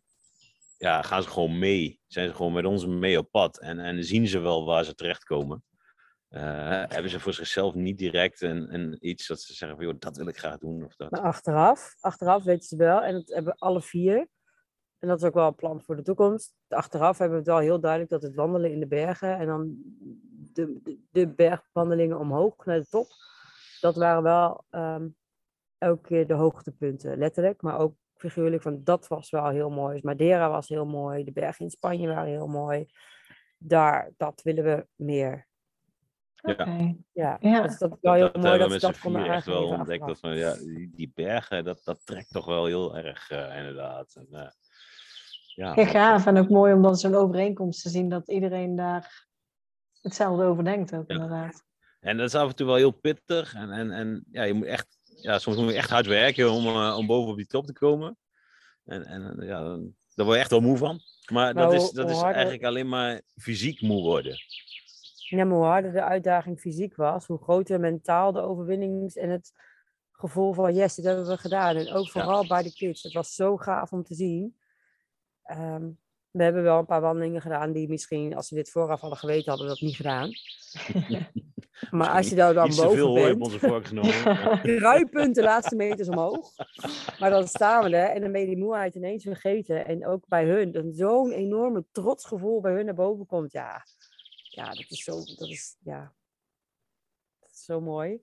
ja, 0.78 1.02
gaan 1.02 1.22
ze 1.22 1.28
gewoon 1.28 1.58
mee. 1.58 2.00
Zijn 2.06 2.28
ze 2.28 2.34
gewoon 2.34 2.52
met 2.52 2.64
ons 2.64 2.86
mee 2.86 3.18
op 3.18 3.30
pad. 3.30 3.60
En, 3.60 3.78
en 3.78 4.04
zien 4.04 4.28
ze 4.28 4.38
wel 4.38 4.64
waar 4.64 4.84
ze 4.84 4.94
terechtkomen. 4.94 5.64
Eh, 6.28 6.42
hebben 6.88 7.10
ze 7.10 7.20
voor 7.20 7.32
zichzelf 7.32 7.74
niet 7.74 7.98
direct 7.98 8.40
een, 8.40 8.74
een 8.74 8.96
iets 9.00 9.26
dat 9.26 9.40
ze 9.40 9.54
zeggen 9.54 9.76
van, 9.76 9.86
joh, 9.86 9.96
dat 9.98 10.16
wil 10.16 10.28
ik 10.28 10.38
graag 10.38 10.58
doen. 10.58 10.84
Of 10.84 10.96
dat. 10.96 11.10
Maar 11.10 11.20
achteraf, 11.20 11.94
achteraf 12.00 12.44
weten 12.44 12.68
ze 12.68 12.76
wel, 12.76 13.02
en 13.02 13.12
dat 13.12 13.28
hebben 13.28 13.54
alle 13.58 13.82
vier. 13.82 14.26
En 14.98 15.08
dat 15.08 15.20
is 15.20 15.24
ook 15.24 15.34
wel 15.34 15.46
een 15.46 15.54
plan 15.54 15.82
voor 15.82 15.96
de 15.96 16.02
toekomst. 16.02 16.54
Achteraf 16.68 17.18
hebben 17.18 17.38
we 17.38 17.44
het 17.44 17.52
wel 17.52 17.62
heel 17.62 17.80
duidelijk 17.80 18.10
dat 18.10 18.22
het 18.22 18.34
wandelen 18.34 18.72
in 18.72 18.80
de 18.80 18.86
bergen 18.86 19.38
en 19.38 19.46
dan 19.46 19.76
de, 20.52 20.80
de, 20.82 20.98
de 21.10 21.28
bergwandelingen 21.28 22.18
omhoog 22.18 22.64
naar 22.64 22.78
de 22.78 22.86
top. 22.86 23.08
Dat 23.80 23.96
waren 23.96 24.22
wel 24.22 24.64
ehm, 24.70 25.08
elke 25.78 26.08
keer 26.08 26.26
de 26.26 26.34
hoogtepunten, 26.34 27.18
letterlijk, 27.18 27.62
maar 27.62 27.78
ook 27.78 27.94
figuurlijk. 28.14 28.62
Van 28.62 28.84
dat 28.84 29.08
was 29.08 29.30
wel 29.30 29.48
heel 29.48 29.70
mooi. 29.70 29.94
Dus 29.94 30.02
Madeira 30.02 30.50
was 30.50 30.68
heel 30.68 30.86
mooi, 30.86 31.24
de 31.24 31.32
bergen 31.32 31.64
in 31.64 31.70
Spanje 31.70 32.08
waren 32.08 32.30
heel 32.30 32.46
mooi. 32.46 32.86
Daar, 33.58 34.12
dat 34.16 34.42
willen 34.42 34.64
we 34.64 34.86
meer. 34.94 35.46
Ja. 36.46 36.94
Ja, 37.12 37.36
Ja. 37.40 37.62
dus 37.62 37.78
dat 37.78 37.90
is 37.92 37.96
wel 38.00 38.12
heel 38.12 38.32
dat 38.32 38.42
mooi 38.42 38.58
dat 38.58 38.58
we 38.58 38.64
ze 38.66 38.70
met 38.72 38.80
dat 38.80 38.94
z'n 38.96 39.00
konden 39.02 39.22
vier 39.22 39.30
echt 39.32 39.46
wel 39.46 39.66
ontdekt. 39.66 40.06
Dat 40.06 40.18
van, 40.20 40.36
ja, 40.36 40.54
die, 40.54 40.90
die 40.94 41.12
bergen, 41.14 41.64
dat, 41.64 41.80
dat 41.84 42.06
trekt 42.06 42.30
toch 42.30 42.44
wel 42.46 42.64
heel 42.66 42.96
erg, 42.96 43.30
eh, 43.30 43.56
inderdaad. 43.56 44.14
En, 44.14 44.26
eh, 44.30 44.50
ja, 45.54 45.72
Ja, 45.76 45.84
gaaf. 45.86 46.26
En 46.26 46.36
ook 46.38 46.48
mooi 46.48 46.72
om 46.72 46.82
dan 46.82 46.96
zo'n 46.96 47.14
overeenkomst 47.14 47.82
te 47.82 47.88
zien 47.88 48.08
dat 48.08 48.28
iedereen 48.30 48.76
daar 48.76 49.26
hetzelfde 50.00 50.44
over 50.44 50.64
denkt 50.64 50.94
ook, 50.94 51.04
Ja. 51.10 51.14
inderdaad. 51.14 51.64
En 52.00 52.16
dat 52.16 52.26
is 52.26 52.34
af 52.34 52.48
en 52.48 52.54
toe 52.56 52.66
wel 52.66 52.76
heel 52.76 52.90
pittig. 52.90 53.54
En, 53.54 53.70
en, 53.70 53.90
en 53.90 54.24
ja, 54.30 54.42
je 54.42 54.52
moet 54.52 54.66
echt, 54.66 54.98
ja, 55.22 55.38
soms 55.38 55.56
moet 55.56 55.70
je 55.70 55.76
echt 55.76 55.90
hard 55.90 56.06
werken 56.06 56.50
om, 56.50 56.66
eh, 56.66 56.96
om 56.98 57.06
boven 57.06 57.30
op 57.30 57.36
die 57.36 57.46
top 57.46 57.66
te 57.66 57.72
komen. 57.72 58.16
En, 58.84 59.04
en 59.04 59.36
ja, 59.46 59.62
dan, 59.62 59.94
daar 60.14 60.24
word 60.26 60.36
je 60.36 60.42
echt 60.42 60.50
wel 60.50 60.60
moe 60.60 60.76
van. 60.76 61.00
Maar 61.32 61.54
dat 61.54 61.72
is, 61.72 61.90
dat 61.90 62.10
is 62.10 62.22
eigenlijk 62.22 62.64
alleen 62.64 62.88
maar 62.88 63.20
fysiek 63.36 63.80
moe 63.80 64.02
worden. 64.02 64.36
Ja, 65.28 65.46
hoe 65.46 65.64
harder 65.64 65.92
de 65.92 66.02
uitdaging 66.02 66.60
fysiek 66.60 66.96
was, 66.96 67.26
hoe 67.26 67.42
groter 67.42 67.80
mentaal 67.80 68.32
de 68.32 68.40
overwinnings 68.40 69.16
en 69.16 69.30
het 69.30 69.52
gevoel 70.12 70.52
van 70.52 70.74
yes, 70.74 70.94
dit 70.94 71.04
hebben 71.04 71.26
we 71.26 71.36
gedaan. 71.36 71.76
En 71.76 71.92
ook 71.92 72.10
vooral 72.10 72.46
bij 72.46 72.62
de 72.62 72.72
kids. 72.72 73.02
Het 73.02 73.12
was 73.12 73.34
zo 73.34 73.56
gaaf 73.56 73.92
om 73.92 74.04
te 74.04 74.14
zien. 74.14 74.56
Ehm, 75.42 75.88
we 76.30 76.42
hebben 76.42 76.62
wel 76.62 76.78
een 76.78 76.86
paar 76.86 77.00
wandelingen 77.00 77.40
gedaan 77.40 77.72
die 77.72 77.88
misschien, 77.88 78.36
als 78.36 78.50
we 78.50 78.56
dit 78.56 78.70
vooraf 78.70 79.00
hadden 79.00 79.18
geweten, 79.18 79.48
hadden 79.48 79.66
we 79.66 79.72
dat 79.72 79.82
niet 79.82 79.96
gedaan. 79.96 80.30
maar 81.98 82.08
als 82.08 82.28
je 82.28 82.34
daar 82.34 82.54
dan 82.54 82.72
veel 82.72 82.84
boven 82.84 83.08
op 83.08 83.14
bent, 83.14 83.40
onze 83.40 83.58
vork 83.58 83.86
genomen. 83.86 84.60
kruipend 84.78 85.34
de 85.34 85.42
laatste 85.42 85.76
meters 85.76 86.08
omhoog. 86.08 86.52
Maar 87.18 87.30
dan 87.30 87.48
staan 87.48 87.84
we 87.84 87.96
er 87.96 88.08
en 88.08 88.20
dan 88.20 88.32
ben 88.32 88.40
je 88.40 88.46
die 88.46 88.58
moeheid 88.58 88.94
ineens 88.94 89.22
vergeten. 89.22 89.86
En 89.86 90.06
ook 90.06 90.28
bij 90.28 90.44
hun, 90.44 90.92
zo'n 90.94 91.32
enorme 91.32 91.84
trotsgevoel 91.92 92.60
bij 92.60 92.72
hun 92.72 92.84
naar 92.84 92.94
boven 92.94 93.26
komt. 93.26 93.52
Ja, 93.52 93.84
ja 94.56 94.64
dat 94.74 94.84
is 94.90 95.04
zo, 95.04 95.14
dat 95.24 95.48
is, 95.48 95.76
ja, 95.80 96.14
dat 97.40 97.50
is 97.50 97.64
zo 97.64 97.80
mooi. 97.80 98.20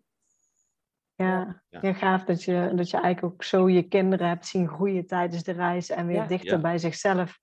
Ja, 1.15 1.61
Ja. 1.69 1.79
ja. 1.81 1.93
gaaf 1.93 2.23
dat 2.23 2.43
je, 2.43 2.71
dat 2.75 2.89
je 2.89 2.97
eigenlijk 2.97 3.33
ook 3.33 3.43
zo 3.43 3.69
je 3.69 3.87
kinderen 3.87 4.27
hebt 4.27 4.45
zien 4.47 4.67
groeien 4.67 5.07
tijdens 5.07 5.43
de 5.43 5.51
reis 5.51 5.89
en 5.89 6.07
weer 6.07 6.15
Ja. 6.15 6.27
dichter 6.27 6.51
Ja. 6.55 6.61
bij 6.61 6.77
zichzelf 6.77 7.39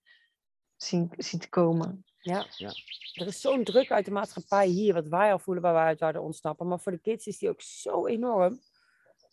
zien, 0.77 1.13
ziet 1.17 1.49
komen. 1.49 2.05
Ja. 2.19 2.47
Ja. 2.57 2.71
Er 3.15 3.27
is 3.27 3.41
zo'n 3.41 3.65
druk 3.65 3.91
uit 3.91 4.05
de 4.05 4.11
maatschappij 4.11 4.67
hier, 4.67 4.95
wat 4.95 5.09
wij 5.09 5.33
al 5.33 5.39
voelen 5.39 5.63
waar 5.63 5.75
wij 5.75 5.85
uit 5.85 5.99
zouden 5.99 6.23
ontsnappen. 6.23 6.69
Maar 6.69 6.81
voor 6.81 6.93
de 6.93 7.01
kids 7.01 7.27
is 7.27 7.39
die 7.39 7.49
ook 7.49 7.61
zo 7.63 8.07
enorm. 8.07 8.61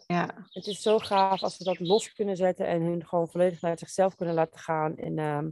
Ja, 0.08 0.48
Het 0.50 0.68
is 0.68 0.82
zo 0.82 1.00
gaaf 1.00 1.42
als 1.44 1.58
we 1.58 1.64
dat 1.64 1.80
los 1.80 2.14
kunnen 2.14 2.36
zetten 2.38 2.68
en 2.68 2.82
hun 2.82 3.06
gewoon 3.06 3.30
volledig 3.30 3.62
naar 3.62 3.78
zichzelf 3.78 4.16
kunnen 4.16 4.36
laten 4.36 4.60
gaan. 4.60 4.98
En 4.98 5.18
ehm, 5.20 5.50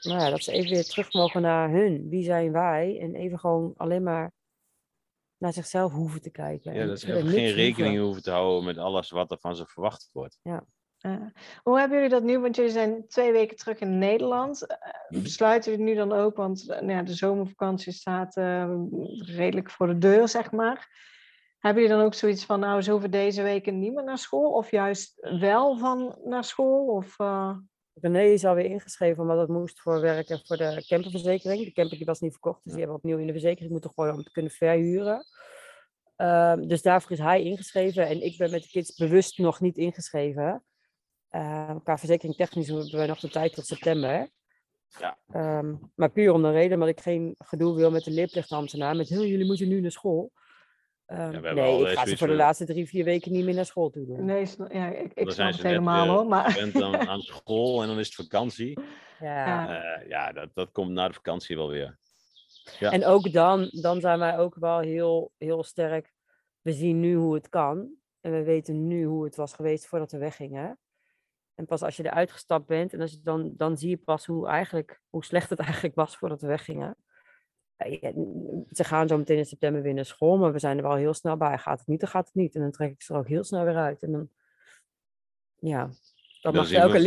nou 0.00 0.20
ja, 0.20 0.30
dat 0.30 0.42
ze 0.42 0.52
even 0.52 0.70
weer 0.70 0.84
terug 0.84 1.12
mogen 1.12 1.42
naar 1.42 1.70
hun. 1.70 2.08
Wie 2.08 2.24
zijn 2.24 2.52
wij? 2.52 2.98
En 3.00 3.14
even 3.14 3.38
gewoon 3.38 3.72
alleen 3.76 4.02
maar 4.02 4.32
naar 5.36 5.52
zichzelf 5.52 5.92
hoeven 5.92 6.20
te 6.20 6.30
kijken. 6.30 6.74
Ja, 6.74 6.80
en 6.80 6.86
dat 6.86 7.00
ze 7.00 7.06
geen 7.06 7.52
rekening 7.52 7.76
hoeven. 7.76 7.98
hoeven 8.00 8.22
te 8.22 8.30
houden 8.30 8.64
met 8.64 8.78
alles 8.78 9.10
wat 9.10 9.30
er 9.30 9.38
van 9.40 9.56
ze 9.56 9.66
verwacht 9.66 10.10
wordt. 10.12 10.38
Ja. 10.42 10.64
Hoe 11.62 11.78
hebben 11.78 11.96
jullie 11.96 12.12
dat 12.12 12.22
nu? 12.22 12.38
Want 12.38 12.56
jullie 12.56 12.70
zijn 12.70 13.08
twee 13.08 13.32
weken 13.32 13.56
terug 13.56 13.78
in 13.78 13.98
Nederland. 13.98 14.66
Eh, 14.66 14.76
Mhm. 15.08 15.22
Besluiten 15.22 15.70
jullie 15.70 15.86
nu 15.86 15.94
dan 15.94 16.12
ook? 16.12 16.36
Want 16.36 16.68
eh, 16.70 16.80
nou 16.80 16.92
ja, 16.92 17.02
de 17.02 17.14
zomervakantie 17.14 17.92
staat 17.92 18.36
eh, 18.36 18.74
redelijk 19.18 19.70
voor 19.70 19.86
de 19.86 19.98
deur, 19.98 20.28
zeg 20.28 20.50
maar. 20.50 21.08
Hebben 21.58 21.82
jullie 21.82 21.96
dan 21.98 22.06
ook 22.06 22.14
zoiets 22.14 22.44
van, 22.44 22.60
nou, 22.60 22.82
zo 22.82 22.98
voor 22.98 23.10
deze 23.10 23.42
weken 23.42 23.78
niet 23.78 23.94
meer 23.94 24.04
naar 24.04 24.18
school? 24.18 24.52
Of 24.52 24.70
juist 24.70 25.28
wel 25.40 25.78
van 25.78 26.18
naar 26.24 26.44
school? 26.44 26.86
Of, 26.86 27.18
eh, 27.18 27.56
René 28.00 28.22
is 28.22 28.44
alweer 28.44 28.64
ingeschreven 28.64 29.22
omdat 29.22 29.38
het 29.38 29.48
moest 29.48 29.80
voor 29.80 30.00
werk 30.00 30.28
en 30.28 30.40
voor 30.46 30.56
de 30.56 30.84
camperverzekering. 30.86 31.64
De 31.64 31.72
camper 31.72 31.96
die 31.96 32.06
was 32.06 32.20
niet 32.20 32.32
verkocht, 32.32 32.64
dus 32.64 32.72
die 32.72 32.82
hebben 32.82 33.00
we 33.00 33.02
opnieuw 33.02 33.18
in 33.18 33.26
de 33.26 33.32
verzekering 33.32 33.72
moeten 33.72 33.90
gooien 33.90 34.14
om 34.14 34.22
te 34.22 34.30
kunnen 34.30 34.50
verhuren. 34.50 35.24
Ehm, 36.16 36.66
dus 36.66 36.82
daarvoor 36.82 37.10
is 37.10 37.18
hij 37.18 37.42
ingeschreven 37.42 38.06
en 38.06 38.22
ik 38.22 38.38
ben 38.38 38.50
met 38.50 38.62
de 38.62 38.68
kids 38.68 38.94
bewust 38.94 39.38
nog 39.38 39.60
niet 39.60 39.76
ingeschreven. 39.76 40.64
Ehm, 41.28 41.78
qua 41.78 41.98
verzekering 41.98 42.36
technisch 42.36 42.66
hebben 42.66 42.90
we 42.90 43.06
nog 43.06 43.20
de 43.20 43.28
tijd 43.28 43.54
tot 43.54 43.66
september. 43.66 44.28
Ja. 44.98 45.18
Ehm, 45.32 45.74
maar 45.94 46.10
puur 46.10 46.32
om 46.32 46.42
de 46.42 46.50
reden 46.50 46.78
dat 46.78 46.88
ik 46.88 47.00
geen 47.00 47.34
gedoe 47.38 47.76
wil 47.76 47.90
met 47.90 48.04
de 48.04 48.10
leerplichtambtenaar. 48.10 48.96
Met 48.96 49.08
heel 49.08 49.24
jullie 49.24 49.46
moeten 49.46 49.68
nu 49.68 49.80
naar 49.80 49.90
school. 49.90 50.32
We 51.10 51.16
hebben 51.16 51.54
nee, 51.54 51.64
al, 51.64 51.80
ik 51.80 51.86
eh, 51.86 51.98
ga 51.98 52.06
ze 52.06 52.16
voor 52.16 52.26
de 52.26 52.34
laatste 52.34 52.64
drie, 52.64 52.88
vier 52.88 53.04
weken 53.04 53.32
niet 53.32 53.44
meer 53.44 53.54
naar 53.54 53.66
school 53.66 53.90
toe 53.90 54.06
doen. 54.06 54.24
nee, 54.24 54.46
ja, 54.68 54.86
ik, 54.86 55.12
ik 55.14 55.24
Dan 55.24 55.32
snap 55.32 55.52
het 55.52 55.62
helemaal 55.62 56.04
weer 56.04 56.12
hoor. 56.14 56.26
Maar 56.26 56.50
gewend 56.50 56.82
aan, 56.82 57.08
aan 57.08 57.20
school 57.32 57.82
en 57.82 57.88
dan 57.88 57.98
is 57.98 58.06
het 58.06 58.14
vakantie. 58.14 58.80
Ja. 59.20 59.46
Ja. 59.46 59.82
Eh, 59.82 60.08
ja, 60.08 60.32
dat, 60.32 60.48
dat 60.54 60.72
komt 60.72 60.90
na 60.90 61.08
de 61.08 61.14
vakantie 61.14 61.56
wel 61.56 61.68
weer. 61.68 61.98
Ja. 62.78 62.90
En 62.90 63.04
ook 63.04 63.32
dan, 63.32 63.68
dan 63.70 64.00
zijn 64.00 64.18
wij 64.18 64.38
ook 64.38 64.54
wel 64.54 64.78
heel, 64.78 65.32
heel 65.38 65.64
sterk. 65.64 66.12
We 66.60 66.72
zien 66.72 67.00
nu 67.00 67.14
hoe 67.14 67.34
het 67.34 67.48
kan. 67.48 67.94
En 68.20 68.32
we 68.32 68.42
weten 68.42 68.86
nu 68.86 69.04
hoe 69.04 69.24
het 69.24 69.36
was 69.36 69.52
geweest 69.52 69.86
voordat 69.86 70.12
we 70.12 70.18
weggingen. 70.18 70.78
En 71.54 71.66
pas 71.66 71.82
als 71.82 71.96
je 71.96 72.04
eruit 72.04 72.32
gestapt 72.32 72.66
bent, 72.66 72.92
en 72.92 73.00
als 73.00 73.10
je 73.10 73.20
dan, 73.22 73.52
dan 73.56 73.76
zie 73.76 73.88
je 73.88 73.96
pas 73.96 74.26
hoe, 74.26 74.48
eigenlijk, 74.48 75.00
hoe 75.08 75.24
slecht 75.24 75.50
het 75.50 75.58
eigenlijk 75.68 75.94
was 75.94 76.16
voordat 76.16 76.40
we 76.40 76.46
weggingen. 76.46 76.96
N- 77.88 78.66
Ze 78.70 78.84
gaan 78.84 79.08
zo 79.08 79.16
meteen 79.18 79.38
in 79.38 79.46
september 79.46 79.82
weer 79.82 79.94
naar 79.94 80.04
school, 80.04 80.38
maar 80.38 80.52
we 80.52 80.58
zijn 80.58 80.76
er 80.76 80.82
wel 80.82 80.94
heel 80.94 81.14
snel 81.14 81.36
bij. 81.36 81.58
Gaat 81.58 81.78
het 81.78 81.88
niet, 81.88 82.00
dan 82.00 82.08
gaat 82.08 82.26
het 82.26 82.34
niet. 82.34 82.54
En 82.54 82.60
dan 82.60 82.70
trek 82.70 82.90
ik 82.90 83.02
ze 83.02 83.12
er 83.12 83.18
ook 83.18 83.28
heel 83.28 83.44
snel 83.44 83.64
weer 83.64 83.76
uit. 83.76 84.02
En 84.02 84.12
dan, 84.12 84.30
ja, 85.58 85.82
dan 85.84 85.94
Dan 86.40 86.54
mag 86.54 86.68
elke 86.72 86.92
we 86.92 87.02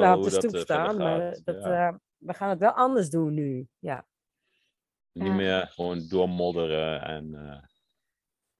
wel 0.00 0.16
op 0.16 0.24
de 0.24 0.30
dat, 0.30 0.38
stoep 0.38 0.54
eh, 0.54 0.60
staan. 0.60 0.96
Maar 0.96 1.38
dat, 1.44 1.62
ja. 1.62 1.88
eh, 1.88 1.94
we 2.18 2.34
gaan 2.34 2.48
het 2.50 2.58
wel 2.58 2.70
anders 2.72 3.10
doen 3.10 3.34
nu. 3.34 3.68
Ja. 3.78 4.06
Niet 5.12 5.26
Ja. 5.26 5.32
meer 5.34 5.66
gewoon 5.66 6.06
doormodderen 6.08 7.02
en 7.02 7.34
eh, 7.34 7.62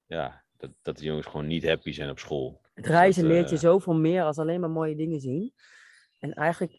ja, 0.05 0.43
dat, 0.57 0.71
dat 0.81 0.97
de 0.97 1.03
jongens 1.05 1.27
gewoon 1.27 1.47
niet 1.47 1.65
happy 1.67 1.91
zijn 1.91 2.09
op 2.09 2.19
school. 2.19 2.61
Het 2.73 2.83
Dus 2.83 2.93
reizen 2.93 3.23
dat, 3.23 3.31
leert 3.31 3.49
je 3.49 3.55
eh, 3.55 3.61
zoveel 3.61 3.93
meer 3.95 4.23
als 4.23 4.37
alleen 4.37 4.59
maar 4.59 4.69
mooie 4.69 4.95
dingen 4.95 5.19
zien. 5.19 5.53
En 6.19 6.33
eigenlijk 6.33 6.73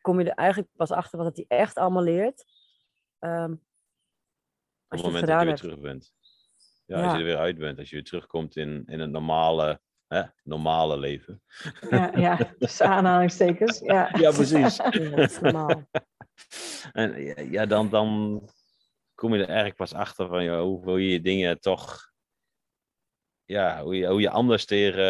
kom 0.00 0.20
je 0.20 0.30
er 0.30 0.36
eigenlijk 0.36 0.70
pas 0.76 0.90
achter 0.90 1.18
wat 1.18 1.26
het 1.26 1.36
die 1.36 1.44
echt 1.48 1.76
allemaal 1.76 2.02
leert. 2.02 2.44
ehm, 3.18 3.54
het 4.88 5.00
je 5.00 5.06
het 5.06 5.14
moment 5.14 5.26
dat 5.26 5.38
je 5.38 5.44
weer 5.44 5.46
hebt. 5.46 5.60
terug 5.60 5.80
bent. 5.80 6.12
Ja, 6.86 7.02
als 7.02 7.12
je 7.12 7.18
er 7.18 7.24
weer 7.24 7.36
uit 7.38 7.58
bent. 7.58 7.78
Als 7.78 7.88
je 7.90 7.94
weer 7.94 8.04
terugkomt 8.04 8.56
in, 8.56 8.82
in 8.86 9.00
het 9.00 9.10
normale, 9.10 9.80
hè, 10.06 10.22
normale 10.42 10.98
leven. 10.98 11.42
Ja, 11.90 12.12
ja, 12.16 12.36
tussen 12.58 12.86
aanhalingstekens. 12.86 13.78
Ja, 13.78 14.08
Ja, 14.18 14.30
precies. 14.30 14.76
Ja. 15.40 15.86
En 16.92 17.50
ja, 17.50 17.66
dan, 17.66 17.88
dan 17.90 18.42
kom 19.14 19.32
je 19.34 19.40
er 19.40 19.46
eigenlijk 19.46 19.76
pas 19.76 19.92
achter 19.94 20.26
van 20.28 20.46
hoe, 20.48 20.84
hoe 20.84 21.10
je 21.10 21.20
dingen 21.20 21.60
toch. 21.60 22.06
Ja, 23.44 23.82
hoe 23.82 23.96
je, 23.96 24.06
hoe 24.06 24.20
je 24.20 24.30
anders 24.30 24.64
tegen, 24.64 25.02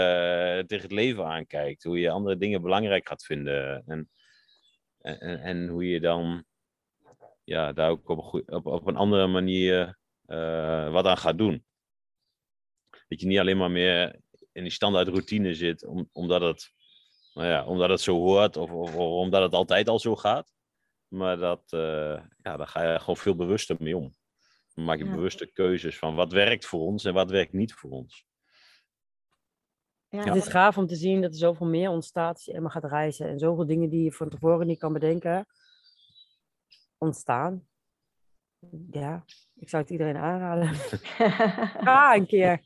tegen 0.67 0.85
het 0.85 0.93
leven 0.93 1.25
aankijkt. 1.27 1.83
Hoe 1.83 1.99
je 1.99 2.11
andere 2.11 2.37
dingen 2.37 2.63
belangrijk 2.63 3.09
gaat 3.09 3.25
vinden. 3.25 3.83
En, 3.87 4.11
en, 4.99 5.21
en- 5.21 5.41
en 5.41 5.69
hoe 5.69 5.89
je 5.89 6.01
dan 6.01 6.45
ja, 7.49 7.73
daar 7.73 7.91
ook 7.91 8.09
op 8.09 8.35
een, 8.35 8.53
op, 8.53 8.67
op 8.67 8.87
een 8.87 8.97
andere 8.97 9.27
manier 9.27 9.99
eh, 10.25 10.93
wat 10.93 11.05
aan 11.07 11.17
gaat 11.17 11.39
doen. 11.39 11.65
Dat 13.09 13.21
je 13.21 13.27
niet 13.27 13.39
alleen 13.39 13.57
maar 13.57 13.71
meer 13.71 14.21
in 14.53 14.63
die 14.63 14.73
standaard 14.73 15.09
routine 15.09 15.55
zit, 15.55 15.87
om, 15.87 16.09
omdat, 16.13 16.41
het, 16.41 16.73
nou 17.35 17.47
ja, 17.49 17.67
omdat 17.67 17.91
het 17.91 18.01
zo 18.01 18.15
hoort 18.17 18.57
of, 18.57 18.71
of, 18.71 18.95
of 18.95 19.11
omdat 19.11 19.43
het 19.43 19.53
altijd 19.53 19.89
al 19.89 19.99
zo 19.99 20.17
gaat. 20.17 20.53
Maar 21.09 21.37
dat, 21.37 21.63
eh, 21.73 22.23
ja, 22.43 22.57
daar 22.57 22.67
ga 22.67 22.93
je 22.93 22.99
gewoon 22.99 23.17
veel 23.17 23.37
bewuster 23.37 23.77
mee 23.79 23.97
om. 23.97 24.15
Dan 24.75 24.85
maak 24.85 24.99
je 24.99 25.05
Ja. 25.05 25.15
bewuste 25.15 25.47
keuzes 25.53 25.99
van 25.99 26.15
wat 26.15 26.33
werkt 26.33 26.67
voor 26.67 26.81
ons 26.81 27.05
en 27.05 27.15
wat 27.15 27.31
werkt 27.31 27.53
niet 27.53 27.73
voor 27.75 27.91
ons. 27.91 28.27
ja, 30.09 30.25
Het 30.25 30.35
is 30.35 30.49
gaaf 30.49 30.79
om 30.79 30.87
te 30.87 30.97
zien 30.97 31.21
dat 31.21 31.31
er 31.31 31.39
zoveel 31.39 31.67
meer 31.67 31.91
ontstaat 31.91 32.35
als 32.35 32.45
je 32.45 32.51
helemaal 32.51 32.73
gaat 32.73 32.85
reizen. 32.91 33.29
En 33.29 33.39
zoveel 33.39 33.67
dingen 33.67 33.89
die 33.91 34.05
je 34.05 34.13
van 34.13 34.29
tevoren 34.29 34.67
niet 34.67 34.79
kan 34.79 34.93
bedenken, 34.93 35.47
ontstaan. 36.99 37.67
Ja, 38.91 39.25
ik 39.55 39.69
zou 39.69 39.83
het 39.83 39.91
iedereen 39.93 40.17
aanraden. 40.17 40.75
Ga 41.87 42.15
een 42.15 42.27
keer. 42.27 42.61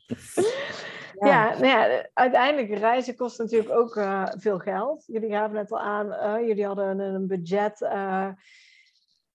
Ja, 1.19 1.49
nou 1.49 1.65
ja, 1.65 2.09
uiteindelijk 2.13 2.79
reizen 2.79 3.15
kost 3.15 3.39
natuurlijk 3.39 3.71
ook 3.71 3.95
eh, 3.95 4.25
veel 4.37 4.59
geld. 4.59 5.03
Jullie 5.05 5.29
gaven 5.29 5.55
net 5.55 5.71
al 5.71 5.79
aan, 5.79 6.11
eh, 6.13 6.47
jullie 6.47 6.65
hadden 6.65 6.99
een, 6.99 7.13
een 7.13 7.27
budget 7.27 7.81
eh, 7.81 8.29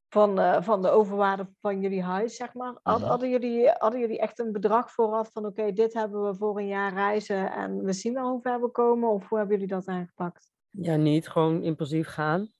van, 0.09 0.39
eh, 0.41 0.63
van 0.63 0.83
de 0.83 0.89
overwaarde 0.91 1.49
van 1.61 1.81
jullie 1.81 2.03
huis, 2.03 2.37
zeg 2.37 2.55
maar. 2.55 2.75
Had- 2.83 2.99
Mhm. 3.01 3.09
hadden, 3.09 3.31
jullie, 3.31 3.69
hadden 3.79 4.01
jullie 4.01 4.19
echt 4.19 4.39
een 4.39 4.53
bedrag 4.53 4.91
vooraf 4.93 5.33
van 5.33 5.47
oké, 5.47 5.73
dit 5.73 5.93
hebben 5.95 6.25
we 6.25 6.35
voor 6.35 6.59
een 6.59 6.67
jaar 6.67 6.93
reizen 6.93 7.53
en 7.53 7.85
we 7.85 7.93
zien 7.93 8.15
wel 8.15 8.31
hoe 8.31 8.41
ver 8.43 8.61
we 8.61 8.69
komen? 8.69 9.09
Of 9.11 9.29
hoe 9.29 9.39
hebben 9.39 9.57
jullie 9.59 9.75
dat 9.75 9.87
aangepakt? 9.87 10.51
Ja, 10.71 10.97
niet 10.97 11.29
gewoon 11.29 11.63
impulsief 11.63 12.09
gaan. 12.09 12.53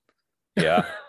Ja, 0.53 0.85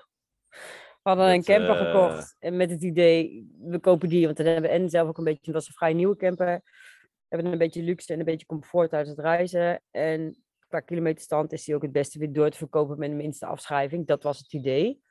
We 1.10 1.16
hadden 1.16 1.36
een 1.36 1.44
camper 1.44 1.78
eh, 1.78 1.86
gekocht 1.86 2.36
en 2.40 2.58
met 2.58 2.70
het 2.70 2.82
idee, 2.82 3.50
we 3.60 3.80
kopen 3.80 4.10
die, 4.10 4.26
want 4.26 4.38
dan 4.38 4.46
hebben 4.46 4.70
we 4.70 4.78
en 4.78 4.90
zelf 4.90 5.08
ook 5.08 5.18
een 5.18 5.24
beetje, 5.24 5.42
het 5.44 5.54
was 5.54 5.68
een 5.68 5.74
vrij 5.74 5.94
nieuwe 5.94 6.16
camper, 6.16 6.62
we 7.30 7.36
hebben 7.36 7.52
een 7.52 7.58
beetje 7.58 7.84
luxe 7.84 8.14
en 8.14 8.20
een 8.20 8.26
beetje 8.26 8.46
comfort 8.46 8.94
uit 8.94 9.08
het 9.08 9.20
reizen. 9.20 9.82
En 9.92 10.44
qua 10.68 10.80
kilometerstand 10.80 11.52
is 11.52 11.64
die 11.64 11.76
ook 11.76 11.82
het 11.82 11.92
beste 11.92 12.20
weer 12.20 12.34
door 12.34 12.50
te 12.50 12.58
verkopen 12.58 13.00
met 13.00 13.10
de 13.10 13.16
minste 13.16 13.46
afschrijving. 13.46 14.08
Dat 14.08 14.24
was 14.24 14.38
het 14.38 14.54
idee. 14.54 15.02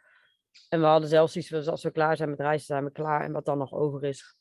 En 0.68 0.80
we 0.80 0.86
hadden 0.86 1.08
zelfs 1.08 1.36
iets 1.36 1.48
van, 1.48 1.66
als 1.66 1.82
we 1.82 1.90
klaar 1.90 2.16
zijn 2.16 2.30
met 2.30 2.40
reizen, 2.40 2.66
zijn 2.66 2.84
we 2.84 2.92
klaar. 2.92 3.24
En 3.24 3.32
wat 3.32 3.44
dan 3.44 3.58
nog 3.58 3.72
over 3.72 4.04
is, 4.04 4.36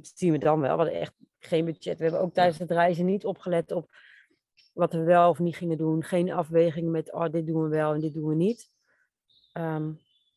zien 0.00 0.32
we 0.32 0.38
dan 0.38 0.60
wel. 0.60 0.70
We 0.70 0.82
hadden 0.82 1.00
echt 1.00 1.14
geen 1.38 1.64
budget. 1.64 1.98
We 1.98 2.02
hebben 2.02 2.20
ook 2.20 2.34
tijdens 2.34 2.58
het 2.58 2.70
reizen 2.70 3.04
niet 3.04 3.24
opgelet 3.24 3.72
op 3.72 3.90
wat 4.72 4.92
we 4.92 5.02
wel 5.02 5.28
of 5.28 5.38
niet 5.38 5.56
gingen 5.56 5.78
doen. 5.78 6.04
Geen 6.04 6.32
afweging 6.32 6.90
met, 6.90 7.12
oh, 7.12 7.30
dit 7.30 7.46
doen 7.46 7.62
we 7.62 7.68
wel 7.68 7.94
en 7.94 8.00
dit 8.00 8.14
doen 8.14 8.28
we 8.28 8.34
niet. 8.34 8.70
Ehm 9.52 9.90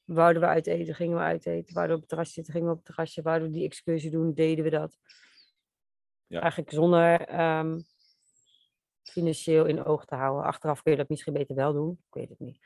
wouden 0.05 0.41
we 0.41 0.47
uit 0.47 0.67
eten, 0.67 0.95
gingen 0.95 1.17
we 1.17 1.23
uit 1.23 1.45
eten. 1.45 1.73
Wouden 1.73 1.95
we 1.95 1.95
op 1.95 1.99
het 1.99 2.09
terrasje 2.09 2.33
zitten, 2.33 2.53
gingen 2.53 2.67
we 2.67 2.73
op 2.73 2.79
het 2.79 2.87
terrasje. 2.87 3.21
Wouden 3.21 3.47
we 3.47 3.53
die 3.53 3.65
excursie 3.65 4.09
doen, 4.11 4.33
deden 4.33 4.63
we 4.63 4.69
dat. 4.69 4.97
Ja. 6.27 6.39
Eigenlijk 6.41 6.71
zonder 6.71 7.21
ehm, 7.21 7.79
financieel 9.03 9.65
in 9.65 9.83
oog 9.83 10.05
te 10.05 10.15
houden. 10.15 10.43
Achteraf 10.45 10.81
kun 10.81 10.91
je 10.91 10.97
dat 10.97 11.09
misschien 11.09 11.33
beter 11.33 11.55
wel 11.55 11.73
doen. 11.73 11.91
Ik 12.07 12.13
weet 12.13 12.29
het 12.29 12.39
niet. 12.39 12.59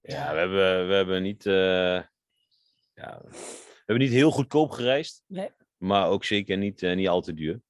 ja 0.00 0.32
we, 0.32 0.38
hebben, 0.38 0.88
we 0.88 0.94
hebben 0.94 1.22
niet. 1.22 1.46
eh, 1.46 2.02
ja, 2.94 3.20
we 3.22 3.76
hebben 3.76 4.04
niet 4.06 4.14
heel 4.16 4.30
goedkoop 4.30 4.70
gereisd. 4.70 5.22
Nee. 5.26 5.50
Maar 5.76 6.08
ook 6.08 6.24
zeker 6.24 6.56
niet, 6.56 6.82
eh, 6.82 6.96
niet 6.96 7.08
al 7.08 7.20
te 7.20 7.34
duur. 7.34 7.60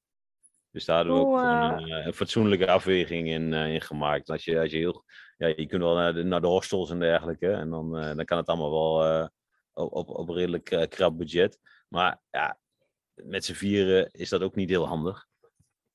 Dus 0.77 0.85
daar 0.85 1.05
we 1.05 1.11
ook 1.11 1.37
een, 1.37 1.91
eh, 1.91 2.05
een 2.05 2.13
fatsoenlijke 2.13 2.67
afweging 2.67 3.27
in, 3.27 3.53
eh, 3.53 3.73
in 3.73 3.81
gemaakt. 3.81 4.29
Als 4.29 4.45
je, 4.45 4.59
als 4.59 4.71
je, 4.71 4.77
heel, 4.77 5.03
ja, 5.37 5.47
je 5.47 5.65
kunt 5.65 5.81
wel 5.81 5.95
naar 5.95 6.13
de, 6.13 6.23
naar 6.23 6.41
de 6.41 6.47
hostels 6.47 6.89
en 6.89 6.99
dergelijke. 6.99 7.51
En 7.51 7.69
dan, 7.69 7.97
eh, 7.97 8.15
dan 8.15 8.25
kan 8.25 8.37
het 8.37 8.47
allemaal 8.47 8.71
wel 8.71 9.05
eh, 9.05 9.27
op, 9.73 9.91
op, 9.93 10.09
op 10.09 10.29
redelijk 10.29 10.71
eh, 10.71 10.87
krap 10.87 11.17
budget. 11.17 11.59
Maar 11.87 12.21
ja, 12.31 12.59
met 13.13 13.45
z'n 13.45 13.53
vieren 13.53 14.11
is 14.11 14.29
dat 14.29 14.41
ook 14.41 14.55
niet 14.55 14.69
heel 14.69 14.87
handig. 14.87 15.25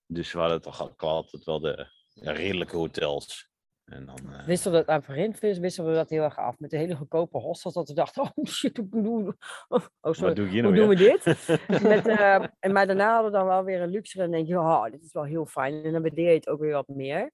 Dus 0.07 0.33
we 0.33 0.39
hadden 0.39 0.63
toch 0.63 0.81
al- 0.81 0.95
altijd 0.97 1.45
wel 1.45 1.61
de 1.61 1.87
ja, 2.13 2.33
redelijke 2.33 2.77
hotels. 2.77 3.51
En 3.93 4.07
dan, 4.07 4.19
eh, 4.33 4.45
Wisten 4.45 4.71
we 4.71 4.77
dat 4.77 4.89
aan 4.89 5.03
Verintvis, 5.03 5.59
wisten 5.59 5.87
we 5.87 5.95
dat 5.95 6.11
heel 6.11 6.23
erg 6.23 6.39
af. 6.39 6.59
Met 6.59 6.71
de 6.71 6.77
hele 6.77 6.97
goedkope 6.97 7.39
hostels, 7.39 7.75
dat 7.75 7.89
we 7.89 7.95
dachten, 7.95 8.23
oh 8.35 8.47
shit, 8.47 8.77
hoe 8.77 9.03
doen 9.03 9.25
we... 9.25 9.37
Oh, 9.69 9.85
wat 10.01 10.17
sorry, 10.17 10.35
doe 10.35 10.47
ik 10.47 10.51
hier 10.51 10.65
hoe 10.65 10.73
nou 10.73 10.87
doen 10.87 10.97
we 10.97 11.05
dit? 11.05 11.25
Met, 11.89 12.07
eh, 12.07 12.47
en 12.59 12.73
maar 12.73 12.87
daarna 12.87 13.13
hadden 13.13 13.33
we 13.33 13.39
dan 13.39 13.47
wel 13.47 13.65
weer 13.65 13.81
een 13.81 13.91
luxe. 13.91 14.15
En 14.15 14.23
dan 14.23 14.31
denk 14.31 14.47
je, 14.47 14.59
oh, 14.59 14.85
dit 14.85 15.03
is 15.03 15.13
wel 15.13 15.25
heel 15.25 15.47
fijn. 15.47 15.85
En 15.85 15.93
dan 15.93 16.03
waardeer 16.03 16.29
je 16.29 16.35
het 16.35 16.49
ook 16.49 16.61
weer 16.61 16.73
wat 16.73 16.89
meer. 16.89 17.31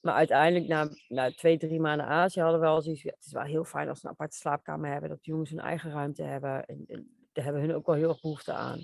Maar 0.00 0.14
uiteindelijk, 0.14 0.68
na, 0.68 0.88
na 1.08 1.30
twee, 1.30 1.58
drie 1.58 1.80
maanden 1.80 2.06
Azië, 2.06 2.40
hadden 2.40 2.60
we 2.60 2.66
wel 2.66 2.82
zoiets. 2.82 3.02
ja, 3.02 3.10
Het 3.10 3.24
is 3.24 3.32
wel 3.32 3.42
heel 3.42 3.64
fijn 3.64 3.88
als 3.88 4.00
we 4.00 4.06
een 4.06 4.12
aparte 4.12 4.36
slaapkamer 4.36 4.90
hebben. 4.90 5.08
Dat 5.08 5.22
de 5.22 5.30
jongens 5.30 5.50
hun 5.50 5.60
eigen 5.60 5.90
ruimte 5.90 6.22
hebben. 6.22 6.66
En, 6.66 6.84
en 6.88 7.28
daar 7.32 7.44
hebben 7.44 7.62
hun 7.62 7.74
ook 7.74 7.86
wel 7.86 7.94
heel 7.94 8.08
erg 8.08 8.20
behoefte 8.20 8.52
aan. 8.52 8.76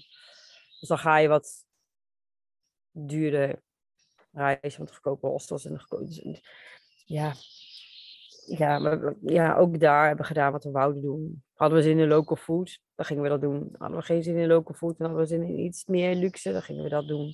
Dus 0.80 0.88
dan 0.88 0.98
ga 0.98 1.16
je 1.16 1.28
wat 1.28 1.64
duurder 2.90 3.62
reizen. 4.32 4.78
Want 4.78 4.90
goedkope 4.90 5.26
hostels 5.26 5.64
en 5.64 5.72
de 5.72 5.78
goedkope... 5.78 6.40
Ja, 7.04 7.32
ja, 8.46 8.78
maar 8.78 9.14
ja, 9.22 9.56
ook 9.56 9.80
daar 9.80 10.00
hebben 10.06 10.20
we 10.22 10.26
gedaan 10.32 10.52
wat 10.52 10.64
we 10.64 10.70
wouden 10.70 11.02
doen. 11.02 11.42
Hadden 11.54 11.78
we 11.78 11.84
zin 11.84 11.98
in 11.98 12.08
local 12.08 12.36
food, 12.36 12.78
dan 12.94 13.04
gingen 13.06 13.22
we 13.22 13.28
dat 13.28 13.40
doen. 13.40 13.74
Hadden 13.78 13.98
we 13.98 14.04
geen 14.04 14.22
zin 14.22 14.36
in 14.36 14.46
local 14.46 14.74
food, 14.74 14.98
dan 14.98 15.06
hadden 15.06 15.24
we 15.26 15.32
zin 15.34 15.42
in 15.42 15.58
iets 15.58 15.84
meer 15.86 16.14
luxe, 16.14 16.52
dan 16.52 16.62
gingen 16.62 16.82
we 16.82 16.88
dat 16.88 17.06
doen. 17.08 17.32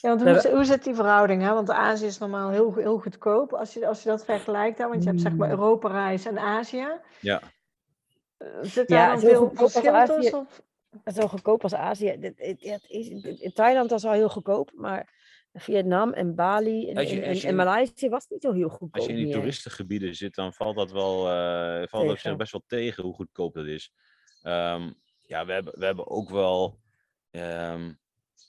Ja, 0.00 0.08
want 0.16 0.22
hoe, 0.22 0.40
zi- 0.40 0.50
hoe 0.50 0.64
zit 0.64 0.84
die 0.84 0.94
verhouding? 0.94 1.42
Hè? 1.42 1.52
Want 1.52 1.70
Azië 1.70 2.06
is 2.06 2.18
normaal 2.18 2.50
heel, 2.50 2.74
heel 2.74 2.98
goedkoop 2.98 3.52
als 3.52 3.74
je, 3.74 3.86
als 3.86 4.02
je 4.02 4.08
dat 4.08 4.24
vergelijkt. 4.24 4.78
Hè? 4.78 4.88
Want 4.88 5.02
je 5.02 5.08
hebt 5.08 5.20
zeg 5.20 5.36
maar 5.36 5.48
Mm. 5.48 5.54
Europa-reis 5.58 6.24
en 6.26 6.38
Azië. 6.38 6.86
Ja. 7.20 7.40
Eh, 8.36 8.48
Zit 8.62 8.88
Ja, 8.88 8.96
daar 8.96 9.06
dan 9.06 9.16
is 9.16 9.22
heel 9.22 9.50
veel 9.54 9.68
verschil 9.68 10.04
tussen? 10.16 10.38
Of? 10.38 10.62
Zo 11.14 11.28
goedkoop 11.28 11.62
als 11.62 11.74
Azië. 11.74 12.06
het- 12.20 12.56
ja, 12.60 12.72
het 12.72 12.84
is, 12.88 13.08
in 13.40 13.52
Thailand 13.52 13.90
was 13.90 14.04
al 14.04 14.12
heel 14.12 14.28
goedkoop, 14.28 14.70
maar 14.74 15.14
Vietnam 15.58 16.12
en 16.12 16.34
Bali 16.34 16.90
en, 16.90 16.96
Als 16.96 17.10
je- 17.10 17.26
als 17.26 17.42
en 17.44 17.54
Maleisië 17.56 18.08
was 18.08 18.22
het 18.22 18.30
niet 18.30 18.42
zo 18.42 18.52
heel 18.52 18.68
goedkoop 18.68 18.94
Als 18.94 19.04
je 19.04 19.10
in 19.10 19.16
die 19.16 19.24
meer. 19.26 19.34
toeristengebieden 19.34 20.14
zit, 20.14 20.34
dan 20.34 20.52
valt 20.52 20.76
dat 20.76 20.92
wel 20.92 21.28
eh, 21.30 21.86
valt 21.88 22.06
dat 22.08 22.18
zich 22.20 22.36
best 22.36 22.52
wel 22.52 22.62
tegen 22.66 23.02
hoe 23.04 23.14
goedkoop 23.14 23.54
dat 23.54 23.66
is. 23.66 23.92
Ehm, 24.42 24.90
ja, 25.20 25.46
we 25.46 25.52
hebben, 25.52 25.78
we 25.78 25.84
hebben 25.84 26.06
ook 26.10 26.30
wel 26.30 26.80
ehm, 27.30 27.92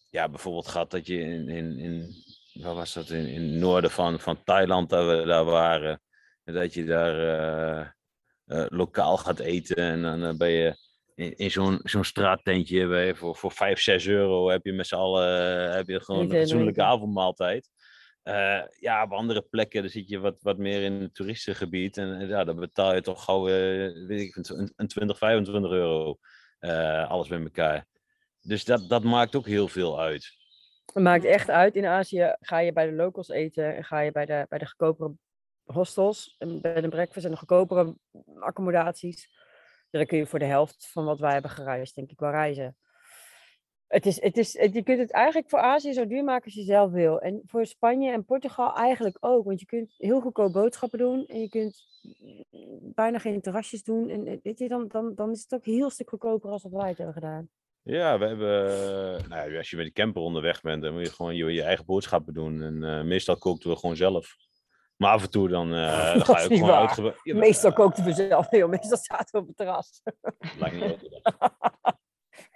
ja, 0.09 0.29
bijvoorbeeld 0.29 0.67
gehad 0.67 0.91
dat 0.91 1.07
je 1.07 1.19
in, 1.19 1.49
in, 1.49 1.77
in 1.77 2.07
waar 2.53 2.75
was 2.75 2.93
dat, 2.93 3.09
in, 3.09 3.27
in 3.27 3.41
het 3.41 3.59
noorden 3.59 3.91
van, 3.91 4.19
van 4.19 4.43
Thailand, 4.43 4.89
dat 4.89 5.17
we 5.19 5.25
daar 5.25 5.45
waren, 5.45 6.01
en 6.43 6.53
dat 6.53 6.73
je 6.73 6.83
daar 6.85 7.19
eh, 7.19 7.87
eh, 8.45 8.65
lokaal 8.69 9.17
gaat 9.17 9.39
eten 9.39 9.75
en 9.75 10.01
dan 10.21 10.37
ben 10.37 10.49
je 10.49 10.75
in, 11.17 11.35
in 11.35 11.51
zo'n 11.51 11.79
zo'n 11.83 12.03
straattentje 12.03 13.13
voor, 13.15 13.35
voor 13.35 13.51
5, 13.51 13.79
6 13.79 14.07
euro 14.07 14.49
heb 14.49 14.65
je 14.65 14.73
met 14.73 14.87
z'n 14.87 14.95
allen 14.95 15.67
eh, 15.69 15.75
heb 15.75 15.87
je 15.87 16.03
gewoon 16.03 16.21
een 16.21 16.31
en 16.31 16.39
fatsoenlijke 16.39 16.83
avondmaaltijd. 16.83 17.69
Eh, 18.27 18.61
ja, 18.79 19.03
op 19.03 19.11
andere 19.11 19.41
plekken 19.41 19.81
dan 19.81 19.91
zit 19.91 20.09
je 20.09 20.19
wat, 20.19 20.41
wat 20.41 20.57
meer 20.57 20.81
in 20.81 20.93
het 20.93 21.13
toeristengebied. 21.13 21.97
En 21.97 22.19
eh, 22.19 22.29
ja, 22.29 22.43
dan 22.43 22.55
betaal 22.55 22.95
je 22.95 23.01
toch 23.01 23.23
gauw 23.23 23.47
eh, 23.47 24.07
weet 24.07 24.21
ik, 24.21 24.35
een, 24.35 24.71
een 24.75 24.87
20, 24.87 25.17
25 25.17 25.71
euro. 25.71 26.17
alles 27.07 27.27
bij 27.27 27.41
elkaar. 27.41 27.85
Dus 28.41 28.65
dat, 28.65 28.89
dat 28.89 29.03
maakt 29.03 29.35
ook 29.35 29.45
heel 29.45 29.67
veel 29.67 29.99
uit. 29.99 30.31
Het 30.85 31.03
maakt 31.03 31.25
echt 31.25 31.49
uit. 31.49 31.75
In 31.75 31.85
Azië 31.85 32.35
ga 32.39 32.59
je 32.59 32.73
bij 32.73 32.85
de 32.85 32.95
locals 32.95 33.29
eten 33.29 33.75
en 33.75 33.83
ga 33.83 33.99
je 33.99 34.11
bij 34.11 34.25
de, 34.25 34.45
bij 34.49 34.59
de 34.59 34.65
goedkopere 34.65 35.13
hostels 35.63 36.35
en 36.37 36.61
bij 36.61 36.81
de 36.81 36.89
breakfast 36.89 37.25
en 37.25 37.31
de 37.31 37.37
goedkopere 37.37 37.95
accommodaties. 38.39 39.36
Dan 39.97 40.05
kun 40.05 40.17
je 40.17 40.25
voor 40.25 40.39
de 40.39 40.45
helft 40.45 40.89
van 40.91 41.05
wat 41.05 41.19
wij 41.19 41.33
hebben 41.33 41.51
gereisd, 41.51 41.95
denk 41.95 42.11
ik, 42.11 42.19
wel 42.19 42.29
reizen. 42.31 42.77
Het 43.87 44.05
is, 44.05 44.21
het 44.21 44.37
is, 44.37 44.57
het- 44.57 44.73
je 44.73 44.83
kunt 44.83 44.99
het 44.99 45.11
eigenlijk 45.11 45.49
voor 45.49 45.59
Azië 45.59 45.93
zo 45.93 46.07
duur 46.07 46.23
maken 46.23 46.45
als 46.45 46.53
je 46.53 46.63
zelf 46.63 46.91
wil. 46.91 47.19
En 47.19 47.41
voor 47.45 47.65
Spanje 47.65 48.11
en 48.11 48.25
Portugal 48.25 48.75
eigenlijk 48.75 49.17
ook. 49.19 49.45
Want 49.45 49.59
je 49.59 49.65
kunt 49.65 49.93
heel 49.97 50.21
goedkoop 50.21 50.53
boodschappen 50.53 50.99
doen. 50.99 51.25
En 51.25 51.39
je 51.41 51.49
kunt 51.49 51.83
bijna 52.95 53.17
geen 53.19 53.41
terrasjes 53.41 53.83
doen. 53.83 54.09
En 54.09 54.27
eh, 54.27 54.37
weet 54.43 54.59
je, 54.59 54.67
dan, 54.67 54.87
dan, 54.87 55.15
dan 55.15 55.31
is 55.31 55.41
het 55.41 55.53
ook 55.53 55.65
heel 55.65 55.89
stuk 55.89 56.09
goedkoper 56.09 56.49
als 56.49 56.63
wat 56.63 56.71
wij 56.71 56.87
het 56.87 56.97
hebben 56.97 57.15
gedaan. 57.15 57.49
Ja, 57.81 58.19
we 58.19 58.25
hebben. 58.25 58.67
eh, 59.19 59.27
Nou, 59.27 59.57
als 59.57 59.69
je 59.69 59.75
met 59.77 59.85
de 59.85 59.91
camper 59.91 60.21
onderweg 60.21 60.61
bent, 60.61 60.81
dan 60.81 60.93
moet 60.93 61.05
je 61.05 61.11
gewoon 61.13 61.35
je, 61.35 61.45
je 61.53 61.63
eigen 61.63 61.85
boodschappen 61.85 62.33
doen. 62.33 62.61
En 62.61 62.83
eh, 62.83 63.03
meestal 63.03 63.37
kookten 63.37 63.69
we 63.69 63.75
gewoon 63.77 63.95
zelf. 63.95 64.35
Maar 64.97 65.11
af 65.11 65.23
en 65.23 65.29
toe 65.29 65.49
dan, 65.49 65.73
eh 65.73 66.13
Dat 66.13 66.25
ga 66.25 66.39
je 66.39 66.45
ook 66.45 66.53
gewoon 66.53 66.71
uitgebreid. 66.71 67.19
Meestal 67.23 67.73
kookten 67.73 68.03
we 68.03 68.11
zelf. 68.13 68.51
Nee, 68.51 68.61
joh, 68.61 68.69
meestal 68.69 68.97
zaten 69.01 69.27
we 69.31 69.37
op 69.39 69.47
het 69.47 69.57
terras. 69.57 70.01
Lijkt 70.59 70.75
niet 70.75 70.91
op. 70.93 71.01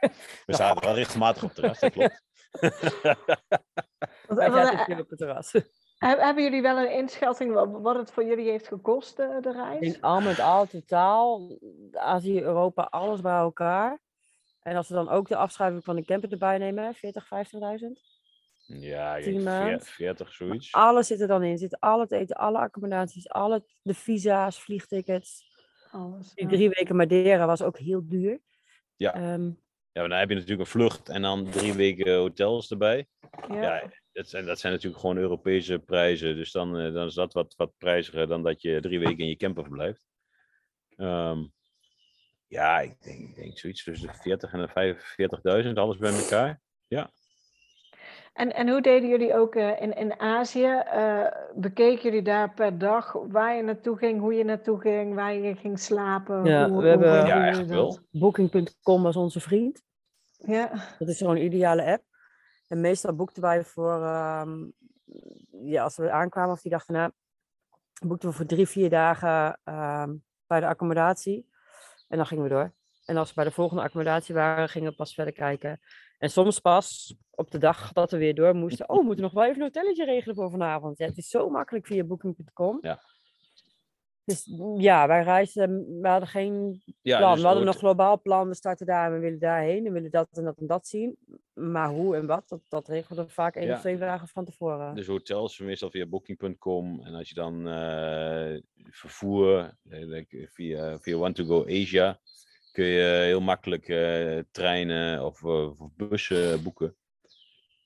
We 0.46 0.54
staan 0.54 0.78
wel 0.80 0.94
regelmatig 0.94 1.44
op 1.44 1.50
het 1.50 1.58
terras, 1.58 1.80
dat 1.80 1.92
klopt. 1.92 2.24
Eh, 4.28 5.00
op 5.00 5.10
het 5.10 5.18
terras. 5.18 5.52
Heb- 5.98 6.20
Hebben 6.20 6.44
jullie 6.44 6.62
wel 6.62 6.78
een 6.78 6.92
inschatting 6.92 7.54
wat, 7.54 7.70
wat 7.72 7.96
het 7.96 8.12
voor 8.12 8.26
jullie 8.26 8.50
heeft 8.50 8.68
gekost, 8.68 9.20
eh, 9.20 9.42
de 9.42 9.52
reis? 9.52 9.80
In 9.96 10.02
al 10.02 10.22
met 10.22 10.40
al 10.40 10.66
totaal, 10.66 11.58
Azië, 11.92 12.42
Europa, 12.42 12.82
alles 12.84 13.22
bij 13.22 13.36
elkaar. 13.38 14.00
En 14.62 14.76
als 14.76 14.88
we 14.88 14.94
dan 14.94 15.10
ook 15.10 15.28
de 15.28 15.36
afschrijving 15.36 15.84
van 15.84 15.96
de 15.96 16.06
camper 16.06 16.32
erbij 16.32 16.58
nemen, 16.58 16.94
40, 16.94 17.26
50.000. 17.26 18.11
Ja, 18.66 19.16
ik 19.16 19.24
Tien 19.24 19.34
denk 19.34 19.46
maand. 19.46 19.70
40, 19.70 19.94
40 19.96 20.34
zoiets. 20.34 20.72
Alles 20.72 21.08
zit 21.08 21.22
er 21.22 21.28
dan 21.28 21.44
in. 21.44 21.58
Zit 21.58 21.80
al 21.80 22.00
het 22.00 22.12
eten, 22.12 22.36
alle 22.36 22.58
accommodaties, 22.58 23.30
alle 23.30 23.64
de 23.82 23.94
visa's, 23.94 24.62
vliegtickets. 24.62 25.50
Alles, 25.92 26.34
Die 26.34 26.44
ja. 26.44 26.50
drie 26.50 26.70
weken 26.70 26.96
Madeira 26.96 27.46
was 27.46 27.62
ook 27.62 27.78
heel 27.78 28.08
duur. 28.08 28.40
Ja. 28.96 29.14
Ehm, 29.14 29.50
Ja, 29.94 30.00
maar 30.02 30.10
dan 30.10 30.20
heb 30.20 30.30
je 30.30 30.36
natuurlijk 30.36 30.62
een 30.62 30.68
vlucht 30.80 31.10
en 31.10 31.22
dan 31.22 31.50
drie 31.50 31.74
weken 31.74 32.16
hotels 32.16 32.72
erbij. 32.72 33.08
Ja. 33.48 33.62
Ja, 33.62 33.90
dat 34.12 34.30
zijn, 34.30 34.46
dat 34.46 34.60
zijn 34.60 34.74
natuurlijk 34.74 35.02
gewoon 35.02 35.18
Europese 35.18 35.80
prijzen. 35.80 36.36
Dus 36.36 36.52
dan, 36.52 36.78
eh, 36.78 36.94
dan 36.94 37.08
is 37.08 37.14
dat 37.14 37.34
wat, 37.34 37.54
wat 37.58 37.78
prijziger 37.78 38.28
dan 38.28 38.44
dat 38.44 38.62
je 38.62 38.80
drie 38.82 39.00
weken 39.00 39.18
in 39.18 39.28
je 39.28 39.36
camper 39.36 39.64
verblijft. 39.64 40.08
Ehm, 40.96 41.44
ja, 42.48 42.80
ik 42.80 43.02
denk, 43.02 43.30
ik 43.30 43.36
denk 43.36 43.58
zoiets 43.58 43.84
tussen 43.84 44.08
de 44.08 44.14
40 44.14 44.54
en 44.54 44.60
de 44.60 44.68
45.000, 44.68 45.78
alles 45.78 45.98
bij 45.98 46.14
elkaar. 46.14 46.62
En, 48.34 48.54
en 48.56 48.70
hoe 48.70 48.82
deden 48.82 49.10
jullie 49.10 49.34
ook 49.36 49.56
eh, 49.56 49.82
in, 49.82 49.94
in 49.94 50.20
Azië? 50.20 50.66
Eh, 50.86 51.26
bekeken 51.56 52.02
jullie 52.04 52.22
daar 52.22 52.54
per 52.54 52.78
dag 52.78 53.12
waar 53.14 53.56
je 53.56 53.64
naartoe 53.64 53.98
ging, 53.98 54.20
hoe 54.20 54.34
je 54.34 54.44
naartoe 54.44 54.80
ging, 54.82 55.16
waar 55.16 55.34
je 55.34 55.56
ging 55.56 55.80
slapen? 55.80 56.46
Ja, 56.46 56.70
hoe, 56.70 56.82
we 56.82 56.88
hebben- 56.88 57.26
Ja, 57.26 57.66
wel. 57.66 58.00
Booking.com 58.12 59.04
was 59.04 59.16
onze 59.16 59.40
vriend. 59.40 59.84
Ja, 60.38 60.72
Dat 61.00 61.08
is 61.08 61.18
zo'n 61.18 61.38
ideale 61.38 61.84
app. 61.86 62.04
En 62.68 62.82
meestal 62.82 63.16
boekten 63.16 63.42
wij 63.42 63.64
voor, 63.64 64.02
ehm, 64.04 64.66
ja, 65.52 65.84
als 65.84 65.98
we 65.98 66.12
aankwamen 66.12 66.52
of 66.52 66.62
die 66.62 66.72
dag 66.72 66.86
daarna, 66.86 67.12
boekten 68.06 68.30
we 68.30 68.36
voor 68.36 68.46
drie, 68.46 68.68
vier 68.68 68.90
dagen 68.90 69.60
ehm, 69.64 70.16
bij 70.48 70.60
de 70.60 70.68
accommodatie. 70.68 71.50
En 72.08 72.18
dan 72.18 72.26
gingen 72.26 72.44
we 72.44 72.50
door. 72.50 72.72
En 73.06 73.18
als 73.18 73.28
we 73.30 73.36
bij 73.36 73.44
de 73.44 73.52
volgende 73.52 73.84
accommodatie 73.84 74.36
waren, 74.36 74.70
gingen 74.70 74.90
we 74.90 74.96
pas 74.96 75.14
verder 75.14 75.34
kijken. 75.34 75.80
En 76.22 76.30
soms 76.30 76.60
pas 76.60 77.16
op 77.30 77.52
de 77.52 77.58
dag 77.58 77.92
dat 77.94 78.12
we 78.12 78.18
weer 78.18 78.36
door 78.36 78.56
moesten. 78.56 78.90
Oh, 78.90 78.98
we 78.98 79.04
moeten 79.04 79.24
nog 79.24 79.34
wel 79.34 79.44
even 79.44 79.56
een 79.56 79.62
hotelletje 79.62 80.06
regelen 80.06 80.36
voor 80.36 80.50
vanavond. 80.52 80.98
Ja, 80.98 81.06
het 81.06 81.18
is 81.18 81.30
zo 81.30 81.50
makkelijk 81.50 81.86
via 81.86 82.04
booking.com. 82.04 82.78
Ja. 82.82 83.00
Dus 84.26 84.50
ja, 84.78 85.08
wij 85.08 85.24
reisden, 85.24 86.00
we 86.02 86.08
hadden 86.08 86.30
geen 86.30 86.82
Ja, 87.02 87.18
plan. 87.18 87.32
dus 87.32 87.42
we 87.42 87.48
hadden 87.48 87.68
een 87.68 87.74
globaal 87.74 88.22
plan. 88.22 88.48
We 88.48 88.56
starten 88.56 88.86
daar 88.86 89.06
en 89.08 89.14
we 89.14 89.20
willen 89.20 89.40
daarheen. 89.40 89.78
En 89.78 89.84
we 89.84 89.92
willen 89.92 90.12
dat 90.12 90.28
en 90.32 90.44
dat 90.44 90.58
en 90.58 90.68
dat 90.68 90.88
zien. 90.88 91.18
Maar 91.54 91.90
hoe 91.90 92.16
en 92.16 92.26
wat, 92.26 92.50
dat, 92.50 92.62
dat 92.68 92.88
regelden 92.88 93.26
we 93.26 93.32
vaak 93.32 93.56
één 93.56 93.68
Ja. 93.68 93.74
of 93.74 93.80
twee 93.80 93.98
dagen 93.98 94.28
van 94.28 94.46
tevoren. 94.46 94.96
Dus 94.96 95.08
hotels 95.08 95.60
meestal 95.60 95.90
via 95.90 96.06
booking.com. 96.06 97.02
En 97.06 97.14
als 97.14 97.30
je 97.30 97.36
dan 97.36 97.68
eh, 97.68 98.62
vervoer 98.90 99.78
eh, 99.90 100.24
via, 100.50 101.00
via 101.00 101.18
Want 101.18 101.36
to 101.36 101.46
Go 101.46 101.66
Asia, 101.66 102.20
kun 102.72 102.86
je 102.86 103.22
heel 103.24 103.42
makkelijk 103.42 103.88
eh, 103.88 104.40
treinen 104.52 105.26
of, 105.26 105.44
of 105.44 105.96
bussen 105.96 106.64
boeken. 106.64 106.96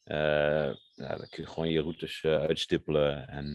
Eh, 0.04 0.74
ja, 0.94 1.16
dan 1.16 1.28
kun 1.30 1.44
je 1.44 1.48
gewoon 1.48 1.70
je 1.70 1.82
routes 1.82 2.24
eh, 2.24 2.40
uitstippelen. 2.40 3.28
En 3.28 3.54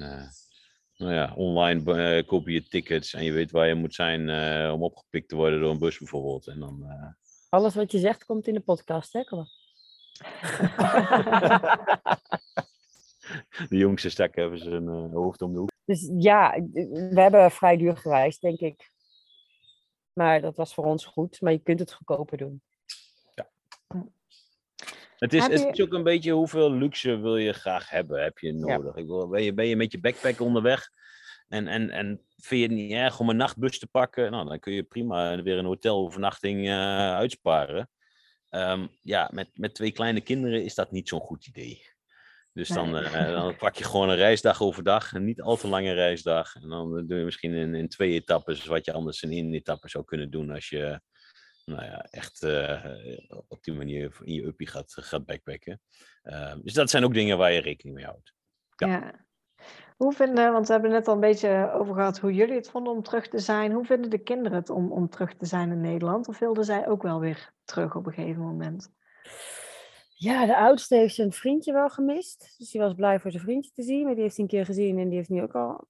nou 0.97 1.13
ja, 1.13 1.35
online 1.35 1.95
eh, 1.95 2.27
koop 2.27 2.49
je 2.49 2.69
tickets 2.69 3.15
en 3.15 3.25
je 3.25 3.33
weet 3.33 3.51
waar 3.51 3.67
je 3.67 3.75
moet 3.75 3.95
zijn 3.95 4.21
om 4.73 4.83
opgepikt 4.83 5.29
te 5.29 5.37
worden 5.37 5.61
door 5.61 5.71
een 5.71 5.79
bus 5.79 5.99
bijvoorbeeld. 5.99 6.47
En 6.47 6.59
dan, 6.59 6.85
Alles 7.49 7.75
wat 7.75 7.93
je 7.93 7.99
zegt 7.99 8.25
komt 8.25 8.47
in 8.47 8.55
de 8.55 8.61
podcast, 8.61 9.13
hè? 9.13 9.25
Kom 9.25 9.47
de 13.69 13.77
jongste 13.77 14.11
ze 14.11 14.71
een 14.71 14.89
eh, 14.89 15.13
hoofd 15.13 15.43
om 15.43 15.53
de 15.53 15.59
hoek. 15.59 15.71
Dus 15.85 16.11
ja, 16.19 16.63
we 16.73 17.21
hebben 17.21 17.51
vrij 17.51 17.77
duur 17.77 17.97
gereisd, 17.97 18.41
denk 18.41 18.59
ik. 18.59 18.91
Maar 20.13 20.41
dat 20.41 20.57
was 20.57 20.75
voor 20.75 20.85
ons 20.85 21.05
goed. 21.05 21.41
Maar 21.41 21.53
je 21.53 21.63
kunt 21.63 21.79
het 21.79 21.93
goedkoper 21.93 22.39
doen. 22.39 22.63
Het 25.17 25.33
is, 25.33 25.47
het 25.47 25.79
is 25.79 25.81
ook 25.81 25.93
een 25.93 26.03
beetje 26.03 26.33
hoeveel 26.33 26.73
luxe 26.73 27.17
wil 27.17 27.37
je 27.37 27.53
graag 27.53 27.91
hebben, 27.91 28.23
heb 28.23 28.39
je 28.39 28.53
nodig. 28.53 28.97
Ik 28.97 29.07
wil, 29.07 29.29
ben, 29.29 29.43
je, 29.43 29.55
ben 29.55 29.67
je 29.67 29.77
met 29.77 29.93
je 29.93 30.01
backpack 30.01 30.41
onderweg 30.41 30.91
en, 31.49 31.67
en, 31.67 31.91
en 31.91 32.21
vind 32.37 32.61
je 32.61 32.67
het 32.67 32.77
niet 32.77 32.93
erg 32.93 33.21
om 33.21 33.29
een 33.29 33.37
nachtbus 33.37 33.79
te 33.79 33.87
pakken? 33.87 34.31
Nou, 34.31 34.49
dan 34.49 34.59
kun 34.59 34.73
je 34.73 34.83
prima 34.83 35.43
weer 35.43 35.59
een 35.59 35.65
hotelovernachting 35.65 36.69
eh 36.69 37.15
uitsparen. 37.15 37.91
Ehm, 38.49 38.87
ja, 39.03 39.31
met, 39.33 39.49
met 39.55 39.75
twee 39.75 39.93
kleine 39.93 40.21
kinderen 40.21 40.65
is 40.65 40.75
dat 40.75 40.91
niet 40.91 41.09
zo'n 41.09 41.21
goed 41.21 41.47
idee. 41.47 41.83
Dus 42.53 42.69
dan, 42.69 42.91
Nee. 42.91 43.05
eh, 43.15 43.33
dan 43.33 43.57
pak 43.57 43.75
je 43.75 43.85
gewoon 43.85 44.09
een 44.09 44.17
reisdag 44.17 44.63
overdag, 44.63 45.13
een 45.13 45.25
niet 45.25 45.43
al 45.43 45.57
te 45.57 45.69
lange 45.69 45.93
reisdag. 45.93 46.55
En 46.55 46.69
dan 46.69 46.99
eh, 46.99 47.05
doe 47.07 47.19
je 47.19 47.25
misschien 47.25 47.55
in, 47.55 47.75
in 47.75 47.89
twee 47.89 48.13
etappes 48.13 48.65
wat 48.65 48.85
je 48.85 48.93
anders 48.93 49.23
in 49.23 49.31
één 49.31 49.55
etappe 49.55 49.89
zou 49.89 50.05
kunnen 50.05 50.31
doen 50.31 50.51
als 50.51 50.69
je 50.69 51.01
nou 51.65 51.85
ja, 51.85 52.07
echt 52.11 52.43
eh, 52.43 52.85
op 53.49 53.63
die 53.63 53.75
manier 53.75 54.17
in 54.23 54.35
je 54.35 54.47
uppie 54.47 54.67
gaat, 54.67 54.93
gaat 54.97 55.27
backpacken. 55.27 55.81
Eh, 56.23 56.55
dus 56.63 56.73
dat 56.73 56.91
zijn 56.91 57.05
ook 57.05 57.15
dingen 57.15 57.39
waar 57.39 57.53
je 57.53 57.61
rekening 57.61 57.97
mee 57.97 58.07
houdt. 58.07 58.33
Ja. 58.77 58.87
ja. 58.87 59.29
Hoe 59.97 60.13
vinden, 60.13 60.53
want 60.53 60.67
we 60.67 60.73
hebben 60.73 60.91
het 60.91 60.99
net 60.99 61.09
al 61.09 61.15
een 61.15 61.21
beetje 61.21 61.71
over 61.73 61.95
gehad 61.95 62.19
hoe 62.19 62.33
jullie 62.33 62.55
het 62.55 62.71
vonden 62.71 62.93
om 62.93 63.03
terug 63.03 63.29
te 63.29 63.39
zijn. 63.39 63.73
Hoe 63.73 63.85
vinden 63.85 64.11
de 64.11 64.23
kinderen 64.23 64.59
het 64.59 64.71
om, 64.71 64.93
om 64.93 65.09
terug 65.09 65.35
te 65.35 65.47
zijn 65.47 65.71
in 65.71 65.81
Nederland? 65.81 66.29
Of 66.29 66.39
wilden 66.39 66.65
zij 66.65 66.89
ook 66.89 67.03
wel 67.03 67.21
weer 67.21 67.53
terug 67.65 67.97
op 67.97 68.07
een 68.07 68.13
gegeven 68.13 68.43
moment? 68.43 68.93
Ja, 70.21 70.47
de 70.47 70.57
oudste 70.57 70.97
heeft 70.97 71.15
zijn 71.15 71.33
vriendje 71.33 71.73
wel 71.73 71.89
gemist. 71.89 72.55
Dus 72.59 72.71
die 72.71 72.81
was 72.81 72.95
blij 72.95 73.21
voor 73.21 73.31
zijn 73.31 73.43
vriendje 73.43 73.71
te 73.71 73.83
zien. 73.83 74.05
Maar 74.05 74.15
die 74.15 74.23
heeft 74.23 74.37
hij 74.37 74.45
een 74.45 74.51
keer 74.51 74.65
gezien 74.65 74.99
en 74.99 75.09
die 75.09 75.17
heeft 75.17 75.29
nu 75.29 75.43
ook 75.43 75.55
al 75.55 75.89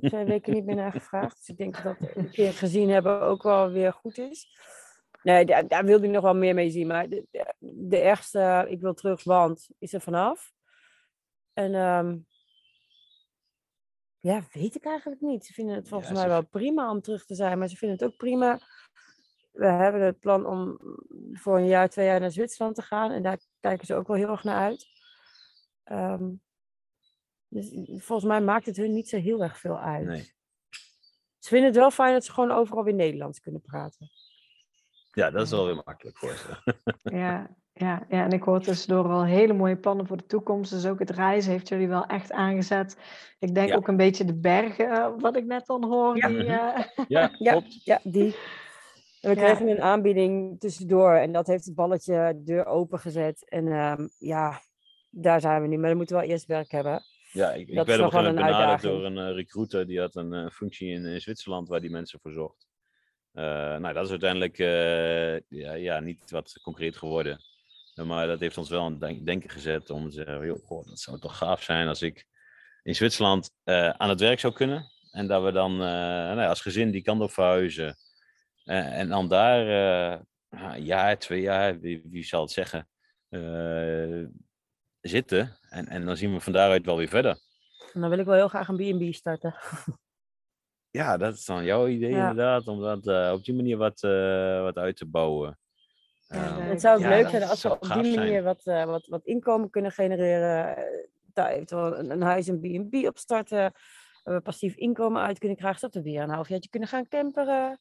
twee 0.00 0.24
weken 0.24 0.54
niet 0.54 0.64
meer 0.64 0.74
naar 0.74 0.92
gevraagd. 0.92 1.36
Dus 1.36 1.48
ik 1.48 1.56
denk 1.56 1.82
dat 1.82 1.98
dat 1.98 2.16
een 2.16 2.30
keer 2.30 2.52
gezien 2.52 2.88
hebben 2.88 3.20
ook 3.20 3.42
wel 3.42 3.70
weer 3.70 3.92
goed 3.92 4.18
is. 4.18 4.46
Nee, 5.22 5.44
daar, 5.44 5.68
daar 5.68 5.84
wil 5.84 6.00
hij 6.00 6.08
nog 6.08 6.22
wel 6.22 6.34
meer 6.34 6.54
mee 6.54 6.70
zien. 6.70 6.86
Maar 6.86 7.08
de, 7.08 7.26
de, 7.30 7.54
de 7.60 7.98
ergste, 7.98 8.66
ik 8.68 8.80
wil 8.80 8.94
terug, 8.94 9.24
want 9.24 9.68
is 9.78 9.92
er 9.92 10.00
vanaf. 10.00 10.52
En 11.52 11.74
ehm, 11.74 12.18
ja, 14.18 14.42
weet 14.52 14.74
ik 14.74 14.84
eigenlijk 14.84 15.20
niet. 15.20 15.46
Ze 15.46 15.52
vinden 15.52 15.74
het 15.74 15.88
volgens 15.88 16.10
Ja, 16.10 16.16
mij 16.16 16.28
wel 16.28 16.46
prima 16.46 16.90
om 16.90 17.00
terug 17.00 17.24
te 17.24 17.34
zijn. 17.34 17.58
Maar 17.58 17.68
ze 17.68 17.76
vinden 17.76 17.98
het 17.98 18.06
ook 18.06 18.16
prima 18.16 18.60
we 19.50 19.66
hebben 19.66 20.00
het 20.02 20.20
plan 20.20 20.46
om 20.46 20.78
voor 21.32 21.56
een 21.58 21.66
jaar, 21.66 21.88
twee 21.88 22.06
jaar 22.06 22.20
naar 22.20 22.30
Zwitserland 22.30 22.74
te 22.76 22.82
gaan. 22.82 23.10
En 23.10 23.22
daar 23.22 23.38
kijken 23.60 23.86
ze 23.86 23.94
ook 23.94 24.06
wel 24.06 24.16
heel 24.16 24.28
erg 24.30 24.44
naar 24.44 24.56
uit. 24.60 24.86
Ehm, 25.84 26.28
dus 27.48 27.70
volgens 28.04 28.28
mij 28.28 28.40
maakt 28.40 28.66
het 28.66 28.76
hun 28.76 28.92
niet 28.92 29.08
zo 29.08 29.16
heel 29.18 29.42
erg 29.42 29.58
veel 29.58 29.78
uit. 29.78 30.06
Nee. 30.06 30.32
Ze 31.38 31.48
vinden 31.48 31.66
het 31.68 31.76
wel 31.78 31.90
fijn 31.90 32.12
dat 32.12 32.24
ze 32.24 32.32
gewoon 32.32 32.50
overal 32.50 32.84
weer 32.84 32.94
Nederlands 32.94 33.40
kunnen 33.40 33.60
praten. 33.60 34.10
Ja, 35.12 35.30
dat 35.30 35.42
is 35.42 35.50
wel 35.50 35.66
weer 35.66 35.82
makkelijk 35.84 36.18
voor 36.18 36.32
ze. 36.32 36.74
Ja, 37.16 37.56
ja, 37.72 38.04
ja, 38.08 38.24
en 38.24 38.30
ik 38.32 38.42
hoor 38.42 38.60
tussendoor 38.60 39.04
al 39.08 39.24
hele 39.24 39.52
mooie 39.52 39.76
plannen 39.76 40.06
voor 40.06 40.16
de 40.16 40.26
toekomst. 40.26 40.70
Dus 40.70 40.86
ook 40.86 40.98
het 40.98 41.10
reizen 41.10 41.52
heeft 41.52 41.68
jullie 41.68 41.88
wel 41.88 42.06
echt 42.06 42.32
aangezet. 42.32 42.96
Ik 43.38 43.54
denk 43.54 43.68
Ja. 43.68 43.76
ook 43.76 43.88
een 43.88 43.96
beetje 43.96 44.24
de 44.24 44.34
bergen, 44.38 44.90
eh, 44.90 45.12
wat 45.18 45.36
ik 45.36 45.44
net 45.44 45.66
dan 45.66 45.84
hoor. 45.84 46.16
Ja. 46.16 46.28
Die, 46.28 46.36
Mhm. 46.42 46.50
eh, 46.50 46.86
Ja, 47.08 47.30
Ja. 47.38 47.62
Ja, 47.84 48.00
die. 48.02 48.36
En 49.20 49.34
we 49.34 49.40
Ja. 49.40 49.44
kregen 49.46 49.68
een 49.68 49.80
aanbieding 49.82 50.60
tussendoor 50.60 51.14
en 51.14 51.32
dat 51.32 51.46
heeft 51.46 51.64
het 51.64 51.74
balletje 51.74 52.32
de 52.36 52.42
deur 52.42 52.66
opengezet. 52.66 53.48
En 53.48 53.68
ehm, 53.68 54.08
ja, 54.18 54.60
daar 55.10 55.40
zijn 55.40 55.62
we 55.62 55.68
nu. 55.68 55.78
Maar 55.78 55.88
dan 55.88 55.96
moeten 55.96 56.16
we 56.16 56.22
wel 56.22 56.30
eerst 56.30 56.46
werk 56.46 56.70
hebben. 56.70 57.02
Ja, 57.32 57.52
ik, 57.52 57.68
ik 57.68 57.74
werd 57.86 58.00
op 58.00 58.12
een 58.12 58.34
benaderd 58.34 58.82
door 58.82 59.04
een 59.04 59.18
eh, 59.18 59.34
recruiter. 59.34 59.86
Die 59.86 60.00
had 60.00 60.14
een 60.16 60.32
eh, 60.32 60.50
functie 60.50 60.88
in, 60.88 61.04
in 61.04 61.20
Zwitserland 61.20 61.68
waar 61.68 61.80
die 61.80 61.90
mensen 61.90 62.20
voor 62.20 62.32
zocht. 62.32 62.68
Eh, 63.32 63.44
nou, 63.76 63.92
dat 63.92 64.04
is 64.04 64.10
uiteindelijk 64.10 64.58
eh, 64.58 65.58
ja, 65.60 65.72
ja, 65.72 66.00
niet 66.00 66.30
wat 66.30 66.58
concreet 66.62 66.96
geworden. 66.96 67.38
Eh, 67.94 68.04
maar 68.04 68.26
dat 68.26 68.40
heeft 68.40 68.58
ons 68.58 68.68
wel 68.70 68.82
aan 68.82 68.90
het 68.90 69.00
denk- 69.00 69.26
denken 69.26 69.50
gezet 69.50 69.90
om 69.90 70.04
te 70.08 70.14
zeggen, 70.14 70.46
joh, 70.46 70.64
goh, 70.66 70.86
dat 70.86 70.98
zou 70.98 71.18
toch 71.18 71.36
gaaf 71.36 71.62
zijn 71.62 71.88
als 71.88 72.02
ik 72.02 72.26
in 72.82 72.94
Zwitserland 72.94 73.50
eh, 73.64 73.88
aan 73.88 74.08
het 74.08 74.20
werk 74.20 74.40
zou 74.40 74.52
kunnen. 74.52 74.90
En 75.10 75.26
dat 75.26 75.42
we 75.42 75.52
dan 75.52 75.72
eh, 75.72 75.78
nou 75.78 76.40
ja, 76.40 76.48
als 76.48 76.60
gezin 76.60 76.90
die 76.90 77.02
kant 77.02 77.20
op 77.22 77.30
verhuizen. 77.30 77.96
Eh, 78.70 78.98
en 78.98 79.08
dan 79.08 79.28
daar 79.28 79.66
eh, 79.66 80.20
een 80.48 80.84
jaar, 80.84 81.18
twee 81.18 81.40
jaar, 81.40 81.80
wie, 81.80 82.02
wie 82.10 82.24
zal 82.24 82.40
het 82.40 82.50
zeggen, 82.50 82.88
eh, 83.28 84.24
zitten. 85.00 85.56
En, 85.68 85.86
en 85.86 86.04
dan 86.04 86.16
zien 86.16 86.32
we 86.32 86.40
van 86.40 86.52
daaruit 86.52 86.84
wel 86.86 86.96
weer 86.96 87.08
verder. 87.08 87.38
En 87.92 88.00
dan 88.00 88.10
wil 88.10 88.18
ik 88.18 88.24
wel 88.24 88.34
heel 88.34 88.48
graag 88.48 88.68
een 88.68 88.98
B&B 88.98 89.14
starten. 89.14 89.54
Ja, 90.92 91.16
dat 91.16 91.34
is 91.34 91.44
dan 91.44 91.64
jouw 91.64 91.86
idee 91.88 92.10
Ja. 92.10 92.20
inderdaad, 92.20 92.66
om 92.68 92.80
dat 92.80 93.32
op 93.32 93.44
die 93.44 93.54
manier 93.54 93.76
wat, 93.76 94.02
eh, 94.02 94.62
wat 94.62 94.76
uit 94.76 94.96
te 94.96 95.06
bouwen. 95.06 95.58
Ja, 96.28 96.56
Ehm. 96.56 96.68
Het 96.68 96.80
zou 96.80 96.96
ook 96.96 97.02
Ja, 97.02 97.08
leuk 97.08 97.28
zijn 97.28 97.42
als 97.42 97.62
we 97.62 97.70
op 97.70 97.82
die 97.82 98.16
manier 98.16 98.42
wat, 98.42 98.66
eh, 98.66 98.84
wat, 98.84 99.06
wat 99.06 99.24
inkomen 99.24 99.70
kunnen 99.70 99.92
genereren. 99.92 100.76
Daar 101.32 101.50
eventueel 101.50 101.98
een, 101.98 102.10
een 102.10 102.22
huis 102.22 102.48
en 102.48 102.60
B&B 102.60 103.06
opstarten. 103.06 103.72
Passief 104.42 104.74
inkomen 104.74 105.22
uit 105.22 105.38
kunnen 105.38 105.56
krijgen. 105.56 105.80
Zodat 105.80 105.94
we 105.94 106.02
weer 106.10 106.22
een 106.22 106.30
halfjaartje 106.30 106.70
kunnen 106.70 106.88
gaan 106.88 107.08
camperen. 107.08 107.78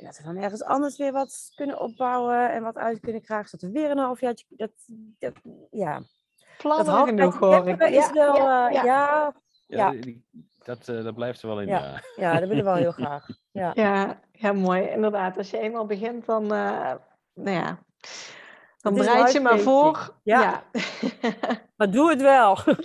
En 0.00 0.06
dat 0.06 0.16
we 0.16 0.22
dan 0.22 0.36
ergens 0.36 0.62
anders 0.62 0.96
weer 0.96 1.12
wat 1.12 1.52
kunnen 1.56 1.80
opbouwen 1.80 2.50
en 2.50 2.62
wat 2.62 2.76
uit 2.76 3.00
kunnen 3.00 3.22
krijgen. 3.22 3.48
Zodat 3.48 3.70
we 3.70 3.80
weer 3.80 3.90
een 3.90 3.98
halfjaartje... 3.98 4.46
Dat, 4.48 4.70
dat, 5.18 5.34
ja. 5.70 6.02
Plannen 6.58 6.86
dat 6.86 7.08
genoeg 7.08 7.38
hoor 7.38 7.68
ik. 7.68 7.80
is 7.80 7.94
Ja, 7.94 8.12
wel... 8.12 8.36
ja, 8.36 8.68
eh, 8.68 8.74
ja. 8.74 8.82
ja, 9.66 9.92
Ja, 9.92 10.12
dat, 10.58 10.88
eh, 10.88 11.04
dat 11.04 11.14
blijft 11.14 11.42
er 11.42 11.48
wel 11.48 11.60
in. 11.60 11.68
Ja. 11.68 11.80
Ja. 11.80 12.00
ja, 12.16 12.32
dat 12.32 12.48
willen 12.48 12.64
we 12.64 12.70
wel 12.70 12.80
heel 12.80 12.92
graag. 13.02 13.26
Ja. 13.50 13.70
Ja, 13.74 14.20
ja, 14.32 14.52
mooi. 14.52 14.82
Inderdaad, 14.88 15.36
als 15.36 15.50
je 15.50 15.58
eenmaal 15.58 15.86
begint, 15.86 16.26
dan, 16.26 16.42
eh, 16.42 16.94
nou 17.34 17.56
ja, 17.56 17.78
dan 18.78 18.94
bereid 18.94 19.32
je 19.32 19.40
maar 19.40 19.58
voor. 19.58 20.14
Ja. 20.22 20.40
Ja, 20.72 20.80
Maar 21.76 21.90
doe 21.90 22.10
het 22.10 22.20
wel. 22.22 22.58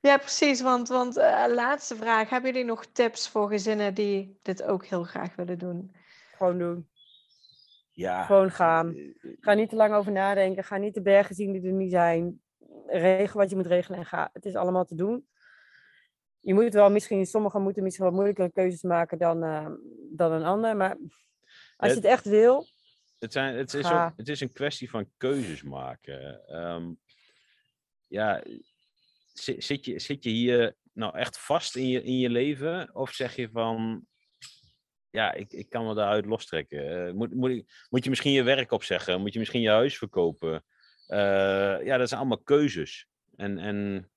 Ja, 0.00 0.16
precies. 0.16 0.60
Want, 0.60 0.88
want 0.88 1.16
eh, 1.16 1.44
laatste 1.48 1.96
vraag. 1.96 2.30
Hebben 2.30 2.50
jullie 2.52 2.66
nog 2.66 2.86
tips 2.86 3.28
voor 3.28 3.48
gezinnen 3.48 3.94
die 3.94 4.38
dit 4.42 4.62
ook 4.62 4.84
heel 4.84 5.04
graag 5.04 5.36
willen 5.36 5.58
doen? 5.58 5.94
Gewoon 6.38 6.58
doen. 6.58 6.88
Ja. 7.92 8.24
Gewoon 8.24 8.50
gaan. 8.50 8.96
Eh, 8.96 9.14
Ga 9.40 9.52
niet 9.54 9.68
te 9.68 9.76
lang 9.76 9.94
over 9.94 10.12
nadenken. 10.12 10.64
Ga 10.64 10.76
niet 10.76 10.94
de 10.94 11.02
bergen 11.02 11.34
zien 11.34 11.52
die 11.52 11.62
er 11.66 11.72
niet 11.72 11.90
zijn. 11.90 12.40
Regel 12.86 13.40
wat 13.40 13.50
je 13.50 13.56
moet 13.56 13.66
regelen 13.66 13.98
en 13.98 14.06
ga. 14.06 14.30
Het 14.32 14.44
is 14.44 14.54
allemaal 14.54 14.84
te 14.84 14.94
doen. 14.94 15.28
Je 16.40 16.54
moet 16.54 16.72
wel 16.72 16.90
misschien, 16.90 17.26
sommigen 17.26 17.62
moeten 17.62 17.82
misschien 17.82 18.04
wat 18.04 18.14
moeilijkere 18.14 18.52
keuzes 18.52 18.82
maken 18.82 19.18
dan, 19.18 19.42
eh, 19.42 19.70
dan 20.10 20.32
een 20.32 20.44
ander. 20.44 20.76
Maar 20.76 20.96
als 21.76 21.90
je 21.90 21.96
het 21.96 22.04
echt 22.04 22.24
wil, 22.24 22.66
Het, 23.18 23.32
zijn, 23.32 23.56
het, 23.56 23.74
is 23.74 23.84
ook, 24.06 24.12
het 24.16 24.28
is 24.28 24.40
een 24.40 24.52
kwestie 24.52 24.90
van 24.90 25.10
keuzes 25.16 25.62
maken. 25.62 26.46
Ehm, 26.46 26.92
ja, 28.06 28.42
zi- 29.32 29.60
zit 29.60 29.84
je, 29.84 29.98
zit 29.98 30.24
je 30.24 30.30
hier 30.30 30.76
nou 30.92 31.16
echt 31.16 31.38
vast 31.38 31.76
in 31.76 31.88
je, 31.88 32.02
in 32.02 32.18
je 32.18 32.30
leven? 32.30 32.94
Of 32.94 33.10
zeg 33.10 33.36
je 33.36 33.50
van, 33.50 34.06
ja, 35.10 35.32
ik, 35.32 35.52
ik 35.52 35.68
kan 35.68 35.86
me 35.86 35.94
daaruit 35.94 36.26
lostrekken. 36.26 37.06
Eh, 37.06 37.12
moet, 37.12 37.34
moet, 37.34 37.50
ik, 37.50 37.86
moet 37.90 38.04
je 38.04 38.10
misschien 38.10 38.32
je 38.32 38.42
werk 38.42 38.72
opzeggen? 38.72 39.20
Moet 39.20 39.32
je 39.32 39.38
misschien 39.38 39.60
je 39.60 39.70
huis 39.70 39.98
verkopen? 39.98 40.64
Eh, 41.06 41.84
ja, 41.84 41.96
dat 41.96 42.08
zijn 42.08 42.20
allemaal 42.20 42.42
keuzes. 42.42 43.06
En, 43.36 43.58
en 43.58 44.08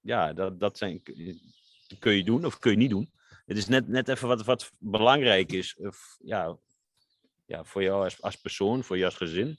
ja, 0.00 0.32
dat, 0.32 0.60
dat 0.60 0.78
zijn, 0.78 1.02
kun 1.98 2.12
je 2.12 2.24
doen 2.24 2.44
of 2.44 2.58
kun 2.58 2.70
je 2.70 2.76
niet 2.76 2.90
doen. 2.90 3.10
Het 3.46 3.56
is 3.56 3.66
net, 3.66 3.88
net 3.88 4.08
even 4.08 4.28
wat, 4.28 4.44
wat 4.44 4.70
belangrijk 4.78 5.52
is. 5.52 5.76
Of, 5.76 6.16
ja, 6.20 6.56
ja, 7.46 7.64
voor 7.64 7.82
jou 7.82 8.04
als, 8.04 8.22
als 8.22 8.36
persoon, 8.36 8.84
voor 8.84 8.96
jou 8.96 9.08
als 9.08 9.18
gezin. 9.18 9.58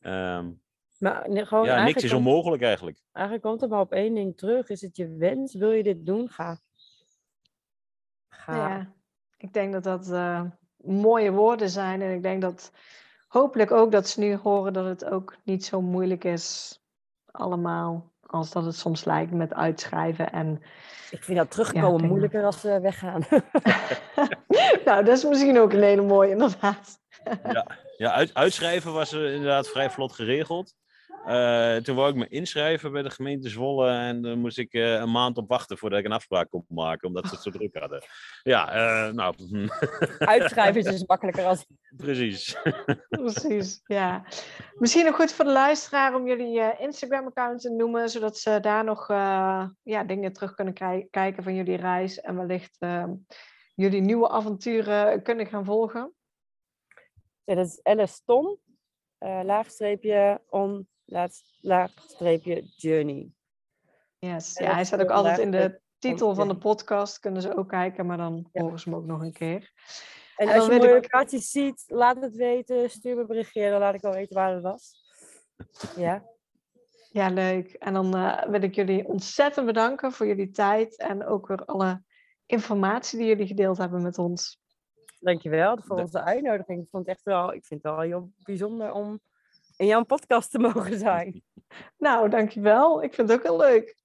Ehm, 0.00 0.50
maar 0.98 1.30
nee, 1.30 1.46
gewoon 1.46 1.66
ja, 1.66 1.84
niks 1.84 2.02
is 2.02 2.10
komt, 2.10 2.26
onmogelijk 2.26 2.62
eigenlijk. 2.62 2.98
eigenlijk 3.12 3.46
komt 3.46 3.60
het 3.60 3.70
maar 3.70 3.80
op 3.80 3.92
één 3.92 4.14
ding 4.14 4.36
terug. 4.36 4.68
Is 4.68 4.80
het 4.80 4.96
je 4.96 5.16
wens? 5.16 5.54
Wil 5.54 5.70
je 5.70 5.82
dit 5.82 6.06
doen? 6.06 6.28
Ga. 6.28 6.60
Ga. 8.28 8.56
Ja, 8.56 8.94
ik 9.36 9.52
denk 9.52 9.72
dat 9.72 9.84
dat 9.84 10.10
eh, 10.10 10.42
mooie 10.76 11.32
woorden 11.32 11.70
zijn. 11.70 12.02
En 12.02 12.14
ik 12.14 12.22
denk 12.22 12.42
dat 12.42 12.72
hopelijk 13.28 13.70
ook 13.70 13.92
dat 13.92 14.08
ze 14.08 14.20
nu 14.20 14.36
horen 14.36 14.72
dat 14.72 14.84
het 14.84 15.04
ook 15.04 15.36
niet 15.44 15.64
zo 15.64 15.80
moeilijk 15.80 16.24
is 16.24 16.78
allemaal. 17.30 18.12
Als 18.20 18.50
dat 18.50 18.64
het 18.64 18.76
soms 18.76 19.04
lijkt 19.04 19.32
met 19.32 19.54
uitschrijven 19.54 20.32
en 20.32 20.62
Ik 21.10 21.24
vind 21.24 21.38
dat 21.38 21.50
terugkomen 21.50 22.06
moeilijker 22.06 22.44
als 22.44 22.62
we 22.62 22.80
weggaan. 22.80 23.26
nou, 24.84 25.04
dat 25.04 25.16
is 25.16 25.24
misschien 25.24 25.58
ook 25.58 25.72
een 25.72 25.82
hele 25.82 26.02
mooie, 26.02 26.30
inderdaad. 26.30 26.98
Ja, 27.96 28.12
uit, 28.12 28.34
uitschrijven 28.34 28.92
was 28.92 29.12
er 29.12 29.32
inderdaad 29.32 29.68
vrij 29.68 29.90
vlot 29.90 30.12
geregeld. 30.12 30.74
Eh, 31.26 31.76
toen 31.76 31.96
wou 31.96 32.10
ik 32.10 32.14
me 32.14 32.28
inschrijven 32.28 32.92
bij 32.92 33.02
de 33.02 33.10
gemeente 33.10 33.48
Zwolle 33.48 33.90
en 33.90 34.22
dan 34.22 34.38
moest 34.38 34.58
ik 34.58 34.72
eh, 34.72 34.92
een 34.92 35.10
maand 35.10 35.36
op 35.36 35.48
wachten 35.48 35.78
voordat 35.78 35.98
ik 35.98 36.04
een 36.04 36.12
afspraak 36.12 36.50
kon 36.50 36.64
maken, 36.68 37.08
omdat 37.08 37.26
ze 37.26 37.34
het 37.34 37.42
zo 37.42 37.50
druk 37.58 37.78
hadden. 37.78 38.02
Ja, 38.42 38.72
eh, 38.72 39.12
nou, 39.12 39.34
Uitschrijven 40.18 40.80
is 40.80 40.86
dus 40.86 41.06
makkelijker 41.06 41.44
als... 41.44 41.66
precies. 41.96 42.56
Precies, 43.08 43.80
ja. 43.84 44.24
Misschien 44.74 45.04
nog 45.04 45.16
goed 45.16 45.32
voor 45.32 45.44
de 45.44 45.52
luisteraar 45.52 46.14
om 46.14 46.26
jullie 46.26 46.60
eh, 46.60 46.80
Instagram-account 46.80 47.60
te 47.60 47.70
noemen, 47.70 48.08
zodat 48.08 48.38
ze 48.38 48.60
daar 48.60 48.84
nog 48.84 49.10
eh, 49.10 49.68
ja, 49.82 50.04
dingen 50.04 50.32
terug 50.32 50.54
kunnen 50.54 50.74
kijken 51.10 51.42
van 51.42 51.54
jullie 51.54 51.76
reis 51.76 52.20
en 52.20 52.36
wellicht 52.36 52.76
eh, 52.78 53.10
jullie 53.74 54.00
nieuwe 54.00 54.28
avonturen 54.28 55.22
kunnen 55.22 55.46
gaan 55.46 55.64
volgen. 55.64 56.14
Ja, 57.44 57.54
dat 57.54 57.66
is 57.66 57.82
Alice 57.82 58.20
Tom, 58.24 58.58
eh, 59.18 59.40
laagstreepje 59.44 60.40
on, 60.48 60.70
laat, 60.70 60.93
laagstreepje 61.60 62.62
journey. 62.76 63.32
Yes. 64.18 64.54
En 64.54 64.64
Ja, 64.64 64.74
hij 64.74 64.84
staat 64.84 65.00
ook 65.00 65.10
altijd 65.10 65.38
in 65.38 65.50
de 65.50 65.80
titel 65.98 66.34
van 66.34 66.48
de 66.48 66.58
podcast, 66.58 67.18
kunnen 67.18 67.42
ze 67.42 67.56
ook 67.56 67.68
kijken, 67.68 68.06
maar 68.06 68.16
dan 68.16 68.48
Ja. 68.52 68.62
horen 68.62 68.78
ze 68.78 68.88
hem 68.88 68.98
ook 68.98 69.06
nog 69.06 69.20
een 69.20 69.32
keer. 69.32 69.72
En 70.36 70.48
En 70.48 70.54
als 70.54 70.66
je 70.66 70.76
mooie 70.78 70.96
ik- 70.96 71.42
ziet, 71.42 71.84
laat 71.86 72.20
het 72.20 72.36
weten. 72.36 72.90
Stuur 72.90 73.14
me 73.14 73.20
een 73.20 73.26
berichtje, 73.26 73.70
dan 73.70 73.80
laat 73.80 73.94
ik 73.94 74.00
wel 74.00 74.12
weten 74.12 74.34
waar 74.36 74.52
het 74.54 74.62
was. 74.62 74.94
Ja, 75.96 76.32
Ja, 77.10 77.28
leuk. 77.30 77.72
En 77.72 77.92
dan 77.92 78.14
eh, 78.16 78.42
wil 78.48 78.62
ik 78.62 78.74
jullie 78.74 79.06
ontzettend 79.06 79.66
bedanken 79.66 80.12
voor 80.12 80.26
jullie 80.26 80.50
tijd 80.50 80.96
en 80.98 81.26
ook 81.26 81.46
weer 81.46 81.64
alle 81.64 82.02
informatie 82.46 83.18
die 83.18 83.26
jullie 83.28 83.46
gedeeld 83.46 83.78
hebben 83.78 84.02
met 84.02 84.18
ons. 84.18 84.62
dankjewel 85.18 85.78
voor 85.82 86.00
onze 86.00 86.22
uitnodiging. 86.22 86.82
Ik 86.82 86.88
vond 86.90 87.06
het 87.06 87.14
echt 87.16 87.24
wel, 87.24 87.52
ik 87.54 87.64
vind 87.64 87.82
het 87.82 87.92
wel 87.92 88.00
heel 88.00 88.30
bijzonder 88.42 88.92
om 88.92 89.20
in 89.76 89.86
jouw 89.86 90.04
podcast 90.04 90.50
te 90.50 90.58
mogen 90.58 90.98
zijn. 90.98 91.42
Nou, 91.98 92.28
dankjewel. 92.28 93.02
Ik 93.02 93.14
vind 93.14 93.28
het 93.28 93.38
ook 93.38 93.44
heel 93.44 93.56
leuk. 93.56 93.96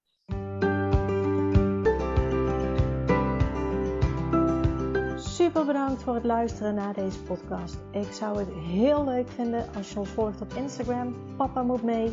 Super 5.20 5.66
bedankt 5.66 6.04
voor 6.04 6.14
het 6.14 6.24
luisteren 6.24 6.76
naar 6.76 6.94
deze 6.94 7.24
podcast. 7.24 7.78
Ik 7.92 8.12
zou 8.12 8.38
het 8.38 8.54
heel 8.54 9.04
leuk 9.04 9.30
vinden 9.30 9.66
als 9.76 9.92
je 9.92 10.00
ons 10.00 10.10
volgt 10.10 10.42
op 10.42 10.54
Instagram. 10.54 11.16
Papa 11.38 11.64
moet 11.64 11.84
mee. 11.84 12.12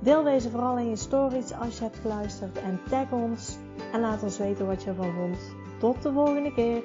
Deel 0.00 0.22
deze 0.22 0.50
vooral 0.50 0.78
in 0.78 0.88
je 0.88 0.96
stories 0.96 1.52
als 1.52 1.78
je 1.78 1.84
hebt 1.84 1.98
geluisterd 1.98 2.58
en 2.58 2.80
tag 2.88 3.12
ons. 3.12 3.56
En 3.92 4.00
laat 4.00 4.22
ons 4.22 4.38
weten 4.38 4.66
wat 4.66 4.82
je 4.82 4.88
ervan 4.88 5.14
vond. 5.14 5.38
Tot 5.78 6.02
de 6.02 6.12
volgende 6.12 6.54
keer. 6.54 6.82